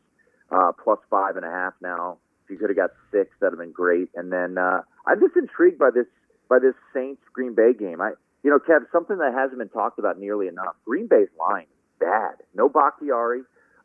uh, 0.53 0.71
plus 0.83 1.01
five 1.11 1.35
and 1.37 1.45
a 1.45 1.51
half 1.51 1.75
now. 1.83 2.19
If 2.47 2.51
you 2.51 2.59
could 2.59 2.71
have 2.71 2.77
got 2.77 2.91
six, 3.11 3.31
that'd 3.41 3.53
have 3.53 3.59
been 3.59 3.73
great. 3.73 4.09
And 4.15 4.33
then 4.33 4.57
uh, 4.57 4.83
I'm 5.07 5.21
just 5.21 5.37
intrigued 5.37 5.79
by 5.79 5.91
this 5.91 6.07
by 6.49 6.59
this 6.59 6.75
Saints 6.95 7.23
Green 7.33 7.55
Bay 7.55 7.75
game. 7.75 8.01
I 8.01 8.13
you 8.43 8.51
know, 8.51 8.61
Kev, 8.61 8.87
something 8.93 9.19
that 9.19 9.35
hasn't 9.35 9.59
been 9.59 9.69
talked 9.69 9.99
about 9.99 10.21
nearly 10.21 10.47
enough. 10.47 10.77
Green 10.85 11.09
Bay's 11.09 11.29
line 11.37 11.67
bad. 11.99 12.37
No 12.55 12.69
Bakhtiari 12.69 13.43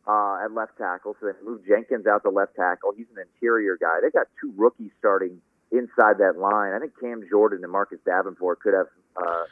uh, 0.08 0.46
at 0.46 0.52
left 0.54 0.78
tackle, 0.78 1.16
so 1.20 1.26
they 1.26 1.34
moved 1.44 1.66
Jenkins 1.68 2.06
out 2.06 2.24
to 2.24 2.30
left 2.30 2.56
tackle. 2.56 2.94
He's 2.96 3.08
an 3.16 3.26
interior 3.26 3.78
guy. 3.80 4.00
They 4.02 4.12
got 4.12 4.28
two 4.40 4.54
rookies 4.56 4.92
starting 5.00 5.42
inside 5.72 6.20
that 6.20 6.38
line. 6.38 6.74
I 6.74 6.80
think 6.80 6.94
Cam 7.00 7.24
Jordan 7.30 7.64
and 7.64 7.72
Marcus 7.72 8.00
Davenport 8.06 8.60
could 8.60 8.74
have 8.74 8.88
uh, 9.18 9.44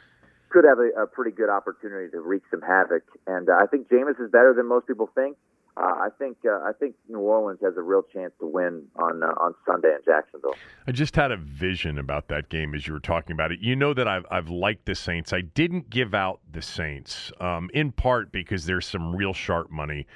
could 0.50 0.64
have 0.64 0.78
a, 0.78 1.02
a 1.02 1.06
pretty 1.06 1.30
good 1.30 1.48
opportunity 1.48 2.10
to 2.10 2.20
wreak 2.20 2.42
some 2.50 2.60
havoc. 2.60 3.02
And 3.26 3.48
uh, 3.48 3.58
I 3.60 3.66
think 3.66 3.88
Jameis 3.88 4.20
is 4.20 4.30
better 4.30 4.52
than 4.54 4.66
most 4.66 4.86
people 4.86 5.08
think. 5.14 5.36
Uh, 5.76 5.82
I 5.82 6.08
think 6.18 6.38
uh, 6.44 6.50
I 6.50 6.72
think 6.78 6.94
New 7.08 7.20
Orleans 7.20 7.60
has 7.62 7.74
a 7.76 7.82
real 7.82 8.02
chance 8.02 8.32
to 8.40 8.46
win 8.46 8.86
on 8.96 9.22
uh, 9.22 9.28
on 9.40 9.54
Sunday 9.66 9.88
in 9.88 10.00
Jacksonville. 10.04 10.54
I 10.86 10.92
just 10.92 11.14
had 11.16 11.30
a 11.30 11.36
vision 11.36 11.98
about 11.98 12.28
that 12.28 12.48
game 12.48 12.74
as 12.74 12.86
you 12.86 12.92
were 12.92 13.00
talking 13.00 13.32
about 13.32 13.52
it. 13.52 13.60
You 13.60 13.76
know 13.76 13.94
that 13.94 14.08
I've 14.08 14.26
I've 14.30 14.48
liked 14.48 14.86
the 14.86 14.94
Saints. 14.94 15.32
I 15.32 15.42
didn't 15.42 15.88
give 15.88 16.12
out 16.12 16.40
the 16.50 16.62
Saints 16.62 17.32
um, 17.40 17.70
in 17.72 17.92
part 17.92 18.32
because 18.32 18.66
there's 18.66 18.86
some 18.86 19.14
real 19.14 19.32
sharp 19.32 19.70
money 19.70 20.06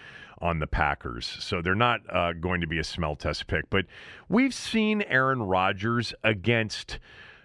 on 0.40 0.59
the 0.59 0.66
Packers, 0.66 1.24
so 1.40 1.62
they're 1.62 1.74
not 1.74 2.01
uh, 2.12 2.32
going 2.32 2.60
to 2.60 2.66
be 2.66 2.78
a 2.78 2.85
smell 2.85 3.16
test 3.16 3.47
pick. 3.47 3.70
But 3.70 3.86
we've 4.28 4.52
seen 4.52 5.02
Aaron 5.02 5.43
Rodgers 5.43 6.12
against 6.24 6.98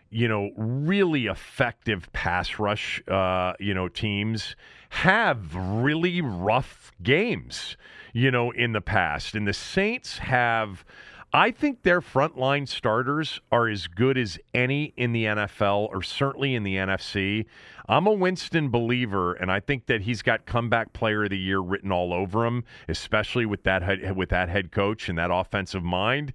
you 0.09 0.27
know, 0.27 0.51
really 0.55 1.27
effective 1.27 2.11
pass 2.13 2.59
rush, 2.59 3.01
uh, 3.07 3.53
you 3.59 3.73
know, 3.73 3.87
teams 3.87 4.55
have 4.89 5.55
really 5.55 6.21
rough 6.21 6.91
games, 7.03 7.77
you 8.13 8.31
know, 8.31 8.51
in 8.51 8.73
the 8.73 8.81
past. 8.81 9.35
And 9.35 9.47
the 9.47 9.53
Saints 9.53 10.17
have, 10.17 10.83
I 11.31 11.51
think 11.51 11.83
their 11.83 12.01
frontline 12.01 12.67
starters 12.67 13.39
are 13.51 13.67
as 13.67 13.85
good 13.85 14.17
as 14.17 14.39
any 14.51 14.93
in 14.97 15.11
the 15.11 15.25
NFL 15.25 15.89
or 15.89 16.01
certainly 16.01 16.55
in 16.55 16.63
the 16.63 16.75
NFC. 16.75 17.45
I'm 17.87 18.07
a 18.07 18.11
Winston 18.11 18.69
believer, 18.69 19.33
and 19.33 19.51
I 19.51 19.59
think 19.59 19.85
that 19.87 20.01
he's 20.01 20.23
got 20.23 20.47
comeback 20.47 20.91
player 20.93 21.25
of 21.25 21.29
the 21.29 21.37
year 21.37 21.59
written 21.59 21.91
all 21.91 22.13
over 22.13 22.45
him, 22.45 22.63
especially 22.87 23.45
with 23.45 23.63
that 23.63 23.83
head, 23.83 24.15
with 24.15 24.29
that 24.29 24.49
head 24.49 24.71
coach 24.71 25.07
and 25.07 25.19
that 25.19 25.29
offensive 25.31 25.83
mind. 25.83 26.33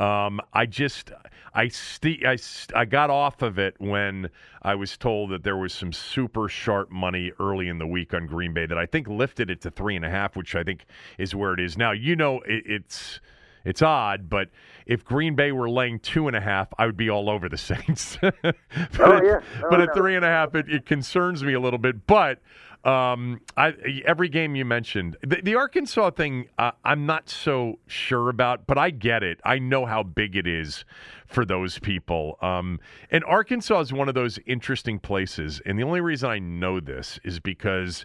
Um, 0.00 0.40
I 0.52 0.66
just 0.66 1.12
I, 1.54 1.68
st- 1.68 2.26
I, 2.26 2.34
st- 2.34 2.76
I 2.76 2.84
got 2.84 3.10
off 3.10 3.42
of 3.42 3.60
it 3.60 3.76
when 3.78 4.28
I 4.62 4.74
was 4.74 4.96
told 4.96 5.30
that 5.30 5.44
there 5.44 5.56
was 5.56 5.72
some 5.72 5.92
super 5.92 6.48
sharp 6.48 6.90
money 6.90 7.30
early 7.38 7.68
in 7.68 7.78
the 7.78 7.86
week 7.86 8.12
on 8.12 8.26
Green 8.26 8.52
Bay 8.52 8.66
that 8.66 8.78
I 8.78 8.86
think 8.86 9.06
lifted 9.06 9.50
it 9.50 9.60
to 9.60 9.70
three 9.70 9.94
and 9.94 10.04
a 10.04 10.10
half, 10.10 10.34
which 10.34 10.56
I 10.56 10.64
think 10.64 10.84
is 11.18 11.32
where 11.32 11.52
it 11.52 11.60
is 11.60 11.78
now. 11.78 11.92
You 11.92 12.16
know, 12.16 12.40
it, 12.40 12.64
it's 12.66 13.20
it's 13.64 13.82
odd, 13.82 14.28
but 14.28 14.48
if 14.86 15.04
Green 15.04 15.34
Bay 15.34 15.52
were 15.52 15.70
laying 15.70 15.98
two 15.98 16.26
and 16.26 16.36
a 16.36 16.40
half, 16.40 16.68
I 16.78 16.86
would 16.86 16.96
be 16.96 17.10
all 17.10 17.30
over 17.30 17.48
the 17.48 17.58
Saints. 17.58 18.18
but 18.20 18.56
oh, 19.00 19.22
yeah. 19.22 19.40
Oh, 19.62 19.70
but 19.70 19.78
no. 19.78 19.84
at 19.84 19.94
three 19.94 20.16
and 20.16 20.24
a 20.24 20.28
half, 20.28 20.54
it, 20.54 20.68
it 20.68 20.86
concerns 20.86 21.42
me 21.44 21.52
a 21.52 21.60
little 21.60 21.78
bit. 21.78 22.06
But 22.06 22.40
um, 22.84 23.40
I, 23.56 23.74
every 24.04 24.28
game 24.28 24.56
you 24.56 24.64
mentioned, 24.64 25.16
the, 25.22 25.40
the 25.42 25.54
Arkansas 25.54 26.10
thing, 26.10 26.48
uh, 26.58 26.72
I'm 26.84 27.06
not 27.06 27.28
so 27.28 27.78
sure 27.86 28.28
about, 28.28 28.66
but 28.66 28.76
I 28.76 28.90
get 28.90 29.22
it. 29.22 29.40
I 29.44 29.60
know 29.60 29.86
how 29.86 30.02
big 30.02 30.34
it 30.34 30.48
is 30.48 30.84
for 31.26 31.44
those 31.44 31.78
people. 31.78 32.38
Um, 32.42 32.80
and 33.10 33.24
Arkansas 33.24 33.80
is 33.80 33.92
one 33.92 34.08
of 34.08 34.14
those 34.14 34.38
interesting 34.46 34.98
places. 34.98 35.60
And 35.64 35.78
the 35.78 35.84
only 35.84 36.00
reason 36.00 36.28
I 36.28 36.40
know 36.40 36.80
this 36.80 37.20
is 37.22 37.38
because 37.38 38.04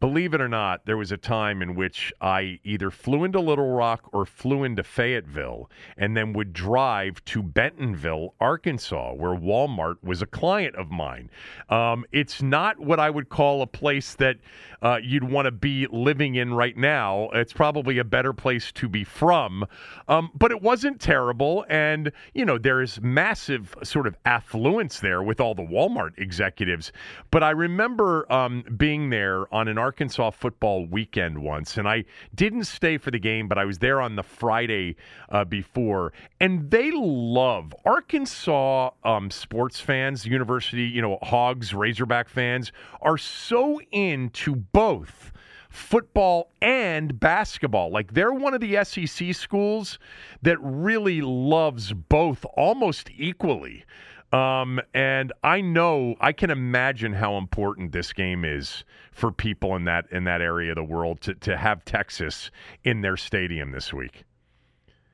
Believe 0.00 0.32
it 0.32 0.40
or 0.40 0.48
not, 0.48 0.86
there 0.86 0.96
was 0.96 1.12
a 1.12 1.18
time 1.18 1.60
in 1.60 1.74
which 1.74 2.10
I 2.22 2.58
either 2.64 2.90
flew 2.90 3.22
into 3.22 3.38
Little 3.38 3.70
Rock 3.70 4.08
or 4.14 4.24
flew 4.24 4.64
into 4.64 4.82
Fayetteville 4.82 5.70
and 5.98 6.16
then 6.16 6.32
would 6.32 6.54
drive 6.54 7.22
to 7.26 7.42
Bentonville, 7.42 8.34
Arkansas, 8.40 9.12
where 9.12 9.38
Walmart 9.38 9.96
was 10.02 10.22
a 10.22 10.26
client 10.26 10.74
of 10.76 10.90
mine. 10.90 11.28
Um, 11.68 12.06
it's 12.12 12.40
not 12.40 12.80
what 12.80 12.98
I 12.98 13.10
would 13.10 13.28
call 13.28 13.60
a 13.60 13.66
place 13.66 14.14
that 14.14 14.38
uh, 14.80 15.00
you'd 15.02 15.24
want 15.24 15.44
to 15.44 15.50
be 15.50 15.86
living 15.90 16.36
in 16.36 16.54
right 16.54 16.78
now. 16.78 17.28
It's 17.34 17.52
probably 17.52 17.98
a 17.98 18.04
better 18.04 18.32
place 18.32 18.72
to 18.72 18.88
be 18.88 19.04
from, 19.04 19.66
um, 20.08 20.30
but 20.34 20.50
it 20.50 20.62
wasn't 20.62 20.98
terrible. 20.98 21.66
And, 21.68 22.10
you 22.32 22.46
know, 22.46 22.56
there 22.56 22.80
is 22.80 22.98
massive 23.02 23.74
sort 23.82 24.06
of 24.06 24.16
affluence 24.24 25.00
there 25.00 25.22
with 25.22 25.40
all 25.40 25.54
the 25.54 25.62
Walmart 25.62 26.18
executives. 26.18 26.90
But 27.30 27.42
I 27.42 27.50
remember 27.50 28.30
um, 28.32 28.64
being 28.78 29.10
there 29.10 29.52
on 29.54 29.68
an 29.68 29.76
Arkansas 29.76 29.89
football 30.32 30.86
weekend 30.86 31.38
once, 31.38 31.76
and 31.76 31.88
I 31.88 32.04
didn't 32.34 32.64
stay 32.64 32.98
for 32.98 33.10
the 33.10 33.18
game, 33.18 33.48
but 33.48 33.58
I 33.58 33.64
was 33.64 33.78
there 33.78 34.00
on 34.00 34.16
the 34.16 34.22
Friday 34.22 34.96
uh, 35.28 35.44
before, 35.44 36.12
and 36.40 36.70
they 36.70 36.90
love 36.92 37.74
Arkansas 37.84 38.90
um, 39.04 39.30
sports 39.30 39.80
fans, 39.80 40.26
university, 40.26 40.84
you 40.84 41.02
know, 41.02 41.18
Hogs, 41.22 41.74
Razorback 41.74 42.28
fans 42.28 42.72
are 43.00 43.18
so 43.18 43.80
into 43.92 44.56
both 44.56 45.32
football 45.70 46.50
and 46.60 47.18
basketball. 47.18 47.90
Like 47.90 48.12
they're 48.12 48.32
one 48.32 48.54
of 48.54 48.60
the 48.60 48.84
SEC 48.84 49.34
schools 49.34 49.98
that 50.42 50.58
really 50.60 51.20
loves 51.20 51.92
both 51.92 52.44
almost 52.54 53.08
equally. 53.16 53.84
Um, 54.32 54.80
and 54.94 55.32
I 55.42 55.60
know 55.60 56.14
I 56.20 56.32
can 56.32 56.50
imagine 56.50 57.14
how 57.14 57.36
important 57.36 57.92
this 57.92 58.12
game 58.12 58.44
is 58.44 58.84
for 59.12 59.32
people 59.32 59.74
in 59.74 59.84
that 59.84 60.06
in 60.12 60.24
that 60.24 60.40
area 60.40 60.70
of 60.70 60.76
the 60.76 60.84
world 60.84 61.20
to, 61.22 61.34
to 61.34 61.56
have 61.56 61.84
Texas 61.84 62.50
in 62.84 63.00
their 63.00 63.16
stadium 63.16 63.72
this 63.72 63.92
week. 63.92 64.24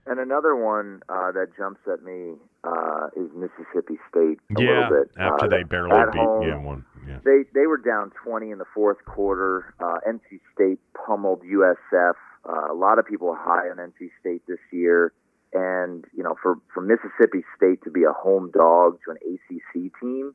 And 0.06 0.20
another 0.20 0.54
one 0.54 1.02
uh, 1.08 1.32
that 1.32 1.48
jumps 1.56 1.80
at 1.92 2.04
me 2.04 2.34
uh, 2.62 3.08
is 3.16 3.28
Mississippi 3.34 3.98
State. 4.08 4.38
A 4.56 4.62
yeah, 4.62 4.68
little 4.68 5.04
bit. 5.04 5.10
after 5.18 5.46
uh, 5.46 5.48
they 5.48 5.62
barely 5.64 5.90
beat 6.12 6.20
home, 6.20 6.46
yeah 6.46 6.56
one. 6.58 6.84
Yeah. 7.08 7.18
They 7.24 7.44
they 7.54 7.66
were 7.66 7.78
down 7.78 8.12
20 8.24 8.50
in 8.50 8.58
the 8.58 8.66
fourth 8.74 9.04
quarter. 9.04 9.74
Uh, 9.80 9.98
NC 10.06 10.40
State 10.54 10.78
pummeled 11.06 11.42
USF. 11.42 12.14
Uh, 12.48 12.72
a 12.72 12.74
lot 12.74 12.98
of 12.98 13.06
people 13.06 13.30
are 13.30 13.36
high 13.36 13.68
on 13.68 13.78
NC 13.78 14.10
State 14.20 14.42
this 14.46 14.60
year. 14.70 15.12
And 15.52 16.04
you 16.14 16.22
know, 16.22 16.34
for 16.42 16.56
for 16.74 16.80
Mississippi 16.80 17.44
State 17.56 17.82
to 17.84 17.90
be 17.90 18.04
a 18.04 18.12
home 18.12 18.50
dog 18.52 18.98
to 19.04 19.12
an 19.12 19.18
ACC 19.22 19.92
team, 20.00 20.34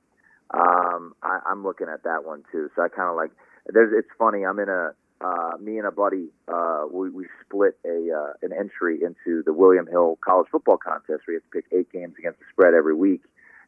um, 0.54 1.14
I, 1.22 1.40
I'm 1.46 1.64
looking 1.64 1.88
at 1.94 2.04
that 2.04 2.26
one 2.26 2.44
too. 2.52 2.70
So 2.76 2.82
I 2.82 2.90
kind 2.90 3.10
of 3.10 3.16
like. 3.16 3.32
There's. 3.68 3.94
It's 3.96 4.10
funny. 4.18 4.46
I'm 4.46 4.60
in 4.60 4.70
a. 4.70 4.94
Uh, 5.24 5.56
me 5.60 5.78
and 5.78 5.86
a 5.86 5.92
buddy, 5.92 6.30
uh, 6.48 6.86
we, 6.92 7.12
we 7.12 7.28
split 7.46 7.78
a 7.86 8.10
uh, 8.12 8.34
an 8.42 8.52
entry 8.52 9.02
into 9.04 9.44
the 9.44 9.54
William 9.54 9.86
Hill 9.86 10.18
College 10.26 10.48
Football 10.52 10.78
Contest. 10.78 11.22
We 11.28 11.36
have 11.36 11.44
to 11.44 11.50
pick 11.54 11.66
eight 11.72 11.92
games 11.92 12.16
against 12.18 12.40
the 12.40 12.46
spread 12.52 12.74
every 12.74 12.96
week, 12.96 13.22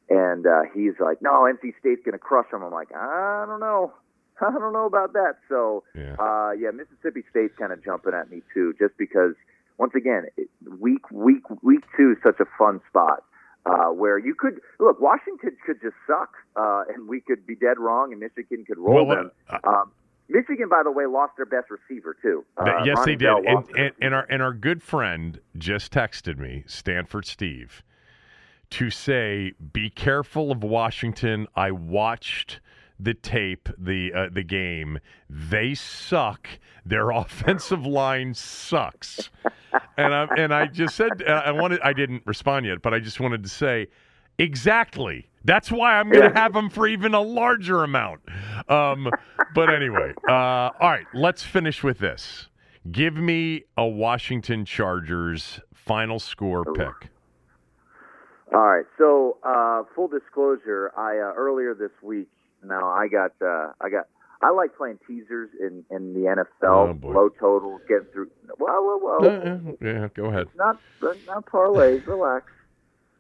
and 0.09 0.47
uh, 0.47 0.63
he's 0.73 0.93
like, 0.99 1.21
"No, 1.21 1.43
NC 1.43 1.73
State's 1.79 2.01
going 2.03 2.13
to 2.13 2.17
crush 2.17 2.49
them." 2.51 2.63
I'm 2.63 2.71
like, 2.71 2.91
"I 2.95 3.45
don't 3.47 3.59
know, 3.59 3.93
I 4.41 4.51
don't 4.51 4.73
know 4.73 4.85
about 4.85 5.13
that." 5.13 5.35
So, 5.47 5.83
yeah, 5.95 6.15
uh, 6.17 6.51
yeah 6.57 6.71
Mississippi 6.71 7.23
State's 7.29 7.55
kind 7.57 7.71
of 7.71 7.83
jumping 7.83 8.13
at 8.13 8.31
me 8.31 8.41
too, 8.53 8.73
just 8.79 8.97
because 8.97 9.35
once 9.77 9.93
again, 9.95 10.25
week 10.79 11.09
week 11.11 11.43
week 11.61 11.83
two 11.97 12.11
is 12.11 12.17
such 12.23 12.39
a 12.39 12.45
fun 12.57 12.81
spot 12.89 13.23
uh, 13.65 13.87
where 13.87 14.17
you 14.17 14.35
could 14.35 14.59
look. 14.79 14.99
Washington 14.99 15.55
could 15.65 15.81
just 15.81 15.95
suck, 16.07 16.33
uh, 16.55 16.83
and 16.93 17.07
we 17.07 17.21
could 17.21 17.45
be 17.45 17.55
dead 17.55 17.79
wrong, 17.79 18.11
and 18.11 18.19
Michigan 18.19 18.65
could 18.65 18.77
roll 18.77 19.05
well, 19.05 19.15
them. 19.15 19.31
Uh, 19.49 19.57
um, 19.67 19.91
Michigan, 20.29 20.69
by 20.69 20.81
the 20.83 20.91
way, 20.91 21.05
lost 21.05 21.33
their 21.37 21.45
best 21.45 21.67
receiver 21.69 22.15
too. 22.21 22.45
Uh, 22.57 22.83
yes, 22.83 22.97
Ronnie 22.97 23.13
they 23.13 23.15
did. 23.17 23.45
And, 23.45 23.69
and, 23.77 23.91
and 24.01 24.13
our 24.13 24.25
and 24.29 24.41
our 24.41 24.53
good 24.53 24.81
friend 24.81 25.39
just 25.57 25.91
texted 25.91 26.37
me, 26.37 26.63
Stanford 26.65 27.25
Steve, 27.25 27.83
to 28.71 28.89
say, 28.89 29.53
"Be 29.73 29.89
careful 29.89 30.51
of 30.51 30.63
Washington." 30.63 31.47
I 31.55 31.71
watched 31.71 32.59
the 33.03 33.13
tape, 33.13 33.69
the 33.77 34.13
uh, 34.13 34.29
the 34.31 34.43
game. 34.43 34.99
They 35.29 35.73
suck. 35.75 36.47
Their 36.85 37.09
offensive 37.11 37.85
line 37.85 38.33
sucks. 38.33 39.29
and 39.97 40.13
I 40.13 40.27
and 40.37 40.53
I 40.53 40.67
just 40.67 40.95
said 40.95 41.23
I 41.23 41.51
wanted 41.51 41.81
I 41.81 41.93
didn't 41.93 42.23
respond 42.25 42.65
yet, 42.65 42.81
but 42.81 42.93
I 42.93 42.99
just 42.99 43.19
wanted 43.19 43.43
to 43.43 43.49
say 43.49 43.87
exactly. 44.37 45.29
That's 45.45 45.71
why 45.71 45.99
I'm 45.99 46.09
going 46.09 46.31
to 46.31 46.39
have 46.39 46.53
them 46.53 46.69
for 46.69 46.87
even 46.87 47.13
a 47.13 47.19
larger 47.19 47.83
amount. 47.83 48.21
Um, 48.69 49.09
but 49.53 49.73
anyway, 49.73 50.13
uh, 50.29 50.31
all 50.31 50.89
right, 50.89 51.05
let's 51.13 51.43
finish 51.43 51.83
with 51.83 51.99
this. 51.99 52.47
Give 52.89 53.15
me 53.15 53.63
a 53.75 53.85
Washington 53.85 54.63
Chargers 54.63 55.59
final 55.73 56.19
score 56.19 56.63
pick. 56.63 57.09
All 58.53 58.61
right. 58.61 58.85
So, 58.97 59.37
uh, 59.43 59.83
full 59.95 60.07
disclosure, 60.07 60.91
I 60.97 61.17
uh, 61.17 61.33
earlier 61.35 61.73
this 61.73 61.91
week. 62.01 62.29
Now, 62.65 62.89
I 62.89 63.07
got 63.07 63.31
uh, 63.41 63.71
I 63.81 63.89
got 63.89 64.07
I 64.41 64.51
like 64.51 64.75
playing 64.75 64.99
teasers 65.07 65.49
in 65.59 65.85
in 65.89 66.13
the 66.13 66.21
NFL, 66.21 67.01
Oh, 67.03 67.07
low 67.07 67.29
totals, 67.29 67.81
getting 67.87 68.07
through. 68.11 68.29
Whoa, 68.57 68.81
whoa, 68.81 68.97
whoa! 68.99 69.27
Uh, 69.29 69.71
yeah, 69.81 70.07
go 70.13 70.25
ahead. 70.25 70.47
not 70.55 70.77
not 71.27 71.45
parlays. 71.45 72.05
relax. 72.07 72.45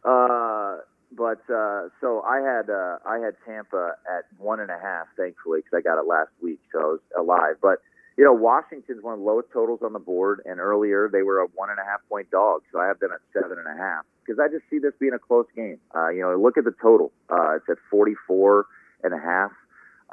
Uh, 0.03 0.77
but 1.15 1.41
uh, 1.53 1.89
so 2.01 2.21
I 2.21 2.39
had 2.41 2.69
uh, 2.69 2.97
I 3.05 3.19
had 3.19 3.35
Tampa 3.45 3.93
at 4.09 4.25
one 4.37 4.59
and 4.59 4.69
a 4.69 4.79
half, 4.81 5.07
thankfully, 5.15 5.59
because 5.59 5.77
I 5.77 5.81
got 5.81 5.99
it 5.99 6.07
last 6.07 6.31
week, 6.41 6.59
so 6.71 6.79
I 6.79 6.83
was 6.83 6.99
alive. 7.17 7.55
But 7.61 7.79
you 8.17 8.23
know, 8.25 8.33
Washington's 8.33 9.01
one 9.01 9.13
of 9.13 9.19
the 9.19 9.25
lowest 9.25 9.49
totals 9.53 9.79
on 9.83 9.93
the 9.93 9.99
board, 9.99 10.41
and 10.45 10.59
earlier 10.59 11.09
they 11.11 11.21
were 11.21 11.39
a 11.39 11.47
one 11.55 11.69
and 11.69 11.79
a 11.79 11.83
half 11.83 12.01
point 12.09 12.29
dog, 12.31 12.63
so 12.71 12.79
I 12.79 12.87
have 12.87 12.99
them 12.99 13.11
at 13.13 13.21
seven 13.31 13.57
and 13.57 13.67
a 13.67 13.81
half 13.81 14.05
because 14.25 14.39
I 14.39 14.47
just 14.49 14.63
see 14.69 14.79
this 14.79 14.93
being 14.99 15.13
a 15.13 15.19
close 15.19 15.47
game. 15.55 15.79
Uh, 15.95 16.09
you 16.09 16.21
know, 16.21 16.35
look 16.35 16.57
at 16.57 16.65
the 16.65 16.75
total; 16.81 17.11
uh, 17.29 17.55
it's 17.55 17.69
at 17.69 17.77
forty 17.89 18.15
four 18.27 18.65
and 19.03 19.13
a 19.13 19.19
half. 19.19 19.51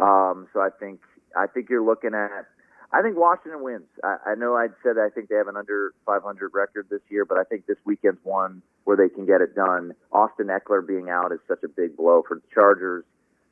Um, 0.01 0.49
so 0.53 0.61
I 0.61 0.71
think 0.79 1.01
I 1.37 1.47
think 1.47 1.69
you're 1.69 1.85
looking 1.85 2.15
at. 2.15 2.47
I 2.93 3.03
think 3.03 3.17
Washington 3.17 3.63
wins. 3.63 3.87
I, 4.03 4.17
I 4.27 4.35
know 4.35 4.57
I'd 4.57 4.73
said 4.83 4.97
I 4.99 5.11
think 5.11 5.29
they 5.29 5.37
have 5.37 5.47
an 5.47 5.57
under 5.57 5.93
500 6.07 6.51
record 6.53 6.89
this 6.91 7.03
year, 7.09 7.25
but 7.25 7.39
I 7.39 7.45
think 7.45 7.67
this 7.67 7.77
weekend's 7.85 8.19
one 8.25 8.63
where 8.85 8.97
they 8.97 9.09
can 9.09 9.27
get 9.27 9.41
it 9.41 9.55
done. 9.55 9.95
Austin 10.11 10.49
Ekeler 10.49 10.85
being 10.85 11.09
out 11.09 11.31
is 11.31 11.39
such 11.47 11.63
a 11.65 11.69
big 11.69 11.97
blow 11.97 12.25
for 12.27 12.37
the 12.37 12.43
Chargers. 12.53 13.05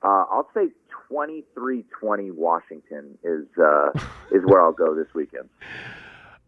Uh, 0.02 0.24
I'll 0.30 0.48
say 0.54 0.68
23-20 1.10 2.32
Washington 2.32 3.18
is 3.22 3.46
uh, 3.62 3.90
is 4.32 4.42
where 4.44 4.62
I'll 4.62 4.72
go 4.72 4.94
this 4.94 5.12
weekend. 5.14 5.48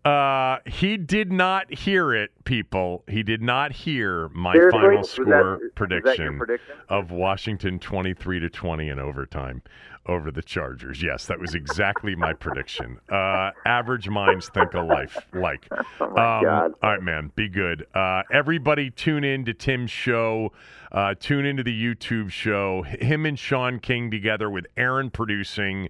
Uh, 0.04 0.58
he 0.66 0.96
did 0.96 1.30
not 1.30 1.72
hear 1.72 2.14
it, 2.14 2.30
people. 2.44 3.04
He 3.06 3.22
did 3.22 3.42
not 3.42 3.70
hear 3.72 4.28
my 4.30 4.54
Seriously? 4.54 4.80
final 4.80 5.04
score 5.04 5.24
that- 5.26 5.30
was 5.44 5.58
that 5.58 5.60
your 5.62 5.70
prediction, 5.74 6.38
prediction? 6.38 6.74
of 6.88 7.10
Washington 7.10 7.78
23 7.78 8.40
to 8.40 8.48
20 8.48 8.88
in 8.88 8.98
overtime 8.98 9.62
over 10.06 10.30
the 10.30 10.42
Chargers. 10.42 11.02
Yes, 11.02 11.26
that 11.26 11.38
was 11.38 11.54
exactly 11.54 12.14
my 12.16 12.32
prediction. 12.32 12.98
Uh, 13.10 13.50
average 13.66 14.08
minds 14.08 14.48
think 14.48 14.72
alike. 14.74 15.10
Like, 15.32 15.68
Oh 16.00 16.08
my 16.10 16.42
God. 16.42 16.74
all 16.82 16.90
right, 16.90 17.02
man, 17.02 17.30
be 17.36 17.48
good. 17.48 17.86
Uh, 17.94 18.22
everybody, 18.32 18.90
tune 18.90 19.24
in 19.24 19.44
to 19.44 19.54
Tim's 19.54 19.90
show. 19.90 20.52
Uh, 20.90 21.14
tune 21.20 21.44
into 21.44 21.62
the 21.62 21.72
YouTube 21.94 22.30
show. 22.30 22.82
Him 22.82 23.26
and 23.26 23.38
Shaun 23.38 23.78
King 23.78 24.10
together 24.10 24.50
with 24.50 24.66
Aaron 24.76 25.10
producing. 25.10 25.88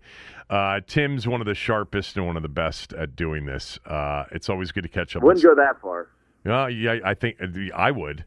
Uh, 0.51 0.81
Tim's 0.87 1.27
one 1.29 1.41
of 1.41 1.47
the 1.47 1.55
sharpest 1.55 2.17
and 2.17 2.27
one 2.27 2.37
of 2.37 2.43
the 2.43 2.49
best 2.49 2.93
at 2.93 3.15
doing 3.17 3.47
this. 3.47 3.79
Uh, 3.87 4.25
it's 4.33 4.49
always 4.51 4.73
good 4.73 4.83
to 4.83 4.89
catch 4.89 5.15
up. 5.17 5.23
Wouldn't 5.23 5.43
go 5.45 5.55
that 5.55 5.81
far. 5.81 6.09
uh, 6.47 6.67
yeah, 6.67 6.99
I 7.05 7.15
think 7.15 7.39
I 7.75 7.91
would. 7.93 8.25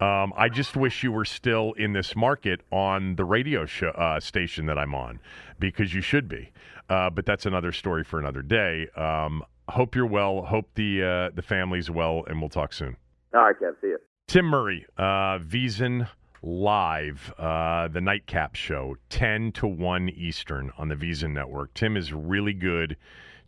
Um, 0.00 0.32
I 0.36 0.48
just 0.48 0.76
wish 0.76 1.02
you 1.02 1.12
were 1.12 1.24
still 1.24 1.72
in 1.74 1.92
this 1.92 2.16
market 2.16 2.60
on 2.70 3.16
the 3.16 3.24
radio 3.24 3.64
show, 3.64 3.90
uh, 3.90 4.20
station 4.20 4.66
that 4.66 4.78
I'm 4.78 4.94
on, 4.94 5.20
because 5.58 5.94
you 5.94 6.00
should 6.00 6.28
be. 6.28 6.50
Uh, 6.88 7.10
but 7.10 7.24
that's 7.24 7.46
another 7.46 7.72
story 7.72 8.04
for 8.04 8.18
another 8.18 8.42
day. 8.42 8.88
Um, 8.96 9.42
hope 9.68 9.94
you're 9.94 10.06
well. 10.06 10.42
Hope 10.42 10.68
the 10.74 11.02
uh, 11.02 11.34
the 11.34 11.42
family's 11.42 11.90
well, 11.90 12.24
and 12.26 12.40
we'll 12.40 12.50
talk 12.50 12.72
soon. 12.72 12.96
All 13.34 13.42
right, 13.42 13.56
Kev. 13.58 13.74
See 13.80 13.88
you. 13.88 13.98
Tim 14.26 14.46
Murray, 14.46 14.86
uh, 14.96 15.38
VSiN 15.38 16.08
Live, 16.42 17.32
uh, 17.38 17.88
the 17.88 18.00
nightcap 18.00 18.54
show, 18.54 18.96
10 19.08 19.52
to 19.52 19.66
1 19.66 20.10
Eastern 20.10 20.70
on 20.76 20.88
the 20.88 20.94
VSiN 20.94 21.32
Network. 21.32 21.72
Tim 21.74 21.96
is 21.96 22.12
really 22.12 22.52
good. 22.52 22.96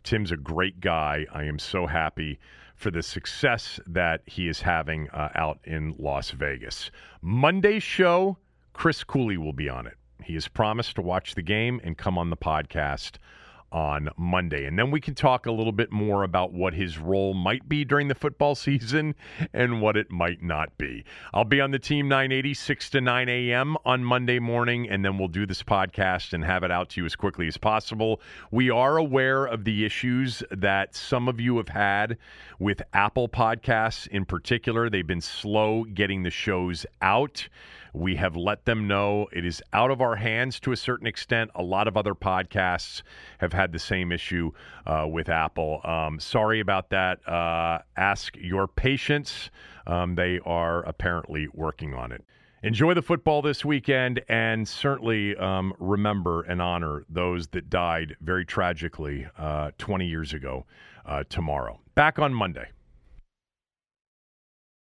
Tim's 0.03 0.31
a 0.31 0.37
great 0.37 0.79
guy. 0.79 1.25
I 1.31 1.43
am 1.43 1.59
so 1.59 1.85
happy 1.85 2.39
for 2.77 2.91
the 2.91 3.01
success 3.01 3.79
that 3.87 4.21
he 4.27 4.47
is 4.47 4.61
having 4.61 5.09
uh, 5.09 5.29
out 5.35 5.59
in 5.63 5.95
Las 5.97 6.31
Vegas. 6.31 6.91
Monday's 7.21 7.83
show, 7.83 8.37
Chris 8.73 9.03
Cooley 9.03 9.37
will 9.37 9.51
be 9.51 9.67
on 9.67 9.87
it. 9.87 9.97
He 10.23 10.35
has 10.35 10.47
promised 10.47 10.95
to 10.95 11.01
watch 11.01 11.33
the 11.35 11.41
game 11.41 11.81
and 11.83 11.97
come 11.97 12.17
on 12.17 12.29
the 12.29 12.37
podcast 12.37 13.17
on 13.71 14.09
Monday. 14.17 14.65
And 14.65 14.77
then 14.77 14.91
we 14.91 15.01
can 15.01 15.13
talk 15.13 15.45
a 15.45 15.51
little 15.51 15.71
bit 15.71 15.91
more 15.91 16.23
about 16.23 16.53
what 16.53 16.73
his 16.73 16.97
role 16.97 17.33
might 17.33 17.67
be 17.67 17.83
during 17.83 18.07
the 18.07 18.15
football 18.15 18.55
season 18.67 19.15
and 19.53 19.81
what 19.81 19.97
it 19.97 20.11
might 20.11 20.41
not 20.41 20.77
be. 20.77 21.03
I'll 21.33 21.43
be 21.43 21.61
on 21.61 21.71
the 21.71 21.79
team 21.79 22.07
980, 22.07 22.53
6 22.53 22.89
to 22.91 23.01
9 23.01 23.29
a.m. 23.29 23.77
on 23.85 24.03
Monday 24.03 24.39
morning, 24.39 24.89
and 24.89 25.03
then 25.03 25.17
we'll 25.17 25.27
do 25.27 25.45
this 25.45 25.63
podcast 25.63 26.33
and 26.33 26.43
have 26.43 26.63
it 26.63 26.71
out 26.71 26.89
to 26.89 27.01
you 27.01 27.05
as 27.05 27.15
quickly 27.15 27.47
as 27.47 27.57
possible. 27.57 28.21
We 28.51 28.69
are 28.69 28.97
aware 28.97 29.45
of 29.45 29.63
the 29.63 29.85
issues 29.85 30.43
that 30.51 30.95
some 30.95 31.27
of 31.27 31.39
you 31.39 31.57
have 31.57 31.69
had 31.69 32.17
with 32.59 32.81
Apple 32.93 33.29
Podcasts 33.29 34.07
in 34.07 34.25
particular. 34.25 34.89
They've 34.89 35.05
been 35.05 35.21
slow 35.21 35.83
getting 35.83 36.23
the 36.23 36.31
shows 36.31 36.85
out. 37.01 37.47
We 37.97 38.15
have 38.17 38.35
let 38.35 38.65
them 38.65 38.87
know 38.87 39.27
it 39.31 39.43
is 39.43 39.61
out 39.73 39.89
of 39.89 40.01
our 40.01 40.15
hands 40.15 40.59
to 40.61 40.71
a 40.71 40.77
certain 40.77 41.07
extent. 41.07 41.49
A 41.55 41.63
lot 41.63 41.87
of 41.87 41.97
other 41.97 42.13
podcasts 42.13 43.01
have 43.39 43.53
had 43.53 43.71
the 43.71 43.79
same 43.79 44.11
issue 44.11 44.51
uh, 44.85 45.07
with 45.09 45.29
Apple. 45.29 45.81
Um, 45.83 46.19
sorry 46.19 46.59
about 46.59 46.91
that. 46.91 47.27
Uh, 47.27 47.79
ask 47.95 48.35
your 48.37 48.67
patience. 48.67 49.49
Um, 49.87 50.13
they 50.13 50.39
are 50.45 50.83
apparently 50.83 51.47
working 51.53 51.95
on 51.95 52.11
it. 52.11 52.23
Enjoy 52.61 52.93
the 52.93 53.01
football 53.01 53.41
this 53.41 53.65
weekend 53.65 54.21
and 54.29 54.67
certainly 54.67 55.35
um, 55.37 55.73
remember 55.79 56.43
and 56.43 56.61
honor 56.61 57.03
those 57.09 57.47
that 57.47 57.69
died 57.69 58.15
very 58.21 58.45
tragically 58.45 59.25
uh, 59.39 59.71
20 59.79 60.05
years 60.05 60.33
ago 60.33 60.65
uh, 61.05 61.23
tomorrow. 61.29 61.79
Back 61.95 62.19
on 62.19 62.33
Monday. 62.33 62.67